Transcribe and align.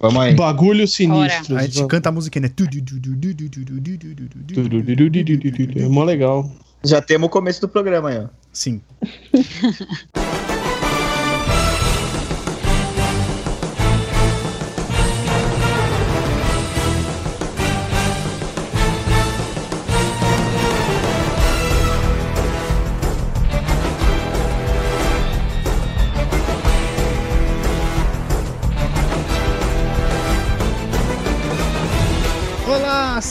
Vamos 0.00 0.22
aí. 0.22 0.34
Bagulho 0.34 0.86
sinistro. 0.86 1.56
A 1.56 1.62
gente 1.62 1.86
canta 1.86 2.08
a 2.08 2.12
música, 2.12 2.40
né? 2.40 2.50
É 5.76 5.88
mó 5.88 6.04
legal. 6.04 6.50
Já 6.84 7.00
temos 7.00 7.28
o 7.28 7.30
começo 7.30 7.60
do 7.60 7.68
programa 7.68 8.10
aí, 8.10 8.18
ó. 8.18 8.26
Sim. 8.52 8.80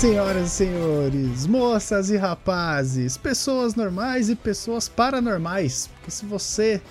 Senhoras 0.03 0.47
e 0.47 0.49
senhores, 0.49 1.47
moças 1.47 2.09
e 2.09 2.17
rapazes, 2.17 3.15
pessoas 3.15 3.73
normais 3.73 4.29
e 4.29 4.35
pessoas 4.35 4.89
paranormais. 4.89 5.89
Porque 5.95 6.11
se 6.11 6.25
você 6.25 6.81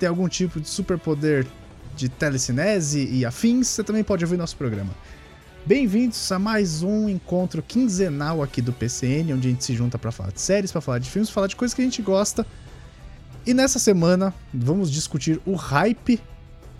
tem 0.00 0.08
algum 0.08 0.26
tipo 0.26 0.60
de 0.60 0.68
superpoder 0.68 1.46
de 1.94 2.08
telecinese 2.08 3.08
e 3.08 3.24
afins, 3.24 3.68
você 3.68 3.84
também 3.84 4.02
pode 4.02 4.24
ouvir 4.24 4.36
nosso 4.36 4.56
programa. 4.56 4.92
Bem-vindos 5.64 6.32
a 6.32 6.40
mais 6.40 6.82
um 6.82 7.08
encontro 7.08 7.62
quinzenal 7.62 8.42
aqui 8.42 8.60
do 8.60 8.72
PCN, 8.72 9.34
onde 9.34 9.46
a 9.46 9.50
gente 9.52 9.64
se 9.64 9.72
junta 9.72 9.96
para 9.96 10.10
falar 10.10 10.32
de 10.32 10.40
séries, 10.40 10.72
para 10.72 10.80
falar 10.80 10.98
de 10.98 11.08
filmes, 11.08 11.30
falar 11.30 11.46
de 11.46 11.54
coisas 11.54 11.72
que 11.72 11.82
a 11.82 11.84
gente 11.84 12.02
gosta. 12.02 12.44
E 13.46 13.54
nessa 13.54 13.78
semana 13.78 14.34
vamos 14.52 14.90
discutir 14.90 15.40
o 15.46 15.54
hype 15.54 16.20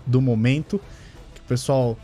do 0.05 0.19
momento, 0.19 0.81
que 1.33 1.39
o 1.39 1.45
pessoal 1.45 1.97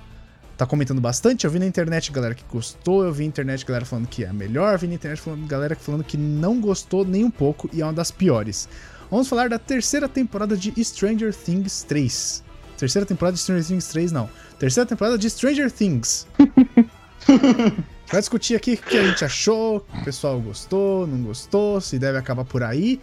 tá 0.66 0.70
comentando 0.70 1.02
bastante. 1.02 1.46
Eu 1.46 1.52
vi 1.52 1.60
na 1.60 1.66
internet 1.66 2.12
galera 2.12 2.34
que 2.34 2.44
gostou, 2.50 3.04
eu 3.04 3.12
vi 3.12 3.24
na 3.24 3.30
internet 3.30 3.66
galera 3.66 3.86
falando 3.86 4.08
que 4.08 4.24
é 4.24 4.28
a 4.28 4.34
melhor, 4.34 4.74
eu 4.74 4.80
vi 4.80 4.88
na 4.88 4.96
internet 4.96 5.22
falando, 5.22 5.46
galera 5.46 5.76
falando 5.76 6.04
que 6.04 6.18
não 6.18 6.60
gostou 6.60 7.06
nem 7.06 7.24
um 7.24 7.32
pouco 7.32 7.70
e 7.74 7.82
é 7.82 7.86
uma 7.86 7.94
das 7.94 8.12
piores. 8.12 8.68
Vamos 9.12 9.28
falar 9.28 9.50
da 9.50 9.60
terceira 9.60 10.08
temporada 10.08 10.58
de 10.58 10.74
Stranger 10.84 11.34
Things 11.34 11.84
3. 11.84 12.44
Terceira 12.78 13.06
temporada 13.06 13.36
de 13.36 13.42
Stranger 13.42 13.66
Things 13.66 13.88
3, 13.88 14.12
não. 14.12 14.30
Terceira 14.58 14.88
temporada 14.88 15.18
de 15.18 15.30
Stranger 15.30 15.72
Things. 15.72 16.28
Vai 18.12 18.20
discutir 18.20 18.56
aqui 18.56 18.74
o 18.74 18.78
que 18.78 18.98
a 18.98 19.08
gente 19.08 19.26
achou, 19.26 19.86
o 19.94 20.04
pessoal 20.04 20.40
gostou, 20.40 21.08
não 21.08 21.24
gostou, 21.24 21.82
se 21.82 21.98
deve 21.98 22.18
acabar 22.18 22.46
por 22.46 22.64
aí. 22.64 23.00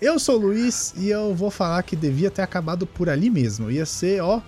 Eu 0.00 0.18
sou 0.18 0.36
o 0.36 0.38
Luiz 0.38 0.94
e 0.96 1.10
eu 1.10 1.34
vou 1.34 1.50
falar 1.50 1.82
que 1.82 1.94
devia 1.94 2.30
ter 2.30 2.42
acabado 2.42 2.86
por 2.86 3.08
ali 3.08 3.28
mesmo. 3.28 3.70
Ia 3.70 3.84
ser, 3.84 4.22
ó, 4.22 4.40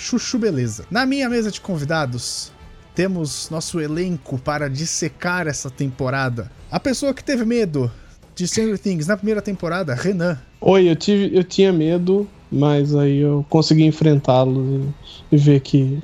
chuchu 0.00 0.38
beleza. 0.38 0.86
Na 0.90 1.04
minha 1.04 1.28
mesa 1.28 1.50
de 1.50 1.60
convidados, 1.60 2.50
temos 2.94 3.50
nosso 3.50 3.78
elenco 3.78 4.38
para 4.38 4.68
dissecar 4.68 5.46
essa 5.46 5.70
temporada. 5.70 6.50
A 6.70 6.80
pessoa 6.80 7.12
que 7.12 7.22
teve 7.22 7.44
medo 7.44 7.90
de 8.34 8.48
Stranger 8.48 8.78
Things 8.78 9.06
na 9.06 9.16
primeira 9.16 9.42
temporada, 9.42 9.94
Renan. 9.94 10.38
Oi, 10.60 10.90
eu, 10.90 10.96
tive, 10.96 11.36
eu 11.36 11.44
tinha 11.44 11.72
medo, 11.72 12.26
mas 12.50 12.94
aí 12.94 13.18
eu 13.18 13.44
consegui 13.48 13.84
enfrentá-lo 13.84 14.92
e, 15.30 15.36
e 15.36 15.38
ver 15.38 15.60
que 15.60 16.02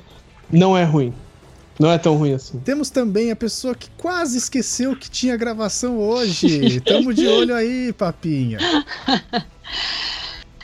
não 0.51 0.77
é 0.77 0.83
ruim. 0.83 1.13
Não 1.79 1.91
é 1.91 1.97
tão 1.97 2.15
ruim 2.15 2.33
assim. 2.33 2.59
Temos 2.59 2.89
também 2.89 3.31
a 3.31 3.35
pessoa 3.35 3.75
que 3.75 3.89
quase 3.97 4.37
esqueceu 4.37 4.95
que 4.95 5.09
tinha 5.09 5.37
gravação 5.37 5.99
hoje. 5.99 6.81
Tamo 6.81 7.13
de 7.13 7.27
olho 7.27 7.53
aí, 7.53 7.93
papinha. 7.93 8.57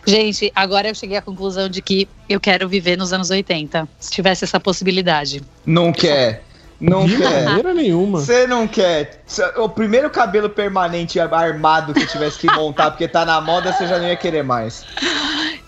Gente, 0.06 0.52
agora 0.54 0.90
eu 0.90 0.96
cheguei 0.96 1.18
à 1.18 1.22
conclusão 1.22 1.70
de 1.70 1.82
que 1.82 2.08
eu 2.28 2.40
quero 2.40 2.68
viver 2.68 2.98
nos 2.98 3.14
anos 3.14 3.30
80, 3.30 3.88
se 4.00 4.12
tivesse 4.12 4.44
essa 4.44 4.59
possibilidade. 4.59 5.42
Não 5.66 5.92
quer. 5.94 6.44
Não 6.80 7.06
De 7.06 7.16
quer. 7.16 7.46
maneira 7.46 7.73
nenhuma. 7.73 8.20
Você 8.20 8.46
não 8.46 8.68
quer. 8.68 9.24
O 9.58 9.70
primeiro 9.70 10.09
cabelo 10.09 10.50
permanente 10.50 11.18
armado 11.20 11.94
que 11.94 12.06
tivesse 12.06 12.38
que 12.40 12.48
montar 12.52 12.91
porque 12.91 13.08
tá 13.08 13.24
na 13.24 13.40
moda, 13.40 13.72
você 13.72 13.88
já 13.88 13.97
não 13.97 14.08
ia 14.08 14.18
querer 14.18 14.44
mais. 14.44 14.84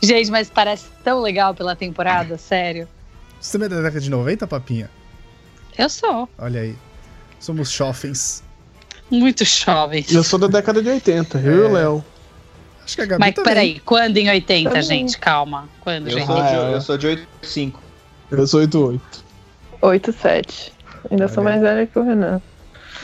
Gente, 0.03 0.29
mas 0.29 0.49
parece 0.49 0.85
tão 1.03 1.21
legal 1.21 1.53
pela 1.55 1.73
temporada, 1.75 2.37
sério. 2.37 2.87
Você 3.39 3.53
também 3.53 3.67
é 3.67 3.69
da 3.69 3.81
década 3.87 4.01
de 4.01 4.09
90, 4.09 4.45
papinha? 4.47 4.89
Eu 5.77 5.87
sou 5.89 6.27
Olha 6.37 6.61
aí. 6.61 6.75
Somos 7.39 7.69
chofens. 7.71 8.43
muito 9.09 9.45
jovem. 9.45 10.05
Eu 10.11 10.23
sou 10.23 10.37
da 10.39 10.47
década 10.47 10.81
de 10.83 10.89
80, 10.89 11.37
eu 11.39 11.53
e 11.55 11.61
o 11.61 11.71
Léo. 11.71 12.05
Acho 12.85 12.95
que 12.95 13.01
a 13.01 13.05
Gabi 13.05 13.19
Mas 13.19 13.33
também. 13.35 13.49
peraí, 13.53 13.79
quando 13.79 14.17
em 14.17 14.29
80, 14.29 14.69
Também. 14.69 14.83
gente? 14.83 15.17
Calma. 15.17 15.67
Quando, 15.81 16.07
Eu 16.07 16.17
gente? 16.19 16.27
sou, 16.27 16.37
Ah, 16.37 16.47
de, 16.49 16.55
é. 16.55 16.73
eu 16.75 16.81
sou 16.81 16.97
de 16.97 17.07
85. 17.07 17.81
Eu 18.31 18.47
sou 18.47 18.59
88. 18.61 19.23
8, 19.81 20.13
7. 20.13 20.73
Ainda 21.11 21.27
sou 21.27 21.43
Olha. 21.43 21.49
mais 21.51 21.61
velha 21.63 21.87
que 21.87 21.97
o 21.99 22.03
Renan. 22.03 22.41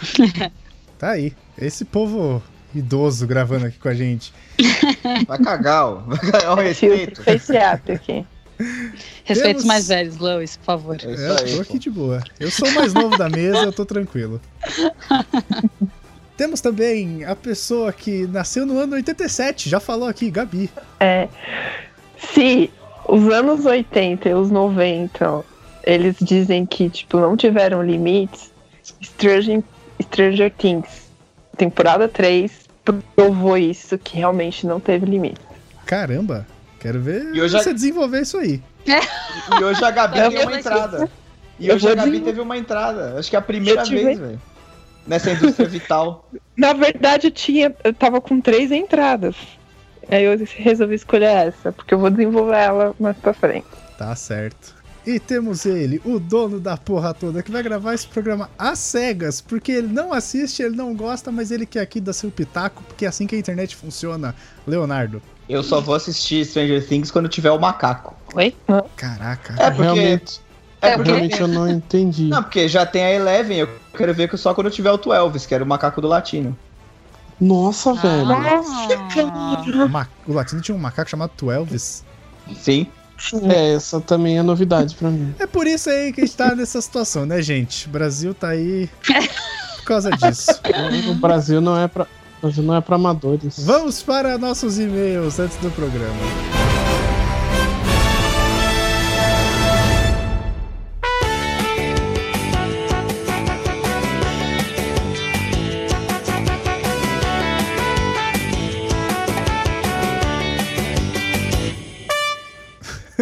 Tá 0.98 1.10
aí. 1.12 1.34
Esse 1.58 1.84
povo 1.84 2.44
idoso 2.76 3.26
gravando 3.26 3.66
aqui 3.66 3.80
com 3.80 3.90
a 3.90 3.94
gente. 3.96 4.32
Vai 5.28 5.40
cagar, 5.40 5.86
ó. 5.88 5.96
Vai 6.06 6.18
cagar 6.20 6.52
o 6.54 6.62
respeito. 6.62 7.24
face 7.24 7.58
app 7.58 7.92
aqui. 7.92 8.24
Respeita 9.26 9.48
Temos- 9.50 9.62
os 9.64 9.68
mais 9.68 9.88
velhos, 9.88 10.18
Lois, 10.18 10.58
por 10.58 10.66
favor. 10.66 10.98
É 11.04 11.12
isso 11.12 11.24
eu 11.24 11.56
tô 11.56 11.62
aqui 11.64 11.80
de 11.80 11.90
boa. 11.90 12.22
Eu 12.40 12.52
sou 12.52 12.68
o 12.68 12.74
mais 12.76 12.94
novo 12.94 13.18
da 13.18 13.28
mesa, 13.30 13.58
eu 13.64 13.74
tô 13.74 13.84
tranquilo. 13.84 14.40
Temos 16.42 16.60
também 16.60 17.24
a 17.24 17.36
pessoa 17.36 17.94
que 17.94 18.26
nasceu 18.26 18.66
no 18.66 18.80
ano 18.80 18.96
87, 18.96 19.70
já 19.70 19.80
falou 19.80 20.10
aqui, 20.10 20.32
Gabi. 20.32 20.72
É, 21.00 21.28
se 22.18 22.72
os 23.08 23.32
anos 23.32 23.64
80 23.64 24.28
e 24.28 24.34
os 24.34 24.50
90 24.50 25.44
eles 25.84 26.16
dizem 26.20 26.66
que 26.66 26.90
tipo 26.90 27.20
não 27.20 27.38
tiveram 27.38 27.84
limites, 27.84 28.50
Stranger, 29.04 29.62
Stranger 30.02 30.52
Things, 30.58 31.12
temporada 31.58 32.08
3, 32.08 32.52
provou 33.16 33.56
isso 33.56 33.96
que 34.00 34.18
realmente 34.18 34.66
não 34.66 34.80
teve 34.80 35.06
limite. 35.06 35.40
Caramba, 35.86 36.48
quero 36.80 37.00
ver 37.00 37.36
E 37.36 37.48
já- 37.48 37.60
você 37.60 37.72
desenvolver 37.72 38.22
isso 38.22 38.40
aí. 38.40 38.60
E 39.60 39.64
hoje 39.64 39.86
a 39.86 39.92
Gabi 39.92 40.20
tem 40.20 40.42
uma 40.44 40.56
entrada. 40.58 41.08
E 41.60 41.72
hoje 41.72 41.88
a 41.88 41.94
Gabi 41.94 42.20
teve 42.20 42.42
uma 42.42 42.58
entrada. 42.58 43.20
Acho 43.20 43.30
que 43.30 43.36
é 43.36 43.40
a 43.40 43.44
primeira 43.44 43.84
vez, 43.86 44.18
velho. 44.18 44.42
Nessa 45.06 45.32
indústria 45.32 45.68
vital. 45.68 46.30
Na 46.56 46.74
verdade, 46.74 47.28
eu 47.28 47.32
tinha, 47.32 47.76
eu 47.84 47.94
tava 47.94 48.22
com 48.22 48.40
três 48.40 48.72
entradas. 48.72 49.36
Aí 50.10 50.24
eu 50.24 50.38
resolvi 50.58 50.96
escolher 50.96 51.48
essa, 51.48 51.72
porque 51.72 51.94
eu 51.94 52.00
vou 52.00 52.10
desenvolver 52.10 52.58
ela 52.58 52.96
mais 53.00 53.18
pra 53.18 53.34
frente. 53.34 53.68
Tá 53.98 54.16
certo. 54.16 54.76
E 55.06 55.20
temos 55.20 55.66
ele, 55.66 56.00
o 56.06 56.20
dono 56.20 56.60
da 56.60 56.78
porra 56.78 57.12
toda, 57.12 57.42
que 57.42 57.50
vai 57.50 57.64
gravar 57.64 57.96
esse 57.96 58.08
programa 58.08 58.50
às 58.58 58.78
cegas, 58.78 59.42
porque 59.42 59.72
ele 59.72 59.88
não 59.88 60.14
assiste, 60.14 60.62
ele 60.62 60.76
não 60.76 60.94
gosta, 60.94 61.32
mas 61.32 61.50
ele 61.50 61.66
quer 61.66 61.80
aqui 61.80 62.00
dar 62.00 62.14
seu 62.14 62.30
pitaco, 62.30 62.84
porque 62.84 63.06
é 63.06 63.08
assim 63.08 63.26
que 63.26 63.36
a 63.36 63.40
internet 63.40 63.76
funciona. 63.76 64.36
Leonardo. 64.68 65.20
Eu 65.50 65.64
só 65.64 65.82
vou 65.82 65.96
assistir 65.96 66.46
Stranger 66.46 66.88
Things 66.88 67.10
quando 67.10 67.28
tiver 67.28 67.50
o 67.52 67.60
macaco. 67.60 68.16
Oi? 68.36 68.56
Caraca. 68.96 69.56
É 69.58 69.72
porque. 69.72 69.82
Realmente, 69.82 70.40
É 70.82 70.96
porque. 70.96 71.12
realmente 71.12 71.40
eu 71.40 71.48
não 71.48 71.68
entendi. 71.70 72.26
Não, 72.28 72.42
porque 72.44 72.68
já 72.68 72.86
tem 72.86 73.04
a 73.04 73.12
Eleven, 73.12 73.58
eu 73.60 73.70
quero 73.96 74.14
ver 74.14 74.30
que 74.30 74.38
só 74.38 74.54
quando 74.54 74.70
tiver 74.72 74.92
o 74.92 74.98
Twelves, 74.98 75.46
que 75.46 75.54
era 75.54 75.64
o 75.64 75.68
macaco 75.68 76.02
do 76.02 76.08
latino. 76.08 76.58
Nossa, 77.40 77.94
velho. 77.94 78.32
Ah, 78.32 79.86
O, 79.86 79.90
ma- 79.90 80.08
o 80.28 80.34
latino 80.34 80.62
tinha 80.62 80.76
um 80.76 80.80
macaco 80.80 81.10
chamado 81.10 81.32
Twelves. 81.36 82.04
Sim. 82.56 82.88
É, 83.50 83.74
essa 83.76 84.02
também 84.02 84.40
é 84.40 84.44
novidade 84.44 84.96
pra 84.96 85.10
mim. 85.10 85.34
É 85.38 85.46
por 85.46 85.68
isso 85.68 85.90
aí 85.92 86.12
que 86.12 86.22
a 86.22 86.26
gente 86.26 86.36
tá 86.36 86.56
nessa 86.56 86.82
situação, 86.82 87.24
né, 87.26 87.40
gente? 87.42 87.88
O 87.88 87.92
Brasil 87.92 88.34
tá 88.34 88.50
aí 88.50 88.90
por 89.78 89.86
causa 89.86 90.10
disso. 90.12 90.52
O 91.12 91.16
Brasil 91.16 91.62
não 91.62 91.78
é 91.80 91.88
pra, 91.88 92.04
o 92.40 92.42
Brasil 92.48 92.64
não 92.64 92.76
é 92.76 92.82
pra 92.82 92.96
amadores. 92.96 93.64
Vamos 93.64 94.02
para 94.02 94.38
nossos 94.40 94.80
e-mails 94.80 95.40
antes 95.40 95.58
do 95.58 95.70
programa. 95.72 96.16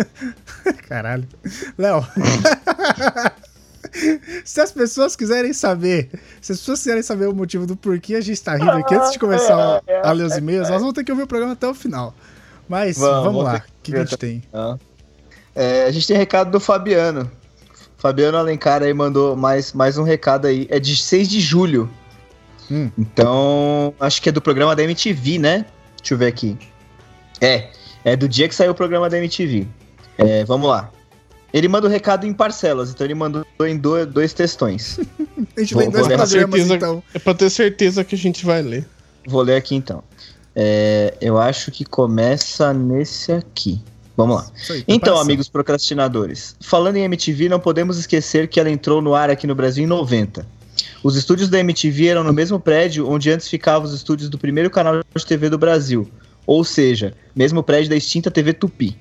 Caralho. 0.87 1.27
Léo. 1.77 2.05
Se 4.45 4.61
as 4.61 4.71
pessoas 4.71 5.15
quiserem 5.15 5.53
saber, 5.53 6.09
se 6.41 6.51
as 6.51 6.59
pessoas 6.59 6.79
quiserem 6.79 7.01
saber 7.01 7.27
o 7.27 7.33
motivo 7.33 7.65
do 7.65 7.75
porquê 7.75 8.15
a 8.15 8.21
gente 8.21 8.39
tá 8.41 8.55
rindo 8.55 8.69
aqui 8.71 8.93
antes 8.93 9.11
de 9.13 9.19
começar 9.19 9.81
a, 10.03 10.09
a 10.09 10.11
ler 10.11 10.25
os 10.25 10.37
e-mails, 10.37 10.69
nós 10.69 10.79
vamos 10.79 10.93
ter 10.93 11.03
que 11.03 11.11
ouvir 11.11 11.23
o 11.23 11.27
programa 11.27 11.53
até 11.53 11.67
o 11.67 11.73
final. 11.73 12.13
Mas 12.67 12.97
Vamos, 12.97 13.23
vamos, 13.23 13.43
lá, 13.43 13.55
o 13.55 13.61
que, 13.81 13.91
que 13.91 13.97
a 13.97 14.01
gente 14.01 14.17
tem? 14.17 14.43
É, 15.55 15.85
a 15.85 15.91
gente 15.91 16.05
tem 16.05 16.15
recado 16.15 16.51
do 16.51 16.59
Fabiano. 16.59 17.29
Fabiano 17.97 18.37
Alencar 18.37 18.83
aí 18.83 18.93
mandou 18.93 19.35
mais, 19.35 19.73
mais 19.73 19.97
um 19.97 20.03
recado 20.03 20.45
aí. 20.45 20.67
É 20.69 20.79
de 20.79 20.95
6 20.95 21.27
de 21.27 21.41
julho. 21.41 21.89
Hum. 22.71 22.91
Então, 22.97 23.93
acho 23.99 24.21
que 24.21 24.29
é 24.29 24.31
do 24.31 24.41
programa 24.41 24.75
da 24.75 24.83
MTV, 24.83 25.39
né? 25.39 25.65
Deixa 25.97 26.13
eu 26.13 26.17
ver 26.17 26.27
aqui. 26.27 26.57
É, 27.41 27.69
é 28.05 28.15
do 28.15 28.29
dia 28.29 28.47
que 28.47 28.55
saiu 28.55 28.71
o 28.71 28.75
programa 28.75 29.09
da 29.09 29.17
MTV. 29.17 29.67
É, 30.19 30.43
vamos 30.45 30.69
lá. 30.69 30.91
Ele 31.51 31.67
manda 31.67 31.87
o 31.87 31.89
recado 31.89 32.27
em 32.27 32.33
parcelas, 32.33 32.91
então 32.91 33.05
ele 33.05 33.15
mandou 33.15 33.43
em 33.61 33.75
do- 33.77 34.05
dois 34.05 34.33
textões. 34.33 34.99
A 35.57 35.59
gente 35.61 35.73
Vou- 35.73 35.83
em 35.83 35.89
dois 35.89 36.07
programas, 36.07 36.29
Certeza- 36.29 36.75
então. 36.75 37.03
É 37.13 37.17
pra 37.19 37.33
ter 37.33 37.49
certeza 37.49 38.03
que 38.03 38.13
a 38.13 38.17
gente 38.17 38.45
vai 38.45 38.61
ler. 38.61 38.87
Vou 39.27 39.41
ler 39.41 39.55
aqui 39.55 39.73
então. 39.75 40.03
É, 40.55 41.13
eu 41.21 41.37
acho 41.39 41.71
que 41.71 41.83
começa 41.85 42.73
nesse 42.73 43.31
aqui. 43.31 43.81
Vamos 44.15 44.35
lá. 44.35 44.51
Aí, 44.69 44.79
Então, 44.87 44.97
comparação. 45.13 45.21
amigos 45.21 45.47
procrastinadores, 45.49 46.55
falando 46.59 46.97
em 46.97 47.03
MTV, 47.03 47.47
não 47.49 47.59
podemos 47.59 47.97
esquecer 47.97 48.47
que 48.49 48.59
ela 48.59 48.69
entrou 48.69 49.01
no 49.01 49.15
ar 49.15 49.29
aqui 49.29 49.47
no 49.47 49.55
Brasil 49.55 49.83
em 49.83 49.87
90. 49.87 50.45
Os 51.03 51.15
estúdios 51.15 51.47
da 51.49 51.57
MTV 51.59 52.07
eram 52.07 52.23
no 52.23 52.33
mesmo 52.33 52.59
prédio 52.59 53.09
onde 53.09 53.31
antes 53.31 53.47
ficavam 53.47 53.87
os 53.87 53.93
estúdios 53.93 54.29
do 54.29 54.37
primeiro 54.37 54.69
canal 54.69 54.95
de 55.15 55.25
TV 55.25 55.49
do 55.49 55.57
Brasil, 55.57 56.09
ou 56.45 56.63
seja, 56.65 57.13
mesmo 57.33 57.63
prédio 57.63 57.89
da 57.89 57.95
extinta 57.95 58.29
TV 58.29 58.51
Tupi. 58.53 58.97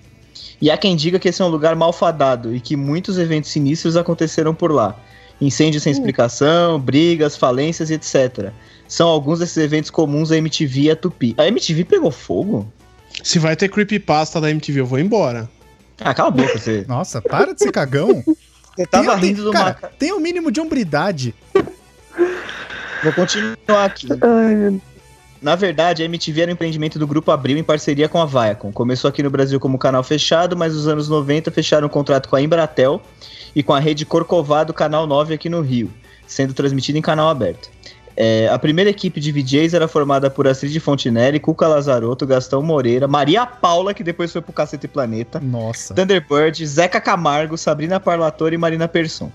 E 0.61 0.71
há 0.71 0.77
quem 0.77 0.97
diga 0.97 1.19
que 1.19 1.29
esse 1.29 1.41
é 1.41 1.45
um 1.45 1.49
lugar 1.49 1.77
malfadado 1.77 2.55
e 2.55 2.61
que 2.61 2.77
muitos 2.77 3.17
eventos 3.19 3.51
sinistros 3.51 3.97
aconteceram 3.97 4.55
por 4.55 4.73
lá. 4.73 4.97
Incêndios 5.41 5.85
sem 5.85 5.93
explicação, 5.93 6.81
brigas, 6.81 7.37
falências 7.37 7.91
e 7.91 7.95
etc. 7.95 8.51
São 8.89 9.09
alguns 9.09 9.39
desses 9.39 9.57
eventos 9.57 9.91
comuns 9.91 10.33
à 10.33 10.37
MTV 10.37 10.81
e 10.81 10.91
à 10.91 10.97
Tupi. 10.97 11.35
A 11.39 11.47
MTV 11.47 11.85
pegou 11.85 12.11
fogo? 12.11 12.67
Se 13.23 13.39
vai 13.39 13.55
ter 13.55 13.69
creepypasta 13.69 14.41
da 14.41 14.51
MTV, 14.51 14.81
eu 14.81 14.87
vou 14.87 14.99
embora. 14.99 15.49
Ah, 16.01 16.13
cala 16.13 16.29
a 16.29 16.33
boca, 16.33 16.59
você. 16.59 16.85
Nossa, 16.89 17.23
para 17.23 17.55
de 17.55 17.63
ser 17.63 17.71
cagão. 17.71 18.25
Você 18.77 18.87
tava 18.87 19.17
Tem- 19.19 19.29
rindo 19.31 19.45
do 19.45 19.53
cara, 19.53 19.75
tem 19.99 20.13
o 20.13 20.19
mínimo 20.21 20.51
de 20.51 20.61
hombridade. 20.61 21.35
Vou 23.03 23.13
continuar 23.13 23.85
aqui. 23.85 24.09
Ai, 24.11 24.55
meu 24.55 24.81
Na 25.41 25.55
verdade, 25.55 26.03
a 26.03 26.07
MTV 26.07 26.43
era 26.43 26.51
um 26.51 26.55
empreendimento 26.55 26.99
do 26.99 27.07
Grupo 27.07 27.31
Abril 27.31 27.57
em 27.57 27.63
parceria 27.63 28.09
com 28.09 28.21
a 28.21 28.27
Viacom. 28.27 28.73
Começou 28.73 29.09
aqui 29.09 29.23
no 29.23 29.31
Brasil 29.31 29.61
como 29.61 29.79
canal 29.79 30.03
fechado, 30.03 30.57
mas 30.57 30.75
nos 30.75 30.89
anos 30.89 31.09
90 31.09 31.51
fecharam 31.51 31.87
um 31.87 31.91
contrato 31.91 32.29
com 32.29 32.37
a 32.37 32.43
Embratel 32.43 33.01
e 33.55 33.63
com 33.63 33.73
a 33.73 33.79
rede 33.79 34.05
Corcovado 34.05 34.73
Canal 34.73 35.07
9 35.07 35.35
aqui 35.35 35.49
no 35.49 35.61
Rio, 35.61 35.93
sendo 36.27 36.53
transmitido 36.53 36.99
em 36.99 37.03
canal 37.03 37.29
aberto. 37.29 37.71
É, 38.21 38.49
a 38.49 38.59
primeira 38.59 38.91
equipe 38.91 39.21
de 39.21 39.31
VJs 39.31 39.75
era 39.75 39.87
formada 39.87 40.29
por 40.29 40.49
Astrid 40.49 40.77
Fontinelli, 40.81 41.39
Cuca 41.39 41.69
Lazarotto, 41.69 42.27
Gastão 42.27 42.61
Moreira, 42.61 43.07
Maria 43.07 43.47
Paula, 43.47 43.95
que 43.95 44.03
depois 44.03 44.33
foi 44.33 44.43
pro 44.43 44.53
Cacete 44.53 44.89
Planeta, 44.89 45.39
Nossa. 45.39 45.95
Thunderbird, 45.95 46.67
Zeca 46.67 47.01
Camargo, 47.01 47.57
Sabrina 47.57 48.01
Parlatore 48.01 48.57
e 48.57 48.59
Marina 48.59 48.89
Persson. 48.89 49.31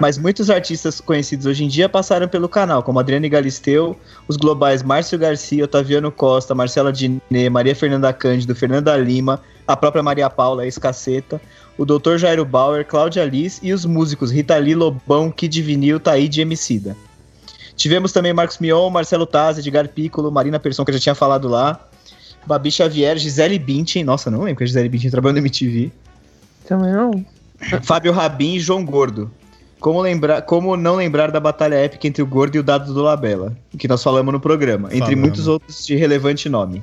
Mas 0.00 0.18
muitos 0.18 0.50
artistas 0.50 1.00
conhecidos 1.00 1.46
hoje 1.46 1.64
em 1.64 1.68
dia 1.68 1.88
passaram 1.88 2.28
pelo 2.28 2.48
canal, 2.48 2.82
como 2.82 2.98
Adriane 2.98 3.28
Galisteu, 3.28 3.96
os 4.28 4.36
globais 4.36 4.82
Márcio 4.82 5.18
Garcia, 5.18 5.64
Otaviano 5.64 6.10
Costa, 6.10 6.54
Marcela 6.54 6.92
Diné, 6.92 7.48
Maria 7.50 7.74
Fernanda 7.74 8.12
Cândido, 8.12 8.54
Fernanda 8.54 8.96
Lima, 8.96 9.40
a 9.66 9.76
própria 9.76 10.02
Maria 10.02 10.30
Paula, 10.30 10.64
ex-caceta, 10.64 11.40
o 11.76 11.84
Dr. 11.84 12.16
Jairo 12.16 12.44
Bauer, 12.44 12.84
Cláudia 12.86 13.24
Liz 13.24 13.60
e 13.62 13.72
os 13.72 13.84
músicos 13.84 14.30
Rita 14.30 14.56
Lee, 14.56 14.74
Lobão, 14.74 15.30
Kid 15.30 15.60
Vinil, 15.62 16.00
Taíde 16.00 16.40
e 16.40 16.42
Emicida. 16.42 16.96
Tivemos 17.76 18.12
também 18.12 18.32
Marcos 18.32 18.58
Mion, 18.58 18.88
Marcelo 18.88 19.26
Taz, 19.26 19.58
Edgar 19.58 19.88
Piccolo, 19.88 20.32
Marina 20.32 20.58
Persson, 20.58 20.84
que 20.84 20.90
eu 20.90 20.94
já 20.94 21.00
tinha 21.00 21.14
falado 21.14 21.46
lá, 21.48 21.86
Babi 22.46 22.70
Xavier, 22.70 23.18
Gisele 23.18 23.58
Bündchen, 23.58 24.04
nossa, 24.04 24.30
não 24.30 24.40
lembro 24.40 24.56
que 24.56 24.64
a 24.64 24.66
Gisele 24.66 24.88
Bündchen 24.88 25.10
trabalhou 25.10 25.34
na 25.34 25.40
MTV. 25.40 25.92
Também 26.66 26.92
não. 26.92 27.24
Fábio 27.82 28.12
Rabin 28.12 28.54
e 28.54 28.60
João 28.60 28.84
Gordo. 28.84 29.30
Como, 29.78 30.00
lembrar, 30.00 30.42
como 30.42 30.76
não 30.76 30.96
lembrar 30.96 31.30
da 31.30 31.38
batalha 31.38 31.74
épica 31.74 32.06
entre 32.06 32.22
o 32.22 32.26
Gordo 32.26 32.56
e 32.56 32.58
o 32.58 32.62
Dado 32.62 32.92
do 32.92 33.02
Labella, 33.02 33.56
que 33.78 33.86
nós 33.86 34.02
falamos 34.02 34.32
no 34.32 34.40
programa, 34.40 34.88
entre 34.88 35.00
Falamos. 35.00 35.20
muitos 35.20 35.46
outros 35.46 35.86
de 35.86 35.94
relevante 35.94 36.48
nome 36.48 36.82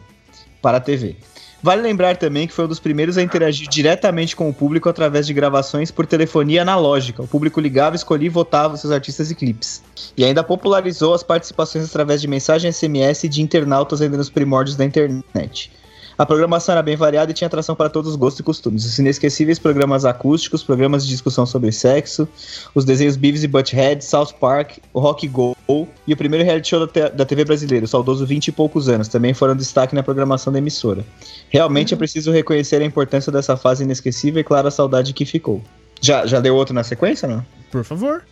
para 0.61 0.77
a 0.77 0.81
TV. 0.81 1.17
Vale 1.63 1.81
lembrar 1.81 2.17
também 2.17 2.45
que 2.45 2.53
foi 2.53 2.65
um 2.65 2.67
dos 2.67 2.79
primeiros 2.79 3.17
a 3.17 3.21
interagir 3.21 3.69
diretamente 3.69 4.35
com 4.35 4.49
o 4.49 4.53
público 4.53 4.89
através 4.89 5.25
de 5.25 5.33
gravações 5.33 5.91
por 5.91 6.05
telefonia 6.05 6.61
analógica. 6.61 7.23
O 7.23 7.27
público 7.27 7.61
ligava, 7.61 7.95
escolhia 7.95 8.25
e 8.25 8.29
votava 8.29 8.75
seus 8.75 8.91
artistas 8.91 9.31
e 9.31 9.35
clipes. 9.35 9.81
E 10.17 10.25
ainda 10.25 10.43
popularizou 10.43 11.13
as 11.13 11.23
participações 11.23 11.85
através 11.85 12.19
de 12.19 12.27
mensagem 12.27 12.69
SMS 12.69 13.23
e 13.23 13.29
de 13.29 13.41
internautas 13.41 14.01
ainda 14.01 14.17
nos 14.17 14.29
primórdios 14.29 14.75
da 14.75 14.83
internet. 14.83 15.71
A 16.17 16.25
programação 16.25 16.73
era 16.73 16.81
bem 16.81 16.95
variada 16.95 17.31
e 17.31 17.33
tinha 17.33 17.47
atração 17.47 17.75
para 17.75 17.89
todos 17.89 18.11
os 18.11 18.15
gostos 18.15 18.39
e 18.39 18.43
costumes. 18.43 18.85
Os 18.85 18.99
inesquecíveis 18.99 19.57
programas 19.57 20.05
acústicos, 20.05 20.63
programas 20.63 21.03
de 21.03 21.09
discussão 21.09 21.45
sobre 21.45 21.71
sexo, 21.71 22.27
os 22.75 22.85
desenhos 22.85 23.15
Beavis 23.15 23.43
e 23.43 23.47
Butthead, 23.47 24.03
South 24.03 24.33
Park, 24.39 24.77
o 24.93 24.99
Rock 24.99 25.27
Go 25.27 25.55
e 26.05 26.13
o 26.13 26.17
primeiro 26.17 26.45
reality 26.45 26.69
show 26.69 26.85
da, 26.85 27.09
da 27.09 27.25
TV 27.25 27.45
brasileira, 27.45 27.85
o 27.85 27.87
saudoso 27.87 28.25
20 28.25 28.47
e 28.47 28.51
poucos 28.51 28.89
anos, 28.89 29.07
também 29.07 29.33
foram 29.33 29.55
destaque 29.55 29.95
na 29.95 30.03
programação 30.03 30.53
da 30.53 30.59
emissora. 30.59 31.03
Realmente 31.49 31.93
é 31.93 31.97
preciso 31.97 32.31
reconhecer 32.31 32.81
a 32.81 32.85
importância 32.85 33.31
dessa 33.31 33.57
fase 33.57 33.83
inesquecível 33.83 34.41
e, 34.41 34.43
claro, 34.43 34.67
a 34.67 34.71
saudade 34.71 35.13
que 35.13 35.25
ficou. 35.25 35.61
Já, 36.01 36.25
já 36.25 36.39
deu 36.39 36.55
outro 36.55 36.75
na 36.75 36.83
sequência, 36.83 37.27
não? 37.27 37.45
Por 37.71 37.83
favor. 37.83 38.23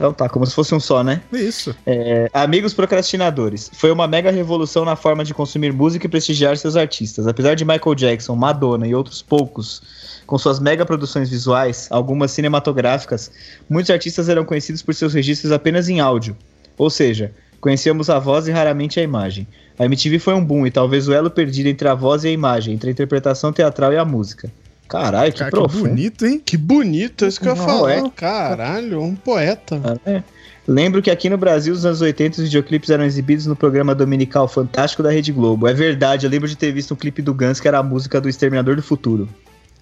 Então 0.00 0.14
tá, 0.14 0.30
como 0.30 0.46
se 0.46 0.54
fosse 0.54 0.74
um 0.74 0.80
só, 0.80 1.04
né? 1.04 1.20
Isso. 1.30 1.76
É, 1.84 2.30
amigos 2.32 2.72
procrastinadores. 2.72 3.70
Foi 3.74 3.90
uma 3.90 4.08
mega 4.08 4.30
revolução 4.30 4.82
na 4.82 4.96
forma 4.96 5.22
de 5.22 5.34
consumir 5.34 5.74
música 5.74 6.06
e 6.06 6.08
prestigiar 6.08 6.56
seus 6.56 6.74
artistas. 6.74 7.26
Apesar 7.26 7.54
de 7.54 7.66
Michael 7.66 7.94
Jackson, 7.94 8.34
Madonna 8.34 8.88
e 8.88 8.94
outros 8.94 9.20
poucos 9.20 9.82
com 10.26 10.38
suas 10.38 10.58
mega 10.58 10.86
produções 10.86 11.28
visuais, 11.28 11.86
algumas 11.90 12.30
cinematográficas, 12.30 13.30
muitos 13.68 13.90
artistas 13.90 14.30
eram 14.30 14.42
conhecidos 14.42 14.80
por 14.80 14.94
seus 14.94 15.12
registros 15.12 15.52
apenas 15.52 15.86
em 15.86 16.00
áudio. 16.00 16.34
Ou 16.78 16.88
seja, 16.88 17.34
conhecíamos 17.60 18.08
a 18.08 18.18
voz 18.18 18.48
e 18.48 18.50
raramente 18.50 18.98
a 18.98 19.02
imagem. 19.02 19.46
A 19.78 19.84
MTV 19.84 20.18
foi 20.18 20.32
um 20.32 20.42
boom 20.42 20.66
e 20.66 20.70
talvez 20.70 21.08
o 21.08 21.12
elo 21.12 21.30
perdido 21.30 21.68
entre 21.68 21.86
a 21.86 21.94
voz 21.94 22.24
e 22.24 22.28
a 22.28 22.32
imagem, 22.32 22.72
entre 22.72 22.88
a 22.88 22.92
interpretação 22.92 23.52
teatral 23.52 23.92
e 23.92 23.98
a 23.98 24.04
música. 24.06 24.50
Caralho, 24.90 25.32
que 25.32 25.38
Cara, 25.38 25.50
que 25.50 25.76
bonito, 25.78 26.26
hein? 26.26 26.42
Que 26.44 26.56
bonito, 26.56 27.24
é 27.24 27.28
isso 27.28 27.40
que 27.40 27.46
eu 27.46 27.54
ia 27.54 27.56
falar. 27.56 27.92
é. 27.92 28.10
Caralho, 28.10 29.00
um 29.00 29.14
poeta. 29.14 29.80
É. 30.04 30.20
Lembro 30.66 31.00
que 31.00 31.10
aqui 31.10 31.30
no 31.30 31.38
Brasil, 31.38 31.72
nos 31.72 31.86
anos 31.86 32.00
80, 32.00 32.38
os 32.38 32.44
videoclipes 32.44 32.90
eram 32.90 33.04
exibidos 33.04 33.46
no 33.46 33.54
programa 33.54 33.94
dominical 33.94 34.48
Fantástico 34.48 35.00
da 35.00 35.10
Rede 35.12 35.30
Globo. 35.30 35.68
É 35.68 35.72
verdade, 35.72 36.26
eu 36.26 36.30
lembro 36.30 36.48
de 36.48 36.56
ter 36.56 36.72
visto 36.72 36.92
um 36.92 36.96
clipe 36.96 37.22
do 37.22 37.32
Guns 37.32 37.60
que 37.60 37.68
era 37.68 37.78
a 37.78 37.82
música 37.84 38.20
do 38.20 38.28
Exterminador 38.28 38.74
do 38.74 38.82
Futuro. 38.82 39.28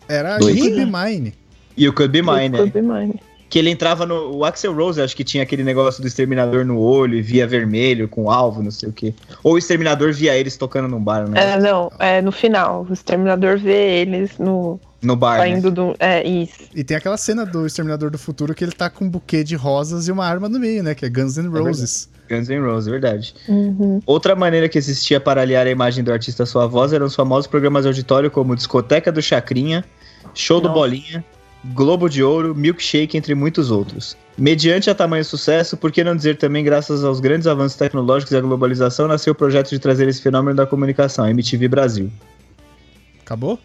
Era 0.06 0.37
Dois. 0.37 0.58
Could 0.58 0.76
Be 0.76 0.84
Mine. 0.84 1.34
E 1.75 1.88
o 1.88 1.93
Could 1.94 2.12
Be 2.12 2.20
Mine, 2.22 2.50
né? 2.50 2.58
Could 2.58 2.72
be 2.72 2.82
mine. 2.82 3.20
Que 3.48 3.58
ele 3.58 3.70
entrava 3.70 4.04
no. 4.04 4.36
O 4.36 4.44
Axel 4.44 4.74
Rose, 4.74 5.00
acho 5.00 5.16
que 5.16 5.24
tinha 5.24 5.42
aquele 5.42 5.64
negócio 5.64 6.02
do 6.02 6.06
Exterminador 6.06 6.64
no 6.64 6.78
olho 6.78 7.14
e 7.14 7.22
via 7.22 7.46
vermelho 7.46 8.06
com 8.08 8.30
alvo, 8.30 8.62
não 8.62 8.70
sei 8.70 8.88
o 8.88 8.92
quê. 8.92 9.14
Ou 9.42 9.54
o 9.54 9.58
Exterminador 9.58 10.12
via 10.12 10.36
eles 10.36 10.56
tocando 10.56 10.88
num 10.88 11.02
bar, 11.02 11.28
né? 11.28 11.54
É, 11.54 11.58
não, 11.58 11.90
é 11.98 12.20
no 12.20 12.30
final. 12.30 12.86
O 12.88 12.92
exterminador 12.92 13.58
vê 13.58 14.00
eles 14.00 14.38
no. 14.38 14.78
No 15.00 15.14
bar. 15.14 15.38
Né? 15.38 15.44
saindo 15.44 15.70
do. 15.70 15.94
É, 15.98 16.26
isso. 16.26 16.58
E 16.74 16.82
tem 16.82 16.96
aquela 16.96 17.16
cena 17.16 17.46
do 17.46 17.66
Exterminador 17.66 18.10
do 18.10 18.18
Futuro 18.18 18.54
que 18.54 18.64
ele 18.64 18.72
tá 18.72 18.90
com 18.90 19.04
um 19.04 19.08
buquê 19.08 19.44
de 19.44 19.54
rosas 19.54 20.08
e 20.08 20.12
uma 20.12 20.26
arma 20.26 20.48
no 20.48 20.58
meio, 20.58 20.82
né? 20.82 20.94
Que 20.94 21.06
é 21.06 21.08
Guns 21.08 21.36
N' 21.36 21.48
Roses. 21.48 22.08
Guns 22.28 22.48
N' 22.48 22.60
Roses, 22.60 22.88
verdade. 22.88 23.34
Uhum. 23.48 24.00
Outra 24.05 24.34
maneira 24.34 24.69
que 24.69 24.76
existia 24.76 25.20
para 25.20 25.40
aliar 25.40 25.67
a 25.67 25.70
imagem 25.70 26.05
do 26.05 26.12
artista 26.12 26.43
à 26.43 26.46
sua 26.46 26.67
voz 26.67 26.93
eram 26.93 27.06
os 27.06 27.14
famosos 27.14 27.46
programas 27.46 27.84
de 27.84 27.88
auditório 27.88 28.31
como 28.31 28.55
Discoteca 28.55 29.10
do 29.10 29.22
Chacrinha, 29.22 29.84
Show 30.34 30.60
do 30.60 30.69
Nossa. 30.69 30.81
Bolinha, 30.81 31.24
Globo 31.75 32.08
de 32.08 32.22
Ouro, 32.22 32.55
Milkshake, 32.55 33.17
entre 33.17 33.34
muitos 33.34 33.70
outros. 33.70 34.17
Mediante 34.37 34.89
a 34.89 34.94
tamanho 34.94 35.25
sucesso, 35.25 35.77
por 35.77 35.91
que 35.91 36.05
não 36.05 36.15
dizer 36.15 36.37
também 36.37 36.65
graças 36.65 37.05
aos 37.05 37.20
grandes 37.20 37.46
avanços 37.46 37.77
tecnológicos 37.77 38.32
e 38.32 38.37
à 38.37 38.41
globalização, 38.41 39.08
nasceu 39.08 39.32
o 39.32 39.37
projeto 39.37 39.70
de 39.70 39.79
trazer 39.79 40.08
esse 40.08 40.22
fenômeno 40.22 40.56
da 40.56 40.67
comunicação, 40.67 41.25
a 41.25 41.31
MTV 41.31 41.69
Brasil. 41.69 42.10
Acabou? 43.20 43.58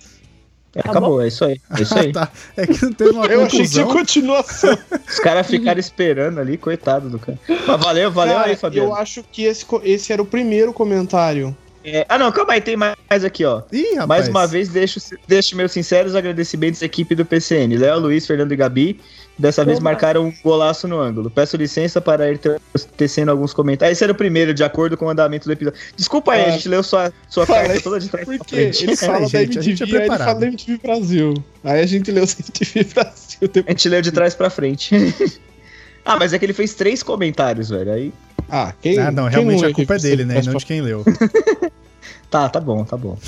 É, 0.75 0.79
acabou, 0.79 1.22
é 1.22 1.27
isso 1.27 1.45
aí. 1.45 1.62
É 1.77 1.81
isso 1.81 1.98
aí. 1.98 2.12
tá. 2.13 2.29
É 2.57 2.65
que 2.65 2.83
não 2.83 2.91
teve 2.91 3.12
uma 3.12 3.25
Eu 3.31 3.45
achei 3.45 3.62
que 3.62 3.69
tinha 3.69 3.86
conclusão. 3.86 3.88
continuação. 3.88 4.77
Os 5.07 5.19
caras 5.19 5.45
ficaram 5.48 5.79
esperando 5.79 6.39
ali, 6.39 6.57
coitado 6.57 7.10
do 7.10 7.19
cara. 7.19 7.38
Mas 7.48 7.79
valeu, 7.79 8.12
valeu 8.12 8.36
Cara, 8.36 8.48
aí, 8.48 8.55
Fabiano. 8.55 8.89
Eu 8.89 8.95
acho 8.95 9.24
que 9.31 9.43
esse, 9.43 9.65
esse 9.83 10.12
era 10.12 10.22
o 10.22 10.25
primeiro 10.25 10.74
comentário. 10.74 11.55
É, 11.85 12.05
ah, 12.07 12.17
não, 12.17 12.31
calma 12.31 12.53
aí, 12.53 12.61
tem 12.61 12.77
mais 12.77 12.95
aqui, 13.25 13.43
ó. 13.43 13.61
Ih, 13.71 13.95
rapaz. 13.95 14.07
Mais 14.07 14.27
uma 14.29 14.47
vez, 14.47 14.69
deixo, 14.69 14.99
deixo 15.27 15.55
meus 15.55 15.71
sinceros 15.71 16.15
agradecimentos 16.15 16.81
à 16.81 16.85
equipe 16.85 17.13
do 17.13 17.25
PCN. 17.25 17.75
Léo, 17.77 17.99
Luiz, 17.99 18.25
Fernando 18.25 18.51
e 18.51 18.55
Gabi. 18.55 18.99
Dessa 19.37 19.65
vez 19.65 19.79
marcaram 19.79 20.25
um 20.27 20.33
golaço 20.43 20.87
no 20.87 20.99
ângulo. 20.99 21.27
Peço 21.29 21.57
licença 21.57 21.99
para 21.99 22.31
ir 22.31 22.37
te- 22.37 22.55
tecendo 22.95 23.31
alguns 23.31 23.51
comentários. 23.51 23.97
Esse 23.97 24.03
era 24.03 24.13
o 24.13 24.15
primeiro, 24.15 24.53
de 24.53 24.63
acordo 24.63 24.95
com 24.95 25.05
o 25.05 25.09
andamento 25.09 25.47
do 25.47 25.51
episódio. 25.51 25.79
Desculpa 25.95 26.33
aí, 26.33 26.43
Ah, 26.43 26.47
a 26.49 26.51
gente 26.51 26.69
leu 26.69 26.83
sua, 26.83 27.11
sua 27.27 27.43
falei, 27.45 27.63
carta 27.67 27.81
toda 27.81 27.99
de 27.99 28.09
trás 28.09 28.27
pra 28.27 28.37
Porque 28.37 28.55
frente. 28.55 28.83
ele 28.83 28.95
fala 28.95 29.19
da 29.21 29.25
gente, 29.25 29.57
a 29.57 29.61
gente 29.61 29.81
é 29.81 29.85
MTV, 29.85 29.97
aí 29.97 30.07
ele 30.07 30.17
fala 30.17 30.33
da 30.39 30.45
MTV 30.47 30.79
Brasil. 30.83 31.33
Aí 31.63 31.81
a 31.81 31.85
gente 31.87 32.11
leu 32.11 32.23
o 32.25 32.27
MTV 32.27 32.83
Brasil 32.93 33.65
A 33.67 33.71
gente 33.71 33.89
leu 33.89 34.01
de 34.03 34.11
trás 34.11 34.35
pra 34.35 34.51
frente. 34.51 34.95
ah, 36.05 36.15
mas 36.19 36.31
é 36.31 36.37
que 36.37 36.45
ele 36.45 36.53
fez 36.53 36.75
três 36.75 37.01
comentários, 37.01 37.69
velho. 37.69 37.91
Aí. 37.91 38.13
Ah, 38.50 38.73
quem 38.81 38.97
Ah, 39.00 39.12
não, 39.12 39.27
realmente 39.27 39.62
lê 39.63 39.71
a 39.71 39.73
culpa 39.73 39.95
é 39.95 40.00
dele, 40.00 40.25
né? 40.25 40.39
E 40.41 40.45
não 40.45 40.55
de 40.55 40.65
quem 40.65 40.81
leu. 40.81 41.03
Tá, 42.29 42.50
tá 42.50 42.59
bom, 42.59 42.83
tá 42.83 42.97
bom. 42.97 43.17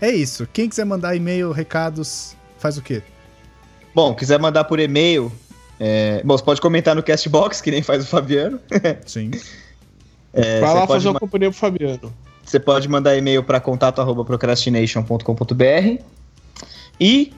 É 0.00 0.10
isso. 0.10 0.48
Quem 0.52 0.68
quiser 0.68 0.84
mandar 0.86 1.14
e-mail, 1.14 1.52
recados, 1.52 2.34
faz 2.58 2.76
o 2.78 2.82
quê? 2.82 3.02
Bom, 3.94 4.14
quiser 4.14 4.38
mandar 4.40 4.64
por 4.64 4.80
e-mail. 4.80 5.30
é, 5.78 6.22
Bom, 6.24 6.36
você 6.38 6.42
pode 6.42 6.58
comentar 6.60 6.96
no 6.96 7.02
Castbox, 7.02 7.60
que 7.60 7.70
nem 7.70 7.82
faz 7.82 8.02
o 8.04 8.06
Fabiano. 8.06 8.58
Sim. 9.06 9.30
É, 10.32 10.58
Vai 10.60 10.72
lá 10.74 10.80
pode 10.86 10.92
fazer 10.94 11.08
uma 11.08 11.14
ma- 11.14 11.20
companhia 11.20 11.50
pro 11.50 11.58
Fabiano. 11.58 12.12
Você 12.42 12.58
pode 12.58 12.88
mandar 12.88 13.14
e-mail 13.16 13.42
para 13.44 13.60
contato@procrastination.com.br 13.60 16.02
e 16.98 17.32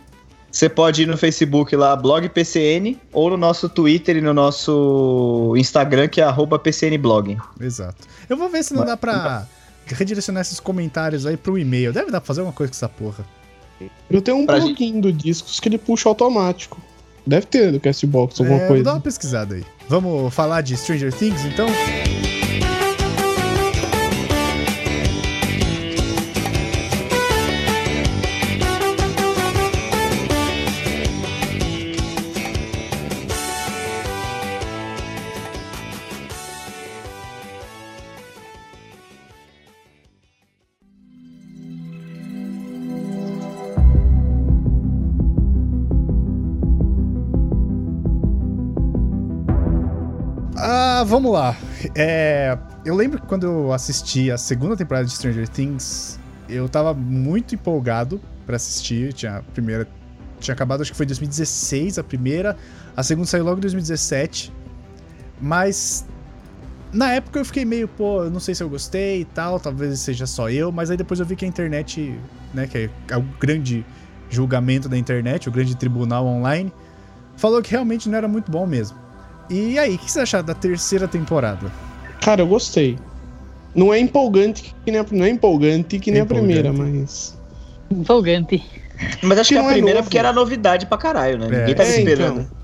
Você 0.53 0.69
pode 0.69 1.03
ir 1.03 1.07
no 1.07 1.17
Facebook 1.17 1.75
lá, 1.75 1.97
blog 1.97 2.29
PCN, 2.29 2.99
ou 3.11 3.31
no 3.31 3.39
nosso 3.39 3.71
Twitter 3.71 4.19
e 4.19 4.21
no 4.21 4.35
nosso 4.35 5.55
Instagram, 5.57 6.09
que 6.09 6.21
é 6.21 6.25
arroba 6.25 6.59
PCNblog. 6.59 7.39
Exato. 7.59 8.07
Eu 8.29 8.37
vou 8.37 8.51
ver 8.51 8.63
se 8.63 8.75
não 8.75 8.85
dá 8.85 8.95
pra 8.97 9.47
redirecionar 9.87 10.43
esses 10.43 10.61
comentários 10.61 11.25
aí 11.25 11.39
pro 11.39 11.59
e-mail. 11.59 11.93
Deve 11.93 12.11
dar 12.11 12.21
pra 12.21 12.27
fazer 12.27 12.41
alguma 12.41 12.55
coisa 12.55 12.71
com 12.71 12.77
essa 12.77 12.89
porra. 12.89 13.25
Eu 14.11 14.21
tenho 14.21 14.37
um 14.37 14.47
Pra 14.47 14.61
plugin 14.61 15.01
do 15.01 15.11
Discos 15.11 15.59
que 15.59 15.69
ele 15.71 15.79
puxa 15.79 16.09
automático. 16.09 16.79
Deve 17.27 17.47
ter 17.47 17.73
no 17.73 17.81
Castbox 17.81 18.39
alguma 18.41 18.61
É, 18.61 18.69
coisa. 18.69 18.85
dar 18.85 18.93
uma 18.95 19.01
pesquisada 19.01 19.55
aí. 19.55 19.65
Vamos 19.89 20.33
falar 20.35 20.61
de 20.61 20.77
Stranger 20.77 21.13
Things, 21.13 21.45
então? 21.47 21.67
Vamos 51.12 51.31
lá. 51.31 51.54
É, 51.95 52.57
eu 52.87 52.97
lembro 52.97 53.21
que 53.21 53.26
quando 53.26 53.45
eu 53.45 53.71
assisti 53.71 54.31
a 54.31 54.38
segunda 54.38 54.75
temporada 54.75 55.04
de 55.04 55.12
Stranger 55.12 55.47
Things, 55.47 56.19
eu 56.49 56.66
tava 56.71 56.95
muito 56.95 57.54
empolgado 57.54 58.19
pra 58.47 58.57
assistir. 58.57 59.12
Tinha 59.12 59.37
a 59.37 59.42
primeira. 59.42 59.87
Tinha 60.40 60.54
acabado, 60.54 60.81
acho 60.81 60.90
que 60.90 60.97
foi 60.97 61.04
em 61.04 61.09
2016 61.09 61.99
a 61.99 62.02
primeira. 62.02 62.57
A 62.97 63.02
segunda 63.02 63.26
saiu 63.26 63.45
logo 63.45 63.59
em 63.59 63.61
2017. 63.61 64.50
Mas. 65.38 66.07
Na 66.95 67.12
época 67.12 67.38
eu 67.38 67.45
fiquei 67.45 67.64
meio, 67.64 67.88
pô, 67.88 68.25
não 68.25 68.40
sei 68.40 68.54
se 68.54 68.62
eu 68.62 68.69
gostei 68.69 69.23
e 69.23 69.25
tal, 69.25 69.59
talvez 69.59 69.99
seja 70.00 70.26
só 70.26 70.50
eu, 70.50 70.71
mas 70.71 70.90
aí 70.90 70.97
depois 70.97 71.19
eu 71.21 71.25
vi 71.25 71.35
que 71.35 71.42
a 71.42 71.49
internet, 71.49 72.19
né, 72.52 72.66
que 72.66 72.90
é 73.09 73.16
o 73.16 73.23
grande 73.40 73.83
julgamento 74.28 74.90
da 74.90 74.99
internet, 74.99 75.49
o 75.49 75.52
grande 75.52 75.75
tribunal 75.75 76.26
online, 76.26 76.71
falou 77.35 77.62
que 77.62 77.71
realmente 77.71 78.11
não 78.11 78.19
era 78.19 78.28
muito 78.28 78.52
bom 78.52 78.66
mesmo. 78.66 79.02
E 79.51 79.79
aí, 79.79 79.95
o 79.95 79.99
que 79.99 80.11
você 80.11 80.21
acharam 80.21 80.45
da 80.45 80.55
terceira 80.55 81.07
temporada? 81.09 81.71
Cara, 82.21 82.41
eu 82.43 82.47
gostei. 82.47 82.99
Não 83.75 83.93
é 83.93 83.99
empolgante 83.99 84.75
que 84.85 84.91
nem 84.91 85.01
a, 85.01 85.07
não 85.11 85.25
é 85.25 85.31
empolgante 85.31 85.99
que 85.99 86.11
nem 86.11 86.21
a 86.23 86.27
primeira, 86.27 86.69
Empolgante. 86.69 86.99
mas. 87.01 87.39
Empolgante. 87.91 88.63
Mas 89.23 89.39
acho 89.39 89.49
Que 89.49 89.55
que 89.55 89.61
a 89.61 89.65
é 89.65 89.73
primeira 89.73 89.99
novo. 89.99 90.05
porque 90.09 90.19
era 90.19 90.33
novidade 90.33 90.87
pra 90.87 90.97
caralho, 90.99 91.39
né? 91.39 91.47
É. 91.47 91.59
Ninguém 91.61 91.75
tava 91.75 91.89
É, 91.89 91.99
esperando. 91.99 92.41
então. 92.41 92.63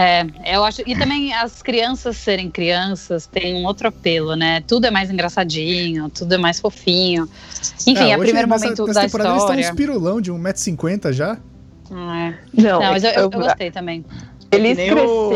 É, 0.00 0.26
eu 0.54 0.64
acho. 0.64 0.82
E 0.86 0.96
também 0.96 1.32
as 1.34 1.60
crianças 1.62 2.16
serem 2.16 2.50
crianças 2.50 3.26
tem 3.26 3.54
um 3.56 3.64
outro 3.66 3.88
apelo, 3.88 4.36
né? 4.36 4.62
Tudo 4.66 4.86
é 4.86 4.90
mais 4.90 5.10
engraçadinho, 5.10 6.08
tudo 6.10 6.34
é 6.34 6.38
mais 6.38 6.60
fofinho. 6.60 7.28
Enfim, 7.86 8.04
Ah, 8.04 8.08
é 8.10 8.16
o 8.16 8.20
primeiro 8.20 8.48
nessa- 8.48 8.64
momento 8.64 8.86
nessa 8.86 9.00
da 9.00 9.06
temporada 9.06 9.30
Eles 9.30 9.42
história. 9.42 9.60
estão 9.60 9.74
uns 9.74 9.76
pirulão 9.76 10.20
de 10.20 10.30
1,50m 10.30 11.12
já. 11.12 11.32
É. 11.90 12.34
Não, 12.54 12.80
Não, 12.80 12.92
mas 12.92 13.02
eu, 13.04 13.10
eu- 13.10 13.20
eu- 13.22 13.30
gostei 13.30 13.70
também. 13.70 14.04
eles 14.52 14.76
nem 14.76 14.92
o- 14.92 15.30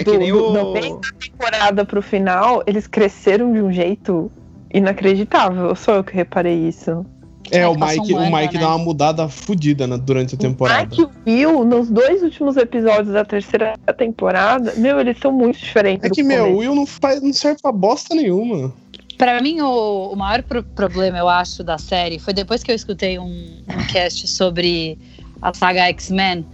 É 0.00 0.04
que 0.04 0.10
do- 0.10 0.18
nem 0.18 0.32
do- 0.32 0.44
o. 0.48 0.52
do 0.52 0.72
meio 0.72 0.96
da 1.00 1.08
temporada 1.18 1.84
pro 1.84 2.02
final, 2.02 2.62
eles 2.66 2.86
cresceram 2.86 3.52
de 3.52 3.60
um 3.60 3.72
jeito 3.72 4.30
inacreditável. 4.72 5.74
Só 5.74 5.96
eu 5.96 6.04
que 6.04 6.14
reparei 6.14 6.68
isso. 6.68 7.04
É, 7.50 7.68
o 7.68 7.74
Mike, 7.74 8.14
o 8.14 8.20
Mike 8.34 8.54
né? 8.54 8.60
dá 8.60 8.68
uma 8.68 8.78
mudada 8.78 9.28
fodida 9.28 9.86
né, 9.86 9.98
durante 9.98 10.34
a 10.34 10.38
temporada. 10.38 10.88
Mike 10.96 11.12
e 11.26 11.44
o 11.44 11.58
Will, 11.58 11.64
nos 11.66 11.90
dois 11.90 12.22
últimos 12.22 12.56
episódios 12.56 13.12
da 13.12 13.22
terceira 13.24 13.74
temporada, 13.98 14.72
meu, 14.76 14.98
eles 14.98 15.18
são 15.18 15.30
muito 15.30 15.58
diferentes. 15.58 16.04
É 16.06 16.10
que, 16.10 16.22
meu, 16.22 16.46
o. 16.54 16.56
Will 16.58 16.74
não, 16.74 16.86
faz, 16.86 17.20
não 17.20 17.32
serve 17.34 17.60
pra 17.60 17.70
bosta 17.70 18.14
nenhuma. 18.14 18.72
Pra 19.18 19.40
mim, 19.42 19.60
o, 19.60 20.12
o 20.12 20.16
maior 20.16 20.42
pro- 20.42 20.62
problema, 20.62 21.18
eu 21.18 21.28
acho, 21.28 21.62
da 21.62 21.76
série 21.76 22.18
foi 22.18 22.32
depois 22.32 22.62
que 22.62 22.70
eu 22.72 22.74
escutei 22.74 23.18
um, 23.18 23.26
um 23.68 23.86
cast 23.92 24.26
sobre 24.26 24.98
a 25.42 25.52
saga 25.52 25.82
X-Men, 25.90 26.46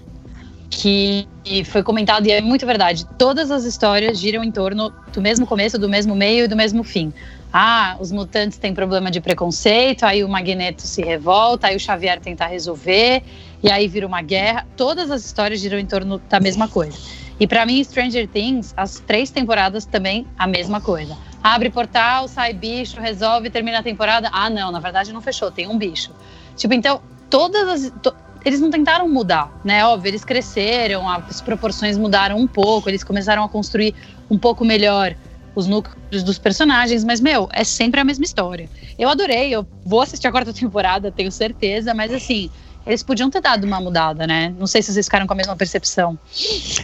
que 0.70 1.26
foi 1.66 1.82
comentado, 1.82 2.26
e 2.26 2.30
é 2.30 2.40
muito 2.40 2.64
verdade. 2.64 3.04
Todas 3.18 3.50
as 3.50 3.64
histórias 3.64 4.18
giram 4.18 4.44
em 4.44 4.52
torno 4.52 4.92
do 5.12 5.20
mesmo 5.20 5.46
começo, 5.46 5.76
do 5.78 5.88
mesmo 5.88 6.14
meio 6.14 6.44
e 6.44 6.48
do 6.48 6.56
mesmo 6.56 6.84
fim. 6.84 7.12
Ah, 7.52 7.96
os 7.98 8.12
mutantes 8.12 8.56
têm 8.56 8.72
problema 8.72 9.10
de 9.10 9.20
preconceito, 9.20 10.04
aí 10.04 10.22
o 10.22 10.28
Magneto 10.28 10.82
se 10.82 11.02
revolta, 11.02 11.66
aí 11.66 11.76
o 11.76 11.80
Xavier 11.80 12.20
tenta 12.20 12.46
resolver, 12.46 13.24
e 13.60 13.70
aí 13.70 13.88
vira 13.88 14.06
uma 14.06 14.22
guerra. 14.22 14.64
Todas 14.76 15.10
as 15.10 15.24
histórias 15.26 15.60
giram 15.60 15.78
em 15.78 15.86
torno 15.86 16.18
da 16.30 16.38
mesma 16.38 16.68
coisa. 16.68 16.96
E 17.40 17.46
pra 17.46 17.66
mim, 17.66 17.82
Stranger 17.82 18.28
Things, 18.28 18.72
as 18.76 19.00
três 19.00 19.30
temporadas 19.30 19.84
também 19.84 20.26
a 20.38 20.46
mesma 20.46 20.80
coisa. 20.80 21.16
Abre 21.42 21.70
portal, 21.70 22.28
sai 22.28 22.52
bicho, 22.52 23.00
resolve, 23.00 23.50
termina 23.50 23.78
a 23.78 23.82
temporada. 23.82 24.28
Ah, 24.32 24.48
não, 24.48 24.70
na 24.70 24.78
verdade 24.78 25.12
não 25.12 25.22
fechou, 25.22 25.50
tem 25.50 25.66
um 25.66 25.76
bicho. 25.76 26.12
Tipo, 26.54 26.74
então, 26.74 27.00
todas 27.30 27.68
as. 27.86 27.92
to- 28.02 28.14
eles 28.44 28.60
não 28.60 28.70
tentaram 28.70 29.08
mudar, 29.08 29.52
né? 29.64 29.84
Óbvio, 29.84 30.10
eles 30.10 30.24
cresceram, 30.24 31.08
as 31.08 31.40
proporções 31.40 31.98
mudaram 31.98 32.36
um 32.36 32.46
pouco, 32.46 32.88
eles 32.88 33.04
começaram 33.04 33.44
a 33.44 33.48
construir 33.48 33.94
um 34.30 34.38
pouco 34.38 34.64
melhor 34.64 35.14
os 35.54 35.66
núcleos 35.66 36.22
dos 36.22 36.38
personagens, 36.38 37.04
mas, 37.04 37.20
meu, 37.20 37.48
é 37.52 37.64
sempre 37.64 38.00
a 38.00 38.04
mesma 38.04 38.24
história. 38.24 38.68
Eu 38.98 39.08
adorei, 39.08 39.54
eu 39.54 39.66
vou 39.84 40.00
assistir 40.00 40.26
a 40.26 40.30
quarta 40.30 40.52
temporada, 40.54 41.10
tenho 41.10 41.30
certeza, 41.30 41.92
mas 41.92 42.12
assim, 42.12 42.50
eles 42.86 43.02
podiam 43.02 43.28
ter 43.28 43.40
dado 43.40 43.64
uma 43.64 43.80
mudada, 43.80 44.26
né? 44.26 44.54
Não 44.58 44.66
sei 44.66 44.82
se 44.82 44.92
vocês 44.92 45.06
ficaram 45.06 45.26
com 45.26 45.32
a 45.32 45.36
mesma 45.36 45.56
percepção. 45.56 46.18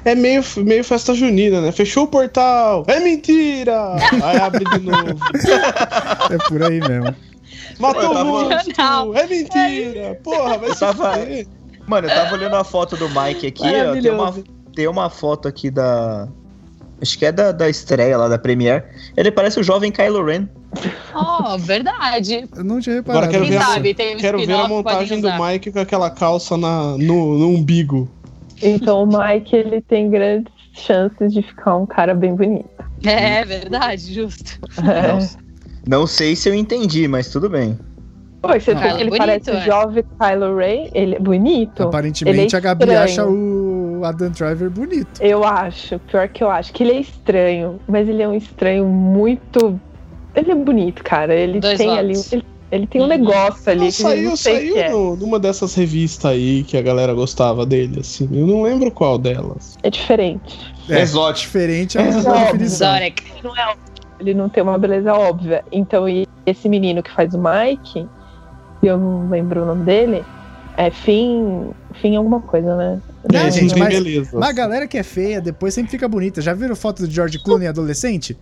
É 0.05 0.15
meio, 0.15 0.43
meio 0.59 0.85
festa 0.85 1.15
junina, 1.15 1.61
né? 1.61 1.73
Fechou 1.73 2.05
o 2.05 2.09
portal! 2.09 2.85
É 2.87 3.01
mentira! 3.01 3.97
Aí 4.23 4.37
abre 4.39 4.65
de 4.65 4.79
novo. 4.81 5.19
É 6.31 6.39
por 6.49 6.63
aí 6.63 6.81
mesmo. 6.81 7.15
Matou 7.79 8.03
Eu 8.03 8.11
o 8.11 8.15
tava- 8.15 8.25
monstro! 8.25 9.15
É 9.17 9.27
mentira! 9.27 10.21
Porra, 10.23 10.59
vai 10.59 10.71
Eu 10.71 10.75
se 10.75 10.81
tava-. 10.81 11.15
Mano, 11.87 12.09
eu 12.09 12.15
tava 12.15 12.35
olhando 12.35 12.57
a 12.57 12.65
foto 12.65 12.97
do 12.97 13.09
Mike 13.09 13.47
aqui, 13.47 13.63
ó. 13.65 14.01
Tem 14.01 14.11
uma, 14.11 14.35
tem 14.75 14.89
uma 14.89 15.11
foto 15.11 15.47
aqui 15.49 15.71
da. 15.71 16.29
Acho 17.01 17.19
que 17.19 17.27
é 17.27 17.31
da, 17.33 17.53
da 17.53 17.69
estreia 17.69 18.17
lá 18.17 18.27
da 18.27 18.39
Premiere. 18.39 18.85
Ele 19.17 19.31
parece 19.31 19.61
o 19.61 19.63
jovem 19.63 19.93
Kylo 19.93 20.25
Ren. 20.25 20.49
Oh, 21.15 21.57
verdade. 21.59 22.49
Eu 22.57 22.65
não 22.65 22.81
tinha 22.81 22.99
Agora 22.99 23.27
reparado. 23.27 23.31
quero 23.33 23.43
Quem 23.45 23.53
ver, 23.53 23.59
a, 23.59 23.67
sabe, 23.67 23.95
tem 23.95 24.17
um 24.17 24.19
quero 24.19 24.39
ver 24.39 24.53
a 24.53 24.67
montagem 24.69 25.21
do. 25.21 25.29
Mike 25.39 25.73
com 25.73 25.79
aquela 25.79 26.11
calça 26.11 26.57
na, 26.57 26.97
no, 26.99 27.39
no 27.39 27.49
umbigo. 27.51 28.09
Então 28.63 29.03
o 29.03 29.07
Mike, 29.07 29.55
ele 29.55 29.81
tem 29.83 30.09
grandes 30.11 30.53
chances 30.73 31.33
de 31.33 31.43
ficar 31.43 31.77
um 31.77 31.87
cara 31.87 32.15
bem 32.15 32.35
bonito. 32.35 32.69
É 33.05 33.45
verdade, 33.45 34.13
justo. 34.15 34.59
Não, 34.83 35.46
não 35.87 36.07
sei 36.07 36.35
se 36.37 36.49
eu 36.49 36.55
entendi, 36.55 37.07
mas 37.09 37.29
tudo 37.31 37.49
bem. 37.49 37.79
Pô, 38.43 38.49
você 38.49 38.75
vê 38.75 38.81
ele 38.89 38.95
que 38.97 39.01
ele 39.03 39.11
bonito, 39.11 39.19
parece 39.19 39.51
é. 39.51 39.55
o 39.59 39.61
jovem 39.63 40.05
Kylo 40.21 40.57
Ren, 40.57 40.89
ele 40.95 41.15
é 41.17 41.19
bonito. 41.19 41.83
Aparentemente 41.83 42.39
Ele 42.39 42.55
é 42.55 42.57
a 42.57 42.61
Gabi 42.61 42.95
acha 42.95 43.27
o 43.27 44.03
Adam 44.05 44.31
Driver 44.31 44.71
bonito. 44.71 45.21
Eu 45.21 45.43
acho, 45.45 45.99
pior 46.01 46.29
que 46.29 46.45
eu 46.45 46.51
acho, 46.51 46.73
que 46.73 46.83
ele 46.85 46.93
é 46.93 47.01
estranho, 47.01 47.81
mas 47.89 48.09
ele 48.09 48.23
é 48.23 48.29
um 48.29 48.35
estranho 48.35 48.85
muito. 48.87 49.81
Ele 50.35 50.53
é 50.53 50.55
bonito, 50.55 51.03
cara. 51.03 51.35
Ele 51.35 51.59
Dois 51.61 51.79
tem 51.79 51.89
votos. 51.89 51.99
ali. 51.99 52.15
Ele, 52.33 52.45
ele 52.71 52.87
tem 52.87 53.01
um 53.01 53.05
Uhum. 53.05 53.09
negócio 53.11 53.71
ali 53.71 53.81
Não, 53.81 53.87
que 53.87 53.93
saiu, 53.93 54.29
não 54.29 54.37
saiu 54.37 54.73
que 54.75 54.79
é. 54.81 54.91
no- 54.91 55.17
numa 55.17 55.39
dessas 55.41 55.75
revistas 55.75 56.31
aí 56.33 56.63
que 56.65 56.77
a 56.77 56.83
galera 56.83 57.15
gostava 57.15 57.65
dele, 57.65 58.01
assim. 58.01 58.29
Eu 58.33 58.47
não 58.47 58.63
lembro 58.63 58.91
qual 58.91 59.19
delas. 59.19 59.77
É 59.83 59.89
diferente. 59.91 60.59
É, 60.89 61.01
Exótico. 61.01 61.47
Diferente 61.47 61.97
é 61.99 62.03
a 62.03 62.09
Exótico. 62.09 62.53
definição. 62.53 62.97
Ele 62.97 63.15
não, 63.43 63.57
é, 63.57 63.75
ele 64.31 64.39
não 64.39 64.49
tem 64.49 64.63
uma 64.63 64.79
beleza 64.79 65.13
óbvia. 65.15 65.65
Então, 65.73 66.09
e 66.09 66.27
esse 66.45 66.69
menino 66.69 67.03
que 67.03 67.11
faz 67.11 67.35
o 67.35 67.39
Mike, 67.39 68.07
que 68.81 68.87
eu 68.87 68.99
não 68.99 69.29
lembro 69.29 69.63
o 69.63 69.67
nome 69.67 69.85
dele, 69.85 70.25
é 70.77 70.91
Finn. 70.91 71.71
Finn 72.01 72.17
alguma 72.17 72.41
coisa, 72.41 72.77
né? 72.77 73.01
É, 73.33 73.43
Não, 73.45 73.51
gente, 73.51 73.75
tem 73.75 73.83
mas- 73.83 73.95
beleza. 73.95 74.31
Mas 74.39 74.49
a 74.51 74.53
galera 74.53 74.87
que 74.87 74.99
é 74.99 75.03
feia 75.03 75.41
depois 75.41 75.73
sempre 75.75 75.91
fica 75.91 76.07
bonita. 76.09 76.41
Já 76.41 76.53
viram 76.53 76.77
foto 76.77 77.07
do 77.07 77.11
George 77.11 77.39
Clooney 77.43 77.67
adolescente? 77.69 78.37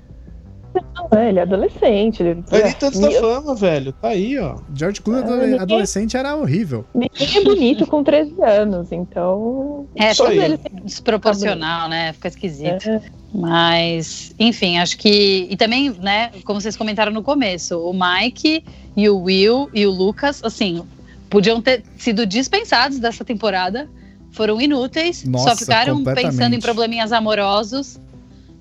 Não, 1.10 1.18
é, 1.18 1.28
ele 1.28 1.38
é 1.38 1.42
adolescente. 1.42 2.22
Ele, 2.22 2.44
Militantes 2.50 2.98
da 3.00 3.06
Ninguém- 3.08 3.20
fama, 3.20 3.54
velho. 3.54 3.92
Tá 3.92 4.08
aí, 4.08 4.38
ó. 4.38 4.56
George 4.74 5.00
Clooney 5.00 5.24
Ah, 5.32 5.36
ninguém- 5.36 5.58
adolescente 5.60 6.16
era 6.16 6.34
horrível. 6.36 6.84
Ninguém 6.94 7.36
é 7.36 7.44
bonito 7.44 7.86
com 7.86 8.02
13 8.02 8.34
anos, 8.42 8.90
então. 8.92 9.86
É, 9.96 10.08
aí. 10.08 10.14
tudo 10.14 10.32
ele 10.32 10.58
desproporcional, 10.84 11.88
né? 11.88 12.12
Fica 12.12 12.28
esquisito. 12.28 12.88
É. 12.88 13.00
Mas, 13.32 14.34
enfim, 14.38 14.78
acho 14.78 14.96
que. 14.96 15.46
E 15.50 15.56
também, 15.56 15.90
né, 16.00 16.30
como 16.44 16.60
vocês 16.60 16.76
comentaram 16.76 17.12
no 17.12 17.22
começo, 17.22 17.78
o 17.78 17.92
Mike 17.92 18.64
e 18.96 19.08
o 19.08 19.18
Will 19.22 19.68
e 19.74 19.86
o 19.86 19.90
Lucas, 19.90 20.40
assim, 20.44 20.82
podiam 21.28 21.60
ter 21.60 21.82
sido 21.98 22.24
dispensados 22.24 22.98
dessa 22.98 23.24
temporada. 23.24 23.88
Foram 24.30 24.60
inúteis, 24.60 25.24
Nossa, 25.24 25.50
só 25.50 25.56
ficaram 25.56 26.02
pensando 26.02 26.54
em 26.54 26.60
probleminhas 26.60 27.12
amorosos, 27.12 28.00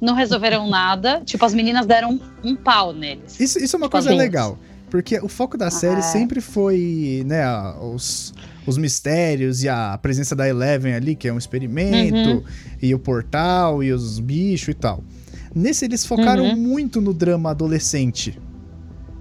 não 0.04 0.14
resolveram 0.16 0.70
nada. 0.70 1.22
Tipo, 1.26 1.46
as 1.46 1.54
meninas 1.54 1.86
deram 1.86 2.20
um 2.44 2.56
pau 2.56 2.94
neles. 2.94 3.40
Isso, 3.40 3.58
isso 3.58 3.76
é 3.76 3.78
uma 3.78 3.86
Tipo 3.88 3.92
coisa 3.92 4.10
assim. 4.10 4.18
legal. 4.18 4.58
Porque 4.90 5.18
o 5.20 5.28
foco 5.28 5.58
da 5.58 5.72
série 5.72 6.00
Ah. 6.00 6.02
sempre 6.04 6.40
foi, 6.40 7.24
né, 7.26 7.44
os, 7.82 8.32
os 8.68 8.78
mistérios 8.78 9.64
e 9.64 9.70
a 9.70 9.98
presença 10.00 10.36
da 10.36 10.48
Eleven 10.48 10.94
ali, 10.94 11.16
que 11.16 11.28
é 11.28 11.34
um 11.34 11.38
experimento, 11.38 12.16
Uhum. 12.16 12.44
e 12.82 12.94
o 12.94 13.00
portal, 13.00 13.84
e 13.84 13.92
os 13.92 14.20
bichos 14.20 14.68
e 14.70 14.74
tal. 14.76 15.04
Nesse 15.56 15.86
eles 15.86 16.06
focaram 16.06 16.44
Uhum. 16.46 16.56
muito 16.56 17.02
no 17.02 17.12
drama 17.14 17.50
adolescente. 17.52 18.40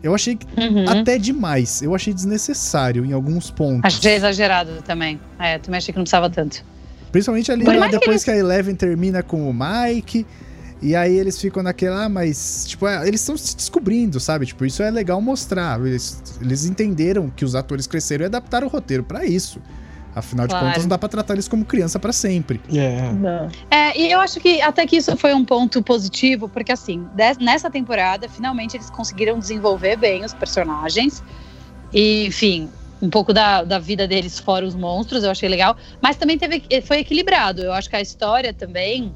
Eu 0.03 0.15
achei 0.15 0.35
que 0.37 0.47
Uhum. 0.61 0.85
até 0.89 1.17
demais. 1.17 1.81
Eu 1.81 1.95
achei 1.95 2.13
desnecessário 2.13 3.05
em 3.05 3.13
alguns 3.13 3.51
pontos. 3.51 3.83
Achei 3.97 4.15
exagerado 4.17 4.83
também. 4.83 5.19
É, 5.39 5.59
também 5.59 5.79
achei 5.79 5.93
que 5.93 5.99
não 5.99 6.05
precisava 6.05 6.29
tanto. 6.29 6.65
Principalmente 7.13 7.53
ali 7.53 7.65
mais 7.65 7.79
que 7.85 7.91
depois 7.93 8.09
eles- 8.09 8.25
que, 8.25 8.31
a 8.31 8.37
Eleven 8.37 8.75
termina 8.75 9.23
com 9.23 9.49
o 9.49 9.55
Mike. 9.55 10.27
E 10.83 10.97
aí 10.97 11.17
eles 11.17 11.41
ficam 11.41 11.63
naquela, 11.63 12.05
ah, 12.05 12.09
mas, 12.09 12.65
tipo, 12.67 12.87
é, 12.89 13.07
eles 13.07 13.21
estão 13.21 13.37
se 13.37 13.55
descobrindo, 13.57 14.19
sabe? 14.19 14.47
Tipo, 14.47 14.65
isso 14.67 14.83
é 14.83 14.91
legal 14.91 15.21
mostrar. 15.21 15.81
Eles, 15.81 16.21
eles 16.41 16.65
entenderam 16.67 17.31
que 17.31 17.45
os 17.45 17.55
atores 17.55 17.87
cresceram 17.87 18.25
e 18.25 18.27
adaptaram 18.27 18.67
o 18.67 18.71
roteiro 18.71 19.05
pra 19.05 19.25
isso. 19.25 19.61
Afinal 20.15 20.47
de 20.47 20.51
Claro. 20.53 20.67
contas, 20.67 20.83
não 20.83 20.89
dá 20.91 20.99
pra 20.99 21.09
tratar 21.09 21.33
eles 21.35 21.49
como 21.49 21.65
criança 21.65 21.99
pra 21.99 22.13
sempre. 22.13 22.61
É. 22.75 23.13
Não. 23.13 23.49
É, 23.71 23.99
e 23.99 24.11
eu 24.13 24.21
acho 24.21 24.41
que 24.41 24.61
até 24.61 24.85
que 24.87 24.97
isso 24.97 25.17
foi 25.17 25.33
um 25.33 25.45
ponto 25.45 25.83
positivo, 25.83 26.49
porque 26.51 26.71
assim, 26.73 27.07
des- 27.15 27.39
nessa 27.39 27.71
temporada, 27.71 28.29
finalmente 28.29 28.77
eles 28.77 28.91
conseguiram 28.91 29.39
desenvolver 29.39 29.97
bem 29.97 30.23
os 30.25 30.35
personagens. 30.35 31.23
E, 31.95 32.27
enfim, 32.27 32.69
um 33.01 33.09
pouco 33.09 33.33
da, 33.33 33.63
da 33.63 33.79
vida 33.79 34.07
deles 34.07 34.39
fora 34.39 34.67
os 34.67 34.75
monstros, 34.75 35.25
eu 35.25 35.31
achei 35.31 35.49
legal. 35.49 35.77
Mas 36.03 36.17
também 36.17 36.37
teve, 36.37 36.63
foi 36.85 36.99
equilibrado. 36.99 37.63
Eu 37.63 37.73
acho 37.73 37.89
que 37.89 37.97
a 37.97 38.01
história 38.01 38.53
também. 38.53 39.15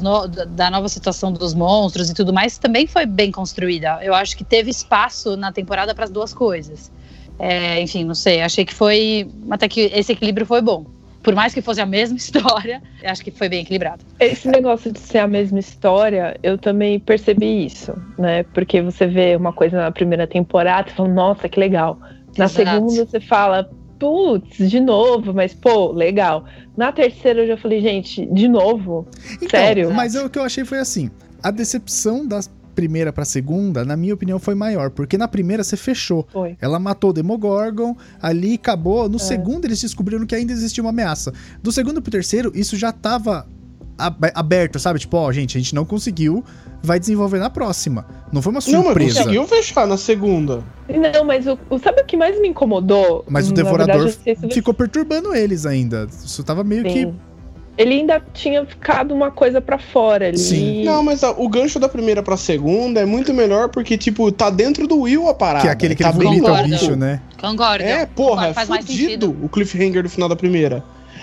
No- 0.00 0.26
da- 0.28 0.70
nova 0.70 0.88
situação 0.88 1.32
dos 1.32 1.54
monstros 1.54 2.10
e 2.10 2.14
tudo 2.14 2.32
mais 2.32 2.58
também 2.58 2.86
foi 2.86 3.06
bem 3.06 3.30
construída. 3.32 3.98
Eu 4.02 4.14
acho 4.14 4.36
que 4.36 4.44
teve 4.44 4.70
espaço 4.70 5.36
na 5.36 5.50
temporada 5.52 5.94
para 5.94 6.04
as 6.04 6.10
duas 6.10 6.32
coisas. 6.32 6.90
É, 7.38 7.80
enfim, 7.80 8.04
não 8.04 8.14
sei. 8.14 8.42
Achei 8.42 8.64
que 8.64 8.74
foi. 8.74 9.28
Até 9.50 9.68
que 9.68 9.80
esse 9.94 10.12
equilíbrio 10.12 10.46
foi 10.46 10.60
bom. 10.60 10.84
Por 11.22 11.34
mais 11.34 11.52
que 11.52 11.60
fosse 11.60 11.80
a 11.80 11.86
mesma 11.86 12.16
história, 12.18 12.82
eu 13.02 13.10
acho 13.10 13.22
que 13.22 13.30
foi 13.30 13.48
bem 13.48 13.60
equilibrado. 13.62 14.04
Esse 14.18 14.48
negócio 14.48 14.92
de 14.92 14.98
ser 14.98 15.18
a 15.18 15.26
mesma 15.26 15.58
história, 15.58 16.38
eu 16.42 16.56
também 16.58 16.98
percebi 16.98 17.66
isso, 17.66 17.92
né? 18.18 18.42
Porque 18.42 18.80
você 18.80 19.06
vê 19.06 19.36
uma 19.36 19.52
coisa 19.52 19.76
na 19.76 19.90
primeira 19.90 20.26
temporada 20.26 20.88
e 20.88 20.92
fala, 20.92 21.08
nossa, 21.08 21.48
que 21.48 21.58
legal. 21.60 21.98
Na 22.36 22.44
Exato. 22.46 22.70
segunda 22.70 23.06
você 23.06 23.20
fala, 23.20 23.68
putz, 23.98 24.70
de 24.70 24.80
novo, 24.80 25.32
mas 25.34 25.52
pô, 25.54 25.92
legal. 25.92 26.44
Na 26.76 26.92
terceira 26.92 27.40
eu 27.42 27.46
já 27.48 27.56
falei, 27.56 27.80
gente, 27.80 28.24
de 28.26 28.48
novo? 28.48 29.06
Então, 29.36 29.48
Sério? 29.50 29.92
Mas 29.92 30.14
eu- 30.14 30.26
o 30.26 30.30
que 30.30 30.38
eu 30.38 30.42
achei 30.44 30.64
foi 30.64 30.78
assim: 30.78 31.10
a 31.42 31.50
decepção 31.50 32.26
da 32.26 32.40
primeira 32.74 33.12
pra 33.12 33.24
segunda, 33.24 33.84
na 33.84 33.96
minha 33.96 34.14
opinião, 34.14 34.38
foi 34.38 34.54
maior. 34.54 34.90
Porque 34.90 35.18
na 35.18 35.26
primeira 35.26 35.64
você 35.64 35.76
fechou. 35.76 36.24
Foi. 36.32 36.56
Ela 36.60 36.78
matou 36.78 37.10
o 37.10 37.12
Demogorgon, 37.12 37.96
ali 38.22 38.54
acabou. 38.54 39.08
No 39.08 39.16
É. 39.16 39.18
segundo, 39.18 39.64
eles 39.64 39.80
descobriram 39.80 40.24
que 40.24 40.34
ainda 40.36 40.52
existia 40.52 40.82
uma 40.84 40.90
ameaça. 40.90 41.32
Do 41.60 41.72
segundo 41.72 42.00
pro 42.00 42.12
terceiro, 42.12 42.52
isso 42.54 42.76
já 42.76 42.92
tava 42.92 43.48
aberto, 44.34 44.78
sabe? 44.78 44.98
Tipo, 44.98 45.16
ó, 45.16 45.32
gente, 45.32 45.56
a 45.56 45.60
gente 45.60 45.74
não 45.74 45.84
conseguiu, 45.84 46.44
vai 46.82 46.98
desenvolver 47.00 47.38
na 47.38 47.50
próxima. 47.50 48.06
Não 48.32 48.40
foi 48.40 48.52
uma 48.52 48.60
Não, 48.66 48.78
mas 48.78 48.84
surpresa. 48.84 49.18
conseguiu 49.20 49.46
fechar 49.46 49.86
na 49.86 49.96
segunda. 49.96 50.62
Não, 51.14 51.24
mas 51.24 51.46
o, 51.46 51.58
o- 51.68 51.78
sabe 51.78 52.00
o 52.02 52.04
que 52.04 52.16
mais 52.16 52.40
me 52.40 52.48
incomodou? 52.48 53.24
Mas 53.28 53.50
o 53.50 53.52
Devorador 53.54 54.04
verdade, 54.06 54.18
se 54.22 54.34
você- 54.36 54.54
Ficou 54.54 54.72
perturbando 54.74 55.34
eles 55.34 55.66
ainda. 55.66 56.06
Isso 56.24 56.42
tava 56.44 56.62
meio 56.62 56.84
que. 56.84 57.00
Sim. 57.04 57.14
Ele 57.76 57.94
ainda 57.94 58.20
tinha 58.34 58.66
ficado 58.66 59.14
uma 59.14 59.30
coisa 59.30 59.60
pra 59.60 59.78
fora 59.78 60.26
ali. 60.26 60.36
Sim. 60.38 60.84
Não, 60.84 61.00
mas 61.00 61.22
a- 61.22 61.30
o 61.30 61.48
gancho 61.48 61.78
da 61.78 61.88
primeira 61.88 62.20
pra 62.24 62.36
segunda 62.36 62.98
é 63.00 63.04
muito 63.04 63.32
melhor 63.32 63.68
porque, 63.68 63.96
tipo, 63.96 64.32
tá 64.32 64.50
dentro 64.50 64.88
do 64.88 64.98
Will 65.02 65.28
a 65.28 65.34
parada. 65.34 65.62
Que 65.62 65.68
é 65.68 65.70
aquele 65.70 65.94
que 65.94 66.02
tá 66.02 66.10
ele 66.10 66.18
vomita 66.24 66.42
o 66.42 66.46
Concordo. 66.48 66.68
bicho, 66.70 66.96
né? 66.96 67.20
Concordo. 67.40 67.84
É, 67.84 68.04
porra, 68.04 68.48
é 68.48 68.52
faz 68.52 68.68
mais 68.68 68.84
fudido 68.84 69.26
sentido. 69.26 69.36
o 69.44 69.48
cliffhanger 69.48 70.02
do 70.02 70.08
final 70.10 70.28
da 70.28 70.34
primeira. 70.34 70.82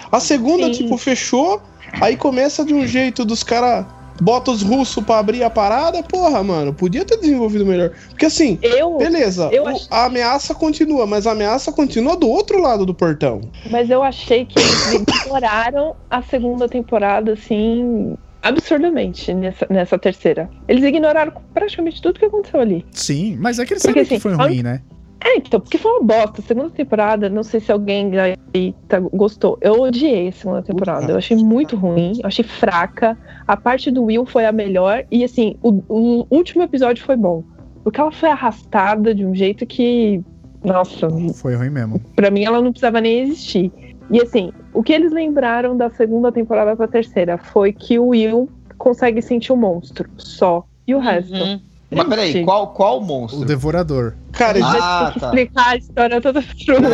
A 0.09 0.19
segunda, 0.21 0.67
Sim. 0.67 0.83
tipo, 0.83 0.97
fechou, 0.97 1.61
aí 2.01 2.15
começa 2.17 2.63
de 2.65 2.73
um 2.73 2.85
jeito 2.87 3.23
dos 3.25 3.43
caras 3.43 3.85
bota 4.21 4.49
os 4.49 4.61
russos 4.61 5.03
pra 5.03 5.19
abrir 5.19 5.43
a 5.43 5.49
parada, 5.49 6.01
porra, 6.01 6.41
mano, 6.41 6.73
podia 6.73 7.03
ter 7.03 7.17
desenvolvido 7.17 7.65
melhor. 7.65 7.91
Porque 8.09 8.25
assim, 8.25 8.57
Eu, 8.61 8.97
beleza, 8.97 9.49
eu 9.51 9.63
o- 9.63 9.67
ach- 9.67 9.87
a 9.91 10.05
ameaça 10.05 10.55
continua, 10.55 11.05
mas 11.05 11.27
a 11.27 11.31
ameaça 11.33 11.69
continua 11.73 12.15
do 12.15 12.29
outro 12.29 12.61
lado 12.61 12.85
do 12.85 12.93
portão. 12.93 13.41
mas 13.69 13.89
eu 13.89 14.01
achei 14.01 14.45
que 14.45 14.57
eles 14.57 15.03
ignoraram 15.25 15.97
a 16.09 16.21
segunda 16.21 16.69
temporada, 16.69 17.33
assim, 17.33 18.15
absurdamente 18.41 19.33
nessa, 19.33 19.67
nessa 19.69 19.97
terceira. 19.99 20.49
Eles 20.67 20.83
ignoraram 20.85 21.33
praticamente 21.53 22.01
tudo 22.01 22.17
que 22.19 22.25
aconteceu 22.25 22.61
ali. 22.61 22.85
Sim, 22.91 23.35
mas 23.39 23.59
é 23.59 23.65
que 23.65 23.73
eles 23.73 23.83
Porque, 23.83 23.99
sabem 23.99 24.07
que 24.07 24.13
assim, 24.15 24.21
foi 24.21 24.33
a 24.33 24.47
ruim, 24.47 24.63
né? 24.63 24.81
É, 25.23 25.37
então, 25.37 25.59
porque 25.59 25.77
foi 25.77 25.91
uma 25.91 26.03
bosta. 26.03 26.41
A 26.41 26.43
segunda 26.43 26.69
temporada, 26.69 27.29
não 27.29 27.43
sei 27.43 27.59
se 27.59 27.71
alguém 27.71 28.11
aí 28.19 28.75
tá- 28.87 28.99
gostou. 28.99 29.57
Eu 29.61 29.81
odiei 29.81 30.27
a 30.27 30.31
segunda 30.31 30.61
temporada. 30.61 31.11
Eu 31.11 31.17
achei 31.17 31.35
muito 31.37 31.75
ruim, 31.75 32.13
eu 32.21 32.27
achei 32.27 32.43
fraca. 32.45 33.17
A 33.47 33.57
parte 33.57 33.89
do 33.89 34.03
Will 34.03 34.25
foi 34.25 34.45
a 34.45 34.51
melhor. 34.51 35.03
E 35.11 35.23
assim, 35.23 35.57
o, 35.63 35.81
o 35.89 36.27
último 36.29 36.63
episódio 36.63 37.03
foi 37.03 37.15
bom. 37.15 37.43
Porque 37.83 37.99
ela 37.99 38.11
foi 38.11 38.29
arrastada 38.29 39.13
de 39.13 39.25
um 39.25 39.33
jeito 39.33 39.65
que. 39.65 40.21
Nossa, 40.63 41.07
Foi 41.35 41.55
ruim 41.55 41.69
mesmo. 41.69 41.99
Pra 42.15 42.31
mim 42.31 42.43
ela 42.43 42.59
não 42.59 42.71
precisava 42.71 42.99
nem 42.99 43.19
existir. 43.21 43.71
E 44.09 44.21
assim, 44.21 44.51
o 44.73 44.83
que 44.83 44.93
eles 44.93 45.11
lembraram 45.11 45.75
da 45.77 45.89
segunda 45.89 46.31
temporada 46.31 46.75
pra 46.75 46.87
terceira 46.87 47.37
foi 47.37 47.71
que 47.71 47.97
o 47.99 48.07
Will 48.07 48.49
consegue 48.77 49.21
sentir 49.21 49.51
o 49.51 49.57
monstro 49.57 50.09
só. 50.17 50.63
E 50.87 50.93
o 50.93 50.99
resto. 50.99 51.33
Uhum. 51.33 51.59
Mas 51.91 52.07
peraí, 52.07 52.43
qual, 52.43 52.67
qual 52.69 52.99
monstro? 53.01 53.41
O 53.41 53.45
Devorador. 53.45 54.15
Cara, 54.31 54.57
existe 54.57 54.77
Ah, 54.81 55.03
tem 55.05 55.13
que 55.13 55.19
tá. 55.19 55.25
explicar 55.27 55.67
a 55.67 55.75
história 55.77 56.21
toda 56.21 56.41
pro 56.41 56.81
Não, 56.81 56.91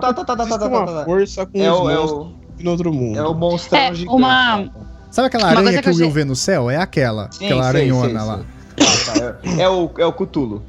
tá, 0.00 0.12
tá, 0.12 0.24
tá, 0.24 0.36
tá, 0.36 0.46
tá, 0.46 0.58
tá, 0.58 0.66
uma 0.68 0.86
tá. 0.86 1.04
força 1.04 1.46
com 1.46 1.62
É 1.62 1.72
os 1.72 1.78
o, 1.80 1.90
é, 1.90 1.94
monstros 1.96 2.20
o, 2.20 2.62
no 2.64 2.70
outro 2.72 2.92
mundo. 2.92 3.18
é 3.18 3.22
o 3.26 3.34
monstrão 3.34 3.78
É, 3.78 3.94
gigante. 3.94 4.16
uma- 4.16 4.70
Sabe 5.10 5.28
aquela 5.28 5.46
aranha 5.48 5.80
que, 5.80 5.88
o 5.90 5.94
Will 5.94 6.10
vê 6.10 6.24
no 6.24 6.34
céu? 6.34 6.68
É 6.68 6.76
aquela. 6.76 7.30
Sim, 7.30 7.44
aquela 7.44 7.66
aranhona 7.66 8.24
lá. 8.24 8.40
Ah, 8.80 9.12
tá, 9.12 9.38
é, 9.56 9.62
é 9.62 9.68
o, 9.68 9.88
é 9.98 10.04
o 10.04 10.12
Cthulhu. 10.12 10.60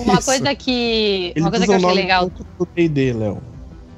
Uma 0.00 0.20
coisa 0.20 0.54
que. 0.54 1.32
Uma 1.38 1.50
coisa 1.50 1.64
que 1.64 1.72
eu 1.72 1.76
achei 1.76 1.94
legal. 1.94 2.30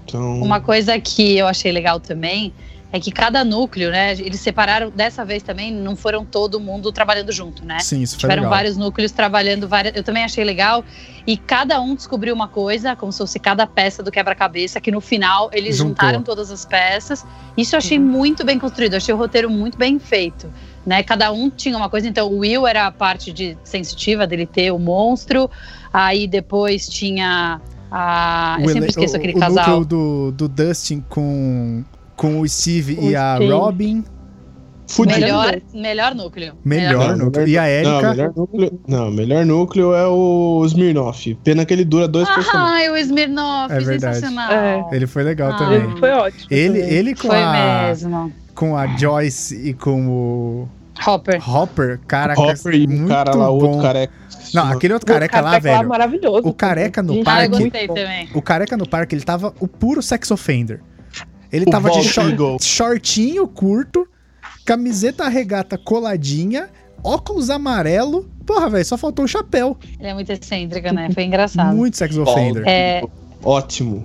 Então, 0.04 0.40
Uma 0.40 0.60
coisa 0.60 1.00
que 1.00 1.36
eu 1.36 1.46
achei 1.48 1.72
legal 1.72 1.98
também 1.98 2.54
é 2.92 3.00
que 3.00 3.10
cada 3.10 3.44
núcleo, 3.44 3.90
né? 3.90 4.12
Eles 4.12 4.40
separaram 4.40 4.90
dessa 4.90 5.24
vez 5.24 5.42
também, 5.42 5.72
não 5.72 5.96
foram 5.96 6.24
todo 6.24 6.58
mundo 6.60 6.90
trabalhando 6.92 7.32
junto, 7.32 7.64
né? 7.64 7.80
Sim, 7.80 8.00
isso 8.02 8.14
foi 8.14 8.20
Tiveram 8.20 8.42
legal. 8.44 8.56
vários 8.56 8.76
núcleos 8.76 9.10
trabalhando 9.12 9.68
várias. 9.68 9.94
Eu 9.96 10.02
também 10.02 10.24
achei 10.24 10.44
legal. 10.44 10.84
E 11.26 11.36
cada 11.36 11.80
um 11.80 11.94
descobriu 11.96 12.32
uma 12.32 12.46
coisa, 12.48 12.94
como 12.94 13.10
se 13.10 13.18
fosse 13.18 13.38
cada 13.40 13.66
peça 13.66 14.02
do 14.02 14.10
quebra-cabeça, 14.12 14.80
que 14.80 14.90
no 14.92 15.00
final 15.00 15.50
eles 15.52 15.76
Juntou. 15.76 15.88
juntaram 15.90 16.22
todas 16.22 16.50
as 16.52 16.64
peças. 16.64 17.24
Isso 17.56 17.74
eu 17.74 17.78
achei 17.78 17.98
muito 17.98 18.44
bem 18.44 18.58
construído, 18.58 18.94
achei 18.94 19.12
o 19.12 19.18
roteiro 19.18 19.50
muito 19.50 19.76
bem 19.76 19.98
feito. 19.98 20.50
Né? 20.86 21.02
Cada 21.02 21.32
um 21.32 21.50
tinha 21.50 21.76
uma 21.76 21.90
coisa, 21.90 22.06
então 22.08 22.28
o 22.32 22.38
Will 22.38 22.64
era 22.66 22.86
a 22.86 22.92
parte 22.92 23.32
de 23.32 23.58
sensitiva 23.64 24.24
dele 24.24 24.46
ter 24.46 24.70
o 24.70 24.78
monstro, 24.78 25.50
aí 25.92 26.28
depois 26.28 26.88
tinha 26.88 27.60
a. 27.90 28.56
Eu 28.60 28.66
O 28.66 28.70
sempre 28.70 28.90
esqueço 28.90 29.14
o- 29.14 29.16
aquele 29.16 29.32
o 29.34 29.40
casal. 29.40 29.80
núcleo 29.80 29.84
do, 29.84 30.30
do 30.32 30.48
Dustin 30.48 31.04
com, 31.08 31.84
com 32.16 32.40
o 32.40 32.48
Steve 32.48 32.98
O 32.98 33.10
e 33.10 33.16
a 33.16 33.36
Steve. 33.36 33.52
Robin. 33.52 34.04
fudido. 34.88 35.18
Melhor, 35.20 35.60
melhor 35.74 36.14
núcleo. 36.14 36.54
Melhor 36.64 37.16
Não, 37.16 37.24
núcleo. 37.26 37.48
E 37.48 37.58
a 37.58 37.62
Não, 37.62 37.68
Erika. 37.68 38.10
melhor 38.14 38.32
núcleo, 38.36 38.80
não, 38.86 39.10
melhor 39.10 39.44
núcleo 39.44 39.92
é 39.94 40.06
o 40.06 40.62
Smirnoff. 40.66 41.34
Pena 41.42 41.64
que 41.66 41.74
ele 41.74 41.84
dura 41.84 42.06
dois 42.06 42.28
personagens. 42.28 42.70
Ai, 42.72 42.90
o 42.90 42.96
Smirnoff, 42.96 43.74
É 43.74 43.80
verdade. 43.80 44.14
sensacional. 44.14 44.52
É. 44.52 44.86
Ele 44.92 45.06
foi 45.08 45.24
legal 45.24 45.50
Ah. 45.52 45.58
também. 45.58 45.82
Ele 45.82 45.98
foi 45.98 46.10
ótimo. 46.12 46.46
Ele, 46.50 46.80
também. 46.80 46.94
ele 46.94 47.14
com 47.16 47.26
Foi 47.28 47.42
a, 47.42 47.82
mesmo. 47.88 48.32
com 48.54 48.76
a 48.76 48.86
Joyce 48.96 49.68
e 49.70 49.74
com 49.74 50.06
o 50.08 50.68
Hopper. 51.04 51.50
Hopper, 51.50 51.98
caraca, 52.06 52.40
Hopper 52.40 52.74
e 52.74 52.86
o 52.86 52.90
muito 52.90 53.08
cara 53.08 53.34
lá, 53.34 53.50
o 53.50 53.54
outro 53.54 53.68
bom. 53.72 53.82
careca. 53.82 54.12
Não, 54.54 54.70
aquele 54.70 54.94
outro 54.94 55.06
careca 55.12 55.40
lá, 55.40 55.58
velho. 55.58 55.88
maravilhoso. 55.88 56.46
O 56.48 56.54
careca 56.54 57.02
no 57.02 57.14
Gente, 57.14 57.28
Ah, 57.28 57.44
eu 57.44 57.50
parque- 57.50 57.64
gostei 57.64 57.86
bom. 57.88 57.94
também. 57.94 58.28
O 58.32 58.40
careca 58.40 58.76
no 58.76 58.88
parque, 58.88 59.14
ele 59.16 59.22
tava 59.24 59.52
o 59.58 59.66
puro 59.66 60.00
sex 60.00 60.30
offender. 60.30 60.80
Ele 61.56 61.64
O 61.66 61.70
tava 61.70 61.90
de 61.90 61.96
Bald 61.96 62.08
short- 62.08 62.64
shortinho 62.64 63.46
curto, 63.48 64.06
camiseta 64.64 65.28
regata 65.28 65.76
coladinha, 65.78 66.68
óculos 67.02 67.50
amarelo. 67.50 68.28
Porra, 68.46 68.70
velho, 68.70 68.84
só 68.84 68.96
faltou 68.96 69.24
o 69.24 69.28
chapéu. 69.28 69.76
Ele 69.98 70.08
é 70.08 70.14
muito 70.14 70.30
excêntrico, 70.30 70.92
né? 70.94 71.08
Foi 71.12 71.24
engraçado. 71.24 71.74
Muito 71.74 71.96
sex 71.96 72.16
offender. 72.16 72.62
É, 72.66 73.02
Ótimo. 73.42 74.04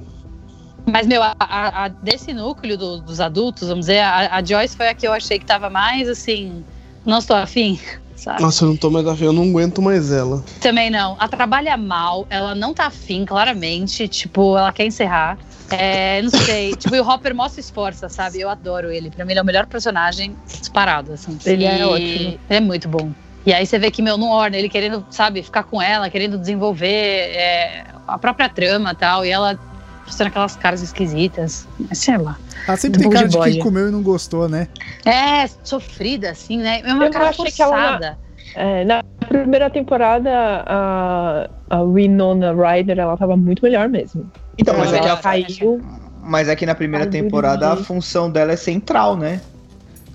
mas, 0.92 1.06
meu, 1.06 1.22
a, 1.22 1.36
a- 1.40 1.86
a- 1.86 1.88
desse 1.90 2.34
núcleo 2.34 2.76
do- 2.78 3.02
dos 3.02 3.20
adultos, 3.20 3.68
vamos 3.68 3.86
dizer, 3.86 4.00
a, 4.00 4.36
a 4.38 4.44
Joyce 4.44 4.76
foi 4.76 4.88
a 4.88 4.94
que 4.96 5.08
eu 5.08 5.14
achei 5.14 5.38
que 5.38 5.46
tava 5.46 5.70
mais 5.70 6.10
assim. 6.10 6.64
Não 7.06 7.20
estou 7.20 7.36
afim, 7.36 7.80
sabe? 8.16 8.42
Nossa, 8.42 8.64
eu 8.66 8.70
não 8.70 8.78
tô 8.78 8.90
mais 8.90 9.06
afim, 9.08 9.26
eu 9.26 9.34
não 9.34 9.44
aguento 9.44 9.80
mais 9.82 10.12
ela. 10.12 10.44
Também 10.60 10.90
não. 10.90 11.16
Ela 11.20 11.28
trabalha 11.28 11.78
mal, 11.78 12.26
ela 12.30 12.56
não 12.56 12.74
tá 12.74 12.88
afim, 12.88 13.26
claramente. 13.26 14.08
Tipo, 14.08 14.58
ela 14.58 14.72
quer 14.72 14.86
encerrar. 14.88 15.38
É, 15.72 16.22
não 16.22 16.30
sei. 16.30 16.76
tipo, 16.78 16.96
e 16.96 17.00
o 17.00 17.08
Hopper 17.08 17.34
mostra 17.36 17.60
esforça, 17.60 18.10
sabe? 18.10 18.40
Eu 18.40 18.50
adoro 18.50 18.92
ele. 18.92 19.10
Pra 19.12 19.24
mim, 19.26 19.32
ele 19.32 19.40
é 19.40 19.44
o 19.44 19.46
melhor 19.46 19.66
personagem 19.66 20.36
disparado, 20.46 21.14
assim. 21.14 21.38
Ele 21.46 21.66
é 21.66 21.80
E 21.80 21.84
ótimo. 21.84 22.06
Ele 22.10 22.40
é 22.50 22.60
muito 22.60 22.88
bom. 22.88 23.12
E 23.46 23.54
aí 23.54 23.66
você 23.66 23.80
vê 23.80 23.90
que, 23.90 24.02
meu, 24.02 24.18
não 24.18 24.30
orna, 24.30 24.56
ele 24.56 24.70
querendo, 24.70 25.04
sabe, 25.10 25.42
ficar 25.42 25.64
com 25.64 25.82
ela, 25.82 26.10
querendo 26.10 26.38
desenvolver 26.38 26.88
é, 27.36 27.86
a 28.08 28.18
própria 28.18 28.48
trama 28.48 28.92
e 28.92 28.96
tal, 28.96 29.26
e 29.26 29.30
ela 29.30 29.58
fazendo 30.06 30.28
aquelas 30.28 30.56
caras 30.56 30.82
esquisitas, 30.82 31.68
sei 31.94 32.18
lá. 32.18 32.38
Ela 32.68 32.78
sempre 32.78 33.00
tem 33.02 33.10
cara 33.10 33.28
de 33.28 33.38
de 33.38 33.44
quem 33.52 33.60
comeu 33.60 33.88
e 33.88 33.92
não 33.92 34.04
gostou, 34.04 34.48
né? 34.48 34.68
É, 35.06 35.48
sofrida, 35.64 36.30
assim, 36.30 36.58
né? 36.58 36.82
É 36.84 36.94
uma 36.94 37.06
Eu 37.06 37.12
cara 37.12 37.30
achei 37.30 37.52
que 37.52 37.62
ela- 37.62 37.76
forçada. 37.76 38.18
É, 38.54 38.84
na 38.84 39.02
primeira 39.28 39.70
temporada, 39.70 40.30
a, 40.66 41.50
a 41.70 41.84
Winona 41.84 42.54
Ryder, 42.54 43.00
ela 43.00 43.16
tava 43.16 43.38
muito 43.38 43.64
melhor 43.64 43.88
mesmo. 43.88 44.30
Então, 44.58 44.78
mas 44.78 44.94
ela 44.94 44.98
é 44.98 45.02
que 45.02 45.08
a, 45.08 45.18
caiu. 45.18 45.82
Mas 46.24 46.48
é 46.48 46.56
que 46.56 46.66
na 46.66 46.76
primeira 46.76 47.08
temporada 47.08 47.72
a 47.72 47.76
função 47.76 48.30
dela 48.30 48.52
é 48.52 48.56
central, 48.56 49.18
né? 49.18 49.42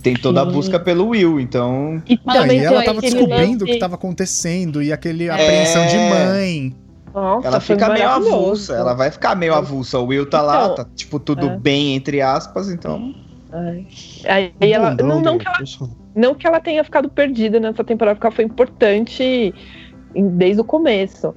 Tem 0.02 0.14
toda 0.14 0.42
a 0.42 0.44
busca 0.44 0.78
pelo 0.78 1.08
Will, 1.08 1.40
então. 1.40 2.00
E 2.06 2.18
Não, 2.24 2.34
também 2.34 2.60
e 2.60 2.64
ela 2.64 2.84
tava 2.84 3.00
descobrindo 3.00 3.64
o 3.64 3.66
que 3.66 3.78
tava 3.78 3.96
acontecendo 3.96 4.80
e 4.80 4.92
aquele 4.92 5.28
apreensão 5.28 5.84
de 5.86 5.96
mãe. 5.96 6.76
Nossa, 7.12 7.48
ela 7.48 7.60
fica 7.60 7.88
meio 7.88 8.08
avulsa, 8.08 8.74
ela 8.74 8.94
vai 8.94 9.10
ficar 9.10 9.34
meio 9.34 9.54
avulsa. 9.54 9.98
O 9.98 10.04
Will 10.04 10.28
tá 10.28 10.42
lá, 10.42 10.64
Então, 10.64 10.74
tá 10.76 10.86
tipo 10.94 11.18
tudo 11.18 11.48
é. 11.48 11.56
bem, 11.56 11.96
entre 11.96 12.20
aspas, 12.20 12.68
então. 12.68 13.14
Aí, 14.26 14.52
aí 14.60 14.72
ela, 14.72 14.94
não, 14.94 15.20
não 15.20 15.36
do 15.36 15.38
que 15.38 15.48
ela, 15.48 15.90
não 16.14 16.34
que 16.34 16.46
ela 16.46 16.60
tenha 16.60 16.84
ficado 16.84 17.08
perdida 17.08 17.58
nessa 17.58 17.82
temporada, 17.82 18.16
porque 18.16 18.26
ela 18.26 18.36
foi 18.36 18.44
importante 18.44 19.54
desde 20.14 20.60
o 20.60 20.64
começo. 20.64 21.34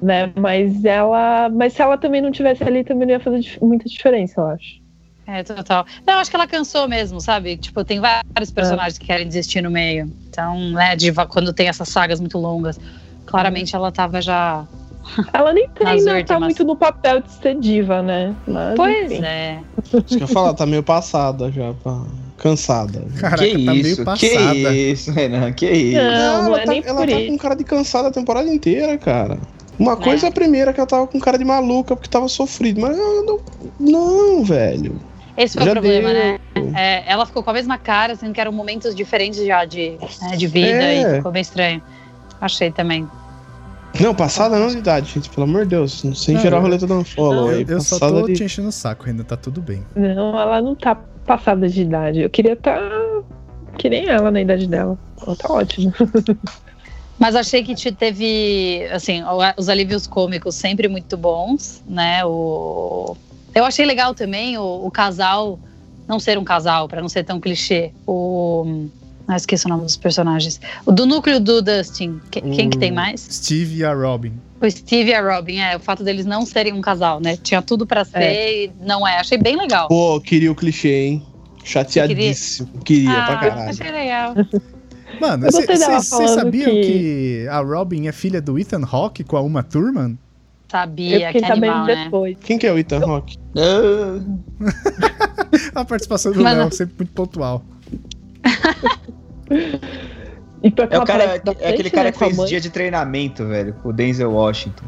Né? 0.00 0.32
Mas 0.36 0.84
ela. 0.84 1.48
Mas 1.48 1.72
se 1.72 1.82
ela 1.82 1.96
também 1.96 2.20
não 2.20 2.30
tivesse 2.30 2.62
ali, 2.62 2.84
também 2.84 3.06
não 3.06 3.14
ia 3.14 3.20
fazer 3.20 3.40
muita 3.60 3.88
diferença, 3.88 4.40
eu 4.40 4.46
acho. 4.48 4.86
É, 5.26 5.42
total. 5.42 5.84
Não, 6.06 6.14
acho 6.14 6.30
que 6.30 6.36
ela 6.36 6.46
cansou 6.46 6.86
mesmo, 6.86 7.20
sabe? 7.20 7.56
Tipo, 7.56 7.84
tem 7.84 7.98
vários 7.98 8.50
personagens 8.52 8.96
que 8.96 9.06
querem 9.06 9.26
desistir 9.26 9.60
no 9.60 9.70
meio. 9.70 10.08
Então, 10.28 10.56
né, 10.70 10.94
de, 10.94 11.12
quando 11.28 11.52
tem 11.52 11.66
essas 11.68 11.88
sagas 11.88 12.20
muito 12.20 12.38
longas, 12.38 12.78
claramente 13.26 13.74
ela 13.74 13.90
tava 13.90 14.22
já. 14.22 14.64
Ela 15.32 15.52
nem 15.52 15.68
treina, 15.68 16.24
tá 16.24 16.40
muito 16.40 16.64
no 16.64 16.74
papel 16.74 17.20
de 17.20 17.30
ser 17.30 17.54
diva, 17.60 18.02
né? 18.02 18.34
Mas, 18.44 18.74
Pois 18.74 19.12
enfim. 19.12 19.24
é. 19.24 19.60
Isso 19.84 20.02
que 20.04 20.14
eu 20.14 20.18
ia 20.18 20.26
falar, 20.26 20.52
tá 20.52 20.66
meio 20.66 20.82
passada 20.82 21.48
já, 21.52 21.72
pá. 21.74 22.04
cansada. 22.36 23.04
Caraca, 23.20 23.44
que 23.46 23.64
tá 23.64 23.72
isso, 23.72 23.82
meio 23.84 24.04
passada. 24.04 24.54
que 24.54 24.68
isso, 24.68 25.12
Renan, 25.12 25.52
que 25.52 25.70
isso. 25.70 26.02
Não, 26.02 26.42
não 26.42 26.46
ela 26.48 26.60
é 26.60 26.64
tá, 26.64 26.72
nem 26.72 26.82
ela 26.84 27.00
por 27.00 27.08
tá 27.08 27.20
isso. 27.20 27.30
com 27.30 27.38
cara 27.38 27.54
de 27.54 27.62
cansada 27.62 28.08
a 28.08 28.10
temporada 28.10 28.52
inteira, 28.52 28.98
cara. 28.98 29.38
Uma 29.78 29.96
coisa 29.96 30.26
é 30.26 30.28
É. 30.28 30.30
a 30.30 30.32
primeira, 30.32 30.72
que 30.72 30.80
ela 30.80 30.86
tava 30.86 31.06
com 31.06 31.18
cara 31.20 31.36
de 31.38 31.44
maluca 31.44 31.94
porque 31.94 32.08
tava 32.08 32.28
sofrido. 32.28 32.80
Mas 32.80 32.96
eu 32.96 33.24
não, 33.24 33.40
não 33.78 34.44
velho. 34.44 34.98
Esse 35.36 35.54
foi 35.58 35.64
Já 35.66 35.72
o 35.72 35.74
problema, 35.74 36.08
deu. 36.12 36.18
né? 36.18 36.38
É, 36.74 37.12
ela 37.12 37.26
ficou 37.26 37.42
com 37.42 37.50
a 37.50 37.52
mesma 37.52 37.76
cara, 37.76 38.16
sendo 38.16 38.32
que 38.32 38.40
eram 38.40 38.52
momentos 38.52 38.94
diferentes 38.94 39.44
já 39.44 39.64
de, 39.66 39.98
né, 40.22 40.36
de 40.36 40.46
vida 40.46 40.82
É. 40.82 41.02
e 41.12 41.16
ficou 41.16 41.30
meio 41.30 41.42
estranho. 41.42 41.82
Achei 42.40 42.70
também. 42.70 43.06
Não, 44.00 44.14
passada 44.14 44.58
não 44.58 44.68
de 44.68 44.78
idade, 44.78 45.12
gente. 45.12 45.28
Pelo 45.30 45.44
amor 45.44 45.62
de 45.64 45.70
Deus. 45.70 46.04
Sem 46.14 46.38
gerar 46.38 46.58
roleta 46.60 46.86
do 46.86 46.94
unfollow. 46.94 47.50
Eu, 47.52 47.58
aí, 47.58 47.66
eu 47.68 47.80
só 47.80 47.98
passada 47.98 48.20
tô 48.20 48.26
de- 48.26 48.34
te 48.34 48.44
enchendo 48.44 48.68
o 48.68 48.72
saco, 48.72 49.04
Renan, 49.04 49.24
tá 49.24 49.36
tudo 49.36 49.60
bem. 49.62 49.84
Não, 49.94 50.38
ela 50.38 50.60
não 50.62 50.74
tá 50.74 50.94
passada 51.26 51.68
de 51.68 51.82
idade. 51.82 52.20
Eu 52.20 52.30
queria 52.30 52.52
estar 52.54 52.78
que 53.78 53.88
nem 53.90 54.06
ela 54.08 54.30
na 54.30 54.40
idade 54.40 54.66
dela. 54.66 54.98
Ela 55.26 55.36
tá 55.36 55.52
ótima. 55.52 55.92
Mas 57.18 57.34
achei 57.34 57.62
que 57.64 57.74
te 57.74 57.90
teve, 57.92 58.86
assim, 58.92 59.22
os 59.56 59.68
alívios 59.68 60.06
cômicos 60.06 60.54
sempre 60.54 60.86
muito 60.88 61.16
bons, 61.16 61.82
né? 61.88 62.24
O... 62.24 63.16
Eu 63.54 63.64
achei 63.64 63.86
legal 63.86 64.14
também 64.14 64.58
o, 64.58 64.86
o 64.86 64.90
casal 64.90 65.58
não 66.06 66.20
ser 66.20 66.38
um 66.38 66.44
casal, 66.44 66.86
pra 66.88 67.00
não 67.00 67.08
ser 67.08 67.24
tão 67.24 67.40
clichê. 67.40 67.90
O. 68.06 68.86
Ah, 69.26 69.34
esqueci 69.36 69.66
o 69.66 69.68
nome 69.68 69.82
dos 69.84 69.96
personagens. 69.96 70.60
O 70.84 70.92
do 70.92 71.04
núcleo 71.06 71.40
do 71.40 71.60
Dustin. 71.60 72.20
Que- 72.30 72.42
Quem 72.42 72.70
que 72.70 72.78
tem 72.78 72.92
Hum. 72.92 72.96
mais? 72.96 73.26
Steve 73.28 73.78
e 73.78 73.84
a 73.84 73.92
Robin. 73.92 74.32
O 74.60 74.70
Steve 74.70 75.10
e 75.10 75.14
a 75.14 75.20
Robin, 75.34 75.56
é. 75.58 75.74
O 75.76 75.80
fato 75.80 76.04
deles 76.04 76.24
não 76.26 76.46
serem 76.46 76.72
um 76.74 76.80
casal, 76.80 77.18
né? 77.18 77.36
Tinha 77.36 77.60
tudo 77.60 77.86
pra 77.86 78.04
ser 78.04 78.20
e 78.66 78.70
não 78.80 79.06
é. 79.08 79.18
Achei 79.18 79.36
bem 79.36 79.56
legal. 79.56 79.88
Pô, 79.88 80.20
queria 80.20 80.52
o 80.52 80.54
clichê, 80.54 81.06
hein? 81.06 81.22
Chateadíssimo. 81.64 82.68
Queria, 82.84 83.10
pra 83.10 83.34
ah, 83.34 83.36
caralho. 83.38 83.70
achei 83.70 83.90
legal. 83.90 84.34
Mano, 85.20 85.46
Eu 85.46 85.52
falando 85.52 86.28
sabiam 86.34 86.70
que... 86.70 86.80
que- 86.82 87.48
a 87.50 87.60
Robin 87.60 88.06
é 88.08 88.12
filha 88.12 88.40
do 88.40 88.58
Ethan 88.58 88.82
Hawke 88.90 89.24
com 89.24 89.36
a 89.36 89.40
Uma 89.40 89.62
Thurman? 89.62 90.18
Sabia, 90.68 91.28
Eu 91.28 91.32
que 91.32 91.44
animal, 91.44 91.86
né? 91.86 92.04
depois. 92.04 92.36
Quem 92.40 92.58
que 92.58 92.66
é 92.66 92.72
o 92.72 92.78
Ethan 92.78 92.98
Rock? 92.98 93.36
Ah, 93.56 94.20
A 95.80 95.84
participação 95.84 96.32
do 96.32 96.42
Mas 96.42 96.54
Léo 96.56 96.64
não- 96.64 96.70
sempre 96.72 96.94
muito 96.98 97.12
pontual. 97.12 97.62
E 100.62 100.72
é 100.90 100.98
o 100.98 101.04
cara, 101.04 101.40
é 101.60 101.68
aquele 101.70 101.90
cara 101.90 102.04
né, 102.06 102.12
que 102.12 102.18
fez 102.18 102.36
mãe. 102.36 102.46
dia 102.48 102.60
de 102.60 102.70
treinamento, 102.70 103.46
velho, 103.46 103.72
com 103.74 103.90
o 103.90 103.92
Denzel 103.92 104.32
Washington. 104.32 104.84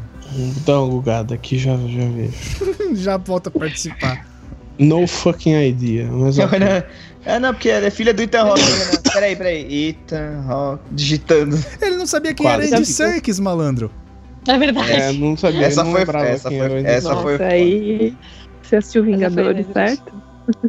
Dá 0.65 0.81
uma 0.81 0.89
bugada 0.89 1.35
aqui, 1.35 1.57
já, 1.57 1.77
já 1.77 2.05
vejo. 2.09 2.33
Já 2.95 3.17
volta 3.17 3.49
a 3.49 3.51
participar. 3.51 4.27
No 4.79 5.05
fucking 5.05 5.55
idea. 5.67 6.07
Mas 6.09 6.39
ó, 6.39 6.47
É, 7.25 7.37
não, 7.37 7.53
porque 7.53 7.69
ela 7.69 7.85
é 7.87 7.89
filha 7.91 8.13
do 8.13 8.21
Ethan 8.21 8.43
Hawke. 8.43 8.61
Renan. 8.61 9.01
Peraí, 9.13 9.35
peraí. 9.35 9.89
Ethan 9.89 10.43
Hawke, 10.47 10.83
digitando. 10.91 11.59
Ele 11.81 11.97
não 11.97 12.05
sabia 12.07 12.33
quem 12.33 12.45
Quase. 12.45 12.67
era 12.67 12.77
Andy 12.77 12.85
Serkis, 12.87 13.39
malandro. 13.39 13.91
É 14.47 14.57
verdade. 14.57 14.91
é, 14.91 15.11
não 15.11 15.35
sabia. 15.35 15.65
Essa 15.65 15.83
não 15.83 15.91
foi- 15.91 16.01
essa 16.03 16.49
foi- 16.49 16.83
essa 16.85 17.09
Hawke. 17.11 17.21
foi- 17.23 17.31
Nossa, 17.33 17.45
aí 17.45 18.17
você 18.63 18.75
assistiu 18.77 19.03
Vingadores, 19.03 19.65
certo? 19.73 20.13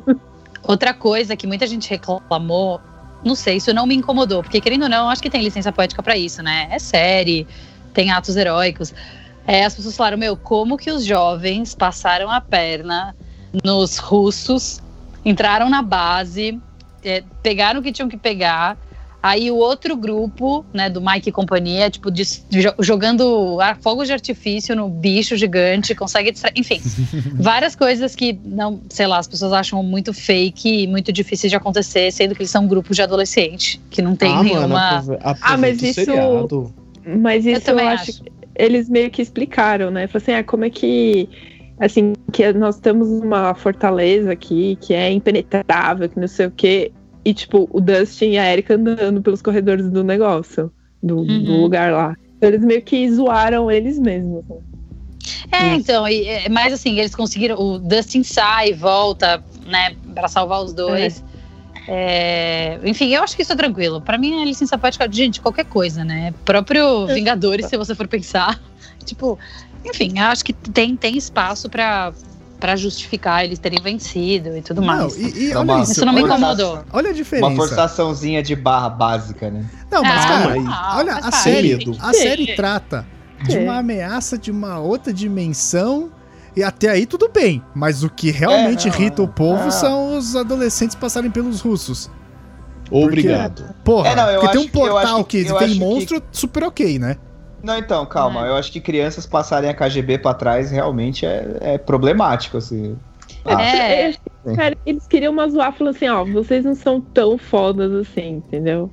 Outra 0.64 0.92
coisa 0.92 1.36
que 1.36 1.46
muita 1.46 1.66
gente 1.66 1.88
reclamou, 1.88 2.80
não 3.24 3.34
sei, 3.34 3.56
isso 3.56 3.72
não 3.72 3.86
me 3.86 3.94
incomodou, 3.94 4.42
porque 4.42 4.60
querendo 4.60 4.82
ou 4.82 4.88
não, 4.88 5.08
acho 5.08 5.22
que 5.22 5.30
tem 5.30 5.42
licença 5.42 5.70
poética 5.72 6.02
pra 6.02 6.16
isso, 6.16 6.42
né? 6.42 6.68
É 6.70 6.78
série, 6.78 7.46
tem 7.94 8.10
atos 8.10 8.36
heróicos. 8.36 8.92
É, 9.46 9.64
as 9.64 9.74
pessoas 9.74 9.96
falaram, 9.96 10.18
meu, 10.18 10.36
como 10.36 10.76
que 10.76 10.90
os 10.90 11.04
jovens 11.04 11.74
passaram 11.74 12.30
a 12.30 12.40
perna 12.40 13.14
nos 13.64 13.98
russos, 13.98 14.80
entraram 15.24 15.68
na 15.68 15.82
base, 15.82 16.58
é, 17.04 17.22
pegaram 17.42 17.80
o 17.80 17.82
que 17.82 17.92
tinham 17.92 18.08
que 18.08 18.16
pegar. 18.16 18.76
Aí 19.22 19.50
o 19.50 19.56
outro 19.56 19.94
grupo, 19.98 20.64
né, 20.72 20.88
do 20.88 20.98
Mike 20.98 21.28
e 21.28 21.32
companhia, 21.32 21.90
tipo, 21.90 22.10
dis- 22.10 22.42
jo- 22.48 22.72
jogando 22.78 23.60
ar- 23.60 23.76
fogos 23.78 24.06
de 24.06 24.14
artifício 24.14 24.74
no 24.74 24.88
bicho 24.88 25.36
gigante, 25.36 25.94
consegue 25.94 26.30
distrair. 26.32 26.54
Enfim, 26.56 26.80
várias 27.38 27.76
coisas 27.76 28.16
que 28.16 28.32
não, 28.42 28.80
sei 28.88 29.06
lá, 29.06 29.18
as 29.18 29.28
pessoas 29.28 29.52
acham 29.52 29.82
muito 29.82 30.14
fake 30.14 30.84
e 30.84 30.86
muito 30.86 31.12
difíceis 31.12 31.50
de 31.50 31.56
acontecer, 31.56 32.10
sendo 32.10 32.34
que 32.34 32.40
eles 32.40 32.50
são 32.50 32.66
grupos 32.66 32.96
de 32.96 33.02
adolescente, 33.02 33.78
que 33.90 34.00
não 34.00 34.16
tem 34.16 34.32
ah, 34.34 34.42
nenhuma. 34.42 34.68
Mano, 34.68 35.18
Ah, 35.22 35.56
mas 35.58 35.82
isso- 35.82 35.94
seriado. 36.02 36.72
Mas 37.04 37.44
Eu 37.44 37.52
isso 37.52 37.60
eu, 37.62 37.64
também 37.74 37.88
acho 37.88 38.10
acho. 38.10 38.22
que 38.22 38.32
eles 38.56 38.88
meio 38.88 39.10
que 39.10 39.20
explicaram, 39.20 39.90
né? 39.90 40.06
Falaram 40.06 40.22
assim, 40.24 40.32
ah, 40.40 40.44
como 40.44 40.64
é 40.64 40.70
que. 40.70 41.28
Assim, 41.80 42.12
que 42.30 42.52
nós 42.52 42.78
temos 42.78 43.08
uma 43.08 43.54
fortaleza 43.54 44.30
aqui 44.32 44.76
que 44.80 44.92
é 44.92 45.10
impenetrável, 45.10 46.08
que 46.08 46.20
não 46.20 46.28
sei 46.28 46.46
o 46.46 46.50
quê. 46.50 46.92
E, 47.24 47.32
tipo, 47.34 47.68
o 47.72 47.80
Dustin 47.80 48.32
e 48.32 48.38
a 48.38 48.52
Erika 48.52 48.74
andando 48.74 49.22
pelos 49.22 49.40
corredores 49.42 49.88
do 49.90 50.04
negócio, 50.04 50.70
do, 51.02 51.24
do 51.24 51.52
Uhum. 51.52 51.62
lugar 51.62 51.90
lá. 51.92 52.14
Então, 52.36 52.48
eles 52.50 52.62
meio 52.64 52.82
que 52.82 53.10
zoaram 53.10 53.70
eles 53.70 53.98
mesmos. 53.98 54.44
né? 54.48 54.56
É, 55.52 55.66
Isso. 55.68 55.80
então, 55.80 56.06
e, 56.08 56.26
é, 56.26 56.48
mas 56.48 56.72
assim, 56.72 56.98
eles 56.98 57.14
conseguiram. 57.14 57.58
O 57.58 57.78
Dustin 57.78 58.22
sai 58.22 58.70
e 58.70 58.72
volta, 58.72 59.42
né, 59.66 59.94
pra 60.14 60.28
salvar 60.28 60.62
os 60.62 60.72
dois. 60.72 61.22
É, 61.88 62.78
enfim, 62.84 63.12
eu 63.14 63.22
acho 63.22 63.34
que 63.34 63.42
isso 63.42 63.52
é 63.52 63.56
tranquilo. 63.56 64.00
Pra 64.00 64.16
mim, 64.16 64.40
a 64.40 64.44
licença 64.44 64.78
poética 64.78 65.08
de 65.08 65.16
gente, 65.16 65.40
qualquer 65.40 65.64
coisa, 65.64 66.04
né? 66.04 66.32
Próprio 66.44 67.06
Vingadores, 67.06 67.66
se 67.66 67.76
você 67.76 67.94
for 67.94 68.06
pensar. 68.06 68.60
Tipo, 69.04 69.38
enfim, 69.84 70.18
acho 70.18 70.44
que 70.44 70.52
tem, 70.52 70.96
tem 70.96 71.16
espaço 71.16 71.68
pra, 71.68 72.12
pra 72.58 72.76
justificar 72.76 73.44
eles 73.44 73.58
terem 73.58 73.80
vencido 73.80 74.56
e 74.56 74.62
tudo 74.62 74.80
Não, 74.80 74.86
mais. 74.86 75.16
e, 75.16 75.46
e 75.48 75.52
É 75.52 75.56
olha 75.56 75.72
uma- 75.74 75.82
isso. 75.82 75.92
Isso 75.92 76.04
não 76.04 76.12
me 76.12 76.22
olha, 76.22 76.32
incomodou. 76.32 76.84
olha 76.92 77.06
a 77.08 77.10
Uma 77.10 77.14
diferença. 77.14 77.56
forçaçãozinha 77.56 78.42
de 78.42 78.54
barra 78.54 78.88
básica, 78.90 79.50
né? 79.50 79.64
Não, 79.90 80.02
mas, 80.02 80.24
Ah, 80.24 80.28
cara, 80.28 80.48
mas- 80.60 80.96
olha, 80.98 81.14
mas 81.14 81.26
a 81.26 81.30
faz, 81.30 81.42
série, 81.44 81.78
que 81.78 81.96
a 82.00 82.12
série 82.12 82.54
trata 82.56 83.06
de 83.44 83.56
É. 83.56 83.60
uma 83.60 83.78
ameaça 83.78 84.36
de 84.36 84.50
uma 84.50 84.78
outra 84.78 85.12
dimensão 85.12 86.10
e 86.54 86.62
até 86.62 86.90
aí 86.90 87.06
tudo 87.06 87.28
bem. 87.32 87.62
Mas 87.74 88.02
o 88.02 88.10
que 88.10 88.30
realmente 88.30 88.86
É, 88.88 88.90
não, 88.90 88.98
irrita 88.98 89.22
o 89.22 89.28
povo 89.28 89.68
ah. 89.68 89.70
são 89.70 90.18
os 90.18 90.36
adolescentes 90.36 90.94
passarem 90.94 91.30
pelos 91.30 91.60
russos. 91.62 92.10
Obrigado. 92.90 93.64
Porra, 93.84 94.08
É, 94.08 94.16
não, 94.16 94.40
porque 94.40 94.48
tem 94.48 94.60
um 94.60 94.64
que- 94.64 94.70
portal 94.72 95.24
que, 95.24 95.44
que- 95.44 95.50
eu 95.50 95.56
tem 95.56 95.66
acho 95.68 95.74
que- 95.74 95.80
monstro 95.80 96.22
super 96.32 96.64
ok, 96.64 96.98
né? 96.98 97.16
Não, 97.62 97.76
então, 97.78 98.04
calma. 98.06 98.46
É. 98.46 98.50
Eu 98.50 98.54
acho 98.56 98.72
que 98.72 98.80
crianças 98.80 99.26
passarem 99.26 99.68
a 99.70 99.74
KGB 99.74 100.18
pra 100.18 100.34
trás 100.34 100.70
realmente 100.70 101.26
é, 101.26 101.58
é 101.60 101.78
problemático, 101.78 102.56
assim. 102.56 102.96
Ah, 103.44 103.62
É, 103.62 104.12
Cara, 104.56 104.76
eles 104.86 105.06
queriam 105.06 105.32
uma 105.32 105.48
zoar 105.48 105.72
falando 105.72 105.94
assim, 105.94 106.08
ó, 106.08 106.24
vocês 106.24 106.64
não 106.64 106.74
são 106.74 107.00
tão 107.00 107.36
fodas 107.38 107.92
assim, 107.92 108.36
entendeu? 108.46 108.90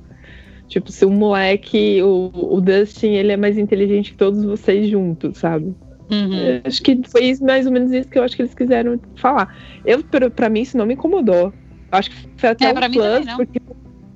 Tipo, 0.68 0.92
se 0.92 1.04
o 1.06 1.10
moleque, 1.10 2.02
o, 2.02 2.30
o 2.34 2.60
Dustin, 2.60 3.12
ele 3.14 3.32
é 3.32 3.36
mais 3.36 3.56
inteligente 3.56 4.12
que 4.12 4.18
todos 4.18 4.44
vocês 4.44 4.88
juntos, 4.88 5.38
sabe? 5.38 5.74
uhum. 6.10 6.34
Eu 6.36 6.60
Acho 6.64 6.82
que 6.82 7.00
foi 7.10 7.24
isso- 7.24 7.44
mais 7.44 7.66
ou 7.66 7.72
menos 7.72 7.90
isso 7.92 8.08
que 8.08 8.18
eu 8.18 8.22
acho 8.22 8.36
que 8.36 8.42
eles 8.42 8.54
quiseram 8.54 9.00
falar. 9.16 9.48
Eu, 9.84 10.04
pra, 10.04 10.30
pra 10.30 10.48
mim, 10.50 10.60
isso 10.60 10.76
não 10.76 10.84
me 10.86 10.94
incomodou. 10.94 11.46
Eu 11.90 11.98
Acho 11.98 12.10
que 12.10 12.16
foi 12.36 12.50
até 12.50 12.66
É, 12.66 12.70
um 12.70 12.74
plus, 12.74 12.92
também 12.92 13.24
não. 13.24 13.36
porque 13.36 13.60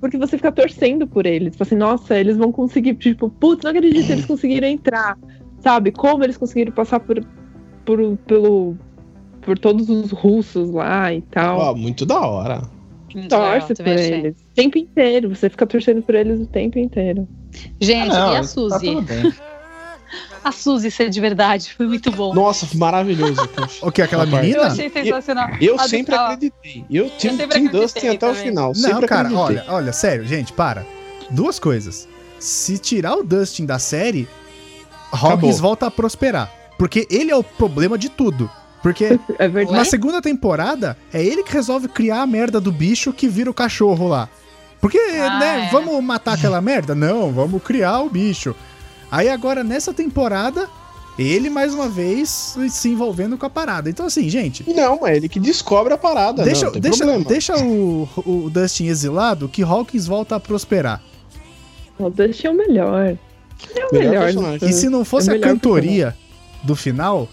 porque 0.02 0.18
você 0.18 0.36
fica 0.36 0.50
torcendo 0.50 1.06
por 1.06 1.24
eles. 1.26 1.52
Tipo 1.52 1.62
assim, 1.62 1.76
nossa, 1.76 2.18
eles 2.18 2.36
vão 2.36 2.50
conseguir. 2.50 2.94
Tipo, 2.96 3.30
putz, 3.30 3.62
não 3.62 3.70
acredito, 3.70 4.10
eles 4.10 4.26
conseguiram 4.26 4.66
entrar. 4.66 5.16
Sabe? 5.60 5.92
Como 5.92 6.24
eles 6.24 6.36
conseguiram 6.36 6.72
passar 6.72 6.98
por, 6.98 7.24
por, 7.84 8.16
pelo, 8.26 8.76
por 9.42 9.56
todos 9.56 9.88
os 9.88 10.10
russos 10.10 10.72
lá 10.72 11.14
e 11.14 11.22
tal. 11.22 11.56
Ó, 11.58 11.74
muito 11.76 12.04
da 12.04 12.20
hora. 12.20 12.62
Torce 13.28 13.74
por 13.76 13.88
achei. 13.88 14.12
eles. 14.12 14.36
O 14.40 14.54
tempo 14.56 14.76
inteiro. 14.76 15.28
Você 15.34 15.48
fica 15.48 15.66
torcendo 15.66 16.02
por 16.02 16.16
eles 16.16 16.40
o 16.40 16.46
tempo 16.46 16.80
inteiro. 16.80 17.28
Gente, 17.80 18.10
Ah, 18.10 18.26
não, 18.26 18.32
e 18.32 18.36
a 18.36 18.40
tá 18.40 18.42
Suzy? 18.42 18.86
tudo 18.86 19.02
bem. 19.02 19.32
A 20.44 20.52
Suzy 20.52 20.90
ser 20.90 21.08
de 21.10 21.20
verdade 21.20 21.72
foi 21.74 21.86
muito 21.86 22.10
bom. 22.10 22.34
Nossa, 22.34 22.66
maravilhoso. 22.74 23.40
O 23.80 23.90
que? 23.90 24.02
Aquela 24.02 24.26
menina? 24.26 24.56
Eu 24.58 24.62
achei 24.64 24.90
sensacional. 24.90 25.48
Eu 25.60 25.76
do- 25.76 25.88
sempre 25.88 26.14
a- 26.14 26.24
acreditei. 26.26 26.84
Eu 26.90 27.10
tinha 27.16 27.32
sempre 27.34 27.58
Tim 27.58 27.66
acreditei 27.66 27.80
Dustin 27.80 28.08
até 28.08 28.30
o 28.30 28.34
final. 28.34 28.68
Não, 28.68 28.74
sempre 28.74 29.06
cara, 29.06 29.28
acreditei. 29.28 29.56
olha, 29.58 29.64
olha, 29.68 29.92
sério, 29.92 30.26
gente, 30.26 30.52
para. 30.52 30.86
Duas 31.30 31.58
coisas. 31.58 32.08
Se 32.38 32.76
tirar 32.78 33.14
o 33.14 33.22
Dustin 33.22 33.64
da 33.66 33.78
série. 33.78 34.28
Hawkins 35.12 35.60
volta 35.60 35.86
a 35.86 35.90
prosperar. 35.90 36.50
Porque 36.78 37.06
ele 37.10 37.30
é 37.30 37.36
o 37.36 37.44
problema 37.44 37.96
de 37.98 38.08
tudo. 38.08 38.50
Porque 38.82 39.18
É 39.38 39.48
na 39.66 39.84
segunda 39.84 40.20
temporada, 40.20 40.96
é 41.12 41.22
ele 41.22 41.42
que 41.44 41.52
resolve 41.52 41.86
criar 41.88 42.22
a 42.22 42.26
merda 42.26 42.60
do 42.60 42.72
bicho 42.72 43.12
que 43.12 43.28
vira 43.28 43.50
o 43.50 43.54
cachorro 43.54 44.08
lá. 44.08 44.28
Porque, 44.80 44.98
Ah, 44.98 45.38
né, 45.38 45.66
é. 45.66 45.70
vamos 45.70 46.02
matar 46.02 46.34
aquela 46.34 46.60
merda? 46.60 46.92
Não, 46.94 47.30
vamos 47.30 47.62
criar 47.62 48.00
o 48.00 48.10
bicho. 48.10 48.54
Aí 49.12 49.28
agora, 49.28 49.62
nessa 49.62 49.92
temporada, 49.92 50.66
ele 51.18 51.50
mais 51.50 51.74
uma 51.74 51.86
vez 51.86 52.56
se 52.70 52.88
envolvendo 52.88 53.36
com 53.36 53.44
a 53.44 53.50
parada. 53.50 53.90
Então, 53.90 54.06
assim, 54.06 54.26
gente, 54.30 54.64
Não, 54.72 54.98
mas 55.00 55.12
é 55.12 55.16
ele 55.16 55.28
que 55.28 55.38
descobre 55.38 55.92
a 55.92 55.98
parada. 55.98 56.42
deixa, 56.42 56.70
não, 56.70 56.80
deixa, 56.80 57.18
deixa 57.18 57.56
o, 57.58 58.08
o 58.24 58.48
Dustin 58.48 58.86
exilado 58.86 59.50
que 59.50 59.62
Hawkins 59.62 60.06
volta 60.06 60.36
a 60.36 60.40
prosperar. 60.40 61.02
O 61.98 62.08
Dustin 62.08 62.46
é 62.46 62.50
o 62.50 62.54
melhor. 62.54 63.04
Ele 63.04 63.18
é 63.78 63.86
o 63.86 63.92
Melhor 63.92 64.26
melhor. 64.34 64.58
E 64.62 64.72
se 64.72 64.88
não 64.88 65.04
fosse 65.04 65.30
É 65.30 65.34
a 65.34 65.38
cantoria 65.38 66.16
do 66.62 66.74
final, 66.74 67.28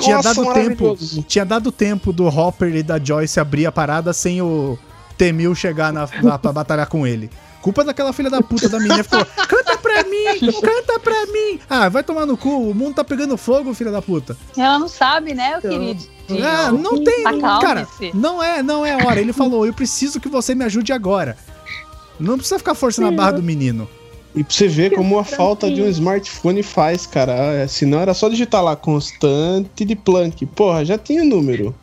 tinha 0.00 0.16
Nossa, 0.16 0.34
dado 0.34 0.52
tempo. 0.52 0.98
Tinha 1.28 1.44
dado 1.44 1.70
tempo 1.70 2.12
do 2.12 2.26
Hopper 2.26 2.74
e 2.74 2.82
da 2.82 2.98
Joyce 2.98 3.38
abrir 3.38 3.66
a 3.66 3.72
parada 3.72 4.12
sem 4.12 4.42
o 4.42 4.76
Temil 5.16 5.54
chegar 5.54 5.92
na, 5.92 6.08
na, 6.22 6.38
pra 6.38 6.52
batalhar 6.52 6.88
com 6.88 7.06
ele. 7.06 7.30
Culpa 7.64 7.82
daquela 7.82 8.12
filha 8.12 8.28
da 8.28 8.42
puta 8.42 8.68
da 8.68 8.78
menina 8.78 9.02
que 9.02 9.08
falou: 9.08 9.24
canta 9.48 9.78
pra 9.78 10.04
mim, 10.04 10.52
canta 10.60 11.00
pra 11.00 11.24
mim. 11.28 11.58
Ah, 11.68 11.88
vai 11.88 12.02
tomar 12.04 12.26
no 12.26 12.36
cu, 12.36 12.50
o 12.70 12.74
mundo 12.74 12.96
tá 12.96 13.02
pegando 13.02 13.38
fogo, 13.38 13.72
filha 13.72 13.90
da 13.90 14.02
puta. 14.02 14.36
Ela 14.54 14.78
não 14.78 14.86
sabe, 14.86 15.32
né, 15.32 15.54
o 15.54 15.58
Então. 15.60 15.70
queridinho? 15.70 16.46
Ah, 16.46 16.70
não 16.70 17.02
tem. 17.02 17.24
Cara, 17.40 17.88
não 18.12 18.42
é, 18.42 18.62
não 18.62 18.84
é 18.84 19.02
hora. 19.02 19.18
Ele 19.18 19.32
falou: 19.32 19.64
eu 19.64 19.72
preciso 19.72 20.20
que 20.20 20.28
você 20.28 20.54
me 20.54 20.62
ajude 20.62 20.92
agora. 20.92 21.38
Não 22.20 22.36
precisa 22.36 22.58
ficar 22.58 22.74
forçando 22.74 23.08
a 23.08 23.10
barra 23.10 23.30
do 23.32 23.42
menino. 23.42 23.88
E 24.34 24.44
pra 24.44 24.52
você 24.54 24.68
ver 24.68 24.94
como 24.94 25.18
a 25.18 25.24
falta 25.24 25.70
de 25.70 25.80
um 25.80 25.88
smartphone 25.88 26.62
faz, 26.62 27.06
cara. 27.06 27.32
É, 27.32 27.66
Senão 27.66 27.98
era 27.98 28.12
só 28.12 28.28
digitar 28.28 28.62
lá 28.62 28.76
constante 28.76 29.86
de 29.86 29.96
Planck. 29.96 30.44
Porra, 30.44 30.84
já 30.84 30.98
tinha 30.98 31.22
o 31.22 31.26
número. 31.26 31.74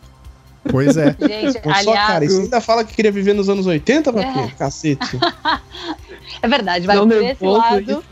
Pois 0.70 0.96
é. 0.96 1.16
Gente, 1.20 1.60
Mas 1.66 1.84
só, 1.84 1.94
cara, 1.94 2.18
aliás, 2.18 2.32
e 2.32 2.36
você 2.36 2.42
ainda 2.44 2.62
fala 2.62 2.84
que 2.84 2.94
queria 2.94 3.12
viver 3.12 3.34
nos 3.34 3.50
anos 3.50 3.66
80, 3.66 4.14
pra 4.14 4.22
É. 4.22 4.34
quê? 4.34 4.54
Cacete. 4.58 5.20
é 6.42 6.48
verdade, 6.48 6.86
vai 6.86 6.96
Não 6.96 7.08
por 7.08 7.16
esse 7.16 7.24
nervoso, 7.24 7.58
lado. 7.58 8.04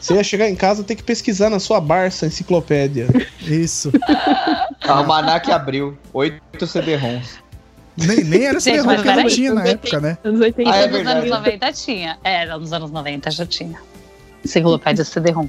Você 0.00 0.14
ia 0.14 0.24
chegar 0.24 0.48
em 0.48 0.56
casa 0.56 0.80
e 0.80 0.84
ter 0.84 0.94
que 0.94 1.02
pesquisar 1.02 1.50
na 1.50 1.58
sua 1.60 1.80
Barça 1.80 2.24
enciclopédia. 2.26 3.08
Isso. 3.42 3.92
Almanac 4.88 5.50
abriu. 5.52 5.98
8 6.12 6.66
CD-ROMs. 6.66 7.40
Nem, 7.98 8.24
nem 8.24 8.44
era 8.44 8.60
Gente, 8.60 8.76
CD 8.76 8.86
mas 8.86 9.02
que 9.02 9.08
ela 9.08 9.16
peraí, 9.16 9.34
tinha 9.34 9.54
na 9.54 9.66
eu 9.66 9.72
época, 9.72 10.00
né? 10.00 10.18
Anos 10.24 10.40
80. 10.40 10.70
Ah, 10.70 10.76
é 10.76 10.86
nos 10.86 10.94
anos 11.00 11.24
verdade. 11.24 11.28
90 11.30 11.72
tinha. 11.72 12.18
É, 12.24 12.46
nos 12.46 12.72
anos 12.72 12.90
90 12.90 13.30
já 13.30 13.44
tinha. 13.44 13.78
Enciclopédia 14.44 15.04
CD-ROM. 15.04 15.48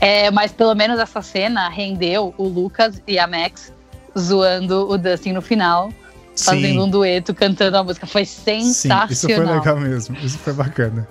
É, 0.00 0.30
mas 0.32 0.50
pelo 0.52 0.74
menos 0.74 0.98
essa 0.98 1.22
cena 1.22 1.68
rendeu 1.68 2.34
o 2.36 2.48
Lucas 2.48 3.00
e 3.06 3.18
a 3.18 3.26
Max 3.26 3.72
zoando 4.18 4.88
o 4.88 4.96
Dustin 4.96 5.32
no 5.32 5.42
final, 5.42 5.90
fazendo 6.36 6.84
um 6.84 6.88
dueto, 6.88 7.34
cantando 7.34 7.76
a 7.76 7.84
música. 7.84 8.06
Foi 8.06 8.24
Sim, 8.24 8.72
sensacional. 8.72 9.08
isso 9.10 9.26
foi 9.28 9.46
legal 9.46 9.80
mesmo. 9.80 10.16
Isso 10.22 10.38
foi 10.38 10.52
bacana. 10.52 11.08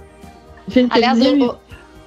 Gente, 0.67 0.93
Aliás, 0.93 1.19
o, 1.19 1.57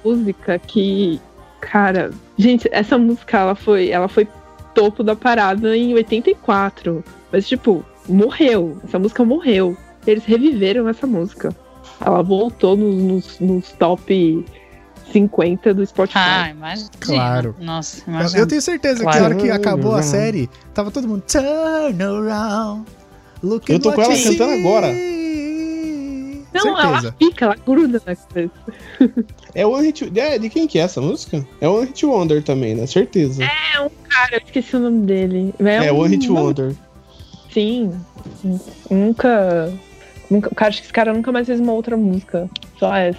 música 0.03 0.59
que, 0.59 1.19
cara, 1.61 2.11
gente, 2.37 2.67
essa 2.71 2.97
música 2.97 3.37
ela 3.37 3.55
foi, 3.55 3.89
ela 3.89 4.07
foi 4.07 4.27
topo 4.73 5.03
da 5.03 5.15
parada 5.15 5.75
em 5.75 5.93
84, 5.93 7.03
mas 7.31 7.47
tipo, 7.47 7.83
morreu. 8.07 8.77
Essa 8.83 8.99
música 8.99 9.23
morreu. 9.23 9.77
Eles 10.05 10.23
reviveram 10.25 10.87
essa 10.87 11.05
música. 11.05 11.55
Ela 11.99 12.21
voltou 12.21 12.77
nos, 12.77 13.01
nos, 13.03 13.39
nos 13.39 13.71
top 13.73 14.45
50 15.11 15.73
do 15.73 15.85
Spotify. 15.85 16.17
Ah, 16.19 16.49
imagina. 16.51 16.89
Claro. 16.99 17.55
Nossa, 17.59 18.01
Eu, 18.07 18.13
imagina. 18.13 18.39
eu 18.39 18.47
tenho 18.47 18.61
certeza 18.61 18.95
que 18.97 19.03
Claro. 19.03 19.19
na 19.19 19.25
hora 19.25 19.35
que 19.35 19.49
acabou 19.51 19.95
a 19.95 20.01
série, 20.03 20.49
tava 20.73 20.91
todo 20.91 21.07
mundo 21.07 21.23
turn 21.27 22.01
around. 22.03 22.85
Look 23.43 23.69
Eu 23.71 23.79
tô 23.79 23.91
com 23.93 24.01
ela 24.01 24.13
you 24.13 24.23
cantando 24.23 24.51
see." 24.53 24.59
agora. 24.59 24.87
Não, 26.53 26.79
ela 26.79 26.91
certeza. 27.01 27.15
fica, 27.19 27.45
ela 27.45 27.55
gruda 27.65 28.01
na 28.05 28.15
cabeça. 28.15 28.51
É 29.53 29.65
One 29.65 29.85
Hit... 29.87 30.11
É, 30.19 30.39
de 30.39 30.49
quem 30.49 30.65
que 30.67 30.79
é 30.79 30.81
essa 30.83 30.99
música? 30.99 31.45
É 31.61 31.67
One 31.67 31.85
Hit 31.87 32.05
Wonder 32.05 32.41
também, 32.43 32.73
né? 32.73 32.87
Certeza. 32.87 33.43
Cara, 34.09 34.35
eu 34.37 34.41
esqueci 34.43 34.75
o 34.75 34.79
nome 34.79 35.05
dele. 35.05 35.53
É, 35.59 35.91
um 35.91 35.99
One 35.99 36.15
Hit 36.15 36.31
Wonder. 36.31 36.73
Sim. 37.53 37.91
Nunca. 38.89 39.71
Nunca, 40.29 40.49
cara, 40.53 40.69
acho 40.69 40.79
que 40.79 40.85
esse 40.85 40.93
cara 40.93 41.13
nunca 41.13 41.31
mais 41.31 41.47
fez 41.47 41.59
uma 41.59 41.71
outra 41.73 41.95
música. 41.95 42.49
Só 42.79 42.93
essa. 42.95 43.17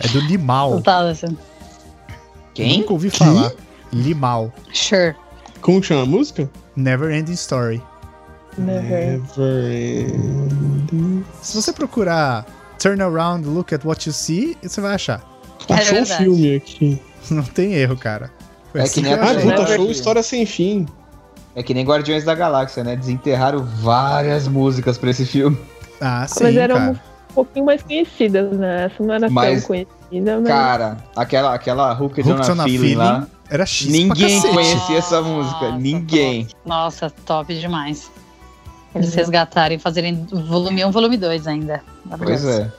É 0.00 0.08
do 0.08 0.20
Limal. 0.20 0.72
Total, 0.76 1.06
assim. 1.08 1.36
Quem? 2.54 2.80
Nunca 2.80 2.92
ouvi 2.92 3.10
falar. 3.10 3.52
Limal. 3.92 4.52
Sure. 4.72 5.14
Como 5.60 5.80
que 5.80 5.86
chama 5.86 6.02
a 6.02 6.06
música? 6.06 6.48
Never 6.76 7.10
Ending 7.10 7.32
Story. 7.32 7.82
Never. 8.56 9.20
Never 9.20 10.08
Ending. 10.08 11.24
Se 11.42 11.56
você 11.56 11.72
procurar 11.72 12.44
Turn 12.78 13.00
Around, 13.02 13.46
Look 13.48 13.74
at 13.74 13.84
What 13.84 14.06
You 14.08 14.12
See, 14.12 14.56
você 14.62 14.80
vai 14.80 14.94
achar. 14.94 15.22
Achou 15.68 15.92
um 15.98 16.00
verdade. 16.04 16.24
filme 16.24 16.54
aqui. 16.56 17.02
Não 17.30 17.42
tem 17.42 17.74
erro, 17.74 17.96
cara. 17.96 18.30
Foi 18.70 18.80
É 18.80 18.84
assim 18.84 19.02
que 19.02 19.08
nem 19.08 19.14
a 19.14 19.20
Ah, 19.22 19.24
achei. 19.30 19.42
puta, 19.50 19.62
achou 19.62 19.74
Ending. 19.76 19.90
História 19.90 20.22
Sem 20.22 20.44
Fim. 20.46 20.86
É 21.54 21.62
que 21.62 21.74
nem 21.74 21.84
Guardiões 21.84 22.24
da 22.24 22.34
Galáxia, 22.34 22.84
né? 22.84 22.94
Desenterraram 22.94 23.64
várias 23.64 24.46
músicas 24.46 24.96
pra 24.98 25.10
esse 25.10 25.24
filme. 25.26 25.58
Ah, 26.00 26.26
sim, 26.26 26.44
Mas 26.44 26.56
eram 26.56 26.76
cara. 26.76 26.90
um 26.92 27.34
pouquinho 27.34 27.64
mais 27.66 27.82
conhecidas, 27.82 28.52
né? 28.56 28.84
Essa 28.86 29.02
não 29.02 29.14
era 29.14 29.30
Mas- 29.30 29.60
tão 29.60 29.68
conhecida, 29.68 30.40
mas. 30.40 30.48
Cara, 30.48 30.96
aquela, 31.16 31.54
aquela 31.54 31.92
Hooked 32.00 32.30
a 32.30 32.34
on 32.34 32.38
a 32.40 32.44
Feeling 32.44 32.68
Feeling 32.78 32.94
lá. 32.96 33.26
era 33.50 33.66
X 33.66 33.88
Ninguém 33.88 34.40
conhecia 34.42 34.98
essa 34.98 35.20
música. 35.22 35.66
Nossa, 35.66 35.78
Ninguém. 35.78 36.48
Nossa, 36.64 37.10
top 37.26 37.54
demais. 37.58 38.10
Eles 38.94 39.10
Uhum. 39.10 39.16
resgatarem 39.16 39.76
e 39.76 39.80
fazerem 39.80 40.26
volume 40.30 40.84
1, 40.84 40.90
volume 40.90 41.16
2 41.16 41.46
ainda. 41.46 41.82
Pois 42.18 42.44
é. 42.44 42.70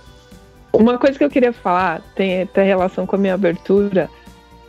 Uma 0.74 0.98
coisa 0.98 1.18
que 1.18 1.24
eu 1.24 1.30
queria 1.30 1.54
falar 1.54 2.02
tem, 2.16 2.46
tem 2.48 2.66
relação 2.66 3.06
com 3.06 3.16
a 3.16 3.20
minha 3.20 3.34
abertura. 3.36 4.10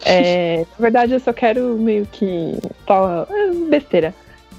É, 0.05 0.59
na 0.79 0.83
verdade, 0.83 1.13
eu 1.13 1.21
só 1.21 1.33
quero 1.33 1.77
meio 1.79 2.07
que 2.07 2.59
falar 2.87 3.27
é, 3.31 3.51
besteira. 3.69 4.15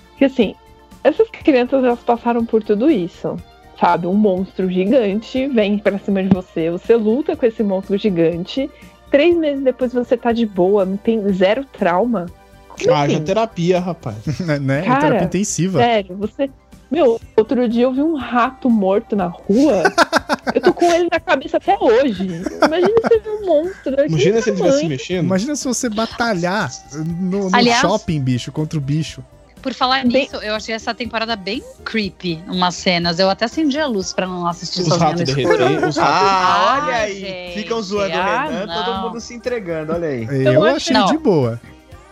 Porque 0.10 0.25
assim, 0.25 0.56
essas 1.04 1.30
crianças 1.30 1.84
elas 1.84 1.99
passaram 1.99 2.45
por 2.45 2.63
tudo 2.63 2.89
isso. 2.89 3.38
Sabe? 3.82 4.06
Um 4.06 4.13
monstro 4.13 4.70
gigante 4.70 5.48
vem 5.48 5.80
pra 5.80 5.98
cima 5.98 6.22
de 6.22 6.30
você, 6.30 6.70
você 6.70 6.96
luta 6.96 7.36
com 7.36 7.48
esse 7.48 7.63
monstro 7.63 7.98
gigante. 7.98 8.70
Três 9.10 9.36
meses 9.36 9.63
depois 9.63 9.91
você 9.91 10.15
tá 10.15 10.32
de 10.32 10.46
boa, 10.46 10.86
não 10.86 10.96
tem 10.96 11.34
zero 11.34 11.65
trauma. 11.65 12.28
Como 12.70 12.94
Haja 12.94 13.15
assim? 13.15 13.24
terapia, 13.26 13.80
rapaz. 13.80 14.17
né? 14.62 14.84
Cara, 14.84 15.02
Terapia 15.02 15.26
intensiva. 15.26 15.80
Sério, 15.80 16.15
você. 16.15 16.48
Meu, 16.91 17.20
outro 17.36 17.67
dia 17.67 17.86
eu 17.86 17.91
vi 17.94 18.02
um 18.02 18.15
rato 18.15 18.70
morto 18.70 19.15
na 19.15 19.26
rua. 19.28 19.82
eu 20.54 20.62
tô 20.62 20.74
com 20.74 20.86
ele 20.86 21.08
na 21.12 21.20
cabeça 21.20 21.58
até 21.58 21.76
hoje. 21.80 22.28
Imagina 22.63 22.94
você 23.02 23.20
ver 23.20 23.30
um 23.30 23.46
monstro. 23.48 23.91
daquele 23.96 24.10
Imagina 24.10 24.41
se 24.41 24.50
ele 24.50 24.60
estivesse 24.60 24.88
mexendo. 24.88 25.26
Imagina 25.26 25.56
se 25.56 25.67
você 25.67 25.89
batalhar 25.89 26.70
no, 26.94 27.50
no 27.50 27.56
Aliás- 27.56 27.80
shopping, 27.82 28.22
bicho, 28.22 28.52
contra 28.52 28.78
o 28.78 28.82
bicho. 28.82 29.24
Por 29.62 29.74
falar 29.74 30.04
Bem- 30.06 30.24
nisso, 30.24 30.38
eu 30.38 30.56
achei 30.56 30.74
essa 30.74 30.93
temporada 30.93 31.36
bem 31.36 31.62
creepy, 31.86 32.43
umas 32.47 32.74
cenas. 32.76 33.19
Eu 33.19 33.30
até 33.30 33.45
acendi 33.45 33.80
a 33.80 33.86
luz 33.86 34.12
pra 34.12 34.26
não 34.26 34.47
assistir 34.47 34.82
Os 34.82 34.88
sozinha 34.88 35.13
no 35.13 35.21
escuro. 35.24 35.58
derreter. 35.58 35.88
Os 35.88 35.97
ratos... 35.97 35.97
Ah, 35.97 36.78
Ah, 36.80 36.84
olha 36.86 36.95
aí. 36.95 37.19
gente. 37.19 37.54
Ficam 37.62 37.82
zoando 37.82 38.15
o 38.15 38.19
Ah, 38.19 38.43
Renan, 38.45 38.67
todo 38.74 38.91
não. 38.95 39.02
mundo 39.04 39.19
se 39.21 39.34
entregando, 39.36 39.93
olha 39.93 40.08
aí. 40.08 40.24
Eu, 40.45 40.63
achei- 40.63 40.76
achei 40.76 40.93
Não. 40.93 41.06
de 41.06 41.17
boa. 41.19 41.62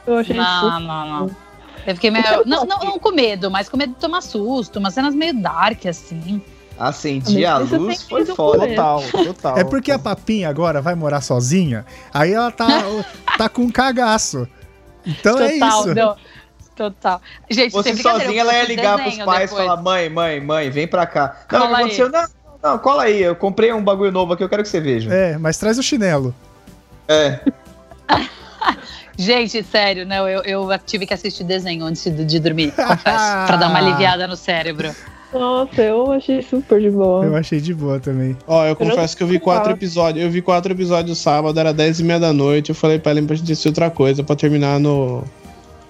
Eu 0.05 0.17
achei 0.17 0.35
Não, 0.35 0.79
não, 0.79 1.07
não. 1.07 1.35
Eu 1.88 1.95
fiquei 1.95 2.12
meio. 2.12 2.25
Não, 2.45 2.65
não, 2.65 2.79
não 2.79 2.99
com 2.99 3.12
medo, 3.12 3.49
mas 3.49 3.67
com 3.67 3.77
medo 3.77 3.93
de 3.93 3.99
tomar 3.99 4.21
susto. 4.21 4.77
Umas 4.77 4.93
cenas 4.93 5.15
meio 5.15 5.33
dark, 5.41 5.85
assim. 5.88 6.41
Acendi 6.77 7.45
a 7.45 7.62
isso 7.62 7.75
luz, 7.77 8.03
foi 8.03 8.25
foda. 8.25 8.67
Total, 8.67 9.01
total. 9.12 9.57
É 9.59 9.63
porque 9.63 9.91
a 9.91 9.99
papinha 9.99 10.47
agora 10.49 10.81
vai 10.81 10.95
morar 10.95 11.19
sozinha, 11.21 11.85
aí 12.13 12.31
ela 12.33 12.51
tá, 12.51 12.67
tá 13.38 13.49
com 13.49 13.63
um 13.63 13.69
cagaço. 13.71 14.47
Então 15.05 15.38
é 15.39 15.53
Total, 15.53 15.79
isso. 15.79 15.95
não. 15.95 16.15
Total. 16.79 17.21
Gente, 17.49 17.73
brincadeira, 17.73 18.09
sozinha, 18.09 18.41
eu 18.41 18.49
ela 18.49 18.53
ia 18.53 18.63
ligar 18.63 18.97
pros 18.97 19.17
pais 19.17 19.51
e 19.51 19.53
falar: 19.53 19.75
mãe, 19.81 20.09
mãe, 20.09 20.39
mãe, 20.39 20.69
vem 20.69 20.87
pra 20.87 21.05
cá. 21.05 21.35
Não, 21.51 21.59
o 21.59 21.61
que 21.61 21.67
Cola 21.67 21.67
aí. 21.67 21.73
aconteceu? 21.73 22.09
Não, 22.09 22.25
Não, 22.63 22.77
cola 22.79 23.03
aí, 23.03 23.21
eu 23.21 23.35
comprei 23.35 23.73
um 23.73 23.83
bagulho 23.83 24.13
novo 24.13 24.31
aqui, 24.31 24.45
eu 24.45 24.47
quero 24.47 24.63
que 24.63 24.69
você 24.69 24.79
veja. 24.79 25.13
É, 25.13 25.37
mas 25.37 25.57
traz 25.57 25.77
o 25.77 25.83
chinelo. 25.83 26.33
É. 27.05 27.41
Gente, 29.17 29.61
sério, 29.61 30.05
não, 30.05 30.25
eu, 30.29 30.41
eu 30.43 30.79
tive 30.85 31.05
que 31.05 31.13
assistir 31.13 31.43
desenho 31.43 31.83
antes 31.83 32.01
de, 32.03 32.23
de 32.23 32.39
dormir, 32.39 32.71
confesso, 32.71 33.01
pra 33.03 33.57
dar 33.57 33.67
uma 33.67 33.79
aliviada 33.79 34.25
no 34.25 34.37
cérebro. 34.37 34.95
Nossa, 35.33 35.81
eu 35.81 36.13
achei 36.13 36.41
super 36.41 36.79
de 36.79 36.89
boa. 36.89 37.25
Eu 37.25 37.35
achei 37.35 37.59
de 37.59 37.73
boa 37.73 37.99
também. 37.99 38.37
Ó, 38.47 38.65
eu 38.65 38.75
confesso 38.75 39.17
que 39.17 39.21
eu 39.21 39.27
vi 39.27 39.37
quatro 39.37 39.73
episódios. 39.73 40.23
Eu 40.23 40.31
vi 40.31 40.41
quatro 40.41 40.71
episódios 40.71 41.17
sábado, 41.17 41.59
era 41.59 41.73
dez 41.73 41.99
e 41.99 42.03
meia 42.03 42.19
da 42.19 42.31
noite. 42.31 42.69
Eu 42.69 42.75
falei 42.75 42.97
pra 42.97 43.11
ela 43.11 43.21
pra 43.23 43.35
gente 43.35 43.51
assistir 43.51 43.67
outra 43.67 43.91
coisa 43.91 44.23
pra 44.23 44.35
terminar 44.35 44.79
no, 44.79 45.23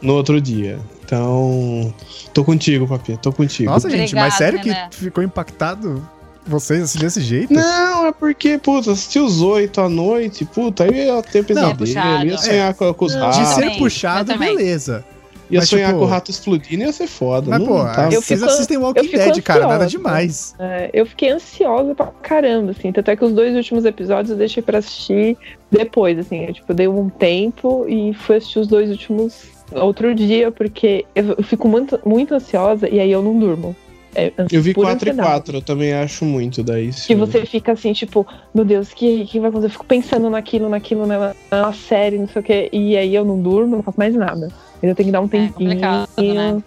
no 0.02 0.14
outro 0.16 0.40
dia. 0.40 0.80
Então, 1.04 1.94
tô 2.34 2.44
contigo, 2.44 2.88
papi, 2.88 3.18
tô 3.18 3.32
contigo. 3.32 3.70
Nossa, 3.72 3.90
gente, 3.90 4.14
mas 4.16 4.36
sério 4.36 4.60
que 4.62 4.72
ficou 4.92 5.24
impactado 5.24 6.08
vocês 6.46 6.82
assim 6.84 7.00
desse 7.00 7.22
jeito? 7.22 7.54
Não, 7.54 8.08
é 8.08 8.12
porque, 8.12 8.58
puta, 8.58 8.92
assisti 8.92 9.20
os 9.20 9.42
oito 9.42 9.82
à 9.82 9.90
noite, 9.90 10.46
puta, 10.46 10.84
aí 10.84 11.08
eu 11.08 11.16
ia 11.18 11.22
ter 11.24 11.44
pesadelo, 11.46 11.78
puxado. 11.78 12.26
ia 12.26 12.38
sonhar 12.38 12.74
com, 12.74 12.94
com 12.94 13.06
os 13.06 13.14
Não, 13.16 13.30
De 13.32 13.38
ratos, 13.38 13.54
ser 13.56 13.78
puxado, 13.78 14.38
beleza. 14.38 15.04
ia 15.52 15.60
mas, 15.60 15.70
sonhar 15.70 15.88
tipo- 15.90 16.00
com 16.00 16.06
o 16.06 16.08
rato 16.08 16.32
explodindo, 16.32 16.84
ia 16.84 16.92
ser 16.94 17.06
foda. 17.08 17.50
Mas, 17.52 17.60
não 17.60 17.68
pô, 17.68 17.84
tá- 17.84 18.06
Eu 18.12 18.22
vocês 18.22 18.40
fico- 18.40 18.52
assistem 18.52 18.78
Walking 18.78 19.10
Dead, 19.12 19.42
cara, 19.42 19.62
nada 19.62 19.86
ansiosa. 19.86 19.90
demais. 19.90 20.56
É, 20.60 20.90
eu 20.94 21.06
fiquei 21.06 21.30
ansiosa 21.32 21.94
pra 21.94 22.08
caramba, 22.22 22.72
assim. 22.72 22.92
Tanto 22.92 23.10
é 23.12 23.16
que 23.16 23.26
os 23.26 23.34
dois 23.34 23.56
últimos 23.56 23.86
episódios 23.86 24.32
eu 24.32 24.38
deixei 24.38 24.62
pra 24.64 24.78
assistir 24.80 25.38
depois, 25.72 26.18
assim. 26.18 26.46
Eu, 26.46 26.54
tipo, 26.54 26.74
dei 26.74 26.88
um 26.88 27.10
tempo 27.10 27.86
e 27.88 28.14
fui 28.14 28.38
assistir 28.38 28.58
os 28.60 28.68
dois 28.68 28.90
últimos 28.90 29.34
outro 29.72 30.14
dia, 30.16 30.52
porque 30.52 31.06
eu, 31.16 31.36
eu 31.38 31.44
fico 31.44 31.68
muito, 31.68 32.00
muito 32.06 32.34
ansiosa 32.34 32.88
e 32.90 33.00
aí 33.00 33.12
eu 33.12 33.22
não 33.22 33.38
durmo. 33.38 33.76
É, 34.16 34.32
Eu 34.52 34.62
vi 34.62 34.74
pura 34.74 34.88
4 34.90 35.08
e 35.08 35.12
ansiedade. 35.12 35.30
4, 35.34 35.58
eu 35.58 35.62
também 35.62 35.94
acho 35.94 36.26
muito 36.26 36.64
daí. 36.64 36.90
Que 36.92 37.14
você 37.14 37.46
fica 37.46 37.74
assim, 37.74 37.94
tipo, 37.94 38.26
meu 38.56 38.66
Deus, 38.66 38.92
o 38.92 38.96
que, 38.96 39.26
que 39.26 39.40
vai 39.40 39.50
acontecer? 39.50 39.68
Eu 39.68 39.72
fico 39.72 39.86
pensando 39.86 40.30
naquilo, 40.32 40.68
naquilo, 40.68 41.06
na, 41.06 41.36
na 41.52 41.74
série, 41.74 42.18
não 42.18 42.28
sei 42.28 42.42
o 42.42 42.44
quê. 42.46 42.70
E 42.72 42.98
aí 42.98 43.14
eu 43.14 43.24
não 43.24 43.40
durmo, 43.40 43.76
não 43.76 43.84
faço 43.84 44.00
mais 44.00 44.16
nada. 44.16 44.50
Eu 44.82 44.96
tenho 44.96 45.08
que 45.08 45.12
dar 45.12 45.22
um 45.22 45.28
tempinho. 45.28 45.54
complicado, 45.54 46.10
né? 46.18 46.64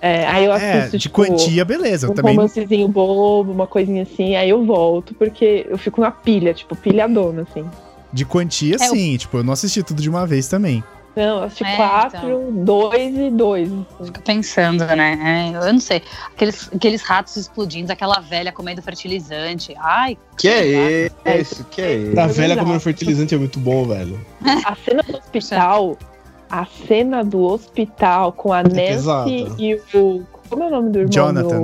É, 0.00 0.26
aí 0.26 0.44
eu 0.44 0.52
É, 0.52 0.72
assisto, 0.78 0.98
de 0.98 1.02
tipo, 1.04 1.14
quantia, 1.16 1.64
beleza. 1.64 2.06
Eu 2.06 2.12
um 2.12 2.14
também. 2.14 2.36
romancezinho 2.36 2.86
bobo, 2.86 3.50
uma 3.50 3.66
coisinha 3.66 4.02
assim, 4.02 4.36
aí 4.36 4.50
eu 4.50 4.62
volto, 4.64 5.14
porque 5.14 5.66
eu 5.68 5.78
fico 5.78 6.00
na 6.00 6.10
pilha, 6.10 6.52
tipo, 6.54 6.76
pilhadona, 6.76 7.42
assim. 7.50 7.64
De 8.12 8.24
quantia, 8.24 8.76
É, 8.76 8.78
sim. 8.78 9.16
Tipo, 9.16 9.38
eu 9.38 9.42
não 9.42 9.54
assisti 9.54 9.82
tudo 9.82 10.00
de 10.00 10.08
uma 10.10 10.26
vez 10.26 10.46
também. 10.46 10.84
Não, 11.16 11.22
eu 11.38 11.42
assisti 11.44 11.64
É, 11.64 11.76
quatro, 11.76 12.50
dois 12.52 13.16
e 13.16 13.30
dois. 13.30 13.68
Fico 14.04 14.20
pensando, 14.22 14.84
né? 14.84 15.52
É, 15.54 15.56
eu 15.56 15.72
não 15.72 15.78
sei. 15.80 16.02
Aqueles, 16.34 16.68
aqueles 16.74 17.02
ratos 17.02 17.36
explodindo, 17.36 17.92
aquela 17.92 18.18
velha 18.20 18.50
comendo 18.50 18.82
fertilizante. 18.82 19.74
Ai, 19.78 20.18
Que 20.36 20.48
é 20.48 20.66
esse? 20.66 21.64
Que 21.64 21.80
é 21.80 21.92
esse? 21.94 22.10
Pra 22.12 22.22
É 22.24 22.26
velha 22.26 22.34
verdade. 22.48 22.60
comendo 22.60 22.80
fertilizante 22.80 23.34
é 23.34 23.38
muito 23.38 23.60
bom, 23.60 23.86
velho. 23.86 24.20
A 24.64 24.74
cena 24.74 25.02
do 25.04 25.16
hospital, 25.16 25.98
a 26.50 26.66
cena 26.66 27.24
do 27.24 27.42
hospital 27.42 28.32
com 28.32 28.52
a 28.52 28.62
Nancy 28.62 28.74
pesada. 28.74 29.30
e 29.30 29.80
o. 29.94 30.24
Como 30.50 30.62
é 30.64 30.66
o 30.66 30.70
nome 30.70 30.90
do 30.90 30.98
irmão? 30.98 31.12
Jonathan. 31.12 31.60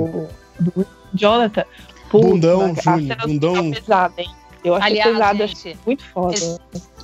Do, 0.59 0.71
do 0.71 0.87
Jonathan. 1.13 1.63
Putz, 2.09 2.25
Bundão, 2.25 2.73
a 2.77 2.81
Júnior, 2.81 3.17
bundão. 3.25 3.71
pesada, 3.71 4.13
hein? 4.17 4.29
Eu 4.63 4.75
achei 4.75 4.91
aliás, 4.91 5.11
pesado, 5.11 5.43
achei 5.43 5.71
gente, 5.73 5.79
muito 5.85 6.03
foda. 6.05 6.35
Eles- 6.35 6.59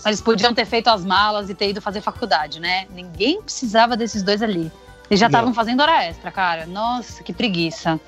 eles 0.06 0.22
podiam 0.22 0.54
ter 0.54 0.66
feito 0.66 0.90
as 0.90 1.04
malas 1.04 1.50
e 1.50 1.54
ter 1.56 1.70
ido 1.70 1.82
fazer 1.82 2.02
faculdade, 2.02 2.60
né? 2.60 2.86
Ninguém 2.94 3.42
precisava 3.42 3.98
desses 3.98 4.22
dois 4.24 4.42
ali. 4.44 4.72
Eles 5.10 5.20
já 5.20 5.26
estavam 5.28 5.54
fazendo 5.54 5.82
hora 5.82 6.04
extra, 6.06 6.30
cara. 6.32 6.66
Nossa, 6.66 7.24
que 7.24 7.34
preguiça. 7.34 8.00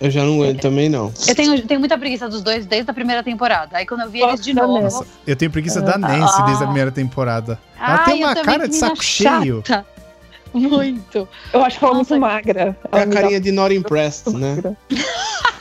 Eu 0.00 0.10
já 0.10 0.22
não 0.22 0.34
aguento 0.34 0.60
também, 0.60 0.88
não. 0.88 1.12
Eu 1.26 1.34
tenho, 1.34 1.66
tenho 1.66 1.80
muita 1.80 1.98
preguiça 1.98 2.28
dos 2.28 2.40
dois 2.42 2.66
desde 2.66 2.88
a 2.90 2.94
primeira 2.94 3.22
temporada. 3.22 3.78
Aí 3.78 3.86
quando 3.86 4.02
eu 4.02 4.10
vi 4.10 4.20
eles 4.20 4.40
de 4.40 4.54
Nossa, 4.54 4.66
novo. 4.68 4.82
Nossa. 4.82 5.06
Eu 5.26 5.34
tenho 5.34 5.50
preguiça 5.50 5.80
da 5.80 5.98
Nancy 5.98 6.42
desde 6.44 6.62
a 6.62 6.66
primeira 6.66 6.92
temporada. 6.92 7.58
Ela 7.76 7.98
ai, 7.98 8.04
tem 8.04 8.24
uma 8.24 8.34
cara 8.34 8.62
que 8.64 8.68
de 8.68 8.76
saco 8.76 9.02
cheio. 9.02 9.62
chata. 9.66 9.86
Muito. 10.54 11.28
Eu 11.52 11.64
acho 11.64 11.84
ela 11.84 11.94
Nossa. 11.94 12.14
muito 12.16 12.20
magra. 12.26 12.76
É 12.92 13.00
a 13.02 13.06
carinha 13.06 13.40
de 13.40 13.52
not 13.52 13.74
impressed, 13.74 14.32
né? 14.34 14.56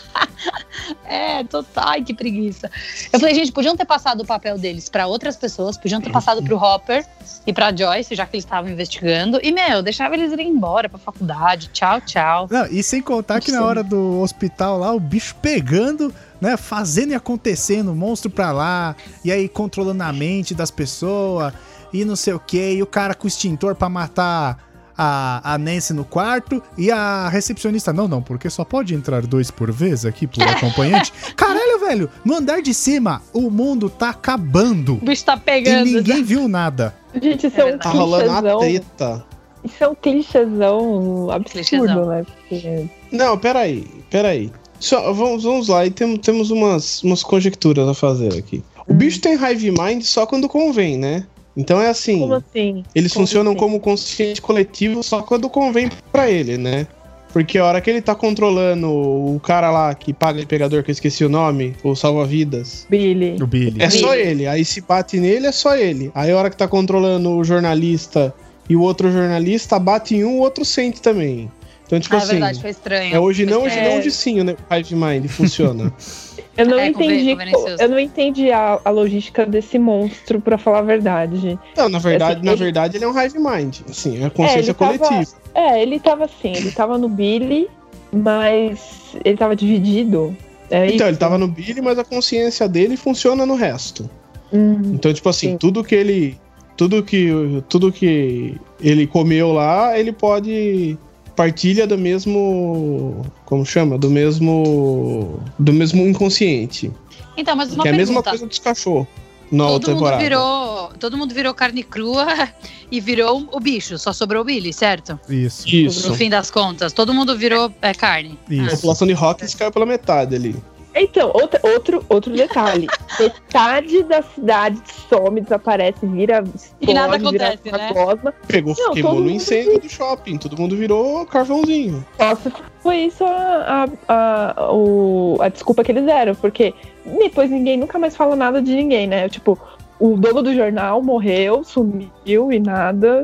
É, 1.06 1.44
total. 1.44 1.86
Ai, 1.88 2.04
que 2.04 2.14
preguiça. 2.14 2.70
Eu 3.12 3.20
falei, 3.20 3.34
gente, 3.34 3.52
podiam 3.52 3.76
ter 3.76 3.86
passado 3.86 4.22
o 4.22 4.26
papel 4.26 4.58
deles 4.58 4.90
pra 4.90 5.08
outras 5.08 5.36
pessoas, 5.38 5.78
podiam 5.78 6.02
ter 6.02 6.12
passado 6.12 6.44
pro 6.44 6.58
Hopper 6.58 7.06
e 7.46 7.54
pra 7.54 7.76
Joyce, 7.76 8.14
já 8.14 8.26
que 8.26 8.36
eles 8.36 8.44
estavam 8.44 8.70
investigando. 8.70 9.40
E, 9.42 9.52
meu, 9.52 9.82
deixava 9.82 10.16
eles 10.16 10.32
irem 10.32 10.50
embora 10.50 10.90
pra 10.90 11.00
faculdade. 11.00 11.70
Tchau, 11.70 12.02
tchau. 12.02 12.48
Não, 12.52 12.66
e 12.68 12.84
sem 12.84 13.02
contar 13.02 13.40
que 13.40 13.52
na 13.52 13.64
hora 13.64 13.84
do 13.84 14.20
hospital 14.22 14.78
lá, 14.80 14.94
o 14.94 15.00
bicho 15.00 15.36
pegando, 15.42 16.14
né? 16.42 16.58
Fazendo 16.58 17.12
e 17.12 17.16
acontecendo, 17.16 17.96
monstro 17.96 18.30
pra 18.30 18.52
lá, 18.52 18.96
e 19.24 19.32
aí 19.32 19.48
controlando 19.48 20.04
a 20.04 20.12
mente 20.12 20.54
das 20.54 20.72
pessoas, 20.72 21.54
e 21.94 22.04
não 22.04 22.16
sei 22.16 22.34
o 22.34 22.40
que, 22.40 22.74
e 22.74 22.84
o 22.84 22.88
cara 22.88 23.16
com 23.16 23.28
extintor 23.28 23.76
pra 23.76 23.90
matar 23.90 24.67
a, 24.98 25.54
a 25.54 25.58
Nancy 25.58 25.94
no 25.94 26.04
quarto, 26.04 26.62
e 26.78 26.90
a 26.92 27.30
recepcionista, 27.30 27.94
não, 27.94 28.08
não, 28.08 28.22
porque 28.22 28.50
só 28.50 28.64
pode 28.66 28.96
entrar 28.96 29.26
dois 29.26 29.52
por 29.52 29.72
vez 29.72 30.06
aqui 30.06 30.26
por 30.28 30.42
acompanhante. 30.48 31.14
Caralho, 31.36 31.80
velho, 31.80 32.10
no 32.26 32.36
andar 32.36 32.62
de 32.62 32.74
cima, 32.74 33.22
o 33.34 33.50
mundo 33.52 33.90
tá 33.90 34.10
acabando. 34.10 34.94
O 34.96 35.06
bicho 35.06 35.24
tá 35.26 35.36
E 35.36 35.40
pegando. 35.40 35.86
ninguém 35.86 36.24
viu 36.24 36.48
nada. 36.48 36.96
Gente, 37.22 37.48
isso 37.48 37.60
É 37.62 37.70
é, 37.70 37.76
um. 37.76 37.78
Tá 37.78 37.90
rolando 37.90 38.30
uma 38.30 38.42
clichêzão. 38.42 38.60
treta. 38.60 39.26
Isso 39.64 39.84
é 39.84 39.88
um 39.88 39.96
clichêzão 39.96 41.32
absurdo, 41.32 41.52
Clichêzão. 41.52 42.06
né? 42.08 42.26
Porque 42.48 42.86
Não, 43.12 43.38
peraí, 43.38 43.86
peraí. 44.10 44.52
Só, 44.80 45.12
vamos, 45.12 45.44
vamos 45.44 45.68
lá 45.68 45.86
e 45.86 45.92
tem, 45.92 46.16
temos 46.18 46.52
umas, 46.52 47.02
umas 47.04 47.24
conjecturas 47.24 47.88
a 47.88 47.94
fazer 47.94 48.38
aqui. 48.38 48.64
O 48.88 48.94
bicho 48.94 49.20
tem 49.20 49.34
hive 49.34 49.72
mind 49.72 50.04
só 50.04 50.26
quando 50.26 50.48
convém, 50.48 50.98
né? 50.98 51.26
Então 51.58 51.82
é 51.82 51.90
assim, 51.90 52.20
Como 52.20 52.36
assim? 52.36 52.84
eles 52.94 53.12
Como 53.12 53.26
funcionam 53.26 53.52
assim? 53.54 53.60
como 53.60 53.80
consciente 53.80 54.42
coletivo 54.42 55.02
só 55.02 55.24
quando 55.24 55.50
convém 55.50 55.90
pra 56.12 56.30
ele, 56.30 56.56
né? 56.58 56.86
Porque 57.34 57.58
a 57.58 57.66
hora 57.66 57.82
que 57.82 57.90
ele 57.90 58.02
tá 58.02 58.16
controlando 58.16 58.88
o 58.90 59.40
cara 59.44 59.70
lá 59.70 59.94
que 59.94 60.14
paga 60.14 60.42
o 60.42 60.48
pegador, 60.48 60.82
que 60.84 60.90
eu 60.90 60.94
esqueci 60.94 61.26
o 61.26 61.30
nome, 61.30 61.76
o 61.84 61.94
salva-vidas, 61.94 62.88
Billy. 62.90 63.36
O 63.42 63.46
Billy. 63.48 63.76
é 63.82 63.90
só 63.90 64.12
Billy. 64.12 64.22
ele. 64.28 64.48
Aí 64.48 64.64
se 64.64 64.82
bate 64.82 65.20
nele, 65.20 65.48
é 65.48 65.52
só 65.52 65.76
ele. 65.76 66.10
Aí 66.16 66.32
a 66.32 66.38
hora 66.38 66.50
que 66.50 66.56
tá 66.58 66.68
controlando 66.68 67.30
o 67.32 67.44
jornalista 67.44 68.34
e 68.70 68.76
o 68.76 68.82
outro 68.82 69.12
jornalista, 69.12 69.78
bate 69.78 70.16
em 70.16 70.24
um, 70.24 70.38
o 70.38 70.40
outro 70.40 70.64
sente 70.64 71.02
também. 71.02 71.52
Então, 71.88 72.00
tipo 72.00 72.16
Ah, 72.16 72.20
é 72.20 72.22
assim, 72.22 72.32
verdade, 72.34 72.62
foi 72.62 72.70
estranho. 72.70 73.16
é 73.16 73.20
hoje 73.20 73.44
Foi 73.46 73.54
não, 73.54 73.64
hoje 73.64 73.82
não, 73.82 73.98
hoje 73.98 74.12
sim, 74.12 74.44
né? 74.44 74.56
O 74.70 74.76
Hive 74.76 74.96
Mind 74.96 75.26
funciona. 75.28 75.92
Eu 76.58 76.66
não 76.66 76.80
É, 76.80 76.92
conven- 76.92 77.20
entendi. 77.22 77.38
Eu 77.80 77.88
não 77.90 78.00
entendi 78.00 78.52
a, 78.52 78.80
a 78.84 78.90
logística 78.90 79.46
desse 79.46 79.78
monstro, 79.78 80.42
pra 80.42 80.58
falar 80.58 80.80
a 80.80 80.82
verdade. 80.82 81.58
Não, 81.78 81.88
na 81.88 82.00
verdade, 82.00 82.38
Assim, 82.38 82.46
na 82.46 82.52
ele- 82.54 82.64
verdade 82.64 82.98
ele 82.98 83.06
é 83.06 83.08
um 83.08 83.22
Hive 83.22 83.38
Mind. 83.38 83.78
Assim, 83.88 84.22
é 84.24 84.26
a 84.26 84.30
consciência 84.32 84.72
ele 84.72 84.74
tava- 84.74 84.98
coletiva. 84.98 85.32
É, 85.54 85.82
ele 85.82 86.00
tava 86.00 86.26
assim, 86.26 86.54
ele 86.56 86.72
tava 86.72 86.98
no 86.98 87.08
Billy, 87.08 87.68
mas 88.12 88.80
ele 89.24 89.38
tava 89.38 89.56
dividido. 89.56 90.36
É 90.70 90.86
Então, 90.86 90.96
isso? 90.96 91.04
ele 91.06 91.18
tava 91.18 91.38
no 91.38 91.48
Billy, 91.48 91.80
mas 91.80 91.98
a 92.00 92.04
consciência 92.04 92.68
dele 92.68 92.98
funciona 92.98 93.46
no 93.46 93.56
resto. 93.56 94.10
Hum, 94.52 94.94
Então, 94.96 95.14
tipo 95.14 95.30
assim, 95.30 95.52
Sim. 95.52 95.58
tudo 95.58 95.84
que 95.84 95.96
ele. 95.96 96.38
Tudo 96.76 97.02
que, 97.02 97.30
tudo 97.70 97.92
que 97.92 98.56
ele 98.80 99.08
comeu 99.08 99.52
lá, 99.52 99.98
ele 99.98 100.12
pode. 100.12 100.98
Partilha 101.38 101.86
do 101.86 102.00
mesmo. 102.00 103.24
Como 103.46 103.64
chama? 103.64 103.96
Do 103.96 104.10
mesmo. 104.10 105.40
Do 105.60 105.72
mesmo 105.72 106.08
inconsciente. 106.08 106.92
Então, 107.38 107.56
mas 107.56 107.72
uma 107.72 107.84
que 107.84 107.90
é 107.90 107.94
a 107.94 107.96
mesma 107.96 108.24
coisa 108.24 108.48
dos 108.48 108.58
cachorros. 108.58 109.08
Na 109.52 109.66
todo 109.66 109.74
outra 109.74 109.92
mundo 109.92 110.00
temporada. 110.00 110.24
virou. 110.24 110.92
Todo 111.00 111.16
mundo 111.16 111.36
virou 111.36 111.54
carne 111.54 111.84
crua 111.84 112.26
e 112.92 113.00
virou 113.00 113.48
o 113.52 113.60
bicho. 113.60 114.00
Só 114.00 114.12
sobrou 114.12 114.42
o 114.42 114.46
Billy, 114.46 114.74
certo? 114.74 115.20
Isso, 115.30 115.70
Isso. 115.70 116.10
No 116.10 116.16
fim 116.16 116.28
das 116.28 116.50
contas. 116.50 116.92
Todo 116.92 117.14
mundo 117.14 117.38
virou 117.38 117.72
é, 117.84 117.94
carne. 117.94 118.38
A 118.50 118.54
isso. 118.54 118.76
população 118.78 119.06
de 119.06 119.14
Hawkins 119.14 119.54
caiu 119.54 119.72
pela 119.72 119.86
metade 119.86 120.36
ali. 120.36 120.56
Então, 121.02 121.32
outra- 121.34 121.60
outro, 121.64 122.06
outro 122.10 122.34
detalhe. 122.34 122.88
Metade 123.20 124.04
da 124.04 124.22
cidade 124.22 124.80
some, 125.10 125.42
desaparece, 125.42 126.06
vira 126.06 126.44
E 126.82 126.94
nada 126.94 127.16
explode, 127.16 127.38
vira 127.38 127.48
acontece, 127.54 127.72
né? 127.78 127.94
gosma. 127.94 128.34
Pegou, 128.48 128.76
Não, 128.78 128.92
queimou 128.94 129.12
todo 129.14 129.20
no 129.24 129.30
mundo 129.30 129.36
incêndio 129.36 129.80
do 129.80 129.90
shopping. 129.90 130.38
Todo 130.38 130.58
mundo 130.58 130.76
virou 130.76 131.26
carvãozinho. 131.26 132.06
Nossa, 132.20 132.52
foi 132.82 132.98
isso 132.98 133.24
a, 133.26 133.88
a, 134.08 134.54
a, 134.62 134.72
o- 134.74 135.38
a 135.42 135.50
desculpa 135.50 135.84
que 135.84 135.92
eles 135.92 136.06
deram, 136.06 136.36
porque 136.36 136.74
depois 137.06 137.50
ninguém 137.50 137.78
nunca 137.78 137.98
mais 137.98 138.16
fala 138.16 138.36
nada 138.36 138.62
de 138.62 138.74
ninguém, 138.76 139.08
né? 139.08 139.28
Tipo, 139.30 139.58
o 140.00 140.16
dono 140.16 140.42
do 140.44 140.54
jornal 140.54 141.02
morreu, 141.02 141.64
sumiu 141.64 142.52
e 142.52 142.60
nada. 142.60 143.24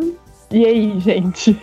E 0.54 0.66
aí, 0.68 1.00
gente? 1.00 1.58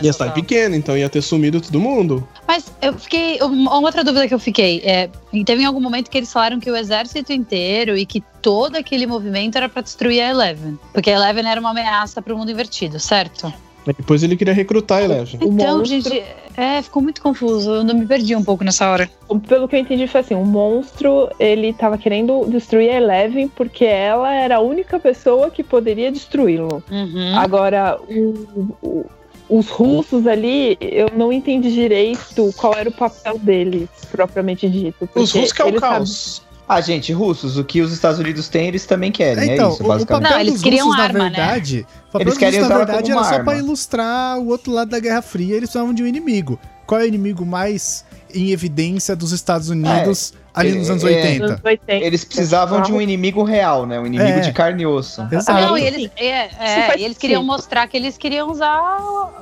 É, 0.00 0.02
Ia 0.02 0.10
estar 0.10 0.32
pequeno, 0.32 0.74
então 0.74 0.96
ia 0.96 1.10
ter 1.10 1.20
sumido 1.20 1.60
todo 1.60 1.78
mundo. 1.78 2.26
Mas 2.48 2.72
eu 2.80 2.94
fiquei. 2.94 3.38
Uma 3.42 3.78
outra 3.78 4.02
dúvida 4.02 4.26
que 4.26 4.32
eu 4.32 4.38
fiquei. 4.38 4.80
É, 4.82 5.10
teve 5.44 5.62
em 5.62 5.66
algum 5.66 5.80
momento 5.80 6.10
que 6.10 6.16
eles 6.16 6.32
falaram 6.32 6.58
que 6.58 6.70
o 6.70 6.74
exército 6.74 7.34
inteiro 7.34 7.94
e 7.98 8.06
que 8.06 8.22
todo 8.40 8.76
aquele 8.76 9.06
movimento 9.06 9.56
era 9.56 9.68
pra 9.68 9.82
destruir 9.82 10.22
a 10.22 10.30
Eleven. 10.30 10.78
Porque 10.94 11.10
a 11.10 11.14
Eleven 11.14 11.46
era 11.46 11.60
uma 11.60 11.70
ameaça 11.70 12.22
pro 12.22 12.36
mundo 12.36 12.50
invertido, 12.50 12.98
certo? 12.98 13.52
Depois 13.86 14.22
ele 14.22 14.36
queria 14.36 14.54
recrutar 14.54 14.98
a 14.98 15.02
Eleven. 15.04 15.38
Então, 15.42 15.78
monstro- 15.78 15.86
gente, 16.12 16.24
é, 16.56 16.80
ficou 16.82 17.02
muito 17.02 17.20
confuso. 17.20 17.70
Eu 17.70 17.84
me 17.84 18.06
perdi 18.06 18.34
um 18.34 18.42
pouco 18.42 18.64
nessa 18.64 18.88
hora. 18.90 19.10
Pelo 19.48 19.68
que 19.68 19.76
eu 19.76 19.80
entendi, 19.80 20.06
foi 20.06 20.20
assim: 20.22 20.34
o 20.34 20.44
monstro 20.44 21.28
ele 21.38 21.72
tava 21.72 21.98
querendo 21.98 22.46
destruir 22.48 22.90
a 22.90 22.94
Eleven 22.96 23.48
porque 23.48 23.84
ela 23.84 24.32
era 24.32 24.56
a 24.56 24.60
única 24.60 24.98
pessoa 24.98 25.50
que 25.50 25.62
poderia 25.62 26.10
destruí-lo. 26.10 26.82
Uhum. 26.90 27.36
Agora, 27.36 27.98
o- 28.08 28.74
o- 28.82 29.06
os 29.48 29.68
russos 29.68 30.26
ali, 30.26 30.78
eu 30.80 31.10
não 31.14 31.30
entendi 31.30 31.70
direito 31.70 32.50
qual 32.56 32.74
era 32.74 32.88
o 32.88 32.92
papel 32.92 33.38
deles, 33.38 33.88
propriamente 34.10 34.68
dito. 34.70 35.06
Os 35.14 35.30
russos 35.32 35.52
que 35.52 35.60
é 35.60 35.64
o 35.66 35.74
caos. 35.74 36.42
Ah, 36.66 36.80
gente, 36.80 37.12
russos, 37.12 37.58
o 37.58 37.64
que 37.64 37.82
os 37.82 37.92
Estados 37.92 38.18
Unidos 38.18 38.48
têm, 38.48 38.68
eles 38.68 38.86
também 38.86 39.12
querem. 39.12 39.52
então, 39.52 39.70
é 39.70 39.72
isso, 39.74 39.82
o- 39.82 39.86
o, 39.86 39.88
basicamente. 39.88 40.22
papel 40.22 40.30
Não, 40.36 40.40
eles 40.40 40.54
dos 40.54 40.62
queriam 40.62 40.86
russos, 40.86 41.02
arma, 41.02 41.18
na 41.18 41.24
né? 41.24 41.30
verdade, 41.36 41.86
o 42.08 42.12
papel 42.12 42.20
Eles 42.26 42.38
querem 42.38 42.58
russos, 42.60 42.68
na 42.70 42.74
usar 42.76 42.84
verdade, 42.86 43.02
como 43.02 43.12
era 43.12 43.20
uma 43.20 43.24
só 43.38 43.42
pra 43.44 43.52
arma. 43.52 43.64
ilustrar 43.66 44.38
o 44.38 44.46
outro 44.48 44.72
lado 44.72 44.88
da 44.88 44.98
Guerra 44.98 45.20
Fria. 45.22 45.56
Eles 45.56 45.68
precisavam 45.68 45.92
de 45.92 46.02
um 46.02 46.06
inimigo. 46.06 46.58
Qual 46.86 47.00
é 47.00 47.04
o 47.04 47.06
inimigo 47.06 47.44
mais 47.44 48.04
em 48.34 48.50
evidência 48.50 49.14
dos 49.14 49.32
Estados 49.32 49.68
Unidos 49.68 50.32
ali 50.54 50.72
nos 50.72 50.88
é, 50.88 50.92
anos 50.92 51.04
é, 51.04 51.06
80? 51.06 51.44
anos 51.44 51.60
80. 51.64 52.06
Eles 52.06 52.24
precisavam 52.24 52.80
de 52.80 52.92
um 52.92 53.00
inimigo 53.00 53.42
real, 53.42 53.84
né? 53.84 53.98
Um 53.98 54.06
inimigo 54.06 54.38
É. 54.38 54.40
de 54.40 54.52
carne 54.52 54.84
e 54.84 54.86
osso. 54.86 55.26
Exato. 55.30 55.60
Não, 55.60 55.76
e 55.76 55.82
eles, 55.82 56.10
é, 56.16 56.28
é, 56.28 56.98
e 56.98 57.04
eles 57.04 57.18
queriam 57.18 57.42
mostrar 57.42 57.88
que 57.88 57.96
eles 57.96 58.16
queriam 58.16 58.50
usar 58.50 58.96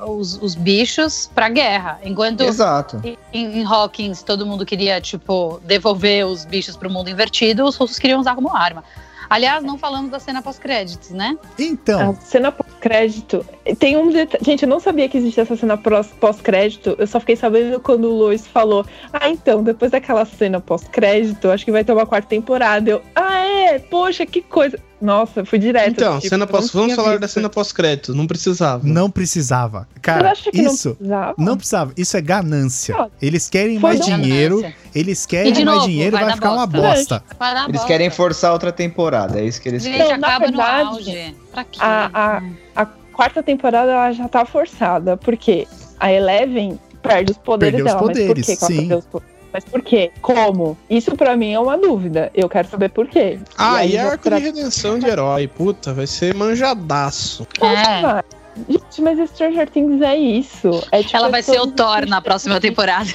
os, 0.07 0.41
os 0.41 0.55
bichos 0.55 1.29
pra 1.33 1.49
guerra. 1.49 1.99
Enquanto 2.03 2.41
Exato. 2.41 2.99
em, 3.03 3.17
em 3.61 3.63
Hawkins 3.63 4.23
todo 4.23 4.45
mundo 4.45 4.65
queria, 4.65 4.99
tipo, 4.99 5.61
devolver 5.63 6.25
os 6.25 6.45
bichos 6.45 6.75
pro 6.75 6.89
mundo 6.89 7.09
invertido, 7.09 7.63
os 7.63 7.75
russos 7.75 7.99
queriam 7.99 8.19
usar 8.19 8.33
como 8.35 8.55
arma. 8.55 8.83
Aliás, 9.29 9.63
não 9.63 9.77
falamos 9.77 10.11
da 10.11 10.19
cena 10.19 10.41
pós-créditos, 10.41 11.11
né? 11.11 11.37
Então, 11.57 12.11
A 12.11 12.13
cena 12.15 12.51
pós-crédito. 12.51 13.45
Tem 13.79 13.97
um 13.97 14.09
detalhe. 14.09 14.43
Gente, 14.43 14.63
eu 14.63 14.69
não 14.69 14.79
sabia 14.79 15.07
que 15.07 15.17
existia 15.17 15.43
essa 15.43 15.55
cena 15.55 15.77
pós-crédito. 15.77 16.95
Eu 16.97 17.07
só 17.07 17.19
fiquei 17.19 17.35
sabendo 17.35 17.79
quando 17.79 18.05
o 18.05 18.13
Lois 18.13 18.45
falou: 18.47 18.85
Ah, 19.11 19.29
então, 19.29 19.63
depois 19.63 19.91
daquela 19.91 20.25
cena 20.25 20.59
pós-crédito, 20.59 21.49
acho 21.49 21.65
que 21.65 21.71
vai 21.71 21.83
ter 21.83 21.93
uma 21.93 22.05
quarta 22.05 22.27
temporada. 22.27 22.89
Eu, 22.89 23.01
ah, 23.15 23.39
é? 23.39 23.79
Poxa, 23.79 24.25
que 24.25 24.41
coisa. 24.41 24.79
Nossa, 25.03 25.43
fui 25.43 25.59
direto. 25.59 25.89
Então, 25.89 26.15
tipo, 26.17 26.29
cena 26.29 26.47
pós... 26.47 26.71
vamos 26.71 26.95
falar 26.95 27.09
visto. 27.09 27.21
da 27.21 27.27
cena 27.27 27.49
pós-crédito. 27.49 28.15
Não 28.15 28.25
precisava. 28.25 28.81
não 28.87 29.09
precisava. 29.11 29.87
Você 29.93 29.99
Cara, 30.01 30.31
acha 30.31 30.49
que 30.49 30.61
isso 30.61 30.89
não 30.89 30.95
precisava? 30.95 31.35
não 31.37 31.57
precisava. 31.57 31.93
Isso 31.97 32.15
é 32.17 32.21
ganância. 32.21 33.09
Eles 33.21 33.49
querem 33.49 33.79
foi 33.79 33.89
mais 33.89 33.99
ganância. 33.99 34.23
dinheiro. 34.23 34.65
Eles 34.95 35.25
querem 35.25 35.51
mais 35.53 35.65
novo, 35.65 35.87
dinheiro 35.87 36.11
vai 36.11 36.21
vai 36.21 36.29
dar 36.29 36.35
ficar 36.35 36.51
uma 36.53 36.65
bosta. 36.65 37.19
bosta. 37.19 37.23
Vai 37.37 37.53
dar 37.53 37.63
Eles 37.63 37.73
bosta. 37.73 37.87
querem 37.87 38.09
forçar 38.09 38.53
outra 38.53 38.71
temporada, 38.71 39.39
é 39.39 39.45
isso 39.45 39.61
que 39.61 39.67
eles 39.69 39.83
Gente, 39.83 39.97
querem. 39.97 40.11
Não, 40.13 40.17
na 40.19 40.27
acaba 40.27 40.45
verdade, 40.45 40.83
no 40.83 40.89
auge. 40.95 41.35
Pra 41.51 41.63
quê? 41.65 41.79
a- 41.81 42.09
a- 42.13 42.41
A 42.81 42.85
quarta 43.15 43.43
temporada 43.43 43.91
ela 43.91 44.11
já 44.13 44.27
tá 44.27 44.45
forçada, 44.45 45.17
porque 45.17 45.67
a 45.99 46.11
Eleven 46.11 46.79
perde 47.01 47.33
os 47.33 47.37
poderes 47.37 47.75
Perdeu 47.75 47.85
os 47.85 47.91
dela. 47.91 48.07
poderes, 48.07 48.27
mas 48.27 48.37
por 48.37 48.45
quê 48.45 48.55
que 48.55 48.63
ela 48.63 48.71
sim. 48.71 48.77
perdeu 48.79 48.97
os 48.99 49.05
poderes? 49.05 49.32
Mas 49.53 49.63
por 49.63 49.81
quê? 49.83 50.11
Como? 50.21 50.75
Isso 50.89 51.15
pra 51.15 51.37
mim 51.37 51.53
é 51.53 51.59
uma 51.59 51.77
dúvida. 51.77 52.31
Eu 52.33 52.49
quero 52.49 52.67
saber 52.67 52.89
por 52.89 53.07
quê. 53.07 53.39
Ah, 53.57 53.85
e 53.85 53.95
é 53.95 53.99
arco 53.99 54.15
mostrar- 54.17 54.39
de 54.39 54.45
redenção 54.45 54.97
de 54.97 55.05
herói. 55.07 55.47
Puta, 55.47 55.93
vai 55.93 56.07
ser 56.07 56.33
manjadaço. 56.33 57.47
É. 57.61 58.23
Gente, 58.67 59.01
mas 59.01 59.29
Stranger 59.29 59.69
Things 59.69 60.01
é 60.01 60.15
isso. 60.17 60.83
É, 60.91 61.01
tipo, 61.03 61.15
Ela 61.17 61.27
é 61.27 61.31
vai 61.31 61.43
ser 61.43 61.59
o 61.59 61.67
Thor 61.67 62.05
na 62.07 62.19
próxima 62.21 62.59
temporada. 62.59 63.09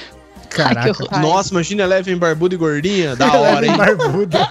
Caraca. 0.49 0.91
Ai. 1.11 1.21
Nossa, 1.21 1.51
imagina 1.51 1.83
Eleven 1.83 2.17
barbuda 2.17 2.55
e 2.55 2.57
gordinha. 2.57 3.15
Da 3.15 3.31
hora, 3.33 3.65
Eleven 3.65 3.69
hein? 3.71 3.77
barbuda. 3.77 4.49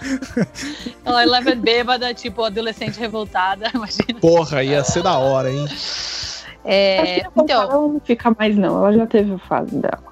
Ela 1.04 1.24
leva 1.24 1.54
bêbada, 1.54 2.14
tipo, 2.14 2.44
adolescente 2.44 2.98
revoltada. 3.00 3.68
Imagina. 3.74 4.20
Porra, 4.20 4.62
ia 4.62 4.84
ser 4.84 5.02
da 5.02 5.18
hora, 5.18 5.50
hein? 5.50 5.64
Acho 5.64 6.44
É, 6.64 7.20
que 7.20 7.26
a 7.26 7.30
então, 7.42 7.62
ela 7.62 7.72
não 7.72 8.00
fica 8.04 8.30
mais, 8.38 8.56
não. 8.56 8.78
Ela 8.78 8.92
já 8.92 9.06
teve 9.06 9.32
a 9.34 9.38
fase 9.38 9.74
dela. 9.76 10.04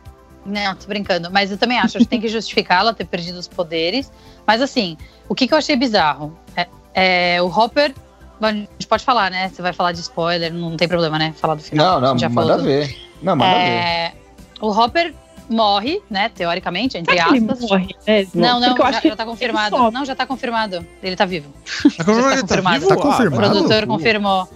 Não, 0.47 0.75
tô 0.75 0.87
brincando. 0.87 1.31
Mas 1.31 1.51
eu 1.51 1.59
também 1.59 1.79
acho, 1.79 1.97
a 1.97 2.01
gente 2.01 2.09
tem 2.09 2.21
que 2.21 2.29
justificar 2.29 2.81
ela 2.81 2.95
ter 2.95 3.05
perdido 3.05 3.39
os 3.39 3.49
poderes. 3.49 4.11
Mas 4.47 4.63
assim, 4.63 4.97
o 5.29 5.35
que, 5.35 5.47
que 5.47 5.55
eu 5.55 5.59
achei 5.59 5.77
bizarro? 5.77 6.39
É, 6.57 6.67
é, 6.95 7.43
o 7.43 7.47
Hopper. 7.47 7.95
A 8.41 8.53
gente 8.53 8.87
pode 8.89 9.03
falar, 9.03 9.31
né? 9.31 9.49
Você 9.49 9.63
vai 9.63 9.73
falar 9.73 9.93
de 9.93 10.01
spoiler, 10.01 10.53
não 10.53 10.77
tem 10.77 10.87
problema, 10.87 11.19
né? 11.19 11.33
Falar 11.37 11.55
do 11.55 11.63
final. 11.63 12.01
Não, 12.01 12.09
não, 12.13 12.19
já 12.19 12.29
manda 12.29 12.49
falou 12.53 12.65
ver. 12.65 12.97
Não, 13.23 13.35
manda 13.35 13.55
ver. 13.55 13.65
É, 13.65 14.13
o 14.61 14.69
Hopper 14.69 15.15
morre, 15.49 16.03
né? 16.11 16.29
Teoricamente, 16.29 16.99
entre 16.99 17.15
Será 17.15 17.31
que 17.31 17.37
ele 17.37 17.51
aspas. 17.51 17.61
morre 17.69 17.97
mesmo? 18.07 18.41
Não, 18.41 18.61
não, 18.61 18.77
já, 18.77 18.85
acho 18.85 19.01
que 19.01 19.09
já 19.09 19.17
tá 19.17 19.25
confirmado. 19.25 19.91
Não, 19.91 20.05
já 20.05 20.15
tá 20.15 20.27
confirmado. 20.27 20.87
Ele 21.03 21.17
tá 21.17 21.25
vivo. 21.25 21.51
Tá 21.97 22.05
confirmado, 22.05 22.37
tá 22.37 22.41
confirmado. 22.47 22.89
Tá 22.89 22.97
confirmado? 22.97 23.29
O 23.29 23.37
produtor 23.37 23.87
confirmou. 23.87 24.49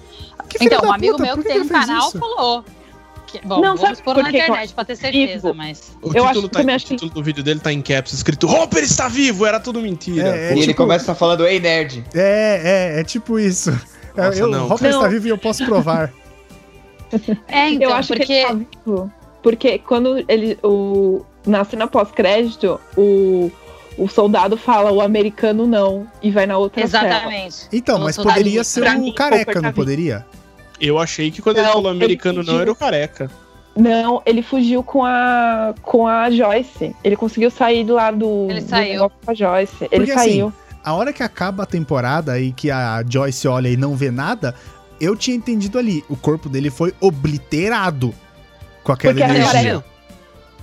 Que 0.48 0.64
Então, 0.64 0.82
um 0.84 0.92
amigo 0.92 1.12
puta, 1.12 1.22
meu 1.22 1.36
por 1.36 1.42
que 1.44 1.48
tem 1.48 1.60
um 1.60 1.68
canal 1.68 2.08
isso? 2.08 2.18
falou. 2.18 2.64
Que- 3.30 3.46
bom, 3.46 3.60
Não, 3.60 3.76
vamos 3.76 4.00
pôr 4.00 4.14
por 4.14 4.22
na 4.22 4.30
que 4.30 4.36
internet 4.38 4.72
pra 4.74 4.84
ter 4.84 4.96
certeza, 4.96 5.32
vivo? 5.48 5.54
mas. 5.54 5.92
O 6.02 6.08
Eu 6.14 6.24
acho 6.24 6.34
título, 6.34 6.48
que 6.48 6.52
tá, 6.54 6.58
também 6.60 6.74
o 6.74 6.76
acho 6.76 6.86
que- 6.86 6.94
título 6.94 7.10
do 7.12 7.22
vídeo 7.22 7.42
dele 7.42 7.60
tá 7.60 7.72
em 7.72 7.80
caps, 7.82 8.12
escrito 8.12 8.46
Hopper 8.48 8.82
está 8.82 9.08
vivo, 9.08 9.46
era 9.46 9.58
tudo 9.60 9.80
mentira. 9.80 10.28
É, 10.28 10.48
Pô, 10.48 10.54
e 10.54 10.58
ele 10.58 10.66
tipo- 10.68 10.76
começa 10.76 11.14
falando, 11.14 11.46
ei, 11.46 11.58
nerd. 11.60 12.04
É, 12.14 12.94
é, 12.96 13.00
é 13.00 13.04
tipo 13.04 13.38
isso. 13.38 13.70
É, 14.16 14.26
Nossa, 14.26 14.38
eu, 14.38 14.46
não. 14.48 14.68
Não. 14.68 14.74
está 14.76 15.08
vivo 15.08 15.26
e 15.26 15.30
eu 15.30 15.38
posso 15.38 15.64
provar. 15.64 16.12
É, 17.48 17.68
então, 17.70 17.90
eu 17.90 17.94
acho 17.96 18.08
porque. 18.08 18.24
que 18.26 18.32
ele 18.32 18.46
tá 18.46 18.54
vivo. 18.84 19.12
Porque 19.42 19.78
quando 19.78 20.24
ele. 20.28 20.58
O, 20.62 21.24
na 21.46 21.64
cena 21.64 21.86
pós-crédito, 21.88 22.80
o, 22.96 23.50
o 23.98 24.06
soldado 24.08 24.56
fala 24.56 24.92
o 24.92 25.00
americano 25.00 25.66
não 25.66 26.06
e 26.22 26.30
vai 26.30 26.46
na 26.46 26.56
outra 26.58 26.86
cela. 26.86 27.08
Exatamente. 27.08 27.56
Então, 27.72 27.96
O 27.96 28.00
mas 28.04 28.16
poderia 28.16 28.62
ser 28.62 28.86
o 28.86 28.98
mim, 29.00 29.12
careca, 29.12 29.54
tá 29.54 29.60
não 29.60 29.70
vivo. 29.70 29.74
poderia? 29.76 30.24
Eu 30.80 30.98
achei 30.98 31.30
que 31.30 31.42
quando 31.42 31.58
ele 31.58 31.66
Não, 31.66 31.74
falou 31.74 31.90
ele 31.92 31.98
americano 31.98 32.38
não, 32.38 32.44
fugiu. 32.44 32.60
era 32.60 32.72
o 32.72 32.74
careca. 32.74 33.30
Não, 33.76 34.20
ele 34.26 34.42
fugiu 34.42 34.82
com 34.82 35.04
a 35.04 35.74
com 35.82 36.06
a 36.06 36.30
Joyce. 36.30 36.94
Ele 37.04 37.16
conseguiu 37.16 37.50
sair 37.50 37.84
do 37.84 37.94
lado 37.94 38.18
do, 38.18 38.50
Ele 38.50 38.60
do 38.60 38.68
saiu. 38.68 38.92
negócio 38.94 39.16
com 39.24 39.30
a 39.30 39.34
Joyce. 39.34 39.74
Ele 39.92 40.06
Porque, 40.06 40.12
saiu. 40.14 40.52
A 40.82 40.94
hora 40.94 41.12
que 41.12 41.22
acaba 41.22 41.62
a 41.62 41.66
temporada 41.66 42.38
e 42.40 42.52
que 42.52 42.70
a 42.70 43.04
Joyce 43.08 43.46
olha 43.46 43.68
e 43.68 43.76
não 43.76 43.94
vê 43.94 44.10
nada, 44.10 44.54
eu 45.00 45.14
tinha 45.14 45.36
entendido 45.36 45.78
ali. 45.78 46.02
O 46.08 46.16
corpo 46.16 46.48
dele 46.48 46.70
foi 46.70 46.92
obliterado 47.00 48.12
com 48.82 48.92
aquela 48.92 49.14
Porque 49.14 49.24
energia. 49.30 49.52
careca- 49.52 49.84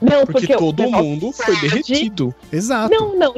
Não, 0.02 0.26
Porque, 0.26 0.48
porque, 0.48 0.58
todo 0.58 0.90
mundo 0.92 1.32
foi 1.32 1.54
explode. 1.56 1.62
derretido. 1.70 2.36
Exato. 2.52 2.94
Não, 2.94 3.16
não. 3.18 3.34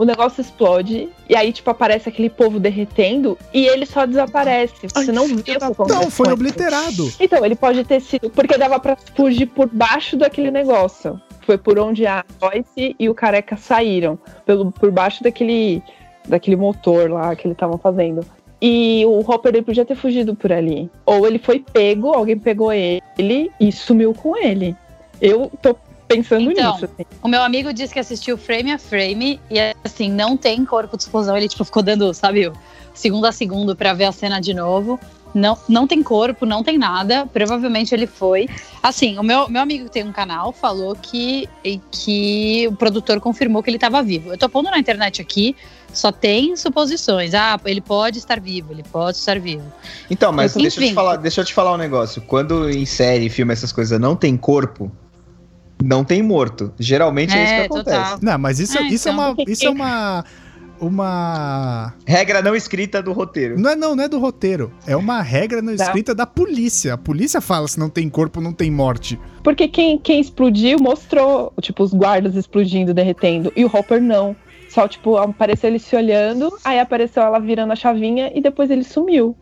O 0.00 0.04
negócio 0.06 0.40
explode 0.40 1.10
e 1.28 1.36
aí, 1.36 1.52
tipo, 1.52 1.68
aparece 1.68 2.08
aquele 2.08 2.30
povo 2.30 2.58
derretendo 2.58 3.36
e 3.52 3.66
ele 3.66 3.84
só 3.84 4.06
desaparece. 4.06 4.88
Você 4.88 5.10
Ai, 5.10 5.14
não 5.14 5.28
que 5.36 5.58
da 5.58 5.68
Então, 5.68 6.10
foi 6.10 6.32
obliterado. 6.32 7.12
Então, 7.20 7.44
ele 7.44 7.54
pode 7.54 7.84
ter 7.84 8.00
sido. 8.00 8.30
Porque 8.30 8.56
dava 8.56 8.80
pra 8.80 8.96
fugir 9.14 9.44
por 9.44 9.68
baixo 9.68 10.16
daquele 10.16 10.50
negócio. 10.50 11.20
Foi 11.42 11.58
por 11.58 11.78
onde 11.78 12.06
a 12.06 12.24
Joyce 12.40 12.96
e 12.98 13.10
o 13.10 13.14
careca 13.14 13.58
saíram. 13.58 14.18
Pelo, 14.46 14.72
por 14.72 14.90
baixo 14.90 15.22
daquele, 15.22 15.82
daquele 16.26 16.56
motor 16.56 17.10
lá 17.10 17.36
que 17.36 17.46
eles 17.46 17.54
estavam 17.54 17.76
fazendo. 17.76 18.24
E 18.58 19.04
o 19.04 19.18
Hopper 19.18 19.54
ele 19.54 19.62
podia 19.62 19.84
ter 19.84 19.96
fugido 19.96 20.34
por 20.34 20.50
ali. 20.50 20.90
Ou 21.04 21.26
ele 21.26 21.38
foi 21.38 21.58
pego, 21.58 22.14
alguém 22.14 22.38
pegou 22.38 22.72
ele 22.72 23.50
e 23.60 23.70
sumiu 23.70 24.14
com 24.14 24.34
ele. 24.34 24.74
Eu 25.20 25.52
tô 25.60 25.76
pensando 26.10 26.50
Então, 26.50 26.72
nisso. 26.72 26.84
Assim. 26.86 27.06
O 27.22 27.28
meu 27.28 27.42
amigo 27.42 27.72
disse 27.72 27.92
que 27.92 28.00
assistiu 28.00 28.36
frame 28.36 28.72
a 28.72 28.78
frame 28.78 29.40
e 29.50 29.58
assim, 29.84 30.10
não 30.10 30.36
tem 30.36 30.64
corpo 30.64 30.96
de 30.96 31.04
explosão. 31.04 31.36
Ele 31.36 31.48
tipo 31.48 31.64
ficou 31.64 31.82
dando, 31.82 32.12
sabe, 32.12 32.52
segundo 32.92 33.26
a 33.26 33.32
segundo 33.32 33.76
pra 33.76 33.92
ver 33.92 34.04
a 34.04 34.12
cena 34.12 34.40
de 34.40 34.52
novo. 34.52 34.98
Não, 35.32 35.56
não 35.68 35.86
tem 35.86 36.02
corpo, 36.02 36.44
não 36.44 36.64
tem 36.64 36.76
nada. 36.76 37.24
Provavelmente 37.24 37.94
ele 37.94 38.08
foi. 38.08 38.48
Assim, 38.82 39.16
o 39.16 39.22
meu, 39.22 39.48
meu 39.48 39.62
amigo 39.62 39.84
que 39.84 39.92
tem 39.92 40.02
um 40.02 40.10
canal 40.10 40.52
falou 40.52 40.96
que, 40.96 41.48
e 41.64 41.80
que 41.92 42.66
o 42.66 42.74
produtor 42.74 43.20
confirmou 43.20 43.62
que 43.62 43.70
ele 43.70 43.76
estava 43.76 44.02
vivo. 44.02 44.32
Eu 44.32 44.38
tô 44.38 44.48
pondo 44.48 44.68
na 44.68 44.78
internet 44.78 45.22
aqui, 45.22 45.54
só 45.92 46.10
tem 46.10 46.56
suposições. 46.56 47.32
Ah, 47.32 47.60
ele 47.64 47.80
pode 47.80 48.18
estar 48.18 48.40
vivo, 48.40 48.72
ele 48.72 48.82
pode 48.82 49.18
estar 49.18 49.38
vivo. 49.38 49.72
Então, 50.10 50.32
mas 50.32 50.56
Enfim. 50.56 50.62
deixa 50.62 50.80
eu, 50.80 50.88
te 50.88 50.94
falar, 50.94 51.16
deixa 51.16 51.40
eu 51.42 51.44
te 51.44 51.54
falar 51.54 51.74
um 51.74 51.78
negócio. 51.78 52.20
Quando 52.22 52.68
em 52.68 52.84
série, 52.84 53.28
filme, 53.28 53.52
essas 53.52 53.70
coisas 53.70 54.00
não 54.00 54.16
tem 54.16 54.36
corpo, 54.36 54.90
não 55.82 56.04
tem 56.04 56.22
morto. 56.22 56.72
Geralmente 56.78 57.36
é, 57.36 57.42
isso 57.44 57.54
que 57.54 57.60
É, 57.60 57.64
acontece. 57.66 57.98
total. 58.10 58.18
Não, 58.22 58.38
mas 58.38 58.58
isso, 58.60 58.78
É, 58.78 58.82
isso 58.82 59.08
é 59.08 59.12
então. 59.12 59.32
uma. 59.32 59.44
Isso 59.46 59.66
é 59.66 59.70
uma. 59.70 60.24
Uma. 60.80 61.92
Regra 62.06 62.40
não 62.40 62.56
escrita 62.56 63.02
do 63.02 63.12
roteiro. 63.12 63.58
Não 63.60 63.70
é, 63.70 63.76
não, 63.76 63.94
não 63.94 64.04
é 64.04 64.08
do 64.08 64.18
roteiro. 64.18 64.72
É 64.86 64.96
uma 64.96 65.20
regra 65.20 65.60
não 65.60 65.76
Tá. 65.76 65.84
escrita 65.84 66.14
da 66.14 66.26
polícia. 66.26 66.94
A 66.94 66.98
polícia 66.98 67.40
fala 67.40 67.68
se 67.68 67.78
não 67.78 67.88
tem 67.90 68.08
corpo, 68.08 68.40
não 68.40 68.52
tem 68.52 68.70
morte. 68.70 69.20
Porque 69.44 69.68
quem, 69.68 69.98
quem 69.98 70.20
explodiu 70.20 70.78
mostrou, 70.80 71.52
tipo, 71.60 71.82
os 71.82 71.92
guardas 71.92 72.34
explodindo, 72.34 72.94
derretendo. 72.94 73.52
E 73.54 73.64
o 73.64 73.70
Hopper 73.72 74.00
não. 74.02 74.34
Só, 74.70 74.88
tipo, 74.88 75.16
apareceu 75.16 75.68
ele 75.68 75.78
se 75.78 75.94
olhando, 75.96 76.50
aí 76.64 76.78
apareceu 76.78 77.22
ela 77.22 77.38
virando 77.40 77.72
a 77.72 77.76
chavinha 77.76 78.30
e 78.34 78.40
depois 78.40 78.70
ele 78.70 78.84
sumiu. 78.84 79.36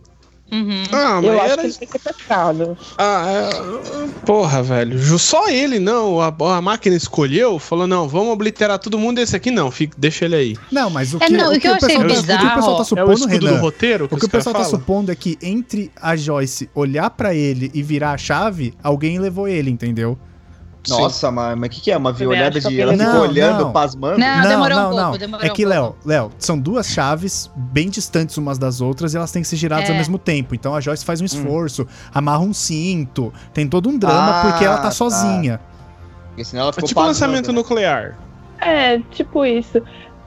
Uhum. 0.51 0.83
Ah, 0.91 1.15
mas 1.17 1.25
Eu 1.25 1.41
acho 1.41 1.53
era. 1.53 1.57
que 1.63 1.67
ele 1.69 1.75
tem 1.75 1.89
que 1.89 1.99
pecado. 1.99 2.79
Ah, 2.97 3.25
é... 3.29 4.09
Porra, 4.25 4.63
velho. 4.63 4.99
Só 5.19 5.49
ele, 5.49 5.79
não. 5.79 6.21
A, 6.21 6.35
a 6.57 6.61
máquina 6.63 6.97
escolheu, 6.97 7.59
falou: 7.59 7.87
não, 7.87 8.09
vamos 8.09 8.33
obliterar 8.33 8.79
todo 8.79 8.99
mundo 8.99 9.17
desse 9.17 9.37
aqui, 9.37 9.51
não. 9.51 9.71
Fica, 9.71 9.95
deixa 9.99 10.25
ele 10.25 10.37
aí. 10.37 10.57
Não, 10.73 10.89
mas 10.89 11.13
o 11.13 11.19
É, 11.19 11.27
que, 11.27 11.33
não, 11.37 11.53
o 11.53 11.61
que 11.61 11.69
eu 11.69 11.75
achei 11.75 11.89
pessoal, 11.89 12.07
tá- 12.09 12.15
o 12.15 12.15
que 12.15 12.23
o 12.23 12.55
pessoal 12.55 12.55
tá 12.55 12.61
bizarro- 12.61 12.79
É 12.79 12.83
o 12.83 12.85
supondo, 12.85 13.13
escudo 13.13 13.47
Renan, 13.47 13.57
do 13.57 13.61
roteiro? 13.63 14.09
Que 14.09 14.15
o 14.15 14.19
que 14.19 14.25
o 14.27 14.29
pessoal 14.29 14.53
tá 14.55 14.59
caras 14.61 14.71
falam? 14.71 14.81
supondo 14.87 15.13
é 15.13 15.15
que 15.15 15.39
entre 15.43 15.91
a 16.01 16.17
Joyce 16.17 16.71
olhar 16.75 17.11
pra 17.11 17.35
ele 17.35 17.71
e 17.75 17.83
virar 17.83 18.13
a 18.13 18.19
chave, 18.19 18.73
alguém 18.83 19.19
levou 19.19 19.47
ele, 19.49 19.71
entendeu? 19.71 20.19
Nossa, 20.89 21.31
mas 21.31 21.57
o 21.59 21.69
que, 21.69 21.81
que 21.81 21.91
é? 21.91 21.97
Uma 21.97 22.11
olhada 22.19 22.61
de. 22.61 22.81
Ela 22.81 22.93
ficou 22.93 23.07
Não, 23.13 23.21
olhando, 23.23 23.65
não. 23.65 23.73
pasmando. 23.73 24.19
Não, 24.19 24.43
demorou 24.49 24.79
um 24.79 24.91
pouco, 24.91 25.19
demorou 25.19 25.47
É 25.47 25.49
que, 25.51 25.65
um 25.65 25.69
Léo. 25.69 25.97
Léo, 26.05 26.31
são 26.39 26.59
duas 26.59 26.87
chaves 26.89 27.51
bem 27.57 27.89
distantes 27.89 28.37
umas 28.37 28.59
das 28.59 28.81
outras 28.81 29.15
e 29.15 29.17
elas 29.17 29.31
têm 29.33 29.43
que 29.43 29.49
ser 29.49 29.57
giradas 29.57 29.89
É. 29.89 29.93
ao 29.93 29.99
mesmo 29.99 30.19
tempo. 30.19 30.55
Então 30.55 30.75
a 30.75 30.81
Joyce 30.81 31.05
faz 31.05 31.21
um 31.21 31.25
esforço, 31.25 31.87
amarra 32.15 32.41
um 32.41 32.53
cinto, 32.53 33.33
tem 33.53 33.69
todo 33.69 33.89
um 33.89 33.99
drama 33.99 34.41
Ah, 34.41 34.43
porque 34.51 34.65
ela 34.65 34.77
tá 34.77 34.83
tá. 34.85 34.91
sozinha. 34.91 35.61
Porque 36.29 36.45
senão 36.45 36.63
ela 36.63 36.71
É 36.71 36.73
ficou 36.75 36.89
tipo 36.89 37.01
pasmando, 37.01 37.09
lançamento 37.21 37.49
né? 37.49 37.55
nuclear. 37.59 38.19
É, 38.61 38.99
tipo 39.11 39.45
isso. 39.45 39.81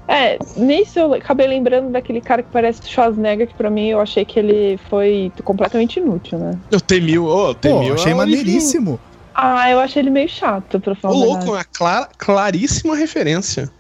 É, 0.08 0.38
nisso 0.58 1.00
eu 1.00 1.14
acabei 1.14 1.48
lembrando 1.48 1.90
daquele 1.92 2.20
cara 2.20 2.44
que 2.44 2.50
parece 2.52 2.82
Schwarzenegger, 2.86 3.48
que 3.48 3.54
pra 3.54 3.70
mim 3.70 3.88
eu 3.88 4.00
achei 4.02 4.26
que 4.26 4.38
ele 4.40 4.78
foi 4.90 5.32
completamente 5.44 6.00
inútil, 6.00 6.38
né? 6.38 6.52
Eu 6.70 6.82
temil, 6.82 7.26
ô, 7.26 7.48
Pô, 7.48 7.56
temil. 7.56 7.94
achei 7.94 8.12
é 8.12 8.16
maneiríssimo. 8.16 9.00
Ah, 9.44 9.72
eu 9.72 9.80
achei 9.80 10.04
ele 10.04 10.12
meio 10.12 10.30
chato, 10.30 10.80
pra 10.80 10.94
falar 10.94 11.16
a 11.16 11.18
louco, 11.18 11.34
verdade. 11.38 11.52
uma 11.58 11.64
clara, 11.64 12.10
claríssima 12.16 12.96
referência. 12.96 13.72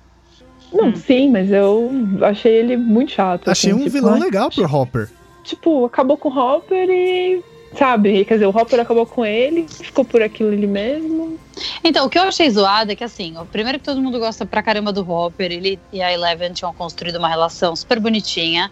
Não, 0.73 0.87
Hum. 0.87 0.95
sim, 0.95 1.29
mas 1.29 1.51
eu 1.51 1.91
achei 2.23 2.51
ele 2.51 2.75
muito 2.77 3.11
chato. 3.11 3.47
Achei 3.47 3.71
assim, 3.71 3.79
um 3.79 3.83
tipo, 3.83 3.91
vilão 3.91 4.13
ai, 4.15 4.19
legal 4.21 4.49
pro 4.49 4.63
Hopper. 4.75 5.07
Tipo, 5.43 5.85
acabou 5.85 6.17
com 6.17 6.29
o 6.29 6.35
Hopper 6.37 6.89
e. 6.89 7.43
Sabe? 7.77 8.25
Quer 8.25 8.33
dizer, 8.33 8.47
o 8.47 8.49
Hopper 8.49 8.79
acabou 8.79 9.05
com 9.05 9.23
ele, 9.23 9.65
ficou 9.69 10.03
por 10.03 10.21
aquilo 10.21 10.49
ali 10.51 10.65
mesmo. 10.67 11.39
Então, 11.83 12.05
o 12.05 12.09
que 12.09 12.17
eu 12.17 12.23
achei 12.23 12.49
zoado 12.49 12.91
é 12.91 12.95
que, 12.95 13.03
assim, 13.03 13.37
o 13.37 13.45
primeiro 13.45 13.77
que 13.79 13.85
todo 13.85 14.01
mundo 14.01 14.17
gosta 14.19 14.45
pra 14.45 14.63
caramba 14.63 14.91
do 14.91 15.09
Hopper, 15.09 15.51
ele 15.51 15.79
e 15.93 16.01
a 16.01 16.11
Eleven 16.11 16.51
tinham 16.53 16.73
construído 16.73 17.17
uma 17.17 17.29
relação 17.29 17.73
super 17.75 17.99
bonitinha. 17.99 18.69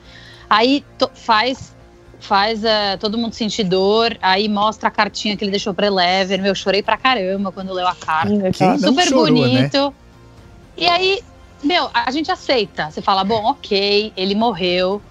Aí 0.49 0.83
faz 1.13 1.73
faz 2.19 2.63
eh, 2.63 2.97
todo 2.97 3.17
mundo 3.17 3.33
sentir 3.33 3.63
dor, 3.63 4.17
aí 4.21 4.47
mostra 4.47 4.89
a 4.89 4.91
cartinha 4.91 5.35
que 5.37 5.43
ele 5.43 5.51
deixou 5.51 5.73
pra 5.73 5.87
Eleven. 5.87 6.39
Meu, 6.39 6.51
eu 6.51 6.55
chorei 6.55 6.83
pra 6.83 6.97
caramba 6.97 7.51
quando 7.51 7.73
leu 7.73 7.87
a 7.87 7.95
carta. 7.95 8.51
Quem 8.51 8.77
super 8.77 9.05
chorou, 9.07 9.25
né? 9.25 9.31
bonito. 9.31 9.93
E 10.77 10.87
aí, 10.87 11.21
meu, 11.63 11.89
a 11.93 12.09
gente 12.11 12.31
aceita. 12.31 12.89
Você 12.91 13.01
fala, 13.01 13.23
bom, 13.23 13.45
ok, 13.45 14.13
ele 14.15 14.35
morreu. 14.35 15.01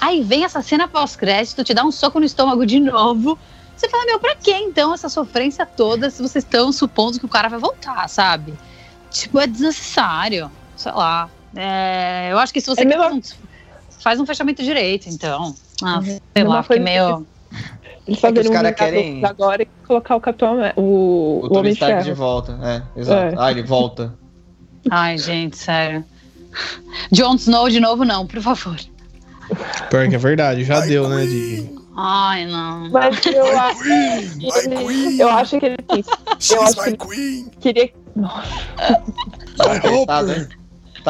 Aí 0.00 0.22
vem 0.22 0.44
essa 0.44 0.62
cena 0.62 0.86
pós-crédito, 0.86 1.64
te 1.64 1.74
dá 1.74 1.84
um 1.84 1.90
soco 1.92 2.18
no 2.20 2.26
estômago 2.26 2.64
de 2.64 2.78
novo. 2.80 3.38
Você 3.76 3.88
fala, 3.88 4.04
meu, 4.06 4.18
pra 4.18 4.34
que 4.34 4.50
então 4.52 4.92
essa 4.92 5.08
sofrência 5.08 5.64
toda 5.64 6.10
se 6.10 6.20
vocês 6.20 6.44
estão 6.44 6.72
supondo 6.72 7.18
que 7.18 7.24
o 7.26 7.28
cara 7.28 7.48
vai 7.48 7.58
voltar, 7.58 8.08
sabe? 8.08 8.54
Tipo, 9.10 9.38
é 9.40 9.46
desnecessário. 9.46 10.50
Sei 10.76 10.92
lá. 10.92 11.28
É, 11.54 12.28
eu 12.30 12.38
acho 12.38 12.52
que 12.52 12.60
se 12.60 12.66
você 12.66 12.82
É 12.82 12.86
quer 12.86 12.98
mesmo- 12.98 13.22
faz 14.00 14.20
um 14.20 14.26
fechamento 14.26 14.62
direito, 14.62 15.08
então. 15.08 15.54
Ah, 15.82 15.98
Uhum. 15.98 16.18
sei 16.36 16.44
lá, 16.44 16.62
fiquei 16.62 16.80
meio. 16.80 17.26
Eles 18.06 18.24
É 18.24 18.32
que 18.32 18.40
os 18.40 18.46
um 18.46 18.52
cara 18.52 18.68
Vingadores 18.70 18.76
querem- 18.78 19.24
agora 19.24 19.62
e 19.62 19.68
colocar 19.86 20.16
o 20.16 20.20
Capitão 20.20 20.56
o, 20.76 20.80
O 20.80 21.46
o, 21.46 21.48
Tony 21.50 21.70
Stark 21.70 22.04
de 22.04 22.12
volta. 22.12 22.58
É, 22.62 23.00
exato. 23.00 23.34
É. 23.34 23.38
Ah, 23.38 23.50
ele 23.50 23.62
volta. 23.62 24.14
Ai, 24.90 25.18
gente, 25.18 25.56
sério. 25.58 26.04
Jon 27.12 27.34
Snow 27.34 27.68
de 27.68 27.78
novo, 27.80 28.04
não, 28.04 28.26
por 28.26 28.40
favor. 28.40 28.76
Pior 29.90 30.08
que 30.08 30.14
é 30.14 30.18
verdade, 30.18 30.64
já 30.64 30.80
deu, 30.80 31.08
né? 31.08 31.24
De... 31.26 31.68
Ai, 31.96 32.46
não. 32.46 32.90
Mas 32.90 33.24
eu 33.26 33.58
acho 33.58 33.82
que 33.82 33.90
ele, 33.92 35.22
eu 35.22 35.28
acho 35.30 35.58
que 35.58 35.66
ele 35.66 35.76
eu 36.50 36.62
acho 36.62 36.80
que 36.82 36.88
ele 36.88 36.96
queen. 36.96 37.50
queria. 37.60 37.90
Nossa, 38.16 39.02
Tá 39.56 39.72
apertado, 39.76 40.32
hein? 40.32 40.48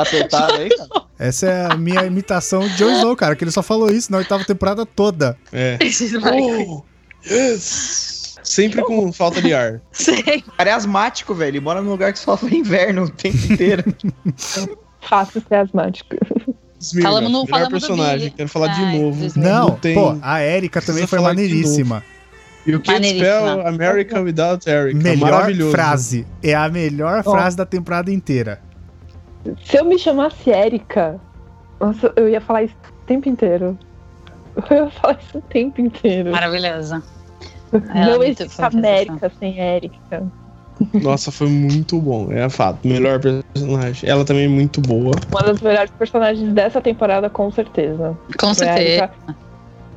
Tá 0.04 0.08
apertado 0.08 0.52
aí, 0.54 0.68
cara? 0.68 0.88
Essa 1.18 1.46
é 1.48 1.72
a 1.72 1.76
minha 1.76 2.04
imitação 2.04 2.60
de 2.60 2.76
Jon 2.76 2.92
Snow, 2.98 3.16
cara, 3.16 3.34
que 3.34 3.42
ele 3.42 3.50
só 3.50 3.62
falou 3.62 3.90
isso 3.90 4.12
na 4.12 4.18
oitava 4.18 4.44
temporada 4.44 4.86
toda. 4.86 5.36
É. 5.52 5.76
Oh, 6.32 6.82
yes! 7.28 8.36
Sempre 8.42 8.82
com 8.82 9.12
falta 9.12 9.42
de 9.42 9.52
ar. 9.52 9.80
Sei. 9.92 10.42
O 10.46 10.52
cara 10.52 10.70
é 10.70 10.72
asmático, 10.72 11.34
velho. 11.34 11.50
Ele 11.50 11.60
mora 11.60 11.82
num 11.82 11.90
lugar 11.90 12.12
que 12.12 12.18
sofre 12.18 12.56
inverno 12.56 13.04
o 13.04 13.10
tempo 13.10 13.36
inteiro. 13.52 13.84
fácil 15.00 15.42
ser 15.48 15.56
asmático. 15.56 16.16
Smirnoff, 16.80 17.02
Falamos 17.14 17.32
no- 17.32 17.38
melhor 17.44 17.48
falamos 17.48 17.70
personagem. 17.80 18.30
Quero 18.30 18.48
falar 18.48 18.68
de 18.68 18.80
Ai, 18.82 18.98
novo. 18.98 19.26
Não, 19.36 19.70
tem- 19.72 19.94
pô, 19.94 20.16
a 20.22 20.40
Erika 20.42 20.80
também 20.80 21.06
foi 21.06 21.18
maneiríssima. 21.18 22.04
You 22.66 22.80
can't 22.80 23.04
spell 23.08 23.66
America 23.66 24.20
without 24.20 24.68
Eric. 24.68 24.94
Melhor 24.94 25.30
Maravilhoso. 25.32 25.70
frase. 25.72 26.26
É 26.42 26.54
a 26.54 26.68
melhor 26.68 27.22
Ó. 27.26 27.30
frase 27.32 27.56
da 27.56 27.64
temporada 27.66 28.12
inteira. 28.12 28.60
Se 29.64 29.78
eu 29.78 29.84
me 29.84 29.98
chamasse 29.98 30.50
Erika, 30.50 31.20
nossa, 31.80 32.12
eu 32.16 32.28
ia 32.28 32.40
falar 32.40 32.64
isso 32.64 32.74
o 32.74 33.06
tempo 33.06 33.28
inteiro. 33.28 33.78
Eu 34.70 34.86
ia 34.86 34.90
falar 34.90 35.18
isso 35.20 35.38
o 35.38 35.42
tempo 35.42 35.80
inteiro. 35.80 36.32
Maravilhosa. 36.32 37.00
Ela 37.72 37.84
é 37.94 38.06
Não 38.06 38.24
existe 38.24 38.60
América 38.60 39.30
sem 39.38 39.56
Erika. 39.56 40.26
Nossa, 40.94 41.30
foi 41.30 41.48
muito 41.48 42.00
bom. 42.00 42.32
É 42.32 42.48
fato. 42.48 42.86
Melhor 42.86 43.20
personagem. 43.20 44.08
Ela 44.08 44.24
também 44.24 44.46
é 44.46 44.48
muito 44.48 44.80
boa. 44.80 45.12
Uma 45.30 45.42
das 45.42 45.60
melhores 45.60 45.90
personagens 45.92 46.52
dessa 46.52 46.80
temporada, 46.80 47.28
com 47.28 47.50
certeza. 47.50 48.16
Com 48.38 48.54
certeza. 48.54 49.10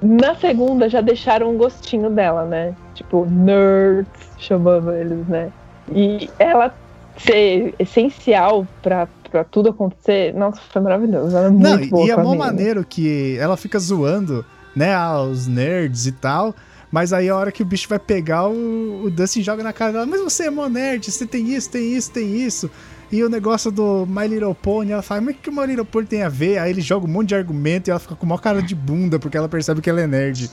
Na 0.01 0.35
segunda 0.35 0.89
já 0.89 1.01
deixaram 1.01 1.51
um 1.51 1.57
gostinho 1.57 2.09
dela, 2.09 2.45
né? 2.45 2.75
Tipo, 2.95 3.25
nerds, 3.25 4.29
chamando 4.37 4.91
eles, 4.93 5.27
né? 5.27 5.51
E 5.93 6.29
ela 6.39 6.73
ser 7.17 7.75
essencial 7.77 8.67
pra, 8.81 9.07
pra 9.31 9.43
tudo 9.43 9.69
acontecer, 9.69 10.33
nossa, 10.35 10.59
foi 10.71 10.81
maravilhoso. 10.81 11.35
Ela 11.35 11.47
é 11.47 11.49
muito 11.49 11.63
Não, 11.63 11.87
boa. 11.87 12.05
e 12.07 12.11
é 12.11 12.17
mó 12.17 12.31
mina. 12.31 12.45
maneiro 12.45 12.85
que 12.87 13.37
ela 13.39 13.55
fica 13.57 13.79
zoando, 13.79 14.45
né, 14.75 14.95
os 15.17 15.47
nerds 15.47 16.05
e 16.05 16.11
tal. 16.11 16.53
Mas 16.91 17.13
aí 17.13 17.29
a 17.29 17.35
hora 17.37 17.51
que 17.53 17.63
o 17.63 17.65
bicho 17.65 17.87
vai 17.87 17.97
pegar, 17.99 18.47
o, 18.49 19.03
o 19.05 19.09
Dustin 19.09 19.41
joga 19.41 19.63
na 19.63 19.71
cara 19.71 19.93
dela, 19.93 20.05
mas 20.05 20.19
você 20.21 20.47
é 20.47 20.49
mó 20.51 20.67
nerd, 20.67 21.09
você 21.09 21.25
tem 21.25 21.47
isso, 21.53 21.69
tem 21.71 21.93
isso, 21.95 22.11
tem 22.11 22.35
isso. 22.35 22.69
E 23.09 23.23
o 23.23 23.29
negócio 23.29 23.71
do 23.71 24.05
My 24.07 24.27
Little 24.27 24.53
Pony, 24.55 24.91
ela 24.91 25.01
fala, 25.01 25.21
mas 25.21 25.35
o 25.35 25.37
que 25.39 25.49
o 25.49 25.53
My 25.55 25.65
Little 25.65 25.85
Pony 25.85 26.05
tem 26.05 26.23
a 26.23 26.29
ver? 26.29 26.57
Aí 26.59 26.69
ele 26.69 26.81
joga 26.81 27.05
um 27.05 27.09
monte 27.09 27.29
de 27.29 27.35
argumento 27.35 27.87
e 27.87 27.91
ela 27.91 27.99
fica 27.99 28.15
com 28.15 28.25
uma 28.25 28.37
cara 28.39 28.61
de 28.61 28.75
bunda, 28.75 29.17
porque 29.19 29.37
ela 29.37 29.47
percebe 29.49 29.81
que 29.81 29.89
ela 29.89 30.01
é 30.01 30.07
nerd. 30.07 30.49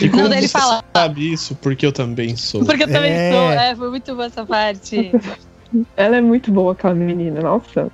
E 0.00 0.08
como 0.08 0.24
Não, 0.24 0.32
ele 0.32 0.48
você 0.48 0.58
fala. 0.58 0.82
sabe 0.94 1.32
isso? 1.32 1.54
Porque 1.54 1.86
eu 1.86 1.92
também 1.92 2.34
sou. 2.36 2.64
Porque 2.64 2.82
eu 2.84 2.88
também 2.88 3.12
É. 3.12 3.30
sou. 3.32 3.52
É, 3.52 3.76
foi 3.76 3.90
muito 3.90 4.12
boa 4.14 4.26
essa 4.26 4.44
parte. 4.44 5.12
Ela 5.96 6.16
é 6.16 6.20
muito 6.22 6.50
boa, 6.50 6.72
aquela 6.72 6.94
menina, 6.94 7.40
nossa. 7.42 7.90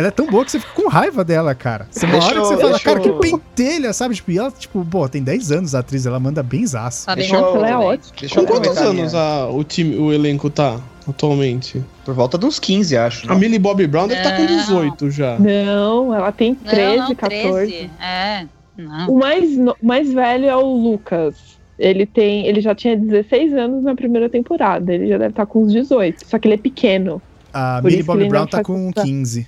Ela 0.00 0.08
é 0.08 0.10
tão 0.10 0.26
boa 0.26 0.44
que 0.44 0.50
você 0.50 0.58
fica 0.60 0.72
com 0.72 0.88
raiva 0.88 1.22
dela, 1.24 1.54
cara. 1.54 1.86
Você 1.90 2.06
uma 2.06 2.16
hora 2.16 2.34
que 2.34 2.40
você 2.40 2.56
fala, 2.56 2.80
cara, 2.80 3.00
que 3.00 3.10
pentelha, 3.12 3.92
sabe? 3.92 4.14
Tipo, 4.14 4.30
e 4.32 4.38
ela, 4.38 4.50
tipo, 4.50 4.84
pô, 4.84 5.08
tem 5.08 5.22
10 5.22 5.52
anos 5.52 5.74
a 5.74 5.80
atriz, 5.80 6.06
ela 6.06 6.18
manda 6.18 6.42
bem 6.42 6.66
zaço. 6.66 7.06
Tá 7.06 7.14
Deixa 7.14 7.36
eu- 7.36 7.56
ela 7.56 7.68
é 7.68 7.76
ótima. 7.76 8.14
Deixa 8.18 8.34
Com 8.40 8.46
quantos 8.46 8.76
anos 8.78 9.14
a- 9.14 9.46
o, 9.48 9.62
time, 9.62 9.96
o 9.96 10.12
elenco 10.12 10.48
tá 10.50 10.80
atualmente? 11.06 11.82
Por 12.04 12.14
volta 12.14 12.38
de 12.38 12.46
uns 12.46 12.58
15, 12.58 12.96
acho. 12.96 13.30
A 13.30 13.34
né? 13.34 13.40
Millie 13.40 13.58
Bobby 13.58 13.86
Brown 13.86 14.08
deve 14.08 14.20
estar 14.22 14.36
com 14.36 14.42
Não. 14.44 14.56
18 14.56 15.10
já. 15.10 15.38
Não, 15.38 16.14
ela 16.14 16.32
tem 16.32 16.54
13, 16.54 16.96
não, 16.98 17.08
não, 17.08 17.14
14. 17.14 17.66
13. 17.72 17.90
É. 18.00 18.46
Não. 18.76 19.08
O 19.10 19.18
mais, 19.18 19.56
no- 19.56 19.76
mais 19.82 20.12
velho 20.12 20.46
é 20.46 20.56
o 20.56 20.64
Lucas. 20.66 21.58
Ele 21.78 22.04
tem, 22.06 22.46
ele 22.46 22.60
já 22.60 22.74
tinha 22.74 22.96
16 22.96 23.52
anos 23.54 23.82
na 23.82 23.94
primeira 23.94 24.28
temporada. 24.28 24.92
Ele 24.94 25.08
já 25.08 25.16
deve 25.18 25.30
estar 25.30 25.46
com 25.46 25.62
uns 25.64 25.72
18. 25.72 26.26
Só 26.26 26.38
que 26.38 26.46
ele 26.46 26.54
é 26.54 26.58
pequeno. 26.58 27.20
A 27.52 27.80
Millie 27.82 28.02
Bobby 28.02 28.28
Brown 28.28 28.42
não 28.42 28.46
tá 28.48 28.62
com 28.62 28.90
essa- 28.94 29.02
15. 29.04 29.46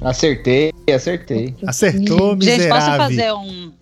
Acertei, 0.00 0.72
acertei. 0.94 1.54
Acertou, 1.66 2.36
Gente, 2.40 2.68
posso 2.68 2.90
miserável. 2.90 2.98
fazer 2.98 3.32
um, 3.32 3.72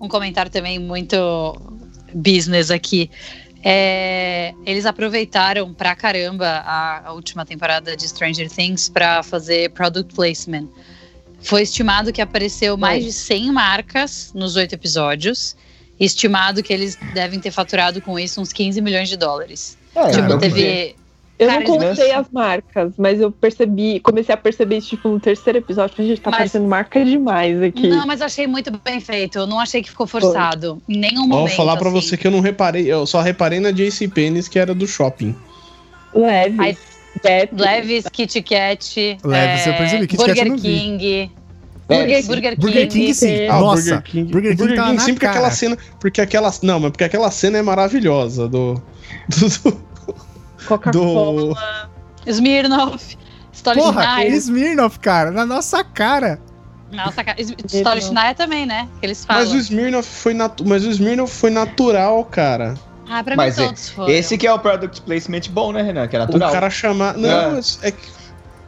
um 0.00 0.08
comentário 0.08 0.50
também 0.50 0.78
muito 0.78 1.16
business 2.14 2.70
aqui? 2.70 3.10
É, 3.64 4.52
eles 4.66 4.84
aproveitaram 4.84 5.72
pra 5.72 5.94
caramba 5.94 6.46
a, 6.46 7.08
a 7.08 7.12
última 7.12 7.46
temporada 7.46 7.96
de 7.96 8.08
Stranger 8.08 8.50
Things 8.50 8.88
pra 8.88 9.22
fazer 9.22 9.70
product 9.70 10.14
placement. 10.14 10.68
Foi 11.40 11.62
estimado 11.62 12.12
que 12.12 12.20
apareceu 12.20 12.76
mais 12.76 13.04
de 13.04 13.12
100 13.12 13.52
marcas 13.52 14.32
nos 14.34 14.56
oito 14.56 14.74
episódios. 14.74 15.56
Estimado 15.98 16.62
que 16.62 16.72
eles 16.72 16.96
devem 17.14 17.38
ter 17.38 17.50
faturado 17.50 18.00
com 18.00 18.18
isso 18.18 18.40
uns 18.40 18.52
15 18.52 18.80
milhões 18.80 19.08
de 19.08 19.16
dólares. 19.16 19.78
É, 19.94 20.06
tipo, 20.06 20.22
Caramba. 20.22 20.38
teve. 20.38 20.96
Eu 21.38 21.48
Cara, 21.48 21.60
não 21.60 21.66
contei 21.78 22.12
as 22.12 22.26
marcas, 22.30 22.92
mas 22.96 23.20
eu 23.20 23.32
percebi, 23.32 23.98
comecei 24.00 24.32
a 24.32 24.38
perceber 24.38 24.76
isso 24.76 24.90
tipo 24.90 25.08
no 25.08 25.18
terceiro 25.18 25.58
episódio. 25.58 25.96
Falei, 25.96 26.10
gente, 26.12 26.20
tá 26.20 26.30
Mas- 26.30 26.38
parecendo 26.38 26.68
marca 26.68 27.04
demais 27.04 27.60
aqui. 27.62 27.88
Não, 27.88 28.06
mas 28.06 28.20
eu 28.20 28.26
achei 28.26 28.46
muito 28.46 28.70
bem 28.84 29.00
feito. 29.00 29.38
Eu 29.38 29.46
não 29.46 29.58
achei 29.58 29.82
que 29.82 29.90
ficou 29.90 30.06
forçado. 30.06 30.80
Em 30.88 30.98
nenhum 30.98 31.26
momento. 31.26 31.48
Vou 31.48 31.56
falar 31.56 31.76
pra 31.78 31.88
assim. 31.88 32.00
você 32.00 32.16
que 32.16 32.26
eu 32.26 32.30
não 32.30 32.40
reparei, 32.40 32.86
eu 32.92 33.04
só 33.06 33.20
reparei 33.20 33.58
na 33.58 33.70
JC 33.72 34.06
Penney 34.08 34.42
que 34.44 34.58
era 34.58 34.72
do 34.74 34.86
shopping. 34.86 35.34
Leve. 36.14 36.56
Ai, 36.60 36.76
Gap. 37.24 37.54
Leves, 37.60 38.04
Kit 38.12 38.42
Kat. 38.42 39.18
Leves, 39.24 39.66
eu 39.66 39.74
percebi, 39.74 40.06
Kit 40.06 40.16
Kat 40.18 40.28
Burger 40.28 40.48
não 40.48 40.56
vi. 40.56 40.62
King. 40.78 41.30
Pepsi. 41.88 42.26
Burger 42.28 42.50
King. 42.54 42.60
Burger 42.60 42.88
King, 42.88 43.14
sim. 43.14 43.28
é. 43.30 43.48
Ah, 43.48 43.60
Nossa, 43.60 43.82
Burger 43.82 44.02
King. 44.02 44.32
Burger 44.32 44.56
King 44.56 44.74
tá 44.76 44.92
na 44.92 45.00
sim, 45.00 45.12
porque 45.14 45.26
cara. 45.26 45.38
aquela 45.38 45.50
cena. 45.50 45.78
Porque 46.00 46.20
aquela. 46.20 46.50
Não, 46.62 46.78
mas 46.80 46.90
porque 46.92 47.04
aquela 47.04 47.30
cena 47.30 47.58
é 47.58 47.62
maravilhosa 47.62 48.48
do. 48.48 48.74
do, 49.28 49.48
do- 49.70 49.91
Coca-Cola. 50.66 51.54
do- 51.54 52.30
Smirnoff. 52.30 53.18
Story 53.52 53.78
Porra, 53.78 54.02
Schneider. 54.02 54.34
Smirnoff, 54.38 54.98
cara, 55.00 55.30
na 55.30 55.44
nossa 55.44 55.84
cara. 55.84 56.40
Nossa, 56.90 57.22
cara. 57.24 57.36
Schneider 58.00 58.34
também, 58.34 58.66
né? 58.66 58.88
Que 59.00 59.06
eles 59.06 59.24
falam. 59.24 59.42
mas 59.44 59.52
o 59.52 59.56
Smirnoff 59.58 60.08
foi 60.08 60.34
natu... 60.34 60.64
Mas 60.66 60.84
o 60.84 60.90
Smirnoff 60.90 61.32
foi 61.34 61.50
natural, 61.50 62.24
cara. 62.26 62.74
Ah, 63.08 63.22
pra 63.22 63.36
Mas 63.36 63.56
mim 63.58 63.64
é- 63.64 63.66
todos 63.66 63.88
foram. 63.90 64.08
Esse 64.12 64.38
que 64.38 64.46
é 64.46 64.52
o 64.52 64.58
product 64.58 65.02
placement 65.02 65.42
bom, 65.50 65.72
né, 65.72 65.82
Renan? 65.82 66.06
Que 66.08 66.16
é 66.16 66.18
natural. 66.20 66.48
O 66.48 66.52
cara 66.52 66.70
chamar. 66.70 67.16
Não, 67.16 67.58
é 67.82 67.90
que. 67.90 68.22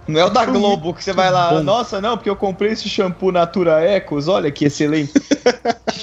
Não 0.06 0.20
é 0.20 0.24
o 0.26 0.28
da 0.28 0.44
Globo 0.44 0.92
que 0.92 1.02
você 1.02 1.14
vai 1.14 1.30
lá, 1.30 1.48
Bom. 1.48 1.62
nossa, 1.62 1.98
não, 1.98 2.14
porque 2.14 2.28
eu 2.28 2.36
comprei 2.36 2.72
esse 2.72 2.86
shampoo 2.90 3.32
Natura 3.32 3.80
Ecos, 3.80 4.28
olha 4.28 4.50
que 4.50 4.66
excelente. 4.66 5.14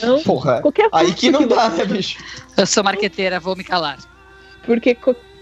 Não, 0.02 0.24
Porra, 0.24 0.60
qualquer 0.60 0.90
aí 0.92 1.14
que 1.14 1.30
não 1.30 1.48
dá, 1.48 1.70
né, 1.70 1.86
bicho? 1.86 2.18
Eu 2.58 2.66
sou 2.66 2.84
marqueteira, 2.84 3.40
vou 3.40 3.56
me 3.56 3.64
calar. 3.64 4.00
Porque 4.66 4.98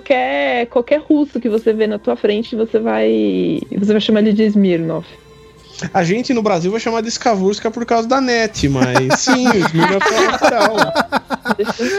qualquer, 0.10 0.66
qualquer 0.68 1.00
russo 1.02 1.40
que 1.40 1.48
você 1.48 1.72
vê 1.72 1.86
na 1.86 2.00
tua 2.00 2.16
frente, 2.16 2.56
você 2.56 2.80
vai. 2.80 3.60
Você 3.78 3.92
vai 3.92 4.02
chamar 4.02 4.22
ele 4.22 4.34
de 4.34 4.44
Smirnoff. 4.46 5.08
A 5.94 6.04
gente 6.04 6.34
no 6.34 6.42
Brasil 6.42 6.72
vai 6.72 6.80
chamar 6.80 7.02
de 7.02 7.08
Skavurska 7.08 7.72
por 7.72 7.86
causa 7.86 8.08
da 8.08 8.20
net, 8.20 8.68
mas 8.68 8.98
sim, 9.20 9.48
o 9.48 9.56
Smirnoff 9.56 10.14
é 10.14 10.28
natural. 10.28 10.76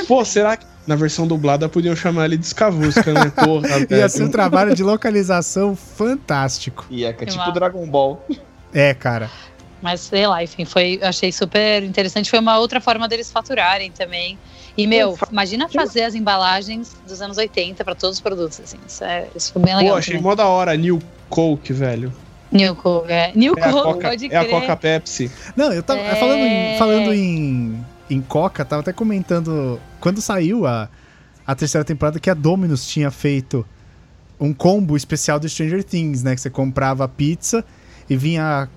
Pô, 0.06 0.22
será 0.24 0.56
que 0.56 0.66
na 0.86 0.96
versão 0.96 1.26
dublada 1.26 1.66
podiam 1.68 1.96
chamar 1.96 2.26
ele 2.26 2.36
de 2.36 2.44
Skavurska, 2.44 3.12
né? 3.14 3.32
Porra, 3.34 3.78
Ia 3.80 3.86
velho. 3.86 4.08
ser 4.11 4.24
um 4.24 4.30
trabalho 4.30 4.74
de 4.74 4.82
localização 4.82 5.74
fantástico. 5.74 6.86
E 6.90 7.04
é 7.04 7.08
é 7.08 7.26
tipo. 7.26 7.52
Dragon 7.52 7.86
Ball. 7.86 8.22
É, 8.72 8.92
cara. 8.92 9.30
Mas 9.80 10.00
sei 10.00 10.26
lá, 10.26 10.44
enfim, 10.44 10.66
foi, 10.66 10.98
eu 11.00 11.08
achei 11.08 11.32
super 11.32 11.82
interessante. 11.82 12.28
Foi 12.28 12.38
uma 12.38 12.58
outra 12.58 12.82
forma 12.82 13.08
deles 13.08 13.30
faturarem 13.32 13.90
também. 13.90 14.38
E, 14.77 14.87
meu, 14.87 15.18
imagina 15.31 15.68
fazer 15.68 16.03
as 16.03 16.14
embalagens 16.14 16.97
dos 17.07 17.21
anos 17.21 17.37
80 17.39 17.85
pra 17.85 17.95
todos 17.95 18.16
os 18.16 18.21
produtos, 18.21 18.61
assim. 18.61 18.79
Isso, 18.87 19.05
é, 19.05 19.27
isso 19.35 19.53
foi 19.53 19.62
bem 19.62 19.77
legal. 19.77 19.93
Pô, 19.93 19.99
achei 19.99 20.14
também. 20.14 20.31
mó 20.31 20.35
da 20.35 20.47
hora, 20.47 20.77
New 20.77 21.01
Coke, 21.29 21.73
velho. 21.73 22.12
New 22.53 22.75
Coke, 22.75 23.12
é. 23.12 23.33
New 23.35 23.55
É 23.57 23.62
a 23.62 23.71
Coke, 23.73 23.83
Coca, 23.85 24.09
pode 24.09 24.33
é 24.33 24.37
a 24.37 24.45
crer. 24.45 24.51
Coca 24.61 24.77
Pepsi. 24.77 25.31
Não, 25.57 25.73
eu 25.73 25.83
tava 25.83 26.01
É. 26.01 26.14
falando, 26.16 26.41
em, 26.41 26.79
falando 26.79 27.14
em, 27.14 27.87
em 28.09 28.21
Coca, 28.21 28.64
tava 28.64 28.81
até 28.81 28.93
comentando 28.93 29.81
quando 30.01 30.21
saiu 30.21 30.66
a, 30.66 30.89
a 31.47 31.55
terceira 31.55 31.85
temporada 31.85 32.18
que 32.18 32.29
a 32.31 32.35
Domino's 32.35 32.87
tinha 32.87 33.11
feito 33.11 33.64
um 34.41 34.53
combo 34.55 34.97
especial 34.97 35.39
do 35.39 35.49
Stranger 35.49 35.85
Things, 35.85 36.23
né? 36.23 36.35
Que 36.35 36.41
você 36.41 36.51
comprava 36.51 37.07
pizza 37.07 37.64
e 38.09 38.16
vinha 38.16 38.68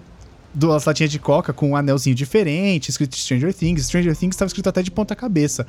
duas 0.53 0.85
latinhas 0.85 1.11
de 1.11 1.19
Coca 1.19 1.51
com 1.51 1.71
um 1.71 1.75
anelzinho 1.75 2.15
diferente, 2.15 2.89
escrito 2.89 3.15
Stranger 3.15 3.53
Things. 3.53 3.85
Stranger 3.85 4.15
Things 4.15 4.35
tava 4.35 4.47
escrito 4.47 4.69
até 4.69 4.81
de 4.81 4.91
ponta 4.91 5.15
cabeça. 5.15 5.65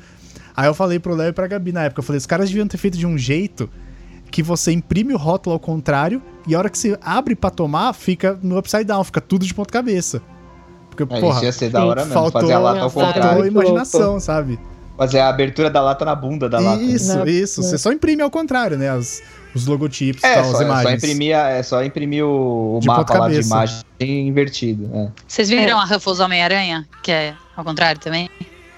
Aí 0.57 0.67
eu 0.67 0.75
falei 0.75 0.99
pro 0.99 1.15
Léo 1.15 1.31
e 1.31 1.33
pra 1.33 1.47
Gabi 1.47 1.73
na 1.73 1.85
época, 1.85 2.01
eu 2.01 2.05
falei, 2.05 2.19
os 2.19 2.27
caras 2.27 2.49
deviam 2.49 2.67
ter 2.67 2.77
feito 2.77 2.97
de 2.97 3.07
um 3.07 3.19
jeito 3.19 3.69
que 4.31 4.43
você 4.43 4.73
imprime 4.73 5.15
o 5.15 5.17
rótulo 5.17 5.55
ao 5.55 5.61
contrário 5.61 6.23
e 6.47 6.55
a 6.55 6.59
hora 6.59 6.69
que 6.69 6.77
você 6.77 6.99
abre 7.01 7.35
pra 7.35 7.51
tomar, 7.51 7.93
fica 7.93 8.39
no 8.43 8.59
upside 8.59 8.85
down, 8.85 9.03
fica 9.05 9.21
tudo 9.21 9.47
de 9.47 9.55
ponta 9.55 9.73
cabeça. 9.73 10.21
Porque, 10.91 11.03
É, 11.03 11.21
porra, 11.21 11.45
ia 11.45 11.53
ser 11.53 11.71
da 11.71 11.85
hora 11.85 12.03
mesmo, 12.03 12.15
faltou, 12.15 12.41
fazer 12.41 12.53
a 12.53 12.59
lata 12.59 12.81
ao 12.81 12.91
contrário. 12.91 13.23
faltou 13.23 13.47
imaginação, 13.47 14.21
sabe? 14.21 14.59
Fazer 14.97 15.19
a 15.19 15.29
abertura 15.29 15.69
da 15.69 15.83
lata 15.83 16.05
na 16.05 16.15
bunda 16.15 16.49
da 16.49 16.61
lata. 16.61 16.83
Isso, 16.83 17.27
isso. 17.27 17.63
Você 17.63 17.77
só 17.79 17.93
imprime 17.93 18.23
ao 18.23 18.31
contrário, 18.31 18.79
né? 18.79 18.95
Os, 18.95 19.21
os 19.55 19.67
logotipos 19.67 20.23
e 20.23 20.27
É, 20.27 20.35
tal, 20.35 20.45
só, 20.45 20.51
as 20.51 20.55
é 20.55 20.59
só 20.59 20.65
imagens. 20.65 21.05
imprimir, 21.05 21.37
é 21.37 21.63
só 21.63 21.85
imprimir 21.85 22.25
o, 22.25 22.77
o 22.77 22.81
De 22.81 22.87
mapa 22.87 23.19
lá 23.19 23.29
de 23.29 23.41
imagem 23.41 23.85
invertido. 24.01 24.91
é. 24.95 25.09
Vocês 25.27 25.49
viram 25.49 25.79
a 25.79 25.85
Ruffles 25.85 26.21
Homem-Aranha? 26.21 26.87
Que 27.03 27.13
é 27.13 27.35
ao 27.57 27.65
contrário 27.65 28.01
também? 28.01 28.29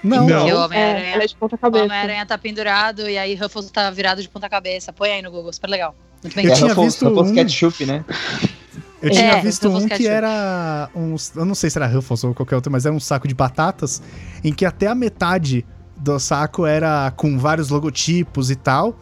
Não, 0.03 0.27
Não. 0.27 0.45
O 0.45 0.47
É, 0.47 0.49
ela 0.49 0.65
Homem-Aranha 0.65 1.15
é 1.23 1.25
de 1.27 1.35
ponta 1.35 1.55
o 1.55 1.57
cabeça. 1.57 1.85
Homem-Aranha 1.85 2.25
tá 2.25 2.37
pendurado 2.37 3.09
e 3.09 3.17
aí 3.17 3.35
Ruffles 3.35 3.69
tá 3.71 3.89
virado 3.89 4.21
de 4.21 4.29
ponta 4.29 4.47
cabeça. 4.49 4.93
Põe 4.93 5.09
aí 5.11 5.21
no 5.21 5.31
Google, 5.31 5.51
super 5.51 5.69
legal. 5.69 5.95
Muito 6.23 6.35
bem 6.35 6.45
Eu 6.45 6.51
é 6.51 6.55
tinha 6.55 6.67
Ruffles, 6.69 6.93
visto 6.93 7.09
Ruffles 7.09 7.31
um- 7.31 7.35
Ketchup, 7.35 7.85
né? 7.85 8.05
eu 9.01 9.09
tinha 9.11 9.31
É, 9.33 9.41
visto 9.41 9.67
um 9.69 9.87
que 9.87 10.07
era 10.07 10.89
uns. 10.95 11.35
Eu 11.35 11.45
não 11.45 11.55
sei 11.55 11.69
se 11.69 11.77
era 11.77 11.87
Ruffles 11.87 12.23
ou 12.23 12.33
qualquer 12.33 12.55
outro, 12.55 12.71
mas 12.71 12.85
era 12.85 12.93
um 12.95 12.99
saco 12.99 13.27
de 13.27 13.33
batatas 13.33 14.01
em 14.43 14.53
que 14.53 14.65
até 14.65 14.87
a 14.87 14.95
metade 14.95 15.65
do 15.97 16.17
saco 16.19 16.65
era 16.65 17.11
com 17.15 17.37
vários 17.39 17.69
logotipos 17.69 18.49
e 18.51 18.55
tal. 18.55 18.97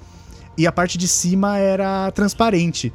E 0.57 0.65
a 0.65 0.71
parte 0.71 0.97
de 0.97 1.07
cima 1.07 1.57
era 1.57 2.09
transparente. 2.11 2.93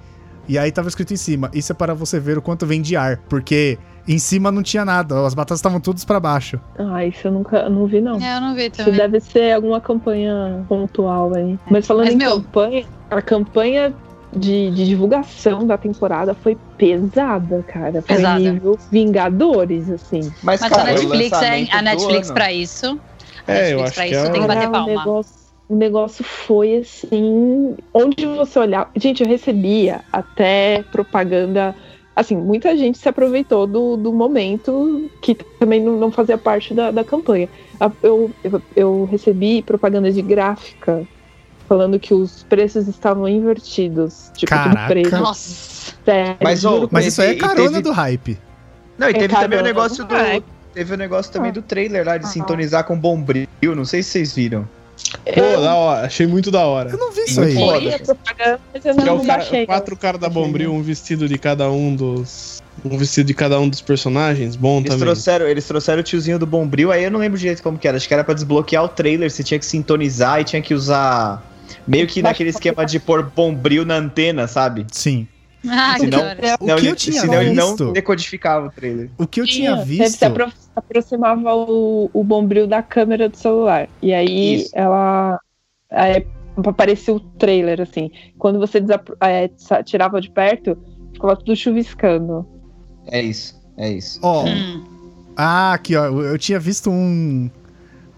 E 0.49 0.59
aí 0.59 0.73
tava 0.73 0.89
escrito 0.89 1.13
em 1.13 1.17
cima: 1.17 1.51
Isso 1.55 1.73
é 1.73 1.75
para 1.75 1.95
você 1.95 2.19
ver 2.19 2.39
o 2.39 2.43
quanto 2.43 2.67
vem 2.67 2.81
de 2.83 2.97
ar. 2.97 3.19
Porque 3.29 3.79
em 4.09 4.19
cima 4.19 4.51
não 4.51 4.63
tinha 4.63 4.85
nada, 4.85 5.25
as 5.27 5.35
batatas 5.35 5.59
estavam 5.59 5.79
todas 5.81 6.05
pra 6.05 6.19
baixo. 6.19 6.59
Ah, 6.79 7.05
isso 7.05 7.29
eu 7.29 7.33
nunca 7.33 7.69
não 7.69 7.87
vi, 7.87 8.01
não. 8.01 8.19
É, 8.21 8.37
eu 8.37 8.41
não 8.41 8.55
vi 8.55 8.63
Isso 8.63 8.77
também. 8.77 8.95
deve 8.95 9.21
ser 9.21 9.53
alguma 9.53 9.81
campanha 9.81 10.65
pontual 10.69 11.35
aí. 11.35 11.59
Mas 11.71 11.87
falando 11.87 12.07
Mas, 12.07 12.15
em 12.15 12.19
meu- 12.19 12.37
campanha, 12.41 12.85
a 13.11 13.23
campanha 13.23 13.95
de, 14.35 14.71
de 14.71 14.87
divulgação 14.87 15.67
da 15.67 15.77
temporada 15.77 16.35
foi 16.35 16.57
pesada, 16.79 17.63
cara. 17.69 18.01
Foi 18.03 18.17
Pesada. 18.17 18.39
nível 18.41 18.79
Vingadores, 18.91 19.91
assim. 19.91 20.21
Mas, 20.43 20.61
Mas 20.61 20.71
cara, 20.73 20.83
a 20.83 20.85
Netflix, 20.95 21.43
é, 21.43 21.67
a 21.71 21.83
Netflix 21.83 22.27
ano- 22.29 22.35
pra 22.35 22.53
isso. 22.53 23.01
A 23.47 23.53
É, 23.53 23.73
eu 23.73 23.79
Netflix 23.79 23.83
acho 23.85 23.95
pra 23.95 24.05
que 24.05 24.11
isso 24.15 24.25
é 24.27 24.31
tem 24.31 24.41
que 24.43 24.49
bater 24.49 24.69
o 24.69 24.73
palma. 24.73 24.87
negócio, 24.89 25.33
o 25.71 25.77
negócio 25.77 26.25
foi 26.25 26.79
assim. 26.79 27.77
Onde 27.95 28.27
você 28.27 28.59
olhar. 28.59 28.91
Gente, 28.97 29.23
eu 29.23 29.29
recebia 29.29 30.01
até 30.13 30.83
propaganda. 30.91 31.75
Assim, 32.15 32.37
muita 32.37 32.77
gente 32.77 32.99
se 32.99 33.09
aproveitou 33.09 33.69
do, 33.69 33.97
do 33.97 34.13
momento 34.13 35.09
que 35.23 35.33
também 35.59 35.81
não, 35.81 35.97
não 35.97 36.11
fazia 36.11 36.37
parte 36.37 36.75
da, 36.75 36.91
da 36.91 37.05
campanha. 37.05 37.49
Eu, 38.03 38.31
eu, 38.43 38.63
eu 38.75 39.05
recebi 39.11 39.63
propaganda 39.63 40.11
de 40.13 40.21
gráfica 40.21 41.07
falando 41.69 42.01
que 42.01 42.13
os 42.13 42.43
preços 42.43 42.89
estavam 42.89 43.29
invertidos. 43.29 44.33
Tipo, 44.37 44.53
tudo 44.53 44.65
Caraca. 44.75 44.89
preto. 44.89 45.17
Nossa. 45.17 45.95
Sério, 46.05 46.37
Mas, 46.43 46.61
juro 46.61 46.89
Mas 46.91 47.07
isso 47.07 47.23
aí 47.23 47.31
é 47.31 47.35
carona 47.37 47.69
teve- 47.71 47.83
do 47.83 47.93
hype. 47.93 48.37
Não, 48.99 49.07
e 49.07 49.11
É 49.11 49.15
teve 49.15 49.35
também 49.37 49.59
o 49.61 49.63
negócio 49.63 50.05
do. 50.05 50.15
do- 50.15 50.45
Teve 50.75 50.95
o 50.95 50.97
negócio 50.97 51.33
também 51.33 51.51
do 51.53 51.63
trailer 51.63 52.05
lá 52.07 52.17
de 52.19 52.25
Ah. 52.25 52.29
sintonizar 52.29 52.85
com 52.85 52.99
Bombril. 52.99 53.47
Não 53.63 53.85
sei 53.85 54.03
se 54.03 54.11
vocês 54.11 54.35
viram. 54.35 54.69
Pô, 55.35 55.61
da 55.61 55.75
hora, 55.75 56.07
achei 56.07 56.27
muito 56.27 56.51
da 56.51 56.65
hora. 56.65 56.91
Eu 56.91 56.99
não 56.99 57.11
vi 57.13 57.23
isso 57.23 57.41
aí. 57.41 57.55
foda. 57.55 57.77
Eu 57.77 57.81
vi 57.81 57.95
a 57.95 57.99
propaganda, 57.99 58.61
mas 58.73 58.85
eu 58.85 58.95
Que 58.95 59.01
é 59.01 59.27
cara, 59.27 59.67
quatro 59.67 59.97
caras 59.97 60.21
da 60.21 60.29
Bombril, 60.29 60.73
um 60.73 60.83
vestido 60.83 61.29
de 61.29 61.39
cada 61.39 61.71
um 61.71 61.95
dos. 61.95 62.61
Um 62.85 62.97
vestido 62.97 63.27
de 63.27 63.35
cada 63.35 63.61
um 63.61 63.69
dos 63.69 63.81
personagens, 63.81 64.57
bom 64.57 64.79
Eles 64.79 64.91
também. 64.91 65.05
trouxeram, 65.05 65.47
eles 65.47 65.67
trouxeram 65.67 66.01
o 66.01 66.03
tiozinho 66.03 66.39
do 66.39 66.47
Bombril, 66.47 66.91
aí 66.91 67.05
eu 67.05 67.11
não 67.11 67.21
lembro 67.21 67.39
direito 67.39 67.63
como 67.63 67.77
que 67.77 67.87
era. 67.87 67.97
Acho 67.97 68.09
que 68.09 68.15
era 68.15 68.25
pra 68.25 68.33
desbloquear 68.33 68.85
o 68.85 68.89
trailer, 68.89 69.31
você 69.31 69.43
tinha 69.43 69.59
que 69.59 69.67
sintonizar 69.67 70.41
e 70.41 70.45
tinha 70.45 70.63
que 70.63 70.73
usar. 70.73 71.45
Meio 71.87 72.07
que 72.07 72.23
naquele 72.23 72.51
esquema 72.51 72.87
de 72.87 72.99
pôr 72.99 73.23
Bombril 73.23 73.85
na 73.85 73.97
antena, 73.97 74.47
sabe? 74.47 74.87
Sim. 74.91 75.27
Ah, 75.69 75.95
que 75.95 76.01
Senão- 76.01 76.21
hora. 76.21 76.39
O 76.39 76.65
Senão 76.65 76.77
que 76.77 76.83
ele, 76.83 76.89
eu 76.91 76.97
tinha 76.97 77.21
senão 77.21 77.43
ele 77.43 77.53
não 77.53 77.69
visto- 77.69 77.93
decodificava 77.93 78.67
o 78.67 78.71
trailer. 78.71 79.11
O 79.19 79.27
que 79.27 79.41
eu 79.41 79.47
tinha 79.47 79.73
Tinha, 79.73 79.85
visto. 79.85 80.19
Se 80.19 80.25
apro- 80.25 80.53
aproximava 80.75 81.55
o, 81.55 82.09
o 82.13 82.25
bombril 82.25 82.67
da 82.67 82.83
câmera 82.83 83.29
do 83.29 83.37
celular. 83.37 83.89
E 84.01 84.13
aí 84.13 84.55
Isso. 84.63 84.71
ela. 84.75 85.39
Aí 85.91 86.27
aparecia 86.67 87.13
o 87.15 87.21
trailer, 87.21 87.81
assim. 87.81 88.11
Quando 88.39 88.59
você 88.59 88.79
é, 89.21 89.51
tirava 89.83 90.21
de 90.21 90.31
perto, 90.31 90.79
ficava 91.13 91.37
tudo 91.37 91.55
chuviscando. 91.57 92.47
É 93.09 93.21
isso, 93.23 93.61
é 93.77 93.91
isso. 93.93 94.19
Ó, 94.23 94.45
Hum. 94.47 94.85
Ah, 95.37 95.73
aqui, 95.75 95.95
ó. 95.97 96.07
Eu 96.07 96.39
tinha 96.39 96.59
visto 96.59 96.91
um. 96.91 97.51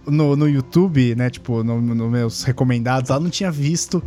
No, 0.06 0.34
no 0.34 0.48
YouTube, 0.48 1.14
né? 1.14 1.30
Tipo, 1.30 1.62
nos 1.62 1.80
no 1.82 2.08
meus 2.10 2.42
recomendados, 2.42 3.10
lá 3.10 3.20
não 3.20 3.30
tinha 3.30 3.50
visto 3.52 4.02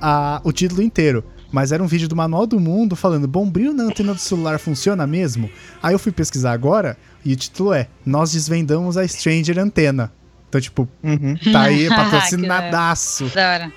a, 0.00 0.40
o 0.44 0.50
título 0.52 0.82
inteiro. 0.82 1.22
Mas 1.56 1.72
era 1.72 1.82
um 1.82 1.86
vídeo 1.86 2.06
do 2.06 2.14
Manual 2.14 2.46
do 2.46 2.60
Mundo 2.60 2.94
falando: 2.94 3.26
Bombril 3.26 3.72
na 3.72 3.84
antena 3.84 4.12
do 4.12 4.20
celular 4.20 4.58
funciona 4.58 5.06
mesmo? 5.06 5.48
Aí 5.82 5.94
eu 5.94 5.98
fui 5.98 6.12
pesquisar 6.12 6.52
agora 6.52 6.98
e 7.24 7.32
o 7.32 7.36
título 7.36 7.72
é: 7.72 7.88
Nós 8.04 8.32
desvendamos 8.32 8.98
a 8.98 9.08
Stranger 9.08 9.58
Antena. 9.58 10.12
Então, 10.50 10.60
tipo, 10.60 10.86
Uhum. 11.02 11.34
tá 11.50 11.62
aí 11.62 11.88
Que 11.88 11.94
patrocinadaço. 11.94 13.32
Da 13.34 13.52
hora. 13.54 13.72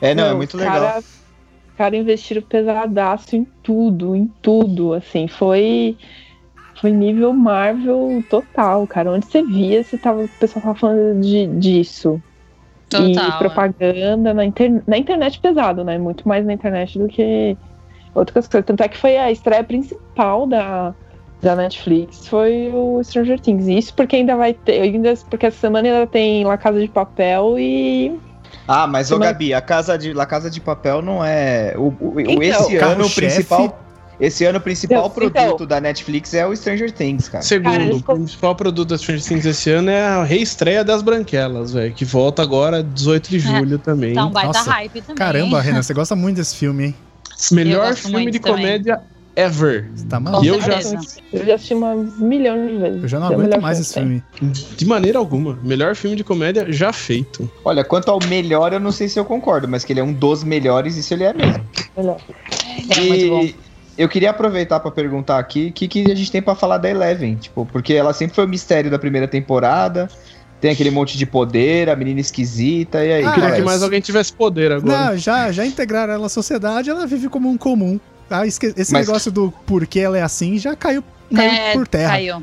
É, 0.00 0.12
não, 0.12 0.24
é 0.24 0.34
muito 0.34 0.56
legal. 0.56 0.74
Cara, 0.74 0.98
os 0.98 1.04
caras 1.78 2.00
investiram 2.00 2.42
pesadaço 2.42 3.36
em 3.36 3.46
tudo, 3.62 4.16
em 4.16 4.26
tudo, 4.42 4.92
assim, 4.92 5.28
foi 5.28 5.96
foi 6.80 6.90
nível 6.90 7.32
Marvel 7.32 8.24
total, 8.28 8.88
cara. 8.88 9.12
Onde 9.12 9.26
você 9.26 9.40
via, 9.44 9.84
você 9.84 9.96
tava, 9.96 10.24
o 10.24 10.28
pessoal 10.40 10.64
tava 10.64 10.74
falando 10.74 11.20
de, 11.20 11.46
disso. 11.46 12.20
Total. 12.90 13.08
e 13.08 13.16
é. 13.16 13.38
propaganda 13.38 14.34
na, 14.34 14.44
inter- 14.44 14.82
na 14.86 14.98
internet 14.98 15.38
pesado, 15.40 15.84
né? 15.84 15.96
Muito 15.96 16.26
mais 16.28 16.44
na 16.44 16.52
internet 16.52 16.98
do 16.98 17.06
que 17.08 17.56
outras 18.14 18.46
coisas. 18.48 18.66
Tanto 18.66 18.82
é 18.82 18.88
que 18.88 18.96
foi 18.98 19.16
a 19.16 19.30
estreia 19.30 19.62
principal 19.64 20.46
da, 20.46 20.92
da 21.40 21.54
Netflix, 21.56 22.26
foi 22.26 22.70
o 22.74 23.02
Stranger 23.04 23.38
Things. 23.40 23.66
Isso 23.68 23.94
porque 23.94 24.16
ainda 24.16 24.36
vai 24.36 24.52
ter, 24.52 24.80
ainda, 24.82 25.14
porque 25.30 25.46
essa 25.46 25.58
semana 25.58 25.88
ainda 25.88 26.06
tem 26.06 26.44
La 26.44 26.58
Casa 26.58 26.80
de 26.80 26.88
Papel 26.88 27.56
e 27.58 28.20
Ah, 28.66 28.86
mas 28.86 29.10
ô 29.12 29.18
Mas- 29.18 29.28
Gabi, 29.30 29.54
a 29.54 29.60
Casa 29.60 29.96
de, 29.96 30.12
La 30.12 30.26
Casa 30.26 30.50
de 30.50 30.60
Papel 30.60 31.00
não 31.00 31.24
é. 31.24 31.74
O, 31.76 31.92
o- 32.00 32.20
Então, 32.20 32.42
esse 32.42 32.76
ano 32.76 33.06
o 33.06 33.10
principal. 33.10 33.78
Esse 34.20 34.44
ano 34.44 34.58
o 34.58 34.60
principal 34.60 34.98
Então, 34.98 35.10
produto 35.10 35.54
então. 35.54 35.66
da 35.66 35.80
Netflix 35.80 36.34
é 36.34 36.46
o 36.46 36.54
Stranger 36.54 36.92
Things, 36.92 37.28
cara. 37.28 37.42
Segundo, 37.42 37.70
Cara, 37.72 37.94
o 37.94 38.02
principal 38.18 38.54
produto 38.54 38.88
da 38.90 38.98
Stranger 38.98 39.24
Things 39.24 39.46
esse 39.46 39.70
ano 39.70 39.90
é 39.90 40.02
a 40.04 40.22
reestreia 40.24 40.84
das 40.84 41.00
Branquelas, 41.02 41.72
velho, 41.72 41.94
que 41.94 42.04
volta 42.04 42.42
agora 42.42 42.82
18 42.82 43.30
de 43.30 43.38
julho 43.38 43.78
também. 43.78 44.12
Tá 44.14 44.26
um 44.26 44.30
baita 44.30 44.48
Nossa, 44.58 44.70
hype 44.72 45.00
também. 45.00 45.14
Caramba, 45.16 45.60
Renan, 45.60 45.82
você 45.82 45.94
gosta 45.94 46.14
muito 46.14 46.36
desse 46.36 46.56
filme, 46.56 46.86
hein? 46.86 46.94
Eu 47.50 47.56
Melhor 47.56 47.94
filme 47.94 48.30
de 48.30 48.38
também. 48.38 48.62
comédia 48.64 49.00
ever. 49.34 49.90
Você 49.94 50.04
tá 50.04 50.20
maluco? 50.20 50.44
E 50.44 50.48
eu 50.48 50.60
já-. 50.60 50.80
Eu 51.32 51.46
já 51.46 51.54
assisti 51.54 51.72
umas 51.72 52.18
milhões 52.18 52.70
de 52.70 52.76
vezes. 52.76 53.02
Eu 53.02 53.08
já 53.08 53.18
não 53.18 53.30
É 53.30 53.34
aguento 53.34 53.60
mais 53.62 53.80
esse 53.80 53.94
filme. 53.94 54.22
De 54.76 54.84
maneira 54.84 55.18
alguma. 55.18 55.58
Melhor 55.62 55.94
filme 55.96 56.14
de 56.16 56.22
comédia 56.24 56.70
já 56.70 56.92
feito. 56.92 57.50
Olha, 57.64 57.82
quanto 57.82 58.10
ao 58.10 58.18
melhor, 58.28 58.74
eu 58.74 58.80
não 58.80 58.92
sei 58.92 59.08
se 59.08 59.18
eu 59.18 59.24
concordo, 59.24 59.66
mas 59.66 59.82
que 59.84 59.92
ele 59.94 60.00
é 60.00 60.04
um 60.04 60.12
dos 60.12 60.44
melhores, 60.44 60.96
isso 60.96 61.14
ele 61.14 61.24
é 61.24 61.32
mesmo. 61.32 61.64
Melhor. 61.96 62.18
É 62.90 63.00
muito 63.00 63.28
bom. 63.28 63.69
Eu 64.00 64.08
queria 64.08 64.30
aproveitar 64.30 64.80
pra 64.80 64.90
perguntar 64.90 65.38
aqui 65.38 65.66
o 65.68 65.72
que, 65.72 65.86
que 65.86 66.10
a 66.10 66.14
gente 66.14 66.32
tem 66.32 66.40
pra 66.40 66.54
falar 66.54 66.78
da 66.78 66.88
Eleven, 66.88 67.34
tipo, 67.36 67.66
porque 67.66 67.92
ela 67.92 68.14
sempre 68.14 68.34
foi 68.34 68.46
o 68.46 68.48
mistério 68.48 68.90
da 68.90 68.98
primeira 68.98 69.28
temporada. 69.28 70.08
Tem 70.58 70.70
aquele 70.70 70.90
monte 70.90 71.18
de 71.18 71.26
poder, 71.26 71.90
a 71.90 71.94
menina 71.96 72.18
esquisita, 72.20 73.04
e 73.04 73.12
aí? 73.12 73.24
Ah, 73.24 73.28
Eu 73.28 73.32
queria 73.34 73.52
que 73.56 73.60
mais 73.62 73.82
alguém 73.82 74.00
tivesse 74.00 74.32
poder 74.32 74.72
agora. 74.72 75.10
Não, 75.10 75.16
já, 75.18 75.52
já 75.52 75.66
integraram 75.66 76.14
ela 76.14 76.26
à 76.26 76.28
sociedade, 76.30 76.88
ela 76.88 77.06
vive 77.06 77.28
como 77.28 77.50
um 77.50 77.58
comum. 77.58 78.00
Ah, 78.30 78.46
esque- 78.46 78.72
esse 78.76 78.90
Mas- 78.92 79.06
negócio 79.06 79.30
do 79.30 79.52
porquê 79.66 80.00
ela 80.00 80.16
é 80.16 80.22
assim 80.22 80.56
já 80.58 80.74
caiu, 80.74 81.04
caiu 81.34 81.50
É, 81.50 81.72
por 81.74 81.86
terra. 81.86 82.10
Caiu. 82.12 82.42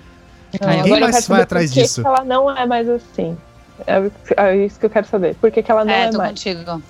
Não, 0.62 0.70
Ninguém 0.70 0.94
agora 0.94 1.12
mais 1.12 1.28
vai 1.28 1.42
atrás 1.42 1.74
disso. 1.74 2.02
que 2.02 2.08
ela 2.08 2.24
não 2.24 2.56
é 2.56 2.66
mais 2.68 2.88
assim. 2.88 3.36
É, 3.88 4.12
é 4.38 4.56
isso 4.66 4.80
que 4.80 4.86
eu 4.86 4.90
quero 4.92 5.08
saber. 5.08 5.34
Por 5.36 5.50
que, 5.52 5.64
que 5.64 5.72
ela 5.72 5.84
não 5.84 5.92
É, 5.92 6.04
é, 6.06 6.10
tô 6.10 6.18
mais? 6.20 6.30
contigo. 6.30 6.84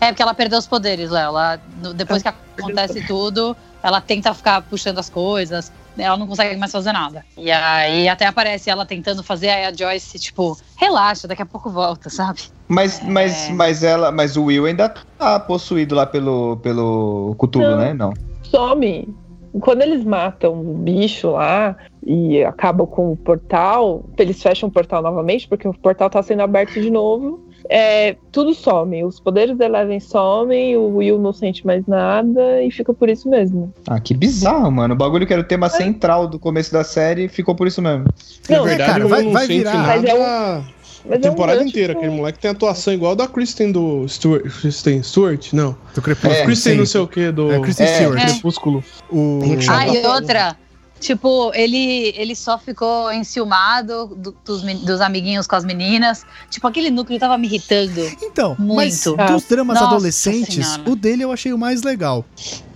É 0.00 0.06
porque 0.08 0.22
ela 0.22 0.34
perdeu 0.34 0.58
os 0.58 0.66
poderes, 0.66 1.08
Léo. 1.10 1.28
Ela, 1.28 1.60
depois 1.94 2.22
que 2.22 2.28
acontece 2.28 3.00
tudo, 3.06 3.56
ela 3.88 4.00
tenta 4.00 4.32
ficar 4.34 4.62
puxando 4.62 4.98
as 4.98 5.10
coisas. 5.10 5.72
Ela 5.96 6.16
não 6.16 6.28
consegue 6.28 6.56
mais 6.56 6.70
fazer 6.70 6.92
nada. 6.92 7.24
E 7.36 7.50
aí 7.50 8.08
até 8.08 8.26
aparece 8.26 8.70
ela 8.70 8.86
tentando 8.86 9.22
fazer, 9.22 9.48
aí 9.48 9.64
a 9.64 9.72
Joyce, 9.72 10.18
tipo, 10.18 10.56
relaxa, 10.76 11.26
daqui 11.26 11.42
a 11.42 11.46
pouco 11.46 11.70
volta, 11.70 12.08
sabe? 12.08 12.42
Mas, 12.68 13.02
mas, 13.02 13.48
É. 13.48 13.52
mas 13.52 13.82
ela, 13.82 14.12
mas 14.12 14.36
o 14.36 14.44
Will 14.44 14.66
ainda 14.66 14.88
tá 15.18 15.40
possuído 15.40 15.96
lá 15.96 16.06
pelo, 16.06 16.56
pelo 16.58 17.34
Cthulhu, 17.36 17.70
Não. 17.70 17.78
né? 17.78 17.94
Não. 17.94 18.14
Some. 18.44 19.12
Quando 19.60 19.82
eles 19.82 20.04
matam 20.04 20.52
o 20.52 20.74
bicho 20.74 21.30
lá 21.32 21.74
e 22.06 22.44
acabam 22.44 22.86
com 22.86 23.12
o 23.12 23.16
portal, 23.16 24.04
eles 24.18 24.40
fecham 24.40 24.68
o 24.68 24.72
portal 24.72 25.02
novamente, 25.02 25.48
porque 25.48 25.66
o 25.66 25.74
portal 25.74 26.08
tá 26.08 26.22
sendo 26.22 26.42
aberto 26.42 26.80
de 26.80 26.90
novo. 26.90 27.47
É, 27.70 28.16
tudo 28.32 28.54
some. 28.54 29.04
Os 29.04 29.20
poderes 29.20 29.56
da 29.58 29.66
Eleven 29.66 30.00
somem, 30.00 30.76
o 30.76 30.96
Will 30.96 31.18
não 31.18 31.32
sente 31.32 31.66
mais 31.66 31.86
nada 31.86 32.62
e 32.62 32.70
fica 32.70 32.94
por 32.94 33.08
isso 33.10 33.28
mesmo. 33.28 33.72
Ah, 33.86 34.00
que 34.00 34.14
bizarro, 34.14 34.70
mano. 34.72 34.94
O 34.94 34.96
bagulho 34.96 35.26
que 35.26 35.32
era 35.32 35.42
o 35.42 35.44
tema 35.44 35.68
central 35.68 36.26
do 36.26 36.38
começo 36.38 36.72
da 36.72 36.82
série 36.82 37.28
ficou 37.28 37.54
por 37.54 37.66
isso 37.66 37.82
mesmo. 37.82 38.06
Não, 38.48 38.58
Na 38.58 38.62
verdade, 38.64 38.90
cara, 38.92 39.04
o 39.06 39.08
vai- 39.08 39.22
não 39.22 39.32
vai 39.32 39.46
sente 39.46 39.58
virar. 39.58 39.74
nada 39.74 39.86
Mas 40.00 40.04
é 40.04 40.14
um- 40.14 40.22
a 40.22 40.62
Mas 41.04 41.12
é 41.12 41.16
um 41.16 41.20
temporada 41.20 41.58
gancho 41.58 41.68
inteira. 41.70 41.92
Aquele 41.92 42.10
moleque 42.10 42.38
tem 42.38 42.50
atuação 42.50 42.92
igual 42.92 43.14
da 43.14 43.26
Kristen 43.26 43.70
do 43.70 44.06
Stuart. 44.08 44.42
Kristen 44.60 45.02
Stewart? 45.02 45.52
Não. 45.52 45.76
Do 45.94 46.00
Crepúsculo. 46.02 46.34
É, 46.34 46.44
Kristen 46.44 46.72
sim. 46.72 46.78
não 46.78 46.86
sei 46.86 47.00
o 47.02 47.06
que 47.06 47.30
do 47.30 47.52
É, 47.52 47.60
Kristen 47.60 47.86
É. 47.86 47.94
Stewart. 47.96 48.22
Crepúsculo. 48.32 48.84
O... 49.12 49.40
Ah, 49.70 49.86
e 49.88 50.06
outra. 50.06 50.56
Tipo, 51.00 51.52
ele, 51.54 52.12
ele 52.16 52.34
só 52.34 52.58
ficou 52.58 53.12
enciumado 53.12 54.06
do- 54.16 54.36
dos, 54.44 54.62
dos 54.84 55.00
amiguinhos 55.00 55.46
com 55.46 55.54
as 55.56 55.64
meninas. 55.64 56.24
Tipo, 56.50 56.66
aquele 56.66 56.90
núcleo 56.90 57.18
tava 57.18 57.38
me 57.38 57.46
irritando. 57.46 58.00
Então, 58.22 58.56
mas 58.58 59.06
Muito. 59.06 59.26
dos 59.32 59.44
dramas 59.44 59.78
Nossa 59.80 59.94
adolescentes, 59.94 60.66
Senhora. 60.66 60.90
o 60.90 60.96
dele 60.96 61.22
eu 61.24 61.32
achei 61.32 61.52
o 61.52 61.58
mais 61.58 61.82
legal. 61.82 62.24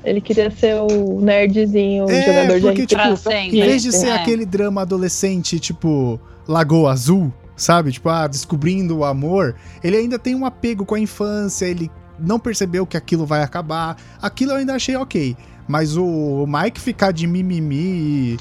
Ele 0.04 0.20
queria 0.20 0.50
ser 0.50 0.74
o 0.76 1.20
nerdzinho, 1.20 2.06
o 2.06 2.10
É, 2.10 2.26
jogador 2.26 2.54
de 2.54 2.60
porque, 2.66 2.82
RPG. 2.82 2.86
tipo, 2.86 3.02
Pra 3.02 3.16
sempre. 3.16 3.58
Em 3.58 3.62
vez 3.62 3.82
de 3.82 3.92
ser 3.92 4.08
É. 4.08 4.14
aquele 4.14 4.44
drama 4.46 4.82
adolescente, 4.82 5.58
tipo, 5.60 6.18
Lagoa 6.46 6.92
Azul, 6.92 7.32
sabe? 7.56 7.92
Tipo, 7.92 8.08
ah, 8.08 8.26
descobrindo 8.26 8.98
o 8.98 9.04
amor, 9.04 9.54
ele 9.82 9.96
ainda 9.96 10.18
tem 10.18 10.34
um 10.34 10.44
apego 10.46 10.84
com 10.84 10.94
a 10.94 11.00
infância, 11.00 11.66
ele 11.66 11.90
não 12.18 12.38
percebeu 12.38 12.84
que 12.86 12.96
aquilo 12.96 13.24
vai 13.26 13.42
acabar. 13.42 13.96
Aquilo 14.20 14.52
eu 14.52 14.56
ainda 14.56 14.74
achei 14.74 14.94
ok. 14.96 15.36
Mas 15.66 15.96
o 15.96 16.46
Mike 16.46 16.80
ficar 16.80 17.12
de 17.12 17.26
mimimi 17.26 18.36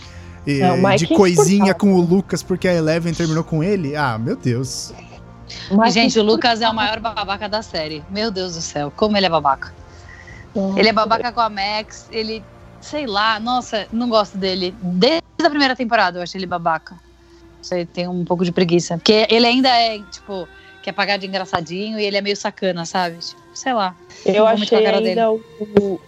e, 0.45 0.51
e 0.57 0.61
É, 0.61 0.71
o 0.71 0.77
Mike 0.77 1.05
de 1.05 1.13
é 1.13 1.17
coisinha 1.17 1.73
com 1.73 1.93
o 1.93 2.01
Lucas 2.01 2.41
porque 2.41 2.67
a 2.67 2.73
Eleven 2.73 3.13
terminou 3.13 3.43
com 3.43 3.63
ele, 3.63 3.95
ah, 3.95 4.17
meu 4.17 4.35
Deus. 4.35 4.93
Mas- 5.71 5.93
Gente, 5.93 6.17
o 6.19 6.23
Lucas 6.23 6.61
é 6.61 6.69
o 6.69 6.73
maior 6.73 6.99
babaca 6.99 7.47
da 7.47 7.61
série. 7.61 8.03
Meu 8.09 8.31
Deus 8.31 8.55
do 8.55 8.61
céu, 8.61 8.91
como 8.95 9.17
ele 9.17 9.25
é 9.25 9.29
babaca. 9.29 9.73
Ele 10.75 10.89
é 10.89 10.93
babaca 10.93 11.31
com 11.31 11.39
a 11.39 11.49
Max, 11.49 12.07
ele, 12.11 12.43
sei 12.81 13.05
lá, 13.05 13.39
nossa, 13.39 13.87
não 13.91 14.09
gosto 14.09 14.37
dele. 14.37 14.75
Desde 14.81 15.21
a 15.41 15.49
primeira 15.49 15.75
temporada 15.75 16.19
eu 16.19 16.23
achei 16.23 16.39
ele 16.39 16.45
babaca. 16.47 16.95
Você 17.61 17.85
tem 17.85 18.07
um 18.07 18.25
pouco 18.25 18.43
de 18.43 18.51
preguiça. 18.51 18.97
Porque 18.97 19.27
ele 19.29 19.45
ainda 19.45 19.69
é, 19.69 19.99
tipo, 20.11 20.47
quer 20.81 20.91
pagar 20.91 21.17
de 21.17 21.27
engraçadinho 21.27 21.99
e 21.99 22.03
ele 22.03 22.17
é 22.17 22.21
meio 22.21 22.35
sacana, 22.35 22.85
sabe? 22.85 23.17
Tipo, 23.19 23.39
sei 23.53 23.73
lá. 23.73 23.95
Eu 24.25 24.45
achei 24.45 24.85
ainda 24.85 25.31
o, 25.31 25.41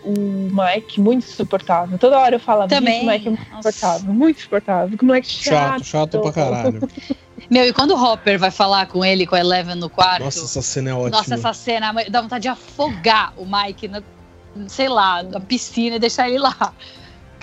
o 0.06 0.50
Mike 0.52 1.02
muito 1.02 1.26
insuportável. 1.26 1.98
Toda 1.98 2.20
hora 2.20 2.36
eu 2.36 2.39
falava, 2.39 2.68
Também. 2.70 3.02
"Gente, 3.02 3.06
o 3.06 3.12
Mike 3.12 3.28
é 3.28 3.30
muito 3.32 3.44
insuportável, 3.52 4.14
muito 4.14 4.39
insuportável. 4.39 4.98
Que 4.98 5.06
moleque 5.06 5.28
chato. 5.28 5.84
Chato, 5.84 5.84
chato 5.84 6.20
pra 6.22 6.32
caralho. 6.32 6.89
Meu, 7.50 7.66
e 7.66 7.74
quando 7.74 7.91
o 7.91 8.02
Hopper 8.02 8.39
vai 8.39 8.52
falar 8.52 8.88
com 8.88 9.04
ele, 9.04 9.26
com 9.28 9.36
a 9.36 9.39
Eleven 9.39 9.76
no 9.76 9.89
quarto. 9.89 10.24
Nossa, 10.24 10.46
essa 10.46 10.62
cena 10.62 10.91
é 10.91 10.94
ótima. 10.94 11.10
Nossa, 11.18 11.34
essa 11.36 11.54
cena 11.54 11.94
dá 12.10 12.22
vontade 12.22 12.44
de 12.44 12.48
afogar 12.48 13.34
o 13.38 13.46
Mike 13.46 13.88
na, 13.88 14.02
sei 14.68 14.88
lá, 14.88 15.22
na 15.24 15.39
piscina 15.39 15.98
e 15.98 16.00
deixar 16.00 16.30
ele 16.30 16.39
lá. 16.39 16.74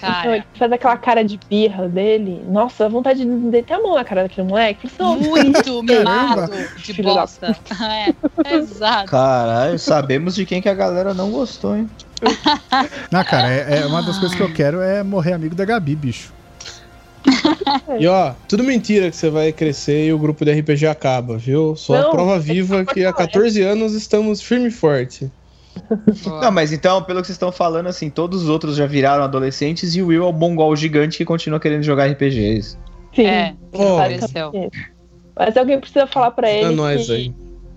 Então, 0.01 0.15
Cara, 0.15 0.37
ele 0.37 0.45
faz 0.55 0.73
aquela 0.73 0.97
cara 0.97 1.23
de 1.23 1.39
birra 1.49 1.87
dele. 1.87 2.43
Nossa, 2.49 2.85
dá 2.85 2.89
vontade 2.89 3.21
de 3.21 3.27
meter 3.27 3.75
a 3.75 3.81
mão 3.81 3.95
na 3.95 4.05
cara 4.05 4.23
daquele 4.23 4.47
moleque. 4.47 4.91
Muito 4.99 5.83
mimado 5.85 6.51
de 6.77 6.95
Filho 6.95 7.15
bosta. 7.15 7.57
É, 8.45 8.55
exato. 8.55 9.11
Caralho, 9.11 9.79
sabemos 9.79 10.35
de 10.35 10.47
quem 10.47 10.63
que 10.63 10.69
a 10.69 10.75
galera 10.75 11.13
não 11.13 11.31
gostou, 11.31 11.77
hein? 11.77 11.89
Não, 13.11 13.25
cara, 13.25 13.51
é, 13.51 13.81
é 13.81 13.87
uma 13.87 14.03
das 14.03 14.19
coisas 14.19 14.37
que 14.37 14.43
eu 14.43 14.53
quero 14.53 14.81
é 14.81 15.03
morrer 15.03 15.33
amigo 15.33 15.55
da 15.55 15.65
Gabi, 15.65 15.97
bicho. 15.97 16.33
E 17.99 18.07
ó, 18.07 18.33
tudo 18.49 18.63
mentira 18.63 19.11
que 19.11 19.17
você 19.17 19.31
vai 19.31 19.53
crescer 19.53 20.07
e 20.07 20.13
o 20.13 20.19
grupo 20.19 20.45
de 20.45 20.53
RPG 20.53 20.87
acaba, 20.87 21.37
viu? 21.37 21.77
Só 21.77 21.97
a 21.97 22.11
prova 22.11 22.37
é 22.37 22.39
viva 22.39 22.85
que 22.85 23.05
há 23.05 23.13
pra 23.13 23.27
14 23.27 23.63
anos 23.63 23.95
estamos 23.95 24.43
firme 24.43 24.69
e 24.69 24.71
forte. 24.71 25.31
Não, 26.43 26.51
mas 26.51 26.73
então, 26.73 27.03
pelo 27.03 27.21
que 27.21 27.27
vocês 27.27 27.35
estão 27.37 27.51
falando, 27.53 27.87
assim, 27.87 28.11
todos 28.11 28.43
os 28.43 28.49
outros 28.49 28.77
já 28.77 28.87
viraram 28.87 29.23
adolescentes 29.25 29.95
e 29.95 30.03
o 30.03 30.09
Will 30.09 30.25
é 30.25 30.27
o 30.27 30.33
mongol 30.33 30.75
gigante 30.77 31.19
que 31.19 31.25
continua 31.25 31.59
querendo 31.61 31.83
jogar 31.83 32.07
RPGs. 32.11 32.79
Sim, 33.15 33.27
É, 33.27 33.55
Oh, 33.73 33.95
apareceu. 33.95 34.53
Mas 35.37 35.57
alguém 35.57 35.81
precisa 35.81 36.07
falar 36.07 36.31
pra 36.33 36.49
É 36.49 36.63
ele 36.63 36.77
que, 37.05 37.13
aí. 37.13 37.35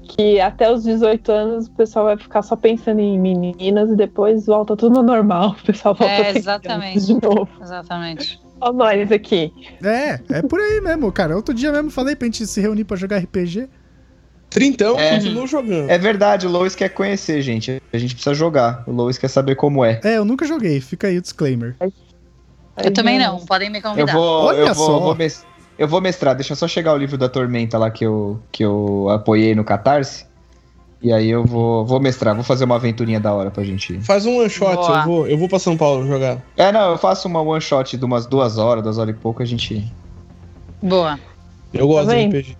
que 0.10 0.40
até 0.40 0.72
os 0.72 0.84
18 0.84 1.32
anos 1.32 1.68
o 1.68 1.72
pessoal 1.72 2.06
vai 2.06 2.18
ficar 2.18 2.42
só 2.42 2.56
pensando 2.56 3.00
em 3.00 3.18
meninas 3.20 3.90
e 3.90 3.96
depois 3.96 4.46
volta 4.46 4.76
tudo 4.76 4.98
ao 5.00 5.04
normal. 5.04 5.56
O 5.62 5.66
pessoal 5.66 5.96
volta 5.96 6.14
É, 6.14 6.38
exatamente. 6.38 7.06
de 7.06 7.14
novo. 7.14 7.48
Exatamente. 7.62 8.40
Ó 8.60 8.72
nós 8.72 9.12
aqui. 9.12 9.52
É, 9.84 10.20
é 10.38 10.42
por 10.42 10.60
aí 10.60 10.82
mesmo, 10.82 11.12
cara. 11.12 11.36
Outro 11.36 11.54
dia 11.54 11.72
mesmo 11.72 11.90
falei 11.90 12.16
pra 12.16 12.26
gente 12.28 12.46
se 12.48 12.62
reunir 12.62 12.84
pra 12.84 12.96
jogar 12.98 13.18
RPG. 13.18 13.68
Trintão, 14.54 15.00
É. 15.00 15.16
continua 15.16 15.48
jogando. 15.48 15.90
É 15.90 15.98
verdade, 15.98 16.46
o 16.46 16.50
Lois 16.50 16.76
quer 16.76 16.90
conhecer, 16.90 17.42
gente. 17.42 17.82
A 17.92 17.98
gente 17.98 18.14
precisa 18.14 18.34
jogar. 18.36 18.84
O 18.86 18.92
Lois 18.92 19.18
quer 19.18 19.28
saber 19.28 19.56
como 19.56 19.84
é. 19.84 20.00
É, 20.04 20.18
eu 20.18 20.26
nunca 20.26 20.46
joguei, 20.46 20.80
fica 20.80 21.08
aí 21.08 21.18
o 21.18 21.22
disclaimer. 21.22 21.76
Eu 22.78 22.92
também 22.94 23.20
não, 23.20 23.40
podem 23.46 23.70
me 23.70 23.80
Eu 23.80 23.82
convidar. 23.82 24.14
vou, 24.14 24.46
Olha 24.46 24.58
eu 24.58 24.74
vou, 24.74 24.86
só. 24.86 25.00
vou 25.00 25.18
eu 25.78 25.88
vou 25.88 26.02
mestrar. 26.02 26.36
Deixa 26.36 26.56
só 26.56 26.68
chegar 26.68 26.94
o 26.94 26.98
livro 26.98 27.18
da 27.18 27.28
Tormenta 27.28 27.78
lá 27.78 27.90
que 27.90 28.06
eu, 28.06 28.40
que 28.52 28.64
eu 28.64 29.10
apoiei 29.10 29.56
no 29.56 29.64
Catarse. 29.64 30.26
E 31.02 31.12
aí 31.12 31.30
eu 31.30 31.44
vou, 31.44 31.86
vou 31.86 32.00
mestrar, 32.00 32.34
vou 32.34 32.46
fazer 32.46 32.64
uma 32.64 32.76
aventurinha 32.76 33.20
da 33.20 33.34
hora 33.34 33.52
pra 33.52 33.62
gente. 33.64 34.00
Faz 34.02 34.26
um 34.26 34.38
one 34.40 34.50
shot, 34.50 34.76
Boa. 34.76 34.98
eu 35.00 35.04
vou, 35.04 35.28
eu 35.28 35.38
vou 35.38 35.50
pra 35.50 35.60
São 35.60 35.76
Paulo 35.76 36.08
jogar. 36.08 36.38
É, 36.56 36.72
não, 36.72 36.92
eu 36.92 36.98
faço 36.98 37.28
uma 37.28 37.42
one 37.42 37.60
shot 37.60 37.98
de 37.98 38.06
umas 38.06 38.26
duas 38.26 38.58
horas, 38.58 38.82
duas 38.84 38.98
horas 38.98 39.14
e 39.14 39.18
pouco, 39.20 39.42
a 39.44 39.46
gente. 39.46 39.84
Boa. 40.82 41.20
Eu 41.74 41.88
gosto 41.88 42.08
Tá 42.08 42.16
de? 42.16 42.26
RPG. 42.28 42.58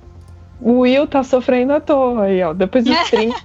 O 0.62 0.80
Will 0.80 1.06
tá 1.08 1.24
sofrendo 1.24 1.74
à 1.74 1.80
toa 1.82 2.24
aí, 2.24 2.42
ó. 2.44 2.54
Depois 2.54 2.84
dos 2.86 2.98
30. 3.10 3.36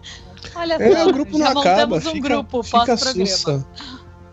Olha 0.55 0.75
É, 0.75 0.93
só, 0.97 1.09
o 1.09 1.13
grupo 1.13 1.39
já 1.39 1.53
não 1.55 1.61
acaba, 1.61 1.81
montamos 1.87 2.07
um 2.07 2.11
fica, 2.13 2.29
grupo 2.29 2.63
fica 2.63 2.97
sussa. 2.97 3.67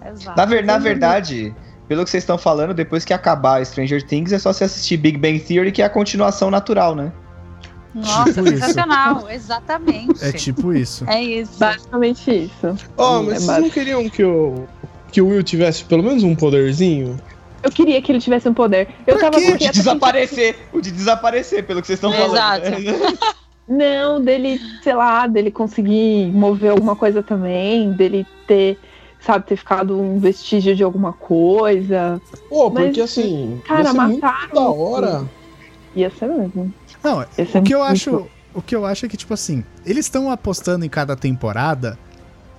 Exato. 0.08 0.38
Na, 0.38 0.46
ver, 0.46 0.64
na 0.64 0.78
verdade, 0.78 1.54
pelo 1.88 2.04
que 2.04 2.10
vocês 2.10 2.24
estão 2.24 2.38
falando, 2.38 2.74
depois 2.74 3.04
que 3.04 3.14
acabar 3.14 3.66
Stranger 3.66 4.04
Things, 4.06 4.32
é 4.32 4.40
só 4.40 4.54
se 4.54 4.64
assistir 4.64 4.98
Big 4.98 5.18
Bang 5.18 5.40
Theory, 5.40 5.72
que 5.72 5.82
é 5.82 5.86
a 5.86 5.90
continuação 5.90 6.52
natural, 6.52 6.96
né? 6.96 7.12
Nossa, 7.94 8.26
Tipo 8.34 8.48
isso. 8.50 8.58
sensacional. 8.60 9.30
Exatamente. 9.32 10.24
É 10.24 10.32
tipo 10.34 10.74
isso. 10.74 11.06
É 11.10 11.22
isso. 11.24 11.58
Basicamente 11.58 12.30
isso. 12.46 12.76
Ó, 12.98 13.20
É 13.22 13.24
mas 13.24 13.26
vocês 13.36 13.46
base- 13.48 13.62
não 13.62 13.70
queriam 13.70 14.10
que 14.10 14.24
o, 14.24 14.66
que 15.12 15.22
o 15.22 15.28
Will 15.30 15.42
tivesse 15.44 15.84
pelo 15.86 16.04
menos 16.04 16.22
um 16.24 16.36
poderzinho? 16.36 17.18
Eu 17.66 17.72
queria 17.72 18.00
que 18.00 18.12
ele 18.12 18.20
tivesse 18.20 18.48
um 18.48 18.54
poder. 18.54 18.88
Eu 19.08 19.18
Pra 19.18 19.32
tava 19.32 19.44
quê? 19.44 19.52
O 19.52 19.58
de 19.58 19.72
desaparecer, 19.72 20.56
o 20.72 20.80
de 20.80 20.92
desaparecer, 20.92 21.66
pelo 21.66 21.82
que 21.82 21.88
vocês 21.88 21.98
estão 21.98 22.14
falando. 22.14 22.64
Exato. 22.64 23.36
Não, 23.68 24.24
dele, 24.24 24.62
sei 24.84 24.94
lá, 24.94 25.26
dele 25.26 25.50
conseguir 25.50 26.32
mover 26.32 26.70
alguma 26.70 26.96
coisa 26.96 27.24
também, 27.24 27.92
dele 27.92 28.28
ter 28.46 28.78
sabe, 29.20 29.48
ter 29.48 29.56
ficado 29.56 30.00
um 30.00 30.20
vestígio 30.20 30.76
de 30.76 30.84
alguma 30.84 31.12
coisa. 31.12 32.22
Pô, 32.48 32.70
Mas, 32.70 32.86
porque 32.86 33.02
assim, 33.02 33.60
cara, 33.66 33.82
ia 33.82 33.92
ser 33.92 33.98
muito 34.00 34.22
mataram 34.22 34.54
da 34.54 34.70
hora. 34.70 35.26
Ia 35.96 36.12
ser 36.12 36.28
mesmo. 36.28 36.72
Não, 37.04 37.22
o 37.22 37.64
que 37.64 37.74
eu 37.74 37.82
acho, 37.82 38.12
bom. 38.12 38.28
o 38.54 38.62
que 38.62 38.76
eu 38.76 38.86
acho 38.86 39.08
é 39.08 39.10
que 39.10 39.18
tipo 39.18 39.34
assim, 39.34 39.64
eles 39.84 40.06
estão 40.06 40.30
apostando 40.30 40.86
em 40.86 40.90
cada 40.90 41.16
temporada, 41.16 41.98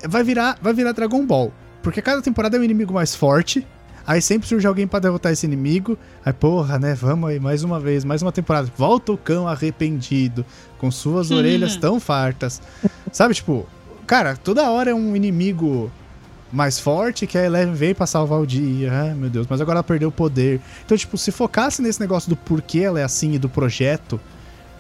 vai 0.05 0.25
virar, 0.25 0.59
vai 0.61 0.73
virar 0.73 0.91
Dragon 0.91 1.25
Ball, 1.25 1.53
porque 1.81 2.03
cada 2.03 2.21
temporada 2.21 2.57
é 2.57 2.61
um 2.61 2.65
inimigo 2.65 2.93
mais 2.93 3.15
forte. 3.15 3.65
Aí 4.07 4.23
sempre 4.23 4.47
surge 4.47 4.67
alguém 4.67 4.87
pra 4.87 5.01
derrotar 5.01 5.33
esse 5.33 5.45
inimigo. 5.45 5.99
Aí, 6.25 6.33
porra, 6.33 6.79
né? 6.79 6.95
Vamos 6.95 7.29
aí, 7.29 7.41
mais 7.41 7.65
uma 7.65 7.81
vez, 7.81 8.05
mais 8.05 8.23
uma 8.23 8.31
temporada. 8.31 8.71
Volta 8.77 9.13
o 9.13 9.19
cão 9.19 9.49
arrependido, 9.49 10.45
com 10.79 10.91
suas 10.91 11.31
orelhas 11.31 11.77
tão 11.77 11.99
fartas. 11.99 12.63
Sabe, 13.11 13.35
tipo, 13.35 13.67
cara, 14.07 14.37
toda 14.37 14.71
hora 14.71 14.91
é 14.91 14.95
um 14.95 15.17
inimigo 15.17 15.91
mais 16.53 16.79
forte 16.79 17.27
que 17.27 17.37
a 17.37 17.45
Eleven 17.45 17.75
veio 17.75 17.95
pra 17.95 18.07
salvar 18.07 18.41
o 18.41 18.47
dia. 18.47 18.93
Ai, 18.93 19.15
meu 19.15 19.29
Deus, 19.29 19.47
mas 19.51 19.61
agora 19.61 19.79
ela 19.79 19.85
perdeu 19.85 20.09
o 20.09 20.13
poder. 20.13 20.61
Então, 20.85 20.97
tipo, 20.97 21.19
se 21.19 21.33
focasse 21.33 21.83
nesse 21.83 22.01
negócio 22.01 22.29
do 22.29 22.37
porquê 22.37 22.81
ela 22.81 23.01
é 23.01 23.05
assim 23.05 23.33
e 23.33 23.39
do 23.39 23.49
projeto 23.49 24.21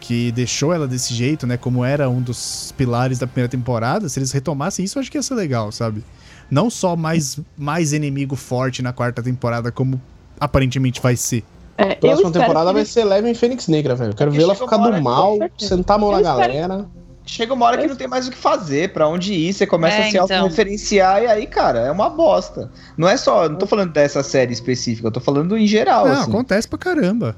que 0.01 0.31
deixou 0.31 0.72
ela 0.72 0.87
desse 0.87 1.12
jeito, 1.12 1.47
né? 1.47 1.57
Como 1.57 1.85
era 1.85 2.09
um 2.09 2.22
dos 2.22 2.72
pilares 2.77 3.18
da 3.18 3.27
primeira 3.27 3.49
temporada, 3.49 4.09
se 4.09 4.18
eles 4.20 4.31
retomassem 4.31 4.85
isso, 4.85 4.99
eu 4.99 5.01
acho 5.01 5.11
que 5.11 5.18
ia 5.18 5.22
ser 5.22 5.35
legal, 5.35 5.72
sabe? 5.72 6.05
Não 6.51 6.71
só 6.71 6.95
mais, 6.97 7.39
mais 7.57 7.93
inimigo 7.93 8.37
forte 8.37 8.83
na 8.83 8.93
quarta 8.93 9.23
temporada, 9.23 9.73
como 9.73 10.01
aparentemente 10.39 11.01
vai 11.01 11.17
ser. 11.17 11.43
É, 11.79 11.95
Próxima 11.95 12.31
temporada 12.31 12.69
que 12.71 12.75
vai 12.75 12.85
ser 12.85 13.01
Eleven 13.01 13.35
Fênix 13.35 13.69
Negra, 13.69 13.95
velho. 13.95 14.11
Eu 14.13 14.17
quero 14.17 14.31
ver 14.31 14.43
ela 14.43 14.55
ficar 14.55 14.77
do 14.79 14.93
que- 14.93 15.01
mal, 15.01 15.37
sentar 15.59 15.97
a 15.97 15.99
mão 16.01 16.11
Eu 16.11 16.17
na 16.17 16.23
galera. 16.23 16.87
Chega 17.29 17.53
uma 17.53 17.67
hora 17.67 17.77
que 17.79 17.89
não 17.89 17.97
tem 17.97 18.07
mais 18.07 18.29
o 18.29 18.31
que 18.31 18.37
fazer, 18.37 18.93
pra 18.93 19.09
onde 19.09 19.35
ir, 19.35 19.53
você 19.53 19.67
começa 19.67 19.97
É, 19.97 20.01
a 20.01 20.03
se 20.05 20.09
então. 20.11 20.21
autorreferenciar 20.23 21.23
e 21.25 21.27
aí, 21.27 21.47
cara, 21.49 21.81
é 21.81 21.91
uma 21.91 22.09
bosta. 22.09 22.71
Não 22.97 23.09
é 23.09 23.17
só, 23.17 23.49
não 23.49 23.57
tô 23.57 23.67
falando 23.67 23.93
dessa 23.93 24.23
série 24.23 24.53
específica, 24.53 25.09
eu 25.09 25.13
tô 25.13 25.19
falando 25.21 25.59
em 25.59 25.67
geral, 25.67 26.07
Não, 26.07 26.13
assim. 26.15 26.31
acontece 26.31 26.69
pra 26.69 26.79
caramba. 26.79 27.35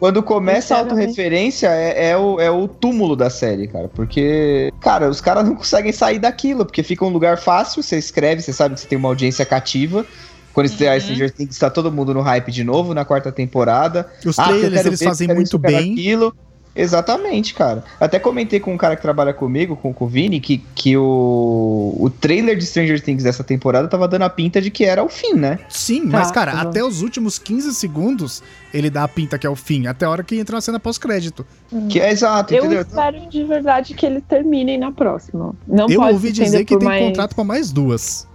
Quando 0.00 0.22
começa 0.22 0.74
a 0.74 0.78
autorreferência, 0.78 1.68
é, 1.68 2.08
é, 2.12 2.16
o, 2.16 2.40
é 2.40 2.50
o 2.50 2.66
túmulo 2.66 3.14
da 3.14 3.28
série, 3.28 3.68
cara. 3.68 3.86
Porque, 3.86 4.72
cara, 4.80 5.10
os 5.10 5.20
caras 5.20 5.44
não 5.44 5.54
conseguem 5.54 5.92
sair 5.92 6.18
daquilo, 6.18 6.64
porque 6.64 6.82
fica 6.82 7.04
um 7.04 7.10
lugar 7.10 7.36
fácil, 7.36 7.82
você 7.82 7.98
escreve, 7.98 8.40
você 8.40 8.50
sabe 8.50 8.74
que 8.74 8.80
você 8.80 8.88
tem 8.88 8.96
uma 8.96 9.08
audiência 9.08 9.44
cativa. 9.44 10.06
Quando 10.54 10.68
Uhum. 10.70 10.76
tem 10.76 11.00
Stranger 11.00 11.30
Things, 11.30 11.58
tá 11.58 11.68
todo 11.68 11.92
mundo 11.92 12.14
no 12.14 12.22
hype 12.22 12.50
de 12.50 12.64
novo 12.64 12.94
na 12.94 13.04
quarta 13.04 13.30
temporada. 13.30 14.10
Os 14.24 14.38
Ah, 14.38 14.44
trailers, 14.44 14.72
quero 14.72 14.88
eles 14.88 15.00
ver, 15.00 15.04
fazem 15.04 15.28
muito 15.28 15.58
bem. 15.58 15.92
Aquilo. 15.92 16.34
Exatamente, 16.74 17.54
cara. 17.54 17.84
Até 17.98 18.18
comentei 18.18 18.60
com 18.60 18.72
um 18.72 18.76
cara 18.76 18.96
que 18.96 19.02
trabalha 19.02 19.32
comigo, 19.32 19.76
com, 19.76 19.92
com 19.92 20.04
o 20.04 20.08
Vini, 20.08 20.40
que, 20.40 20.58
que 20.74 20.96
o, 20.96 21.96
o 21.98 22.10
trailer 22.10 22.56
de 22.56 22.64
Stranger 22.64 23.00
Things 23.02 23.24
dessa 23.24 23.42
temporada 23.42 23.88
tava 23.88 24.06
dando 24.06 24.22
a 24.22 24.30
pinta 24.30 24.60
de 24.60 24.70
que 24.70 24.84
era 24.84 25.02
o 25.02 25.08
fim, 25.08 25.34
né? 25.34 25.58
Sim, 25.68 26.02
Tá, 26.02 26.18
mas, 26.18 26.30
cara, 26.30 26.52
tá 26.52 26.60
até 26.62 26.82
os 26.82 27.02
últimos 27.02 27.38
15 27.38 27.74
segundos 27.74 28.42
ele 28.72 28.88
dá 28.88 29.04
a 29.04 29.08
pinta 29.08 29.38
que 29.38 29.46
é 29.46 29.50
o 29.50 29.56
fim, 29.56 29.86
até 29.86 30.06
a 30.06 30.10
hora 30.10 30.22
que 30.22 30.36
entra 30.36 30.56
na 30.56 30.60
cena 30.60 30.78
pós-crédito. 30.78 31.44
Que 31.88 32.00
é 32.00 32.10
exato, 32.10 32.54
Eu 32.54 32.64
entendeu? 32.64 32.82
espero 32.82 33.28
de 33.28 33.44
verdade 33.44 33.94
que 33.94 34.06
eles 34.06 34.22
terminem 34.28 34.78
na 34.78 34.92
próxima. 34.92 35.54
Não 35.66 35.88
Eu 35.90 36.00
pode 36.00 36.12
ouvi 36.14 36.32
dizer 36.32 36.64
que 36.64 36.76
tem 36.76 36.86
mais... 36.86 37.04
contrato 37.04 37.34
pra 37.34 37.44
mais 37.44 37.72
duas. 37.72 38.28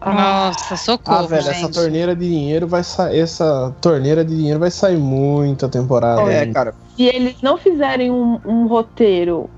Ah, 0.00 0.46
Nossa, 0.48 0.76
socorro, 0.76 1.18
Ah, 1.18 1.26
velho, 1.26 1.42
gente. 1.42 1.64
essa 1.64 1.72
torneira 1.72 2.14
de 2.14 2.28
dinheiro 2.28 2.66
vai 2.68 2.84
sair. 2.84 3.18
Essa 3.18 3.74
torneira 3.80 4.24
de 4.24 4.36
dinheiro 4.36 4.60
vai 4.60 4.70
sair 4.70 4.96
muita 4.96 5.68
temporada. 5.68 6.22
É, 6.32 6.40
ainda. 6.40 6.52
cara. 6.54 6.74
se 6.96 7.02
eles 7.04 7.42
não 7.42 7.56
fizerem 7.58 8.10
um, 8.10 8.38
um 8.44 8.66
roteiro 8.66 9.50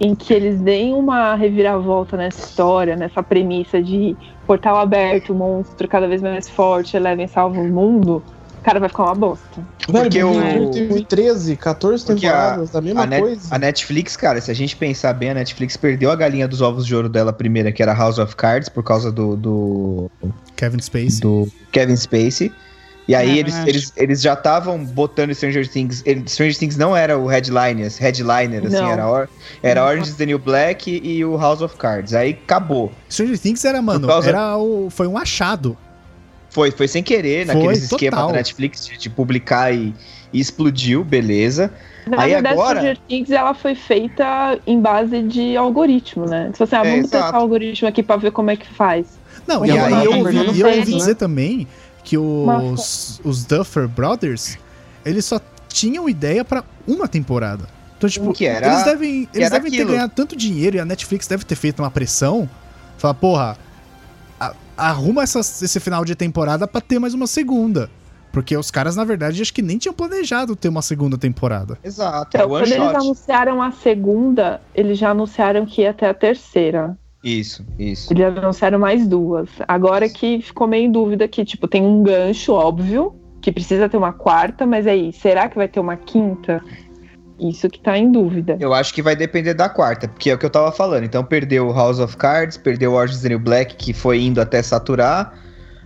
em 0.00 0.14
que 0.14 0.32
eles 0.32 0.60
deem 0.60 0.94
uma 0.94 1.34
reviravolta 1.34 2.16
nessa 2.16 2.38
história, 2.38 2.94
nessa 2.94 3.20
premissa 3.22 3.82
de 3.82 4.16
portal 4.46 4.76
aberto, 4.76 5.34
monstro 5.34 5.88
cada 5.88 6.06
vez 6.06 6.22
mais 6.22 6.48
forte, 6.48 6.96
Eleven 6.96 7.26
salva 7.26 7.60
o 7.60 7.64
mundo, 7.68 8.22
cara, 8.62 8.80
vai 8.80 8.88
ficar 8.88 9.04
uma 9.04 9.14
bosta. 9.14 9.44
Porque 9.86 10.22
o- 10.22 10.70
teve 10.70 11.04
13, 11.04 11.56
14 11.56 12.04
Porque 12.04 12.26
a- 12.26 12.30
temporadas 12.30 12.70
da 12.70 12.80
mesma 12.80 13.02
A, 13.02 13.06
Net- 13.06 13.22
coisa. 13.22 13.54
a 13.54 13.58
Netflix, 13.58 14.16
cara, 14.16 14.40
se 14.40 14.50
a 14.50 14.54
gente 14.54 14.76
pensar 14.76 15.12
bem, 15.14 15.30
a 15.30 15.34
Netflix 15.34 15.76
perdeu 15.76 16.10
a 16.10 16.16
galinha 16.16 16.46
dos 16.46 16.60
ovos 16.60 16.86
de 16.86 16.94
ouro 16.94 17.08
dela 17.08 17.32
primeira, 17.32 17.72
que 17.72 17.82
era 17.82 17.92
House 17.94 18.18
of 18.18 18.36
Cards, 18.36 18.68
por 18.68 18.82
causa 18.84 19.10
do, 19.10 19.36
do, 19.36 20.10
Kevin 20.56 20.80
Space. 20.80 21.20
do 21.20 21.48
Kevin 21.72 21.96
Spacey. 21.96 22.52
E 23.06 23.14
aí 23.14 23.38
É 23.38 23.40
eles, 23.40 23.54
eles, 23.66 23.92
eles 23.96 24.20
já 24.20 24.34
estavam 24.34 24.84
botando 24.84 25.34
Stranger 25.34 25.66
Things. 25.66 26.02
ele- 26.04 26.24
Stranger 26.28 26.58
Things 26.58 26.76
não 26.76 26.94
era 26.94 27.16
o 27.16 27.26
headliner, 27.26 27.90
headliner 27.98 28.66
assim, 28.66 28.76
Não. 28.76 28.90
era, 28.90 29.08
or, 29.08 29.28
era 29.62 29.82
Orange 29.82 30.10
is 30.10 30.16
the 30.16 30.26
New 30.26 30.38
Black 30.38 30.90
e 31.02 31.24
o 31.24 31.34
House 31.38 31.62
of 31.62 31.74
Cards. 31.76 32.12
Aí 32.12 32.32
acabou. 32.44 32.92
Stranger 33.08 33.38
Things 33.38 33.64
era, 33.64 33.80
mano, 33.80 34.06
causa- 34.06 34.28
era 34.28 34.58
o, 34.58 34.90
foi 34.90 35.06
um 35.06 35.16
achado. 35.16 35.74
Foi, 36.50 36.70
foi 36.70 36.88
sem 36.88 37.02
querer, 37.02 37.46
Foi, 37.46 37.54
naqueles 37.54 37.82
esquemas 37.84 38.18
total. 38.18 38.26
da 38.32 38.38
Netflix 38.38 38.86
de, 38.86 38.96
de 38.98 39.10
publicar 39.10 39.72
e, 39.72 39.94
e 40.32 40.40
explodiu, 40.40 41.04
beleza. 41.04 41.70
Na 42.06 42.22
Aí 42.22 42.30
verdade, 42.32 42.54
agora- 42.54 42.78
Stranger 42.80 42.98
Things 43.06 43.30
ela 43.30 43.52
foi 43.54 43.74
feita 43.74 44.58
em 44.66 44.80
base 44.80 45.22
de 45.22 45.56
algoritmo, 45.56 46.24
né? 46.26 46.50
Se 46.54 46.58
você, 46.58 46.74
ah, 46.74 46.80
É, 46.84 46.90
vamos 46.90 47.02
testar 47.02 47.18
exato. 47.18 47.36
o 47.36 47.40
algoritmo 47.40 47.88
aqui 47.88 48.02
pra 48.02 48.16
ver 48.16 48.30
como 48.32 48.50
é 48.50 48.56
que 48.56 48.66
faz. 48.66 49.06
Não, 49.46 49.64
E 49.64 49.68
e, 49.68 49.76
eu- 49.76 49.84
aí- 49.84 49.92
e 49.92 50.04
eu, 50.04 50.10
tá 50.10 50.16
ouvi, 50.16 50.36
e 50.36 50.38
eu 50.38 50.44
ouvi 50.46 50.60
série, 50.62 50.78
né? 50.92 50.98
dizer 50.98 51.14
também 51.16 51.66
que 52.02 52.16
os, 52.16 53.20
os 53.22 53.44
Duffer 53.44 53.86
Brothers, 53.86 54.56
eles 55.04 55.24
só 55.26 55.38
tinham 55.68 56.08
ideia 56.08 56.44
pra 56.44 56.64
uma 56.86 57.06
temporada. 57.06 57.64
Então, 57.98 58.08
tipo, 58.08 58.32
Que 58.32 58.46
era- 58.46 58.66
eles 58.72 58.84
devem, 58.84 59.28
eles 59.34 59.50
devem 59.50 59.70
ter 59.70 59.84
ganhado 59.84 60.12
tanto 60.14 60.34
dinheiro 60.36 60.76
e 60.76 60.80
a 60.80 60.84
Netflix 60.84 61.26
deve 61.26 61.44
ter 61.44 61.56
feito 61.56 61.80
uma 61.82 61.90
pressão. 61.90 62.48
Falar, 62.96 63.14
porra, 63.14 63.50
a- 63.52 63.56
arruma 64.78 65.22
essa- 65.22 65.40
esse 65.40 65.80
final 65.80 66.04
de 66.04 66.14
temporada 66.14 66.66
pra 66.66 66.80
ter 66.80 66.98
mais 66.98 67.12
uma 67.14 67.26
segunda. 67.26 67.90
Porque 68.32 68.56
os 68.56 68.70
caras, 68.70 68.94
na 68.94 69.04
verdade, 69.04 69.40
acho 69.42 69.52
que 69.52 69.62
nem 69.62 69.78
tinham 69.78 69.94
planejado 69.94 70.54
ter 70.54 70.68
uma 70.68 70.82
segunda 70.82 71.16
temporada. 71.18 71.78
Exato, 71.82 72.36
Então, 72.36 72.50
one 72.50 72.62
quando 72.62 72.72
eles 72.72 72.84
shot. 72.92 72.96
anunciaram 72.96 73.62
a 73.62 73.70
segunda, 73.72 74.60
eles 74.74 74.98
já 74.98 75.10
anunciaram 75.10 75.64
que 75.66 75.80
ia 75.82 75.90
até 75.90 76.08
a 76.08 76.14
terceira. 76.14 76.96
Isso, 77.24 77.64
isso. 77.78 78.12
Eles 78.12 78.36
anunciaram 78.38 78.78
mais 78.78 79.06
duas. 79.08 79.48
Agora 79.66 80.08
que 80.08 80.40
ficou 80.42 80.66
meio 80.68 80.86
em 80.86 80.92
dúvida 80.92 81.26
que, 81.26 81.44
tipo, 81.44 81.66
tem 81.66 81.82
um 81.82 82.02
gancho, 82.02 82.52
óbvio, 82.52 83.14
que 83.40 83.50
precisa 83.50 83.88
ter 83.88 83.96
uma 83.96 84.12
quarta, 84.12 84.66
mas 84.66 84.86
aí, 84.86 85.12
será 85.12 85.48
que 85.48 85.56
vai 85.56 85.66
ter 85.66 85.80
uma 85.80 85.96
quinta? 85.96 86.62
Isso 87.40 87.68
que 87.68 87.80
tá 87.80 87.96
em 87.96 88.10
dúvida. 88.10 88.56
Eu 88.58 88.74
acho 88.74 88.92
que 88.92 89.00
vai 89.02 89.14
depender 89.14 89.54
da 89.54 89.68
quarta, 89.68 90.08
porque 90.08 90.30
é 90.30 90.34
o 90.34 90.38
que 90.38 90.44
eu 90.46 90.50
tava 90.50 90.72
falando. 90.72 91.04
Então 91.04 91.24
perdeu 91.24 91.68
o 91.68 91.72
House 91.72 91.98
of 91.98 92.16
Cards, 92.16 92.56
perdeu 92.56 92.92
o 92.92 92.94
Orange 92.94 93.14
is 93.14 93.22
the 93.22 93.28
New 93.28 93.38
Black, 93.38 93.76
que 93.76 93.92
foi 93.92 94.20
indo 94.22 94.40
até 94.40 94.62
saturar. 94.62 95.34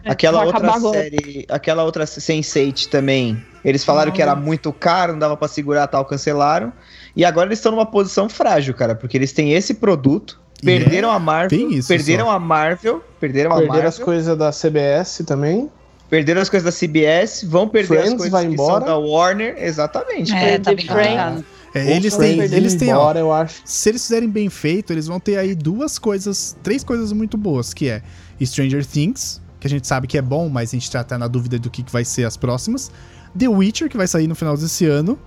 Aquela 0.04 0.38
vai 0.38 0.46
outra 0.46 0.80
série, 0.80 1.46
aquela 1.48 1.84
outra 1.84 2.04
Sense8 2.04 2.88
também. 2.88 3.40
Eles 3.64 3.84
falaram 3.84 4.10
que 4.10 4.20
era 4.20 4.34
muito 4.34 4.72
caro, 4.72 5.12
não 5.12 5.18
dava 5.20 5.36
pra 5.36 5.46
segurar, 5.46 5.86
tal, 5.86 6.04
cancelaram. 6.04 6.72
E 7.14 7.24
agora 7.24 7.46
eles 7.48 7.58
estão 7.58 7.70
numa 7.70 7.86
posição 7.86 8.28
frágil, 8.28 8.74
cara, 8.74 8.94
porque 8.96 9.16
eles 9.16 9.32
têm 9.32 9.52
esse 9.52 9.74
produto, 9.74 10.40
E 10.60 10.66
perderam 10.66 11.12
é- 11.12 11.14
a 11.14 11.18
Marvel, 11.20 11.50
tem 11.50 11.74
isso 11.74 11.86
perderam 11.86 12.26
só. 12.26 12.32
a 12.32 12.38
Marvel, 12.40 13.02
perderam 13.20 13.52
a 13.52 13.54
Perderam 13.54 13.74
Marvel, 13.74 13.88
as 13.88 13.98
coisas 13.98 14.36
da 14.36 14.50
CBS 14.50 15.22
também. 15.24 15.70
Perderam 16.12 16.42
as 16.42 16.50
coisas 16.50 16.70
da 16.70 16.78
CBS, 16.78 17.42
vão 17.42 17.66
perder 17.66 18.00
as 18.00 18.00
Friends 18.04 18.16
coisas 18.18 18.30
vai 18.30 18.46
que 18.46 18.52
embora. 18.52 18.84
são 18.84 18.86
da 18.86 18.98
Warner, 18.98 19.54
exatamente. 19.56 20.30
É, 20.34 20.58
tá 20.58 20.74
bem 20.74 20.86
complicado. 20.86 21.42
É, 21.74 21.96
eles 21.96 22.14
têm, 22.14 22.38
eles 22.38 22.74
têm, 22.74 22.92
ó, 22.92 22.96
embora, 22.96 23.18
eu 23.18 23.32
acho. 23.32 23.62
se 23.64 23.88
eles 23.88 24.02
fizerem 24.02 24.28
bem 24.28 24.50
feito, 24.50 24.92
eles 24.92 25.06
vão 25.06 25.18
ter 25.18 25.38
aí 25.38 25.54
duas 25.54 25.98
coisas, 25.98 26.54
três 26.62 26.84
coisas 26.84 27.12
muito 27.12 27.38
boas, 27.38 27.72
que 27.72 27.88
é 27.88 28.02
Stranger 28.44 28.84
Things, 28.84 29.40
que 29.58 29.66
a 29.66 29.70
gente 29.70 29.86
sabe 29.86 30.06
que 30.06 30.18
é 30.18 30.20
bom, 30.20 30.50
mas 30.50 30.68
a 30.68 30.72
gente 30.72 30.90
tá 30.90 31.00
até 31.00 31.16
na 31.16 31.26
dúvida 31.26 31.58
do 31.58 31.70
que, 31.70 31.82
que 31.82 31.90
vai 31.90 32.04
ser 32.04 32.26
as 32.26 32.36
próximas. 32.36 32.92
The 33.38 33.48
Witcher, 33.48 33.88
que 33.88 33.96
vai 33.96 34.06
sair 34.06 34.26
no 34.26 34.34
final 34.34 34.54
desse 34.54 34.84
ano. 34.84 35.18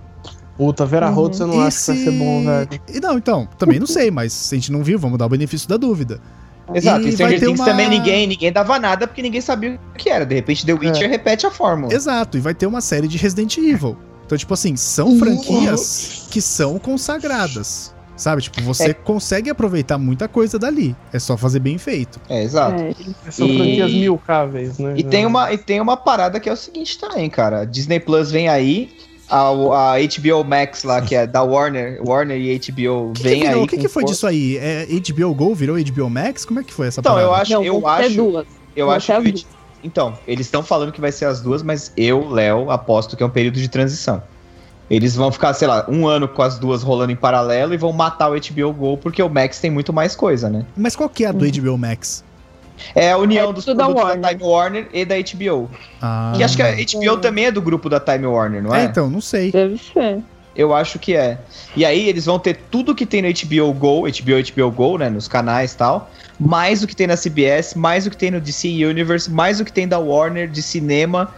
Puta, 0.56 0.86
Vera 0.86 1.08
Uhum. 1.08 1.14
Rhodes 1.14 1.40
eu 1.40 1.48
não 1.48 1.60
acho 1.62 1.80
que 1.80 1.86
vai 1.90 1.96
ser 1.96 2.12
bom, 2.12 2.44
velho. 2.44 2.68
E 2.94 3.00
não, 3.00 3.18
então, 3.18 3.48
também 3.58 3.80
não 3.80 3.88
sei, 3.88 4.08
mas 4.12 4.50
a 4.52 4.54
gente 4.54 4.70
não 4.70 4.84
viu, 4.84 5.00
vamos 5.00 5.18
dar 5.18 5.26
o 5.26 5.28
benefício 5.28 5.68
da 5.68 5.76
dúvida. 5.76 6.20
Exato, 6.74 7.00
E 7.00 7.02
e 7.02 7.04
vai 7.04 7.12
Stranger 7.12 7.38
ter 7.40 7.46
Things 7.46 7.60
uma- 7.60 7.64
também 7.66 7.88
ninguém, 7.88 8.26
ninguém 8.26 8.52
dava 8.52 8.78
nada 8.78 9.06
porque 9.06 9.22
ninguém 9.22 9.40
sabia 9.40 9.78
o 9.94 9.96
que 9.98 10.08
era. 10.10 10.26
De 10.26 10.34
repente 10.34 10.66
The 10.66 10.72
Witcher 10.72 11.08
repete 11.08 11.46
a 11.46 11.50
fórmula. 11.50 11.92
Exato, 11.94 12.36
e 12.36 12.40
vai 12.40 12.54
ter 12.54 12.66
uma 12.66 12.80
série 12.80 13.06
de 13.08 13.16
Resident 13.18 13.56
Evil. 13.58 13.96
Então, 14.24 14.36
tipo 14.36 14.52
assim, 14.54 14.74
são 14.74 15.16
franquias 15.18 16.26
que 16.30 16.40
são 16.40 16.78
consagradas. 16.78 17.94
Sabe? 18.16 18.40
Tipo, 18.40 18.62
você 18.62 18.92
É. 18.92 18.94
consegue 18.94 19.50
aproveitar 19.50 19.98
muita 19.98 20.26
coisa 20.26 20.58
dali. 20.58 20.96
É 21.12 21.18
só 21.18 21.36
fazer 21.36 21.60
bem 21.60 21.76
feito. 21.76 22.18
É, 22.30 22.42
exato. 22.42 22.80
É, 22.82 22.94
São 23.30 23.46
E- 23.46 23.56
franquias 23.58 23.92
milcáveis, 23.92 24.78
né? 24.78 24.94
E 24.96 25.02
tem, 25.02 25.26
uma, 25.26 25.52
e 25.52 25.58
tem 25.58 25.82
uma 25.82 25.98
parada 25.98 26.40
que 26.40 26.48
é 26.48 26.52
o 26.52 26.56
seguinte 26.56 26.98
também, 26.98 27.28
cara. 27.28 27.66
Disney 27.66 28.00
Plus 28.00 28.30
vem 28.30 28.48
aí, 28.48 28.88
a, 29.28 29.48
a 29.48 29.94
HBO 29.98 30.44
Max 30.44 30.84
lá, 30.84 31.00
que 31.00 31.14
é 31.14 31.26
da 31.26 31.42
Warner, 31.42 32.00
Warner 32.06 32.38
e 32.38 32.58
HBO 32.58 33.12
que, 33.14 33.22
vem 33.22 33.40
que, 33.40 33.46
virou? 33.46 33.60
aí. 33.60 33.64
o 33.64 33.66
que, 33.68 33.76
que 33.78 33.88
foi 33.88 34.04
disso 34.04 34.26
aí? 34.26 34.56
É 34.58 34.86
HBO 34.86 35.34
Go 35.34 35.54
virou 35.54 35.76
HBO 35.82 36.08
Max? 36.10 36.44
Como 36.44 36.60
é 36.60 36.64
que 36.64 36.72
foi 36.72 36.86
essa 36.88 37.00
Então, 37.00 37.12
parada? 37.14 37.28
eu 37.30 37.34
acho, 37.34 37.52
não, 37.52 37.64
eu 37.64 37.86
acho, 37.86 38.14
duas. 38.14 38.46
eu 38.76 38.90
acho 38.90 39.06
que 39.22 39.32
duas. 39.32 39.46
Então, 39.84 40.14
eles 40.26 40.46
estão 40.46 40.62
falando 40.62 40.90
que 40.92 41.00
vai 41.00 41.12
ser 41.12 41.26
as 41.26 41.40
duas, 41.40 41.62
mas 41.62 41.92
eu, 41.96 42.28
Léo, 42.28 42.70
aposto 42.70 43.16
que 43.16 43.22
é 43.22 43.26
um 43.26 43.30
período 43.30 43.60
de 43.60 43.68
transição. 43.68 44.22
Eles 44.88 45.16
vão 45.16 45.32
ficar, 45.32 45.52
sei 45.54 45.66
lá, 45.66 45.84
um 45.88 46.06
ano 46.06 46.28
com 46.28 46.42
as 46.42 46.58
duas 46.58 46.82
rolando 46.82 47.10
em 47.12 47.16
paralelo 47.16 47.74
e 47.74 47.76
vão 47.76 47.92
matar 47.92 48.30
o 48.30 48.34
HBO 48.40 48.72
Go 48.72 48.96
porque 48.96 49.20
o 49.22 49.28
Max 49.28 49.58
tem 49.60 49.70
muito 49.70 49.92
mais 49.92 50.14
coisa, 50.14 50.48
né? 50.48 50.64
Mas 50.76 50.94
qual 50.94 51.08
que 51.08 51.24
é 51.24 51.28
a 51.28 51.32
do 51.32 51.44
Hum. 51.44 51.50
HBO 51.50 51.76
Max? 51.78 52.24
É 52.94 53.12
a 53.12 53.18
união 53.18 53.50
É 53.50 53.52
dos 53.52 53.64
da 53.64 53.74
produtos 53.74 54.02
da, 54.02 54.08
Warner. 54.08 54.28
Time 54.30 54.42
Warner 54.44 54.88
e 54.92 55.04
da 55.04 55.14
HBO. 55.16 55.70
Ah. 56.00 56.32
Que 56.36 56.42
acho 56.42 56.56
que 56.56 56.62
a 56.62 56.72
HBO 56.72 57.16
também 57.18 57.46
é 57.46 57.50
do 57.50 57.60
grupo 57.62 57.88
da 57.88 57.98
Time 58.00 58.26
Warner, 58.26 58.62
não 58.62 58.74
É, 58.74 58.82
é? 58.82 58.84
então, 58.84 59.08
não 59.10 59.20
sei. 59.20 59.50
Deve 59.50 59.78
ser. 59.78 60.20
Eu 60.54 60.74
acho 60.74 60.98
que 60.98 61.14
é. 61.14 61.38
E 61.76 61.84
aí 61.84 62.08
eles 62.08 62.24
vão 62.24 62.38
ter 62.38 62.56
tudo 62.70 62.94
que 62.94 63.04
tem 63.04 63.20
no 63.20 63.28
HBO 63.28 63.72
Go, 63.74 64.02
HBO, 64.02 64.54
HBO 64.54 64.70
Go, 64.70 64.96
né, 64.98 65.10
nos 65.10 65.28
canais 65.28 65.72
e 65.74 65.76
tal, 65.76 66.10
mais 66.40 66.82
o 66.82 66.86
que 66.86 66.96
tem 66.96 67.06
na 67.06 67.14
CBS, 67.16 67.74
mais 67.74 68.06
o 68.06 68.10
que 68.10 68.16
tem 68.16 68.30
no 68.30 68.40
DC 68.40 68.66
Universe, 68.86 69.30
mais 69.30 69.60
o 69.60 69.64
que 69.66 69.72
tem 69.72 69.86
da 69.86 69.98
Warner 69.98 70.48
de 70.48 70.62
cinema. 70.62 71.28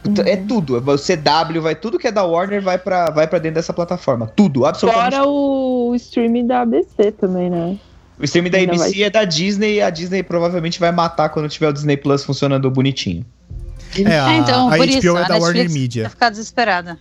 Puta, 0.00 0.22
É 0.28 0.36
tudo. 0.36 0.76
O 0.78 0.80
CW 0.98 1.60
vai 1.60 1.74
tudo 1.76 1.96
que 1.98 2.08
é 2.08 2.12
da 2.12 2.24
Warner 2.24 2.60
vai 2.60 2.76
pra 2.78 3.08
vai 3.10 3.26
para 3.26 3.38
dentro 3.38 3.56
dessa 3.56 3.72
plataforma. 3.72 4.30
Tudo, 4.34 4.64
absolutamente. 4.66 5.14
Fora 5.16 5.28
o 5.28 5.92
streaming 5.96 6.46
da 6.46 6.62
ABC 6.62 7.12
também, 7.12 7.48
né? 7.50 7.76
O 8.22 8.24
stream 8.24 8.48
da 8.48 8.58
ainda 8.58 8.72
ABC 8.74 9.02
é 9.02 9.10
da 9.10 9.24
Disney 9.24 9.74
e 9.74 9.82
a 9.82 9.90
Disney 9.90 10.22
provavelmente 10.22 10.78
vai 10.78 10.92
matar 10.92 11.28
quando 11.30 11.48
tiver 11.48 11.68
o 11.68 11.72
Disney 11.72 11.96
Plus 11.96 12.22
funcionando 12.24 12.70
bonitinho. 12.70 13.26
É, 13.98 14.18
a, 14.18 14.32
É, 14.32 14.36
então, 14.38 14.68
a 14.68 14.76
por 14.76 14.86
HBO 14.86 14.90
isso, 14.96 15.16
é 15.16 15.22
a 15.22 15.28
da 15.28 15.34
Warner 15.34 15.48
Netflix 15.64 15.72
Media. 15.74 16.02
vai 16.04 16.10
ficar 16.10 16.30
desesperada. 16.30 16.98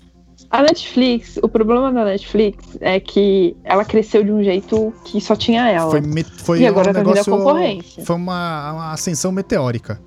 A 0.49 0.63
Netflix, 0.63 1.38
o 1.41 1.47
problema 1.47 1.93
da 1.93 2.03
Netflix 2.03 2.78
é 2.82 2.99
que 2.99 3.55
ela 3.63 3.86
cresceu 3.86 4.22
de 4.24 4.32
um 4.32 4.43
jeito 4.43 4.93
que 5.05 5.22
só 5.22 5.34
tinha 5.36 5.69
ela. 5.69 5.89
Foi, 5.91 6.01
me- 6.01 6.24
foi 6.26 6.59
E 6.59 6.67
agora 6.67 6.89
um 6.89 6.93
tá 6.93 6.99
vindo 6.99 7.11
a 7.11 7.13
negócio. 7.13 7.32
concorrência. 7.38 8.03
Foi 8.03 8.15
uma, 8.17 8.72
uma 8.74 8.91
ascensão 8.91 9.32
meteórica. 9.32 10.01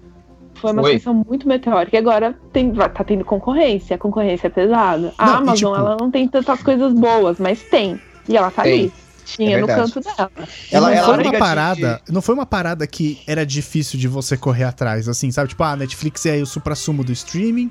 Foi 0.56 0.72
uma 0.72 0.82
Foi. 0.82 0.96
ascensão 0.96 1.24
muito 1.26 1.48
meteórica. 1.48 1.96
E 1.96 1.98
agora 1.98 2.36
tem, 2.52 2.72
vai- 2.72 2.90
tá 2.90 3.02
tendo 3.04 3.24
concorrência. 3.24 3.94
A 3.96 3.98
concorrência 3.98 4.48
é 4.48 4.50
pesada. 4.50 5.14
A 5.16 5.26
Não, 5.26 5.32
e 5.32 5.36
Amazon, 5.38 5.72
tipo- 5.72 5.76
ela 5.86 5.96
não 5.98 6.10
tem 6.10 6.28
tantas 6.28 6.62
coisas 6.62 6.92
boas, 6.92 7.38
mas 7.38 7.62
tem. 7.62 7.98
E 8.28 8.36
ela 8.36 8.50
tá 8.50 8.62
Tem. 8.64 8.80
ali. 8.80 8.92
Tinha 9.24 9.56
É 9.56 9.60
no 9.60 9.66
canto 9.66 10.00
dela. 10.00 10.30
Ela- 10.70 10.88
não 10.90 10.94
ela 10.96 11.04
foi 11.06 11.14
briga 11.16 11.28
uma 11.30 11.32
de- 11.32 11.38
parada, 11.38 12.00
não 12.10 12.20
foi 12.22 12.34
uma 12.34 12.46
parada 12.46 12.86
que 12.86 13.20
era 13.26 13.44
difícil 13.44 13.98
de 13.98 14.06
você 14.08 14.36
correr 14.36 14.64
atrás, 14.64 15.08
assim, 15.08 15.30
sabe? 15.30 15.48
Tipo, 15.48 15.62
ah, 15.62 15.70
a 15.72 15.76
Netflix 15.76 16.26
é 16.26 16.32
aí 16.32 16.42
o 16.42 16.46
suprassumo 16.46 17.02
do 17.02 17.12
streaming, 17.12 17.70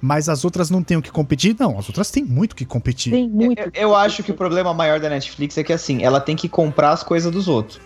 mas 0.00 0.28
as 0.28 0.44
outras 0.44 0.70
não 0.70 0.82
têm 0.82 0.96
o 0.96 1.02
que 1.02 1.10
competir. 1.10 1.56
Não, 1.58 1.78
as 1.78 1.88
outras 1.88 2.10
têm 2.10 2.24
muito 2.24 2.52
o 2.52 2.56
que 2.56 2.64
competir. 2.64 3.12
Tem 3.12 3.28
muito. 3.28 3.58
Eu, 3.60 3.70
eu 3.74 3.94
acho 3.96 4.22
que 4.22 4.30
o 4.30 4.34
problema 4.34 4.72
maior 4.74 4.98
da 5.00 5.08
Netflix 5.08 5.56
é 5.58 5.62
que 5.64 5.72
assim, 5.72 6.02
ela 6.02 6.20
tem 6.20 6.34
que 6.36 6.48
comprar 6.48 6.90
as 6.90 7.02
coisas 7.02 7.30
dos 7.32 7.48
outros. 7.48 7.80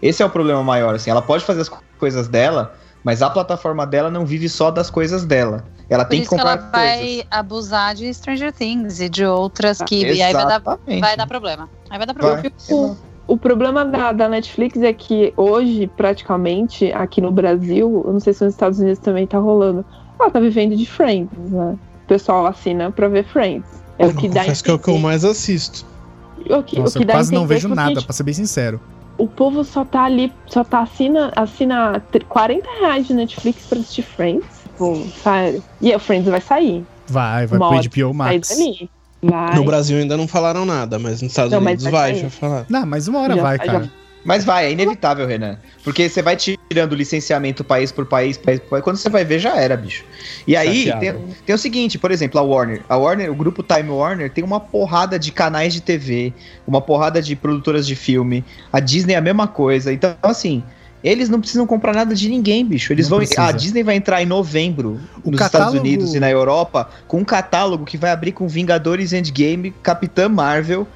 Esse 0.00 0.22
é 0.22 0.26
o 0.26 0.30
problema 0.30 0.62
maior, 0.64 0.94
assim, 0.94 1.10
ela 1.10 1.22
pode 1.22 1.44
fazer 1.44 1.60
as 1.62 1.68
co- 1.68 1.82
coisas 1.98 2.26
dela, 2.26 2.76
mas 3.04 3.22
a 3.22 3.30
plataforma 3.30 3.86
dela 3.86 4.10
não 4.10 4.24
vive 4.24 4.48
só 4.48 4.70
das 4.70 4.90
coisas 4.90 5.24
dela. 5.24 5.64
Ela 5.88 6.04
Por 6.04 6.10
tem 6.10 6.20
que 6.20 6.26
isso 6.26 6.30
que 6.30 6.36
comprar 6.36 6.58
ela 6.58 6.70
vai 6.70 6.98
coisas. 6.98 7.26
abusar 7.30 7.94
de 7.94 8.14
Stranger 8.14 8.52
Things 8.52 9.00
e 9.00 9.08
de 9.08 9.24
outras 9.24 9.78
que. 9.82 10.04
E 10.06 10.22
aí 10.22 10.32
vai 10.32 10.46
dar, 10.46 10.62
vai 11.00 11.16
dar 11.16 11.26
problema. 11.26 11.68
Aí 11.90 11.98
vai 11.98 12.06
dar 12.06 12.14
problema. 12.14 12.42
Vai. 12.42 12.52
O, 12.70 12.96
o 13.26 13.36
problema 13.36 13.84
da, 13.84 14.12
da 14.12 14.28
Netflix 14.28 14.78
é 14.78 14.92
que 14.92 15.32
hoje, 15.36 15.90
praticamente, 15.96 16.92
aqui 16.92 17.20
no 17.20 17.30
Brasil, 17.30 18.02
eu 18.06 18.12
não 18.12 18.20
sei 18.20 18.32
se 18.32 18.44
nos 18.44 18.54
Estados 18.54 18.78
Unidos 18.78 18.98
também 19.00 19.26
tá 19.26 19.38
rolando, 19.38 19.84
ela 20.18 20.30
tá 20.30 20.40
vivendo 20.40 20.76
de 20.76 20.86
Friends, 20.86 21.30
né? 21.50 21.76
O 22.04 22.06
pessoal 22.06 22.46
assina 22.46 22.90
pra 22.90 23.08
ver 23.08 23.24
Friends. 23.24 23.66
É 23.98 24.06
o 24.06 24.14
que 24.14 24.28
dá 24.28 24.40
a 24.40 24.44
Confesso 24.44 24.64
que 24.64 24.70
é 24.70 24.74
o 24.74 24.78
que 24.78 24.90
eu 24.90 24.98
mais 24.98 25.24
assisto. 25.24 25.84
o 26.48 26.62
que, 26.62 26.78
Nossa, 26.78 26.98
o 26.98 27.02
que 27.02 27.08
eu 27.08 27.14
quase 27.14 27.32
não 27.32 27.42
entender 27.44 27.54
vejo 27.54 27.68
nada, 27.68 27.94
tipo, 27.94 28.04
pra 28.04 28.12
ser 28.12 28.22
bem 28.22 28.34
sincero. 28.34 28.80
O 29.22 29.28
povo 29.28 29.62
só 29.62 29.84
tá 29.84 30.02
ali, 30.02 30.32
só 30.48 30.64
tá 30.64 30.80
assina, 30.80 31.30
assina 31.36 32.00
tr- 32.10 32.24
40 32.28 32.68
reais 32.80 33.06
de 33.06 33.14
Netflix 33.14 33.64
pra 33.68 33.78
assistir 33.78 34.02
Friends. 34.02 34.44
Pô, 34.76 34.96
sério. 35.22 35.62
E 35.80 35.94
o 35.94 35.98
Friends 36.00 36.28
vai 36.28 36.40
sair. 36.40 36.84
Vai, 37.06 37.46
vai 37.46 37.56
Uma 37.56 37.68
pro 37.68 37.88
HBO 37.88 38.12
Max. 38.12 38.48
Vai. 39.22 39.54
No 39.54 39.62
Brasil 39.64 39.96
ainda 39.98 40.16
não 40.16 40.26
falaram 40.26 40.64
nada, 40.64 40.98
mas 40.98 41.22
nos 41.22 41.30
Estados 41.30 41.52
Não, 41.52 41.60
mas 41.60 41.74
Unidos 41.80 41.84
vai 41.84 41.92
vai, 41.92 42.14
já 42.20 42.30
falaram. 42.30 42.66
Não, 42.68 42.84
mas 42.84 43.06
uma 43.06 43.20
hora 43.20 43.36
Já- 43.36 43.42
vai, 43.42 43.58
já- 43.58 43.64
cara. 43.64 43.92
Mas 44.24 44.44
vai, 44.44 44.66
é 44.66 44.70
inevitável, 44.72 45.26
Renan. 45.26 45.58
Porque 45.82 46.08
você 46.08 46.22
vai 46.22 46.36
tirando 46.36 46.94
licenciamento 46.94 47.64
país 47.64 47.90
por 47.90 48.06
país, 48.06 48.36
país 48.36 48.60
por 48.60 48.68
país, 48.70 48.84
quando 48.84 48.96
você 48.96 49.08
vai 49.10 49.24
ver 49.24 49.38
já 49.40 49.56
era, 49.56 49.76
bicho. 49.76 50.04
E 50.46 50.54
aí 50.56 50.92
tem, 51.00 51.14
tem 51.44 51.54
o 51.54 51.58
seguinte, 51.58 51.98
por 51.98 52.10
exemplo, 52.12 52.38
a 52.38 52.42
Warner. 52.42 52.82
A 52.88 52.96
Warner, 52.96 53.30
o 53.30 53.34
grupo 53.34 53.62
Time 53.62 53.90
Warner 53.90 54.30
tem 54.30 54.44
uma 54.44 54.60
porrada 54.60 55.18
de 55.18 55.32
canais 55.32 55.72
de 55.74 55.80
TV, 55.80 56.32
uma 56.66 56.80
porrada 56.80 57.20
de 57.20 57.34
produtoras 57.34 57.86
de 57.86 57.96
filme. 57.96 58.44
A 58.72 58.78
Disney 58.78 59.14
é 59.14 59.16
a 59.16 59.20
mesma 59.20 59.48
coisa. 59.48 59.92
Então, 59.92 60.14
assim, 60.22 60.62
eles 61.02 61.28
não 61.28 61.40
precisam 61.40 61.66
comprar 61.66 61.92
nada 61.92 62.14
de 62.14 62.28
ninguém, 62.28 62.64
bicho. 62.64 62.92
Eles 62.92 63.06
Não 63.06 63.10
vão. 63.10 63.18
precisa. 63.18 63.42
A 63.42 63.50
Disney 63.50 63.82
vai 63.82 63.96
entrar 63.96 64.22
em 64.22 64.26
novembro 64.26 65.00
O 65.24 65.32
nos 65.32 65.38
catálogo- 65.40 65.70
Estados 65.76 65.80
Unidos 65.80 66.14
e 66.14 66.20
na 66.20 66.30
Europa 66.30 66.88
com 67.08 67.18
um 67.18 67.24
catálogo 67.24 67.84
que 67.84 67.96
vai 67.98 68.12
abrir 68.12 68.30
com 68.30 68.46
Vingadores 68.46 69.12
Endgame, 69.12 69.72
Capitã 69.82 70.28
Marvel, 70.28 70.86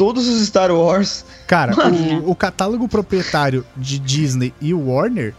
todos 0.00 0.26
os 0.26 0.46
Star 0.46 0.72
Wars, 0.72 1.26
Cara, 1.46 1.74
o, 2.24 2.30
o 2.30 2.34
catálogo 2.34 2.88
proprietário 2.88 3.66
de 3.76 3.98
Disney 3.98 4.54
e 4.58 4.72
Warner 4.72 5.34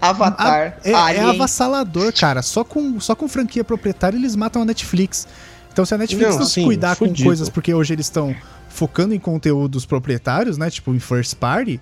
Avatar, 0.00 0.78
é, 0.84 0.92
é 0.92 0.94
Alien. 0.94 1.30
avassalador, 1.30 2.12
cara. 2.12 2.40
Só 2.40 2.62
com, 2.62 3.00
só 3.00 3.16
com 3.16 3.26
franquia 3.26 3.64
proprietária 3.64 4.16
eles 4.16 4.36
matam 4.36 4.62
a 4.62 4.64
Netflix. 4.64 5.26
Então 5.72 5.84
se 5.84 5.94
a 5.94 5.98
Netflix 5.98 6.30
não, 6.30 6.38
Não, 6.38 6.46
se 6.46 6.52
sim, 6.52 6.64
cuidar 6.64 6.94
com 6.94 7.06
fudido. 7.06 7.28
coisas, 7.28 7.48
porque 7.48 7.74
hoje 7.74 7.92
eles 7.92 8.06
estão 8.06 8.36
focando 8.68 9.14
em 9.14 9.18
conteúdos 9.18 9.84
proprietários, 9.84 10.56
né? 10.56 10.70
Tipo 10.70 10.94
em 10.94 11.00
first 11.00 11.34
party. 11.34 11.80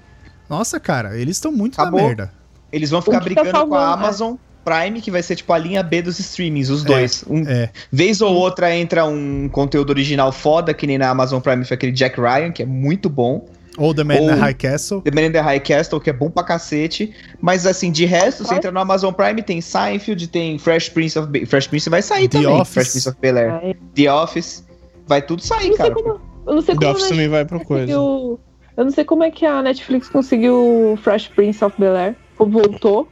Nossa, 0.48 0.80
cara, 0.80 1.18
eles 1.18 1.36
estão 1.36 1.52
muito 1.52 1.78
Acabou. 1.78 2.00
na 2.00 2.06
merda. 2.06 2.32
Eles 2.72 2.88
vão 2.88 3.02
ficar 3.02 3.18
tá 3.18 3.24
brigando 3.24 3.66
com 3.66 3.74
a 3.74 3.92
Amazon 3.92 4.36
Prime, 4.66 5.00
que 5.00 5.12
vai 5.12 5.22
ser 5.22 5.36
tipo 5.36 5.52
a 5.52 5.58
linha 5.58 5.80
B 5.80 6.02
dos 6.02 6.18
streamings, 6.18 6.68
os 6.70 6.82
dois. 6.82 7.24
Um, 7.30 7.44
É. 7.46 7.70
Vez 7.92 8.20
ou 8.20 8.34
outra 8.34 8.74
entra 8.74 9.04
um 9.06 9.48
conteúdo 9.48 9.90
original 9.90 10.32
foda, 10.32 10.74
que 10.74 10.86
nem 10.88 10.98
na 10.98 11.08
Amazon 11.08 11.40
Prime 11.40 11.64
foi 11.64 11.76
aquele 11.76 11.92
Jack 11.92 12.20
Ryan, 12.20 12.50
que 12.50 12.62
é 12.64 12.66
muito 12.66 13.08
bom. 13.08 13.46
Ou 13.78 13.94
The 13.94 14.04
Man 14.04 14.14
in 14.14 14.26
the 14.26 14.34
High 14.34 14.54
Castle. 14.54 15.02
The 15.02 15.10
Man 15.10 15.26
in 15.26 15.32
the 15.32 15.40
High 15.40 15.60
Castle, 15.60 16.00
que 16.00 16.10
é 16.10 16.12
bom 16.12 16.30
pra 16.30 16.42
cacete. 16.42 17.14
Mas 17.40 17.66
assim, 17.66 17.92
de 17.92 18.06
resto, 18.06 18.42
você 18.42 18.54
entra 18.54 18.72
no 18.72 18.80
Amazon 18.80 19.12
Prime, 19.12 19.42
tem 19.42 19.60
Seinfeld, 19.60 20.26
tem 20.28 20.58
Fresh 20.58 20.88
Prince 20.88 21.18
of... 21.18 21.28
Be 21.28 21.44
Fresh 21.46 21.66
Prince 21.68 21.88
vai 21.90 22.00
sair 22.02 22.26
The 22.26 22.38
também. 22.38 22.60
Office. 22.60 22.72
Fresh 22.72 22.88
Prince 22.90 23.08
of 23.10 23.18
Bel-Air. 23.20 23.50
Vai. 23.50 23.76
The 23.94 24.12
Office. 24.12 24.64
Vai 25.06 25.22
tudo 25.22 25.40
Eu 25.42 25.46
sair, 25.46 25.68
não 25.68 25.76
sei 25.76 25.90
cara. 25.90 25.94
como, 25.94 26.20
eu 26.46 26.54
não 26.54 26.62
sei 26.62 26.74
The 26.74 26.80
como 26.80 26.90
Office 26.90 27.06
a 27.06 27.08
também 27.10 27.28
vai 27.28 27.44
pro 27.44 27.60
coisa. 27.64 27.92
Eu 27.92 28.40
não 28.76 28.90
sei 28.90 29.04
como 29.04 29.22
é 29.22 29.30
que 29.30 29.46
a 29.46 29.62
Netflix 29.62 30.08
conseguiu 30.08 30.98
Fresh 31.02 31.28
Prince 31.28 31.64
of 31.64 31.74
Bel-Air. 31.78 32.16
Ou 32.38 32.48
Voltou. 32.48 33.08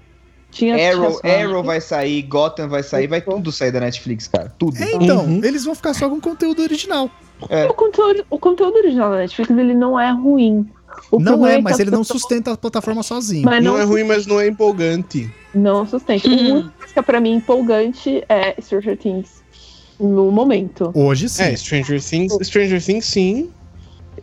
Tinha 0.54 0.74
Arrow, 0.92 1.20
tinha- 1.20 1.44
Arrow 1.44 1.62
vai 1.64 1.80
sair, 1.80 2.22
Gotham 2.22 2.68
vai 2.68 2.82
sair, 2.82 3.06
vai 3.08 3.20
tudo 3.20 3.50
sair 3.50 3.72
da 3.72 3.80
Netflix, 3.80 4.28
cara. 4.28 4.52
Tudo. 4.56 4.76
É, 4.82 4.94
então, 4.94 5.24
Uhum. 5.24 5.40
eles 5.44 5.64
vão 5.64 5.74
ficar 5.74 5.92
só 5.94 6.08
com 6.08 6.20
conteúdo 6.20 6.62
original. 6.62 7.10
É. 7.48 7.66
O, 7.66 7.74
conteúdo, 7.74 8.24
o 8.30 8.38
conteúdo 8.38 8.76
original 8.78 9.10
da 9.10 9.16
Netflix 9.18 9.50
ele 9.50 9.74
não 9.74 9.98
é 9.98 10.10
ruim. 10.12 10.66
O 11.10 11.18
não 11.18 11.44
é, 11.44 11.56
que 11.56 11.62
mas 11.62 11.74
as 11.74 11.80
ele 11.80 11.90
não 11.90 12.04
sustenta 12.04 12.52
a 12.52 12.56
plataforma 12.56 13.02
sozinho. 13.02 13.44
Mas 13.44 13.62
Não 13.62 13.72
não, 13.72 13.80
é 13.80 13.84
ruim, 13.84 14.04
mas 14.04 14.26
não 14.26 14.40
é 14.40 14.46
empolgante. 14.46 15.28
não 15.52 15.84
sustenta. 15.86 16.28
O 16.28 16.32
único 16.32 16.70
que 16.92 16.98
é 16.98 17.02
pra 17.02 17.20
mim 17.20 17.34
empolgante 17.34 18.22
é 18.28 18.54
Stranger 18.62 18.96
Things. 18.96 19.42
No 19.98 20.30
momento. 20.30 20.92
Hoje 20.94 21.28
sim. 21.28 21.42
É, 21.42 21.56
Stranger 21.56 22.00
Things, 22.02 22.32
Stranger 22.42 22.82
Things 22.82 23.04
sim. 23.06 23.50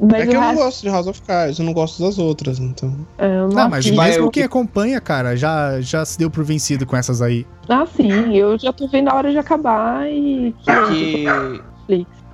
Mas 0.01 0.21
é 0.23 0.27
que 0.27 0.35
eu 0.35 0.41
não 0.41 0.47
resto, 0.49 0.63
gosto 0.63 0.81
de 0.81 0.89
House 0.89 1.07
of 1.07 1.21
Cards, 1.21 1.59
eu 1.59 1.65
não 1.65 1.73
gosto 1.73 2.01
das 2.01 2.17
outras, 2.17 2.57
então. 2.59 2.95
é, 3.19 3.25
eu 3.27 3.47
não 3.47 3.55
Não, 3.55 3.69
mas 3.69 3.85
mesmo 3.85 4.25
eu- 4.25 4.31
quem 4.31 4.41
acompanha, 4.43 4.99
cara, 4.99 5.35
já, 5.37 5.79
já 5.79 6.03
se 6.03 6.17
deu 6.17 6.29
por 6.29 6.43
vencido 6.43 6.85
com 6.85 6.97
essas 6.97 7.21
aí. 7.21 7.45
Ah, 7.69 7.85
sim, 7.85 8.35
eu 8.35 8.57
já 8.57 8.73
tô 8.73 8.87
vendo 8.87 9.09
a 9.09 9.15
hora 9.15 9.31
de 9.31 9.37
acabar 9.37 10.09
e. 10.09 10.55
Que 10.89 11.25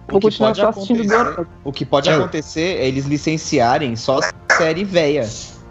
Vou 0.09 0.18
o 0.18 0.20
que 0.20 0.28
continuar 0.28 0.49
pode 0.49 0.61
só 0.61 0.70
assistindo. 0.70 1.47
O 1.65 1.72
que 1.74 1.86
pode 1.86 2.09
É. 2.09 2.13
acontecer 2.15 2.78
é 2.80 2.88
eles 2.88 3.05
licenciarem 3.05 3.95
só 3.95 4.20
série 4.57 4.84
véia. 4.86 5.28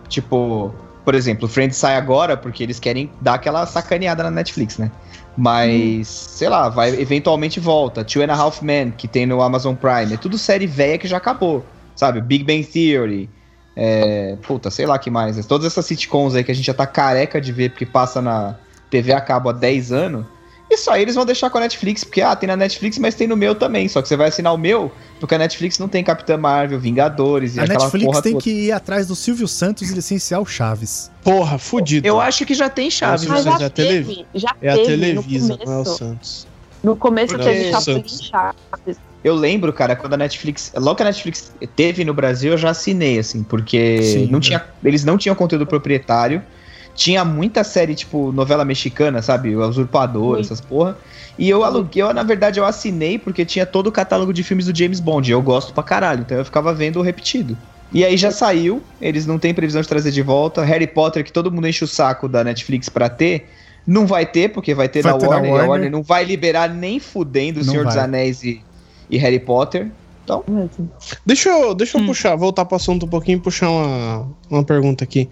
Tipo, 0.08 0.74
por 1.04 1.14
exemplo, 1.14 1.48
Friends 1.48 1.76
sai 1.78 1.96
agora 1.96 2.36
porque 2.36 2.62
eles 2.62 2.78
querem 2.78 3.10
dar 3.20 3.34
aquela 3.34 3.64
sacaneada 3.64 4.22
na 4.22 4.30
Netflix, 4.30 4.76
né? 4.76 4.90
Mas, 5.36 6.08
sei 6.08 6.48
lá, 6.48 6.68
vai 6.68 6.90
eventualmente 7.00 7.58
volta. 7.60 8.04
Two 8.04 8.22
and 8.22 8.30
a 8.32 8.34
Half 8.36 8.62
Men, 8.62 8.90
que 8.90 9.06
tem 9.08 9.24
no 9.26 9.40
Amazon 9.40 9.74
Prime. 9.74 10.14
É 10.14 10.16
tudo 10.16 10.36
série 10.38 10.66
véia 10.66 10.98
que 10.98 11.06
já 11.08 11.16
acabou. 11.16 11.64
Sabe? 11.96 12.20
Big 12.20 12.44
Bang 12.44 12.62
Theory. 12.64 13.28
É, 13.74 14.36
puta, 14.46 14.70
sei 14.70 14.86
lá 14.86 14.98
que 14.98 15.10
mais. 15.10 15.44
Todas 15.46 15.66
essas 15.66 15.84
sitcoms 15.86 16.34
aí 16.34 16.44
que 16.44 16.52
a 16.52 16.54
gente 16.54 16.64
já 16.66 16.74
tá 16.74 16.86
careca 16.86 17.40
de 17.40 17.52
ver 17.52 17.70
porque 17.70 17.84
passa 17.84 18.22
na 18.22 18.54
TV 18.90 19.12
a 19.12 19.20
cabo 19.20 19.48
há 19.48 19.52
10 19.52 19.92
anos. 19.92 20.24
Isso 20.70 20.90
aí 20.90 21.02
eles 21.02 21.14
vão 21.14 21.24
deixar 21.24 21.48
com 21.48 21.58
a 21.58 21.60
Netflix, 21.60 22.02
porque 22.02 22.20
ah, 22.20 22.34
tem 22.34 22.48
na 22.48 22.56
Netflix, 22.56 22.98
mas 22.98 23.14
tem 23.14 23.28
no 23.28 23.36
meu 23.36 23.54
também. 23.54 23.86
Só 23.88 24.02
que 24.02 24.08
você 24.08 24.16
vai 24.16 24.28
assinar 24.28 24.52
o 24.52 24.58
meu, 24.58 24.90
porque 25.20 25.32
a 25.34 25.38
Netflix 25.38 25.78
não 25.78 25.86
tem 25.88 26.02
Capitã 26.02 26.36
Marvel, 26.36 26.80
Vingadores 26.80 27.54
e 27.54 27.60
A 27.60 27.64
aquela 27.64 27.78
Netflix 27.84 28.06
porra 28.06 28.22
tem 28.22 28.32
toda. 28.32 28.42
que 28.42 28.50
ir 28.50 28.72
atrás 28.72 29.06
do 29.06 29.14
Silvio 29.14 29.46
Santos 29.46 29.88
e 29.90 29.94
licenciar 29.94 30.40
o 30.40 30.46
Chaves. 30.46 31.08
Porra, 31.22 31.56
fudido. 31.56 32.04
Eu 32.08 32.20
acho 32.20 32.44
que 32.44 32.52
já 32.54 32.68
tem 32.68 32.90
Chaves. 32.90 33.26
Mas 33.28 33.44
Mas 33.44 33.54
já, 33.54 33.60
já 33.60 33.70
teve, 33.70 34.04
teve- 34.16 34.26
já 34.34 34.56
É 34.60 34.70
a 34.70 34.74
teve 34.74 34.86
Televisa, 34.86 35.56
no 35.56 35.64
não 35.64 35.72
é 35.72 35.76
o 35.76 35.84
começo. 35.84 35.98
Santos. 35.98 36.46
No 36.82 36.96
começo 36.96 37.34
Porque- 37.36 37.44
teve 37.50 37.70
Chapolin. 37.70 38.04
Chaves. 38.08 38.96
Eu 39.26 39.34
lembro, 39.34 39.72
cara, 39.72 39.96
quando 39.96 40.14
a 40.14 40.16
Netflix. 40.16 40.72
Logo 40.76 40.94
que 40.94 41.02
a 41.02 41.06
Netflix 41.06 41.52
teve 41.74 42.04
no 42.04 42.14
Brasil, 42.14 42.52
eu 42.52 42.56
já 42.56 42.70
assinei, 42.70 43.18
assim, 43.18 43.42
porque 43.42 44.00
Sim, 44.00 44.28
não 44.30 44.38
é. 44.38 44.40
tinha, 44.40 44.64
eles 44.84 45.04
não 45.04 45.18
tinham 45.18 45.34
conteúdo 45.34 45.66
proprietário. 45.66 46.40
Tinha 46.94 47.24
muita 47.24 47.64
série, 47.64 47.96
tipo, 47.96 48.30
novela 48.30 48.64
mexicana, 48.64 49.20
sabe? 49.20 49.56
O 49.56 49.68
Usurpador, 49.68 50.36
Ui. 50.36 50.40
essas 50.40 50.60
porra. 50.60 50.96
E 51.36 51.50
eu 51.50 51.64
aluguei, 51.64 52.04
eu, 52.04 52.14
na 52.14 52.22
verdade, 52.22 52.60
eu 52.60 52.64
assinei 52.64 53.18
porque 53.18 53.44
tinha 53.44 53.66
todo 53.66 53.88
o 53.88 53.92
catálogo 53.92 54.32
de 54.32 54.44
filmes 54.44 54.66
do 54.66 54.78
James 54.78 55.00
Bond. 55.00 55.28
E 55.28 55.32
eu 55.32 55.42
gosto 55.42 55.74
pra 55.74 55.82
caralho, 55.82 56.20
então 56.20 56.38
eu 56.38 56.44
ficava 56.44 56.72
vendo 56.72 57.02
repetido. 57.02 57.58
E 57.92 58.04
aí 58.04 58.16
já 58.16 58.30
saiu, 58.30 58.80
eles 59.00 59.26
não 59.26 59.40
têm 59.40 59.52
previsão 59.52 59.82
de 59.82 59.88
trazer 59.88 60.12
de 60.12 60.22
volta. 60.22 60.62
Harry 60.62 60.86
Potter, 60.86 61.24
que 61.24 61.32
todo 61.32 61.50
mundo 61.50 61.66
enche 61.66 61.82
o 61.82 61.88
saco 61.88 62.28
da 62.28 62.44
Netflix 62.44 62.88
pra 62.88 63.08
ter, 63.08 63.48
não 63.84 64.06
vai 64.06 64.24
ter, 64.24 64.50
porque 64.50 64.72
vai 64.72 64.88
ter 64.88 65.02
Vai 65.02 65.14
da 65.14 65.18
ter 65.18 65.26
na 65.26 65.32
Warner, 65.32 65.48
e 65.48 65.50
a 65.50 65.52
Warner. 65.54 65.70
Warner 65.70 65.90
não 65.90 66.02
vai 66.04 66.24
liberar 66.24 66.70
nem 66.70 67.00
fudendo 67.00 67.58
o 67.58 67.64
Senhor 67.64 67.84
dos 67.84 67.96
vai. 67.96 68.04
Anéis 68.04 68.44
e, 68.44 68.62
e 69.10 69.16
Harry 69.18 69.38
Potter. 69.40 69.90
Então, 70.24 70.42
Mesmo. 70.48 70.90
Deixa 71.24 71.48
eu, 71.50 71.74
deixa 71.74 71.96
eu 71.98 72.02
Hum. 72.02 72.06
puxar, 72.06 72.34
voltar 72.36 72.64
pro 72.64 72.76
assunto 72.76 73.06
um 73.06 73.08
pouquinho 73.08 73.36
e 73.38 73.40
puxar 73.40 73.70
uma, 73.70 74.28
uma 74.50 74.64
pergunta 74.64 75.04
aqui. 75.04 75.28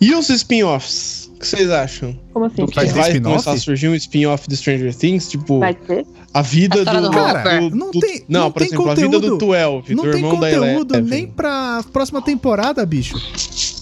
E 0.00 0.14
os 0.14 0.28
spin-offs? 0.30 1.30
O 1.34 1.38
que 1.38 1.46
vocês 1.46 1.70
acham? 1.70 2.18
Como 2.32 2.46
assim? 2.46 2.64
Vai 2.74 2.86
Vai, 2.86 3.20
começar 3.20 3.52
a 3.52 3.56
surgir 3.58 3.88
um 3.88 3.94
spin-off 3.94 4.48
de 4.48 4.56
Stranger 4.56 4.94
Things? 4.94 5.28
Tipo, 5.28 5.58
Vai 5.60 5.74
ter? 5.74 6.06
a 6.32 6.40
vida 6.42 6.80
A 6.80 6.94
do. 6.94 7.02
do 7.02 7.10
Cara, 7.10 7.38
Hopper. 7.40 7.68
do- 7.70 7.76
não 7.76 7.90
do- 7.90 8.00
tem- 8.00 8.24
Não, 8.28 8.40
não 8.44 8.50
por 8.52 8.58
tem 8.60 8.68
exemplo, 8.68 8.90
a 8.90 8.94
vida 8.94 9.08
do 9.08 9.20
conteúdo. 9.32 9.38
12, 9.38 9.94
Não 9.94 10.04
do 10.04 10.10
tem 10.10 10.20
irmão 10.20 10.40
da 10.40 10.50
conteúdo 10.50 10.94
Eleven. 10.94 11.10
nem 11.10 11.26
pra 11.26 11.84
próxima 11.92 12.22
temporada, 12.22 12.86
bicho. 12.86 13.14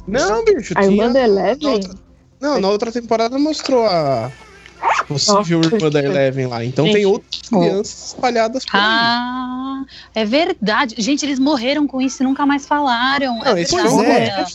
Não, 0.07 0.45
bicho, 0.45 0.74
A 0.76 0.85
irmã 0.85 1.12
da 1.12 1.22
Eleven? 1.22 1.81
Não, 2.41 2.61
na 2.61 2.68
outra 2.68 2.91
temporada 2.91 3.39
mostrou 3.39 3.87
a 3.87 4.33
possível 5.07 5.61
Nossa, 5.61 5.76
irmã 5.76 5.91
da 5.91 6.03
Eleven 6.03 6.47
lá. 6.47 6.64
Então 6.64 6.85
Gente. 6.87 6.95
tem 6.95 7.07
outras 7.07 7.43
crianças 7.49 8.07
espalhadas 8.09 8.64
por 8.64 8.76
aí. 8.76 8.83
Ah, 8.83 9.85
é 10.14 10.24
verdade. 10.24 10.95
Gente, 10.99 11.24
eles 11.24 11.39
morreram 11.39 11.87
com 11.87 12.01
isso 12.01 12.22
e 12.22 12.26
nunca 12.26 12.47
mais 12.47 12.66
falaram. 12.66 13.39
Não, 13.39 13.57
é 13.57 13.62
esse 13.62 13.70
foi 13.72 13.89
um 13.89 13.99
olha. 13.99 14.47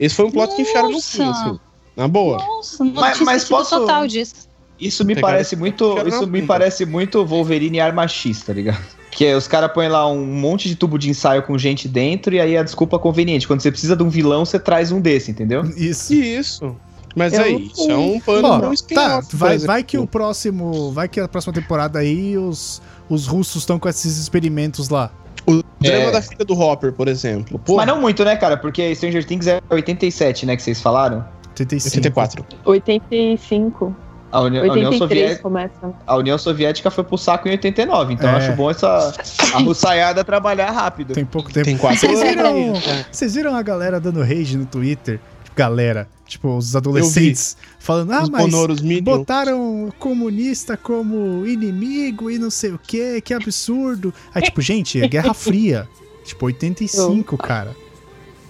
Esse 0.00 0.14
foi 0.14 0.24
um 0.26 0.30
plot 0.30 0.54
que 0.56 0.62
enfiaram 0.62 0.88
no 0.88 0.94
Nossa. 0.94 1.10
fim, 1.16 1.22
assim. 1.28 1.58
Na 1.96 2.08
boa. 2.08 2.38
Nossa, 2.38 2.84
não 2.84 2.92
Mas- 2.92 3.20
mas 3.20 3.44
posso- 3.44 3.78
total 3.78 4.06
disso. 4.06 4.34
isso 4.80 5.04
me 5.04 5.14
Pegaram 5.14 5.32
parece 5.34 5.54
muito. 5.56 5.96
Isso 6.08 6.26
me 6.26 6.42
parece 6.42 6.84
muito 6.84 7.24
Wolverine 7.24 7.78
arma 7.80 8.08
X, 8.08 8.42
tá 8.42 8.52
ligado? 8.52 8.82
Que 9.12 9.26
é, 9.26 9.36
os 9.36 9.46
caras 9.46 9.70
põem 9.72 9.88
lá 9.88 10.08
um 10.10 10.26
monte 10.26 10.68
de 10.68 10.74
tubo 10.74 10.98
de 10.98 11.08
ensaio 11.08 11.44
com 11.44 11.56
gente 11.56 11.86
dentro 11.86 12.34
e 12.34 12.40
aí 12.40 12.56
a 12.56 12.64
desculpa 12.64 12.96
é 12.96 12.98
conveniente. 12.98 13.46
Quando 13.46 13.60
você 13.60 13.70
precisa 13.70 13.94
de 13.94 14.02
um 14.02 14.08
vilão, 14.08 14.44
você 14.44 14.58
traz 14.58 14.90
um 14.90 15.00
desse, 15.00 15.30
entendeu? 15.30 15.62
Isso. 15.76 16.12
Isso. 16.12 16.76
Mas 17.14 17.32
Eu 17.32 17.42
aí, 17.42 17.52
não 17.52 17.60
isso 17.60 17.90
é 17.90 17.96
um 17.96 18.20
pano 18.20 18.58
pra 18.58 18.68
um 18.70 18.74
tá, 18.74 19.22
vai, 19.32 19.58
vai 19.58 19.82
que 19.84 19.96
o 19.96 20.06
próximo. 20.06 20.90
Vai 20.92 21.08
que 21.08 21.20
a 21.20 21.28
próxima 21.28 21.52
temporada 21.52 21.98
aí 22.00 22.36
os, 22.36 22.82
os 23.08 23.26
russos 23.26 23.62
estão 23.62 23.78
com 23.78 23.88
esses 23.88 24.16
experimentos 24.18 24.88
lá. 24.88 25.10
O 25.46 25.62
drama 25.80 26.04
É. 26.06 26.10
da 26.10 26.22
filha 26.22 26.44
do 26.44 26.58
Hopper, 26.58 26.92
por 26.92 27.06
exemplo. 27.06 27.58
Pô, 27.58 27.76
Mas 27.76 27.86
não 27.86 28.00
muito, 28.00 28.24
né, 28.24 28.34
cara? 28.34 28.56
Porque 28.56 28.94
Stranger 28.96 29.24
Things 29.24 29.46
é 29.46 29.60
87, 29.70 30.46
né, 30.46 30.56
que 30.56 30.62
vocês 30.62 30.80
falaram. 30.80 31.24
85. 31.50 31.96
84. 31.96 32.44
85. 32.64 33.94
A, 34.32 34.40
Uni- 34.40 34.58
a 34.58 34.62
União 34.62 34.90
83 34.90 34.98
Soviética, 34.98 35.42
começa. 35.42 35.94
a 36.04 36.16
União 36.16 36.36
Soviética 36.36 36.90
foi 36.90 37.04
pro 37.04 37.16
saco 37.16 37.46
em 37.46 37.52
89, 37.52 38.14
então 38.14 38.28
É. 38.28 38.32
eu 38.32 38.36
acho 38.38 38.52
bom 38.54 38.68
essa 38.68 39.14
a 39.54 39.58
russaiada 39.60 40.24
trabalhar 40.24 40.72
rápido. 40.72 41.14
Tem 41.14 41.24
pouco 41.24 41.52
tempo. 41.52 41.64
Tem 41.66 41.76
quatro 41.76 42.00
Vocês 42.00 42.20
anos. 42.20 42.30
viram, 42.34 42.74
É. 42.74 43.06
vocês 43.12 43.34
viram 43.36 43.54
a 43.54 43.62
galera 43.62 44.00
dando 44.00 44.20
rage 44.22 44.56
no 44.56 44.66
Twitter? 44.66 45.20
Galera, 45.56 46.08
tipo, 46.26 46.56
os 46.56 46.74
adolescentes 46.74 47.56
falando, 47.78 48.12
ah, 48.12 48.22
Os 48.22 48.28
mas 48.28 48.42
Bonoros 48.42 48.80
botaram 49.02 49.92
comunista 49.98 50.76
como 50.76 51.46
inimigo 51.46 52.30
e 52.30 52.38
não 52.38 52.50
sei 52.50 52.72
o 52.72 52.78
que, 52.78 53.20
que 53.20 53.32
absurdo. 53.32 54.12
Aí, 54.34 54.42
tipo, 54.42 54.60
gente, 54.62 55.00
é 55.00 55.06
Guerra 55.06 55.34
Fria. 55.34 55.88
Tipo, 56.24 56.46
85, 56.46 57.36
cara. 57.36 57.76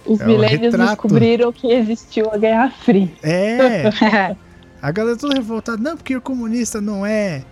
Os 0.05 0.19
É 0.21 0.25
milênios 0.25 0.73
descobriram 0.73 1.51
que 1.51 1.67
existiu 1.71 2.29
a 2.31 2.37
Guerra 2.37 2.71
Fria. 2.71 3.11
É, 3.21 3.89
a 4.81 4.91
galera 4.91 5.17
toda 5.17 5.33
revoltada. 5.33 5.81
Não, 5.81 5.97
porque 5.97 6.15
o 6.15 6.21
comunista 6.21 6.79
não 6.79 7.05
é. 7.05 7.43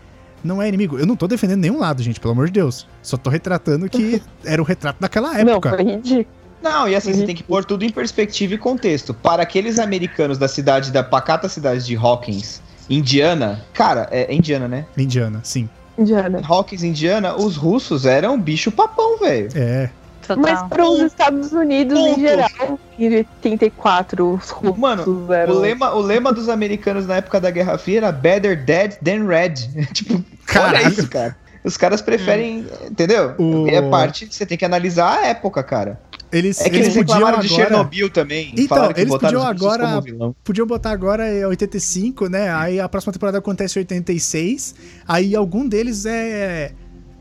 Não 0.43 0.61
é 0.61 0.67
inimigo. 0.67 0.97
Eu 0.97 1.05
não 1.05 1.15
tô 1.15 1.27
defendendo 1.27 1.61
nenhum 1.61 1.79
lado, 1.79 2.03
gente, 2.03 2.19
pelo 2.19 2.33
amor 2.33 2.47
de 2.47 2.53
Deus. 2.53 2.87
Só 3.01 3.17
tô 3.17 3.29
retratando 3.29 3.89
que 3.89 4.21
era 4.43 4.61
o 4.61 4.65
retrato 4.65 4.99
daquela 4.99 5.33
Não, 5.43 5.53
época. 5.53 5.69
foi 5.75 5.83
ridículo. 5.83 6.42
Não, 6.63 6.87
e 6.87 6.95
assim, 6.95 7.13
você 7.13 7.25
tem 7.25 7.35
que 7.35 7.43
pôr 7.43 7.65
tudo 7.65 7.83
em 7.83 7.89
perspectiva 7.89 8.53
e 8.53 8.57
contexto. 8.57 9.13
Para 9.13 9.43
aqueles 9.43 9.77
americanos 9.77 10.37
da 10.37 10.47
cidade, 10.47 10.91
da 10.91 11.03
pacata 11.03 11.49
cidade 11.49 11.85
de 11.85 11.95
Hawkins, 11.95 12.61
Indiana, 12.89 13.63
cara, 13.73 14.07
é, 14.11 14.31
é 14.31 14.33
Indiana, 14.33 14.67
né? 14.67 14.85
Indiana, 14.97 15.41
sim. 15.43 15.67
Indiana. 15.97 16.41
Hawkins, 16.47 16.81
Indiana, 16.83 17.35
os 17.35 17.55
russos 17.57 18.05
eram 18.05 18.39
bicho 18.39 18.71
papão, 18.71 19.19
velho. 19.19 19.49
É. 19.55 19.89
Total. 20.25 20.37
Mas 20.41 20.63
para 20.69 20.87
os 20.87 21.01
Estados 21.01 21.51
Unidos 21.51 21.99
Ponto. 21.99 22.17
em 22.17 22.21
geral, 22.21 22.79
em 22.97 23.13
84, 23.17 24.33
os 24.35 24.49
russos 24.49 24.77
Mano, 24.79 25.33
eram... 25.33 25.53
O 25.55 25.59
lema, 25.59 25.93
o 25.93 25.99
lema 26.01 26.31
dos 26.31 26.47
americanos 26.47 27.05
na 27.05 27.17
época 27.17 27.41
da 27.41 27.51
Guerra 27.51 27.77
Fria 27.77 27.97
era 27.97 28.11
Better 28.11 28.63
Dead 28.63 28.93
than 29.03 29.27
Red. 29.27 29.53
tipo, 29.93 30.13
olha 30.13 30.23
Caralho. 30.45 30.87
isso, 30.87 31.09
cara. 31.09 31.35
Os 31.63 31.77
caras 31.77 32.01
preferem, 32.01 32.65
entendeu? 32.89 33.35
O- 33.37 33.67
É 33.67 33.81
parte 33.81 34.25
que 34.25 34.33
você 34.35 34.45
tem 34.45 34.57
que 34.57 34.65
analisar 34.65 35.19
a 35.19 35.27
época, 35.27 35.61
cara. 35.61 35.99
Eles, 36.33 36.59
É 36.59 36.69
que 36.69 36.75
eles 36.75 36.87
eles 36.87 36.97
podiam 36.97 37.17
reclamaram 37.19 37.37
agora. 37.37 37.47
de 37.47 37.53
Chernobyl 37.55 38.09
também. 38.09 38.51
Então, 38.53 38.67
falaram 38.67 38.93
que 38.93 39.01
eles 39.01 39.17
podiam 39.17 39.43
agora-. 39.43 40.01
Podiam 40.43 40.65
botar 40.67 40.91
agora 40.91 41.25
é 41.27 41.45
85, 41.47 42.27
né? 42.27 42.49
Aí 42.53 42.79
a 42.79 42.89
próxima 42.89 43.13
temporada 43.13 43.37
acontece 43.37 43.77
em 43.77 43.81
86. 43.81 44.73
Aí 45.07 45.35
algum 45.35 45.67
deles 45.67 46.05
é. 46.05 46.71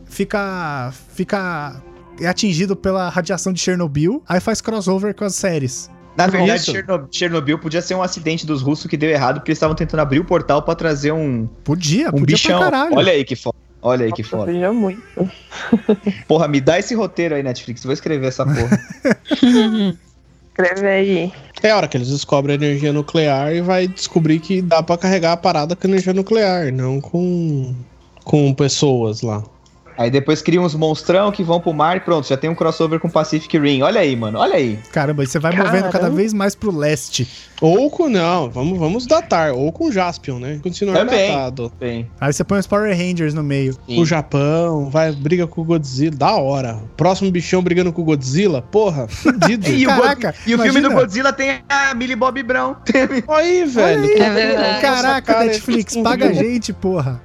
Fica. 0.07 0.93
Fica. 1.15 1.83
É 2.21 2.27
atingido 2.27 2.77
pela 2.77 3.09
radiação 3.09 3.53
de 3.53 3.61
Chernobyl. 3.61 4.23
Aí 4.29 4.41
faz 4.41 4.61
crossover 4.61 5.15
com 5.15 5.25
as 5.25 5.35
séries. 5.35 5.91
Na 6.17 6.27
verdade, 6.27 6.61
Isso. 6.61 6.73
Cherno- 6.73 7.09
Chernobyl 7.11 7.59
podia 7.59 7.81
ser 7.81 7.95
um 7.95 8.03
acidente 8.03 8.47
dos 8.47 8.61
russos 8.61 8.87
que 8.87 8.99
deu 8.99 9.09
errado, 9.09 9.37
porque 9.37 9.51
eles 9.51 9.57
estavam 9.57 9.75
tentando 9.75 10.01
abrir 10.01 10.19
o 10.21 10.25
portal 10.25 10.61
pra 10.63 10.75
trazer 10.75 11.11
um, 11.11 11.47
Podia, 11.65 12.09
um 12.09 12.13
podia 12.13 12.27
bichão. 12.37 12.59
pra 12.61 12.71
caralho. 12.71 12.97
Olha 12.97 13.13
aí 13.13 13.25
que 13.25 13.35
foda. 13.35 13.57
Olha 13.83 14.07
aí 14.07 14.13
que 14.13 14.23
foda. 14.23 14.53
veja 14.53 14.73
muito. 14.73 15.03
Porra, 16.29 16.47
me 16.47 16.61
dá 16.61 16.79
esse 16.79 16.95
roteiro 16.95 17.35
aí, 17.35 17.43
Netflix. 17.43 17.83
Vou 17.83 17.93
escrever 17.93 18.29
essa 18.29 18.45
porra. 18.47 18.81
Escreve 20.49 20.87
aí. 20.87 21.33
É 21.63 21.71
a 21.71 21.77
hora 21.77 21.89
que 21.89 21.97
eles 21.97 22.09
descobrem 22.09 22.55
a 22.55 22.57
energia 22.57 22.93
nuclear 22.93 23.53
e 23.55 23.61
vai 23.61 23.89
descobrir 23.89 24.39
que 24.39 24.61
dá 24.61 24.83
pra 24.83 24.99
carregar 24.99 25.33
a 25.33 25.37
parada 25.37 25.75
com 25.75 25.89
energia 25.89 26.13
nuclear, 26.13 26.71
não 26.73 27.01
com, 27.01 27.75
com 28.23 28.53
pessoas 28.55 29.23
lá. 29.23 29.43
Aí 29.97 30.11
depois 30.11 30.43
cria 30.43 30.61
uns 30.61 30.75
monstrão 30.75 31.31
que 31.33 31.43
vão 31.43 31.61
pro 31.61 31.73
mar 31.73 31.97
e 31.97 32.01
pronto, 32.01 32.27
já 32.29 32.37
tem 32.37 32.49
um 32.51 32.55
crossover 32.55 32.99
com 33.01 33.09
Pacific 33.09 33.59
Rim. 33.59 33.83
Olha 33.83 34.01
aí, 34.01 34.15
mano. 34.17 34.39
Olha 34.39 34.55
aí. 34.57 34.79
Caramba, 34.93 35.23
e 35.25 35.27
você 35.27 35.39
vai 35.39 35.55
movendo 35.57 35.85
cada 35.85 35.91
Caramba. 35.93 36.17
vez 36.17 36.33
mais 36.33 36.55
pro 36.55 36.71
leste. 36.77 37.29
Ou 37.61 37.89
com. 37.91 38.09
Não, 38.09 38.51
vamos, 38.51 38.77
vamos 38.79 39.07
datar. 39.07 39.53
Ou 39.53 39.71
com 39.71 39.91
Jaspion, 39.93 40.39
né? 40.41 40.59
Continuar 40.63 40.95
Também. 40.99 41.31
datado. 41.31 41.73
Bem. 41.79 42.11
Aí 42.21 42.33
você 42.33 42.43
põe 42.43 42.59
os 42.59 42.67
Power 42.67 42.91
Rangers 42.97 43.35
no 43.35 43.43
meio. 43.45 43.77
O 43.87 44.05
Japão, 44.05 44.91
vai, 44.91 45.13
briga 45.13 45.47
com 45.47 45.61
o 45.61 45.65
Godzilla. 45.65 46.17
Da 46.17 46.33
hora. 46.33 46.81
Próximo 46.97 47.31
bichão 47.31 47.63
brigando 47.63 47.93
com 47.93 48.03
o 48.03 48.05
Godzilla. 48.05 48.63
Porra, 48.63 49.07
fudido. 49.09 49.63
E, 49.73 49.87
o, 49.87 49.89
Caraca, 49.89 50.33
God- 50.33 50.41
e 50.47 50.55
o 50.55 50.59
filme 50.59 50.81
do 50.81 50.91
Godzilla 50.91 51.33
tem 51.33 51.61
a 51.69 51.95
Millie 51.95 52.17
Bobby 52.17 52.43
Brown. 52.43 52.75
Aí, 53.29 53.65
velho. 53.65 54.03
Olha 54.03 54.13
aí, 54.15 54.21
É 54.21 54.31
verdade. 54.31 54.81
Caraca, 54.81 55.33
cara 55.33 55.45
Netflix, 55.47 55.97
é 55.97 56.03
paga 56.03 56.29
a 56.29 56.33
gente, 56.33 56.73
porra. 56.73 57.21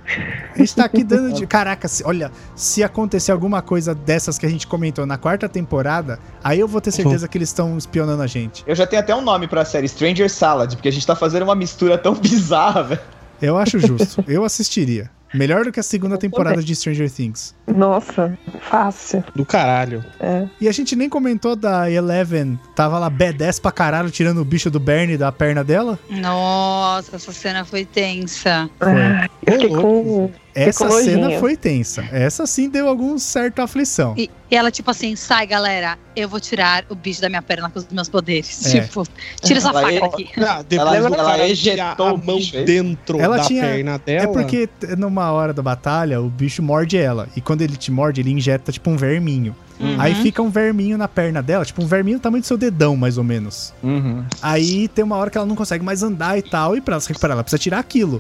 A 0.56 0.58
gente 0.60 0.76
tá 0.76 0.86
aqui 0.86 1.04
dando 1.04 1.34
de. 1.34 1.46
Caraca, 1.48 1.88
olha, 2.06 2.32
se 2.58 2.84
acontecer 2.84 3.32
alguma 3.32 3.62
coisa 3.62 3.94
dessas 3.94 4.38
que 4.40 4.46
a 4.46 4.50
gente 4.50 4.66
comentou 4.66 5.06
na 5.06 5.16
quarta 5.18 5.48
temporada, 5.48 6.20
aí 6.44 6.60
eu 6.60 6.68
vou 6.68 6.82
ter 6.82 6.92
certeza 6.92 7.28
que 7.28 7.38
eles 7.38 7.50
estão 7.50 7.78
espionando 7.78 8.24
a 8.24 8.28
gente. 8.28 8.64
Eu 8.66 8.76
já 8.76 8.88
tenho 8.88 9.00
até 9.00 9.16
um 9.16 9.22
nome 9.22 9.48
pra 9.48 9.64
série, 9.64 9.88
Stranger 9.88 10.30
Salad, 10.30 10.74
porque 10.74 10.90
a 10.90 10.92
gente 10.92 11.06
tá 11.06 11.16
fazendo 11.16 11.44
uma 11.44 11.56
mistura 11.56 11.98
tão 12.00 12.16
bizarra, 12.20 12.84
velho. 12.84 13.02
Eu 13.40 13.56
acho 13.56 13.78
justo. 13.80 14.26
Eu 14.28 14.44
assistiria. 14.44 15.12
Melhor 15.34 15.66
do 15.66 15.72
que 15.72 15.80
a 15.80 15.84
segunda 15.84 16.18
temporada 16.18 16.64
de 16.64 16.76
Stranger 16.76 17.12
Things. 17.12 17.54
Nossa, 17.68 18.38
fácil. 18.62 19.24
Do 19.36 19.46
caralho. 19.46 20.04
É. 20.20 20.48
E 20.60 20.68
a 20.68 20.72
gente 20.72 20.96
nem 20.96 21.10
comentou 21.10 21.56
da 21.56 21.92
Eleven, 21.92 22.58
tava 22.76 22.98
lá 22.98 23.12
B10 23.12 23.62
pra 23.62 23.72
caralho, 23.72 24.10
tirando 24.10 24.40
o 24.40 24.46
bicho 24.46 24.72
do 24.72 24.80
Bernie 24.80 25.18
da 25.18 25.32
perna 25.32 25.64
dela. 25.64 26.00
Nossa, 26.10 27.18
essa 27.18 27.32
cena 27.34 27.66
foi 27.66 27.84
tensa. 27.84 28.70
Ah, 28.80 29.28
eu 29.46 29.54
fiquei 29.54 29.70
com. 29.70 30.32
Essa 30.58 30.90
cena 30.90 31.40
foi 31.40 31.56
tensa. 31.56 32.04
Essa 32.12 32.46
sim 32.48 32.70
deu 32.70 32.88
algum 32.88 33.18
certa 33.18 33.64
aflição. 33.64 34.14
E, 34.18 34.30
e 34.50 34.56
ela, 34.56 34.72
tipo 34.72 34.90
assim, 34.90 35.16
sai, 35.16 35.46
galera, 35.46 35.98
eu 36.16 36.28
vou 36.28 36.40
tirar 36.40 36.86
o 36.90 36.96
bicho 36.96 37.22
da 37.22 37.30
minha 37.30 37.42
perna 37.42 37.70
com 37.70 37.78
os 37.80 37.88
meus 37.90 38.10
poderes. 38.10 38.74
É. 38.74 38.82
Tipo, 38.82 39.06
tira 39.42 39.60
essa 39.60 39.70
Ela 39.70 39.82
faca 39.82 39.94
é- 39.94 40.00
daqui. 40.00 40.30
Ah, 40.38 40.64
depois 40.68 40.96
Ela- 41.06 41.18
ela 41.18 41.48
ejetou 41.48 42.08
a 42.08 42.14
o 42.14 42.18
mão 42.18 42.38
bicho, 42.38 42.58
é 42.58 42.64
dentro 42.64 43.20
Ela 43.20 43.38
da 43.38 43.44
tinha- 43.44 43.62
perna 43.64 43.98
dela. 44.00 44.24
É 44.24 44.28
porque 44.28 44.70
numa 44.98 45.32
hora 45.32 45.54
da 45.54 45.62
batalha, 45.62 46.22
o 46.22 46.30
bicho 46.30 46.64
morde 46.64 46.98
ela. 46.98 47.28
E 47.36 47.42
quando 47.42 47.62
ele 47.62 47.76
te 47.78 47.92
morde, 47.92 48.22
ele 48.22 48.32
injeta 48.32 48.72
tipo 48.72 48.90
um 48.90 48.98
verminho. 48.98 49.56
Uhum. 49.80 49.96
Aí 50.00 50.16
fica 50.16 50.42
um 50.42 50.50
verminho 50.50 50.98
na 50.98 51.08
perna 51.08 51.40
dela, 51.44 51.64
tipo 51.64 51.84
um 51.84 51.86
verminho 51.86 52.18
do 52.18 52.22
tamanho 52.22 52.42
do 52.42 52.48
seu 52.48 52.58
dedão, 52.58 52.96
mais 52.98 53.16
ou 53.20 53.24
menos. 53.24 53.72
Uhum. 53.84 54.24
Aí 54.42 54.88
tem 54.88 55.06
uma 55.06 55.16
hora 55.18 55.30
que 55.30 55.38
ela 55.38 55.46
não 55.46 55.56
consegue 55.56 55.86
mais 55.86 56.02
andar 56.02 56.36
e 56.36 56.42
tal, 56.42 56.76
e 56.76 56.82
pra 56.82 56.96
ela 56.96 57.02
se 57.02 57.08
recuperar, 57.10 57.36
ela 57.36 57.44
precisa 57.44 57.60
tirar 57.60 57.78
aquilo. 57.78 58.20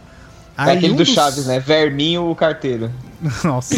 É 0.57 0.61
Aí 0.71 0.77
aquele 0.77 0.93
um 0.93 0.95
do 0.95 1.03
dos- 1.03 1.13
Chaves, 1.13 1.45
né? 1.45 1.59
Verminho 1.59 2.29
o 2.29 2.35
carteiro. 2.35 2.91
Nossa. 3.43 3.75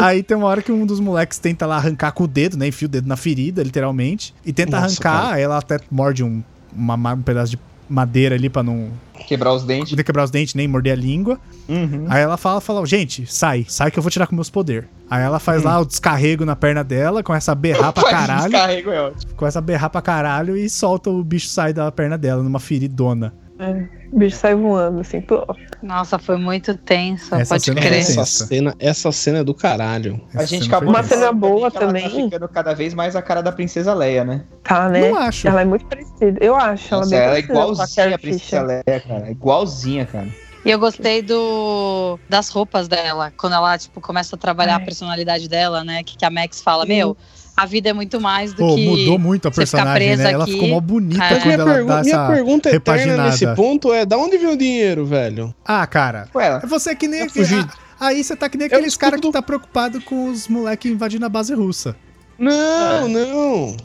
Aí 0.00 0.22
tem 0.22 0.36
uma 0.36 0.46
hora 0.46 0.62
que 0.62 0.72
um 0.72 0.84
dos 0.86 1.00
moleques 1.00 1.38
tenta 1.38 1.66
lá 1.66 1.76
arrancar 1.76 2.12
com 2.12 2.24
o 2.24 2.28
dedo, 2.28 2.56
né? 2.56 2.68
Enfia 2.68 2.86
o 2.86 2.90
dedo 2.90 3.08
na 3.08 3.16
ferida, 3.16 3.62
literalmente. 3.62 4.34
E 4.44 4.52
tenta 4.52 4.80
Nossa, 4.80 4.86
arrancar, 5.08 5.34
aí 5.34 5.42
ela 5.42 5.58
até 5.58 5.78
morde 5.90 6.22
um, 6.24 6.42
uma- 6.74 7.12
um 7.14 7.22
pedaço 7.22 7.52
de 7.52 7.58
madeira 7.88 8.34
ali 8.34 8.48
pra 8.48 8.62
não 8.62 8.88
Quebrar 9.26 9.52
os 9.52 9.62
dentes. 9.62 9.90
poder 9.90 10.02
quebrar 10.04 10.24
os 10.24 10.30
dentes, 10.30 10.54
nem 10.54 10.66
morder 10.66 10.92
a 10.94 10.96
língua. 10.96 11.38
Uhum. 11.68 12.06
Aí 12.08 12.22
ela 12.22 12.36
fala, 12.36 12.60
fala, 12.60 12.84
gente, 12.86 13.26
sai, 13.26 13.64
sai 13.68 13.90
que 13.90 13.98
eu 13.98 14.02
vou 14.02 14.10
tirar 14.10 14.26
com 14.26 14.34
meus 14.34 14.48
poderes. 14.50 14.88
Aí 15.10 15.22
ela 15.22 15.38
faz 15.38 15.62
lá 15.62 15.78
o 15.80 15.84
descarrego 15.84 16.44
na 16.46 16.56
perna 16.56 16.82
dela, 16.82 17.22
começa 17.22 17.52
a 17.52 17.54
berrar 17.54 17.92
pra 17.92 18.04
caralho, 18.10 18.50
Descarrego 18.50 18.90
é 18.90 19.00
ótimo. 19.02 19.34
começa 19.36 19.58
a 19.58 19.62
berrar 19.62 19.90
pra 19.90 20.00
caralho 20.00 20.56
e 20.56 20.68
solta 20.68 21.10
o 21.10 21.22
bicho 21.22 21.46
sai 21.48 21.72
da 21.72 21.92
perna 21.92 22.16
dela 22.16 22.42
numa 22.42 22.58
feridona. 22.58 23.34
É, 23.58 23.86
o 24.12 24.18
bicho 24.18 24.36
sai 24.36 24.54
voando, 24.54 25.00
assim, 25.00 25.20
pô. 25.20 25.46
Nossa, 25.82 26.18
foi 26.18 26.36
muito 26.36 26.76
tenso, 26.76 27.34
Essa 27.34 27.54
pode 27.54 27.64
cena 27.64 27.80
crer. 27.80 28.00
Essa 28.00 28.24
cena, 28.24 28.74
essa 28.78 29.12
cena 29.12 29.38
é 29.38 29.44
do 29.44 29.54
caralho. 29.54 30.20
A 30.34 30.38
Essa 30.38 30.46
gente 30.46 30.64
cena 30.64 30.76
acabou 30.76 30.94
Uma 30.94 31.02
cena 31.04 31.32
boa 31.32 31.70
que 31.70 31.76
ela 31.76 31.86
também. 31.86 32.02
Tá 32.02 32.10
ficando 32.10 32.48
cada 32.48 32.74
vez 32.74 32.94
mais 32.94 33.14
a 33.14 33.22
cara 33.22 33.42
da 33.42 33.52
princesa 33.52 33.94
Leia, 33.94 34.24
né? 34.24 34.44
Tá, 34.64 34.88
né? 34.88 35.10
Não 35.10 35.18
acho. 35.18 35.46
Ela 35.46 35.60
é 35.60 35.64
muito 35.64 35.86
parecida. 35.86 36.44
Eu 36.44 36.56
acho 36.56 36.92
ela 36.92 37.02
Nossa, 37.02 37.10
bem 37.10 37.24
ela 37.24 37.38
é 37.38 37.42
parecida 37.42 37.52
com 37.52 37.60
a 37.60 37.64
igualzinha 37.64 38.14
a 38.14 38.18
princesa. 38.18 38.62
Leia, 38.62 39.00
cara. 39.00 39.30
Igualzinha, 39.30 40.06
cara. 40.06 40.28
E 40.64 40.70
eu 40.70 40.78
gostei 40.78 41.20
do 41.20 42.18
das 42.28 42.48
roupas 42.48 42.88
dela, 42.88 43.30
quando 43.36 43.52
ela 43.52 43.76
tipo 43.76 44.00
começa 44.00 44.34
a 44.34 44.38
trabalhar 44.38 44.76
Ai. 44.76 44.82
a 44.82 44.84
personalidade 44.84 45.46
dela, 45.48 45.84
né? 45.84 46.02
Que, 46.02 46.16
que 46.16 46.24
a 46.24 46.30
Max 46.30 46.62
fala, 46.62 46.86
Sim. 46.86 47.14
A 47.56 47.66
vida 47.66 47.90
é 47.90 47.92
muito 47.92 48.20
mais 48.20 48.52
do 48.52 48.58
Pô, 48.66 48.74
que 48.74 48.86
mudou 48.86 49.18
muito 49.18 49.48
a 49.48 49.50
personagem, 49.50 50.08
né? 50.08 50.14
presa 50.16 50.30
Ela 50.30 50.44
aqui. 50.44 50.52
ficou 50.54 50.68
mó 50.68 50.80
bonita 50.80 51.22
É. 51.24 51.28
Quando 51.28 51.44
minha, 51.44 51.54
ela 51.54 51.84
dá 51.84 52.02
minha 52.02 52.26
pergunta 52.26 52.74
eterna 52.74 53.24
nesse 53.26 53.46
ponto 53.54 53.92
é: 53.92 54.04
da 54.04 54.16
onde 54.18 54.36
veio 54.38 54.52
o 54.52 54.56
dinheiro, 54.56 55.06
velho? 55.06 55.54
Ah, 55.64 55.86
cara, 55.86 56.28
Ué, 56.34 56.60
você 56.66 56.90
é 56.90 56.94
que 56.94 57.06
nem 57.08 57.20
Eu 57.20 57.26
aquele- 57.26 57.46
fugi. 57.46 57.66
Aí 58.00 58.22
você 58.24 58.34
tá 58.36 58.48
que 58.48 58.58
nem 58.58 58.66
aqueles 58.66 58.96
caras 58.96 59.20
que 59.20 59.30
tá 59.32 59.40
preocupado 59.40 60.00
com 60.00 60.28
os 60.30 60.48
moleques 60.48 60.90
invadindo 60.90 61.24
a 61.24 61.28
base 61.28 61.54
russa. 61.54 61.94
Não, 62.36 63.06
não. 63.08 63.76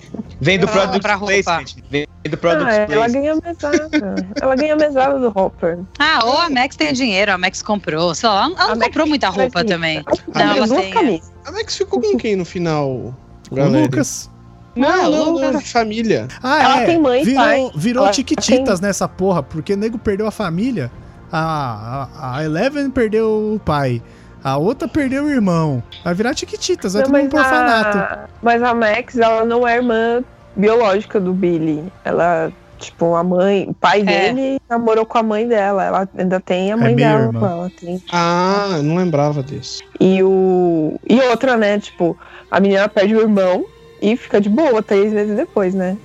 vem 0.41 0.57
do 0.57 0.67
product 0.67 1.07
roupa. 1.07 1.27
placement. 1.43 1.83
Vem 1.91 2.07
do 2.27 2.35
product 2.37 2.67
Ah, 2.73 2.87
ela 2.91 3.07
ganha 3.07 3.35
mesada. 3.35 4.15
ela 4.41 4.55
ganha 4.55 4.75
mesada 4.75 5.19
do 5.19 5.27
Hopper. 5.27 5.77
Ah, 5.99 6.21
ou 6.25 6.37
a 6.39 6.49
Max 6.49 6.75
tem 6.75 6.91
dinheiro, 6.91 7.31
a 7.31 7.37
Max 7.37 7.61
comprou, 7.61 8.15
sei 8.15 8.27
lá, 8.27 8.45
ela 8.45 8.45
A 8.45 8.67
não 8.69 8.75
Max 8.77 8.87
comprou 8.87 9.05
muita 9.07 9.27
traz 9.31 9.39
roupa 9.39 9.63
também. 9.63 10.03
Não, 10.33 10.41
ela 10.41 10.67
tem, 10.67 11.15
é. 11.17 11.21
A 11.45 11.51
Max 11.51 11.77
ficou 11.77 12.01
com 12.01 12.17
quem 12.17 12.35
no 12.35 12.43
final, 12.43 13.15
O 13.49 13.55
galera? 13.55 13.83
Lucas. 13.83 14.29
Não, 14.75 14.87
Ah, 14.89 14.97
não, 14.97 15.09
o 15.09 15.39
não, 15.41 15.47
Lucas. 15.47 15.71
família. 15.71 16.27
Ah, 16.41 16.63
Ela 16.63 16.81
é. 16.81 16.85
tem 16.85 16.99
mãe 17.01 17.21
e 17.21 17.25
virou, 17.25 17.43
pai. 17.43 17.71
Virou 17.75 18.03
Ela 18.05 18.13
tiquititas 18.13 18.79
nessa 18.79 19.07
porra, 19.07 19.41
porque 19.43 19.73
o 19.73 19.77
nego 19.77 19.97
perdeu 19.97 20.27
a 20.27 20.31
família. 20.31 20.91
A, 21.31 22.07
a, 22.17 22.37
a 22.37 22.43
Eleven 22.43 22.89
perdeu 22.89 23.53
o 23.55 23.59
pai. 23.63 24.01
A 24.43 24.57
outra 24.57 24.87
perdeu 24.87 25.25
o 25.25 25.29
irmão. 25.29 25.83
Vai 26.03 26.13
virar 26.13 26.33
tiquititas, 26.33 26.93
vai 26.93 27.01
Não, 27.03 27.09
todo 27.11 27.21
mundo 27.21 27.33
mas, 27.33 27.47
pro 27.47 27.55
orfanato. 27.55 27.97
a, 27.97 28.19
mas 28.41 28.63
a 28.63 28.73
Max, 28.73 29.17
ela 29.17 29.43
não 29.43 29.67
é 29.67 29.75
irmã 29.75 30.23
biológica 30.55 31.19
do 31.19 31.33
Billy. 31.33 31.83
Ela, 32.05 32.51
tipo, 32.77 33.15
a 33.15 33.23
mãe, 33.23 33.65
o 33.69 33.73
pai 33.73 33.99
É. 34.01 34.03
dele 34.05 34.61
namorou 34.69 35.05
com 35.05 35.17
a 35.17 35.23
mãe 35.23 35.45
dela. 35.47 35.83
Ela 35.83 36.09
ainda 36.17 36.39
tem 36.39 36.71
a 36.71 36.77
mãe 36.77 36.95
meio 36.95 37.09
dela 37.09 37.23
irmã. 37.25 37.39
com 37.39 37.45
ela. 37.45 37.71
Tem. 37.79 38.01
Ah, 38.11 38.79
não 38.81 38.95
lembrava 38.95 39.43
disso. 39.43 39.83
E 39.99 40.23
o. 40.23 40.97
E 41.07 41.19
outra, 41.19 41.57
né? 41.57 41.77
Tipo, 41.79 42.17
a 42.49 42.59
menina 42.59 42.87
perde 42.89 43.15
o 43.15 43.21
irmão 43.21 43.65
e 44.01 44.15
fica 44.15 44.39
de 44.39 44.49
boa 44.49 44.81
três 44.81 45.11
meses 45.11 45.35
depois, 45.35 45.73
né? 45.73 45.97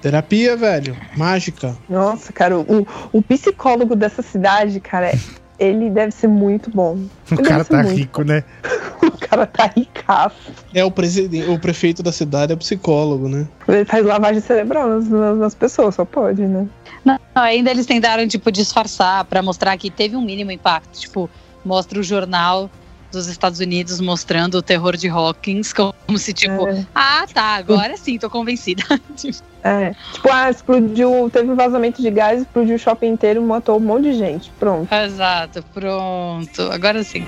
Terapia, 0.00 0.56
velho. 0.56 0.96
Mágica. 1.16 1.76
Nossa, 1.88 2.32
cara, 2.32 2.58
o, 2.58 2.86
o 3.12 3.22
psicólogo 3.22 3.94
dessa 3.94 4.22
cidade, 4.22 4.80
cara, 4.80 5.12
ele 5.58 5.90
deve 5.90 6.12
ser 6.12 6.26
muito 6.26 6.70
bom. 6.70 6.98
O 7.30 7.34
Ele 7.34 7.42
cara 7.42 7.64
tá 7.64 7.82
rico, 7.82 8.22
né? 8.22 8.44
O 9.02 9.30
cara 9.30 9.46
tá 9.46 9.70
ricaço. 9.74 10.52
É 10.74 10.84
o 10.84 10.90
presidente, 10.90 11.48
o 11.48 11.58
prefeito 11.58 12.02
da 12.02 12.10
cidade 12.10 12.52
é 12.52 12.56
psicólogo, 12.56 13.28
né? 13.28 13.46
Ele 13.68 13.84
faz 13.84 14.04
lavagem 14.04 14.40
cerebral 14.40 14.88
nas, 14.88 15.08
nas, 15.08 15.38
nas 15.38 15.54
pessoas, 15.54 15.94
só 15.94 16.04
pode, 16.04 16.42
né? 16.42 16.66
Não, 17.04 17.16
ainda 17.34 17.70
eles 17.70 17.86
tentaram, 17.86 18.26
tipo, 18.26 18.50
disfarçar 18.50 19.24
pra 19.26 19.40
mostrar 19.40 19.76
que 19.78 19.90
teve 19.90 20.16
um 20.16 20.22
mínimo 20.22 20.50
impacto. 20.50 20.98
Tipo, 20.98 21.30
mostra 21.64 22.00
o 22.00 22.02
jornal 22.02 22.68
dos 23.10 23.26
Estados 23.26 23.60
Unidos 23.60 24.00
mostrando 24.00 24.56
o 24.58 24.62
terror 24.62 24.96
de 24.96 25.08
Hawkins, 25.08 25.72
como 25.72 25.94
se, 26.16 26.32
tipo, 26.32 26.68
É, 26.68 26.86
ah, 26.94 27.26
tá, 27.32 27.54
agora 27.56 27.96
sim, 27.96 28.18
tô 28.18 28.30
convencida. 28.30 28.82
é. 29.62 29.94
Tipo, 30.12 30.28
ah, 30.30 30.50
explodiu, 30.50 31.30
teve 31.32 31.50
um 31.50 31.56
vazamento 31.56 32.00
de 32.00 32.10
gás, 32.10 32.42
explodiu 32.42 32.76
o 32.76 32.78
shopping 32.78 33.08
inteiro, 33.08 33.42
matou 33.42 33.76
um 33.76 33.80
monte 33.80 34.04
de 34.04 34.14
gente. 34.14 34.50
Pronto. 34.58 34.92
Exato, 34.92 35.64
pronto. 35.74 36.62
Agora 36.70 37.02
sim. 37.02 37.24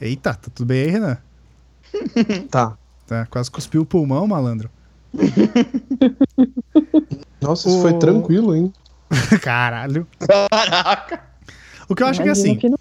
Eita, 0.00 0.34
tá 0.34 0.50
tudo 0.54 0.66
bem 0.66 0.84
aí, 0.84 0.90
Renan? 0.90 1.18
Tá. 2.50 2.76
Tá, 3.06 3.26
quase 3.26 3.50
cuspiu 3.50 3.82
o 3.82 3.86
pulmão, 3.86 4.26
malandro. 4.26 4.70
Nossa, 7.40 7.68
isso 7.68 7.78
O- 7.78 7.82
foi 7.82 7.98
tranquilo, 7.98 8.54
hein? 8.54 8.72
Caralho. 9.42 10.06
Caraca. 10.18 11.22
O 11.88 11.94
que 11.94 12.02
eu 12.02 12.06
acho 12.06 12.20
que 12.22 12.28
é 12.28 12.32
Imagina 12.32 12.52
assim. 12.52 12.58
que 12.60 12.68
não- 12.68 12.76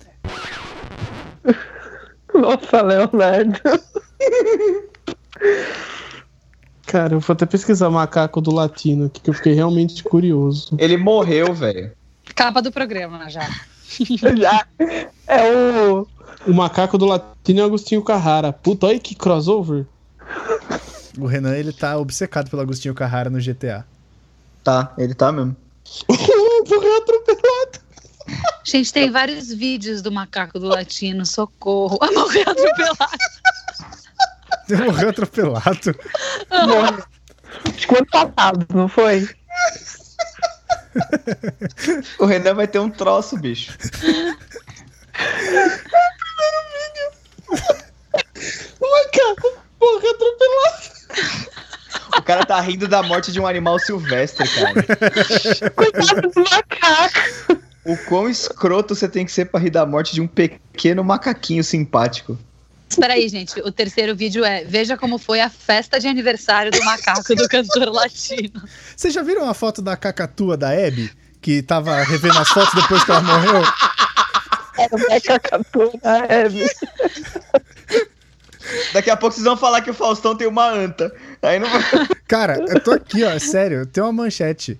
Nossa, 2.42 2.82
Leonardo. 2.82 3.60
Cara, 6.86 7.14
eu 7.16 7.20
vou 7.20 7.34
até 7.34 7.46
pesquisar 7.46 7.90
macaco 7.90 8.42
do 8.42 8.52
latino 8.52 9.06
aqui, 9.06 9.22
que 9.22 9.30
eu 9.30 9.34
fiquei 9.34 9.54
realmente 9.54 10.04
curioso. 10.04 10.76
Ele 10.78 10.98
morreu, 10.98 11.54
velho. 11.54 11.92
Capa 12.36 12.62
do 12.62 12.72
programa 12.72 13.30
já. 13.30 13.48
Já. 14.38 14.66
É 15.30 15.54
o. 15.54 16.08
O 16.48 16.54
macaco 16.54 16.98
do 16.98 17.06
latino 17.06 17.60
é 17.60 17.64
Agostinho 17.64 18.02
Carrara. 18.02 18.54
Puta, 18.54 18.86
olha 18.86 18.98
que 18.98 19.14
crossover. 19.14 19.86
O 21.18 21.26
Renan, 21.26 21.54
ele 21.54 21.74
tá 21.74 21.98
obcecado 21.98 22.50
pelo 22.50 22.62
Agostinho 22.62 22.94
Carrara 22.94 23.30
no 23.30 23.40
GTA. 23.40 23.86
Tá, 24.64 24.94
ele 24.98 25.14
tá 25.14 25.34
mesmo. 25.34 25.54
Morreu 26.70 26.98
atropelado. 26.98 27.80
Gente, 28.64 28.94
tem 28.94 29.10
vários 29.10 29.54
vídeos 29.54 30.02
do 30.02 30.12
macaco 30.12 30.60
do 30.60 30.68
latino, 30.68 31.26
socorro. 31.26 31.98
Ah, 32.04 32.12
morreu 32.12 32.44
atropelado. 32.44 33.18
Morreu 34.86 35.10
atropelado. 35.10 35.96
Morre. 36.68 37.04
Acho 37.74 37.88
que 37.88 37.96
ano 37.96 38.08
passado, 38.08 38.68
não 38.74 38.88
foi? 38.88 39.28
O 42.20 42.26
Renan 42.26 42.54
vai 42.54 42.68
ter 42.68 42.80
um 42.80 42.90
troço, 42.90 43.38
bicho. 43.38 43.78
O 48.80 48.92
macaco 48.92 49.58
morreu 49.80 50.12
atropelado. 50.12 50.98
O 52.18 52.22
cara 52.22 52.46
tá 52.46 52.60
rindo 52.60 52.88
da 52.88 53.02
morte 53.04 53.32
de 53.32 53.40
um 53.40 53.48
animal 53.48 53.80
silvestre, 53.80 54.48
cara. 54.50 55.72
Coitado 55.72 56.22
do 56.22 56.40
macaco. 56.42 57.62
O 57.86 57.96
quão 58.06 58.30
escroto 58.30 58.94
você 58.94 59.08
tem 59.08 59.26
que 59.26 59.32
ser 59.32 59.46
pra 59.46 59.60
rir 59.60 59.70
da 59.70 59.86
morte 59.86 60.14
de 60.14 60.22
um 60.22 60.28
pequeno 60.28 61.04
macaquinho 61.04 61.64
simpático. 61.64 62.38
Espera 62.98 63.14
aí, 63.14 63.30
gente. 63.30 63.60
O 63.62 63.72
terceiro 63.72 64.16
vídeo 64.16 64.44
é 64.44 64.64
Veja 64.64 64.98
como 64.98 65.20
foi 65.20 65.40
a 65.40 65.52
festa 65.52 66.00
de 66.00 66.08
aniversário 66.08 66.72
do 66.72 66.84
macaco 66.84 67.36
do 67.36 67.48
cantor 67.48 67.90
latino. 67.90 68.64
Vocês 68.96 69.14
já 69.14 69.22
viram 69.22 69.48
a 69.48 69.54
foto 69.54 69.84
da 69.84 69.96
cacatua 69.96 70.58
da 70.58 70.72
Abby? 70.72 71.12
Que 71.40 71.62
tava 71.62 72.02
revendo 72.02 72.40
as 72.40 72.50
fotos 72.50 72.74
depois 72.74 73.04
que 73.04 73.12
ela 73.12 73.22
morreu? 73.22 73.62
Era 74.80 74.96
o 74.96 75.10
macacatu 75.10 76.00
da 76.02 76.18
Hebe. 76.26 76.66
Daqui 78.94 79.12
a 79.12 79.16
pouco 79.16 79.36
vocês 79.36 79.46
vão 79.46 79.56
falar 79.56 79.82
que 79.82 79.92
o 79.92 79.94
Faustão 79.94 80.36
tem 80.36 80.48
uma 80.48 80.68
anta. 80.68 81.14
Aí 81.44 81.60
não 81.60 81.70
vai. 81.70 81.84
Cara, 82.28 82.58
eu 82.68 82.84
tô 82.84 82.92
aqui, 82.92 83.24
ó, 83.24 83.38
sério, 83.38 83.86
tem 83.86 84.04
uma 84.04 84.12
manchete. 84.12 84.80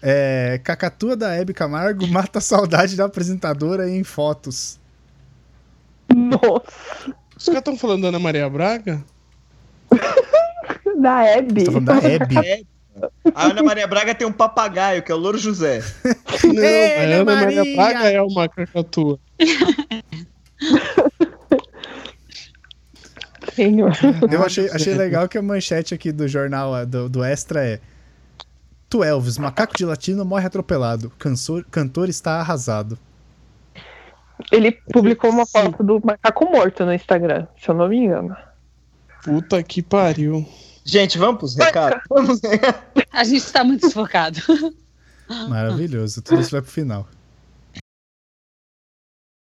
É, 0.00 0.60
cacatua 0.62 1.16
da 1.16 1.34
Hebe 1.34 1.52
Camargo 1.52 2.06
mata 2.06 2.38
a 2.38 2.42
saudade 2.42 2.94
da 2.94 3.06
apresentadora 3.06 3.90
em 3.90 4.04
fotos. 4.04 4.78
Nossa. 6.14 7.25
Os 7.46 7.48
caras 7.48 7.60
estão 7.60 7.78
falando 7.78 8.02
da 8.02 8.08
Ana 8.08 8.18
Maria 8.18 8.50
Braga? 8.50 9.04
Da 11.00 11.22
Hebe. 11.24 11.64
Tá 11.64 11.72
falando 11.72 11.86
da 11.86 11.96
Hebe. 11.98 12.66
A 13.34 13.44
Ana 13.44 13.62
Maria 13.62 13.86
Braga 13.86 14.14
tem 14.14 14.26
um 14.26 14.32
papagaio, 14.32 15.02
que 15.02 15.12
é 15.12 15.14
o 15.14 15.18
Louro 15.18 15.38
José. 15.38 15.80
Não, 16.42 16.54
Ei, 16.64 16.96
a 16.96 17.02
Ana 17.02 17.14
Ana 17.16 17.24
Maria 17.24 17.56
Maria. 17.58 17.76
Braga 17.76 18.10
é 18.10 18.22
uma 18.22 18.48
cacatua. 18.48 19.20
Senhor. 23.54 23.92
Eu 24.28 24.42
achei, 24.42 24.68
achei 24.70 24.94
legal 24.94 25.28
que 25.28 25.38
a 25.38 25.42
manchete 25.42 25.94
aqui 25.94 26.10
do 26.10 26.26
jornal 26.26 26.84
do, 26.84 27.08
do 27.08 27.22
Extra 27.22 27.64
é 27.64 27.80
Tu 28.88 29.04
Elvis, 29.04 29.38
macaco 29.38 29.76
de 29.76 29.84
latino 29.84 30.24
morre 30.24 30.46
atropelado. 30.46 31.10
Cantor, 31.18 31.64
cantor 31.70 32.08
está 32.08 32.40
arrasado. 32.40 32.98
Ele 34.52 34.72
publicou 34.92 35.30
uma 35.30 35.46
foto 35.46 35.82
do 35.82 36.00
macaco 36.04 36.44
morto 36.50 36.84
no 36.84 36.92
Instagram, 36.92 37.46
se 37.60 37.68
eu 37.68 37.74
não 37.74 37.88
me 37.88 37.98
engano. 37.98 38.36
Puta 39.24 39.62
que 39.62 39.82
pariu. 39.82 40.46
Gente, 40.84 41.18
vamos 41.18 41.38
pros 41.38 41.56
recados? 41.56 42.00
Vamos. 42.08 42.40
A 43.12 43.24
gente 43.24 43.52
tá 43.52 43.64
muito 43.64 43.80
desfocado. 43.80 44.40
Maravilhoso. 45.48 46.22
Tudo 46.22 46.40
isso 46.40 46.52
vai 46.52 46.62
pro 46.62 46.70
final. 46.70 47.08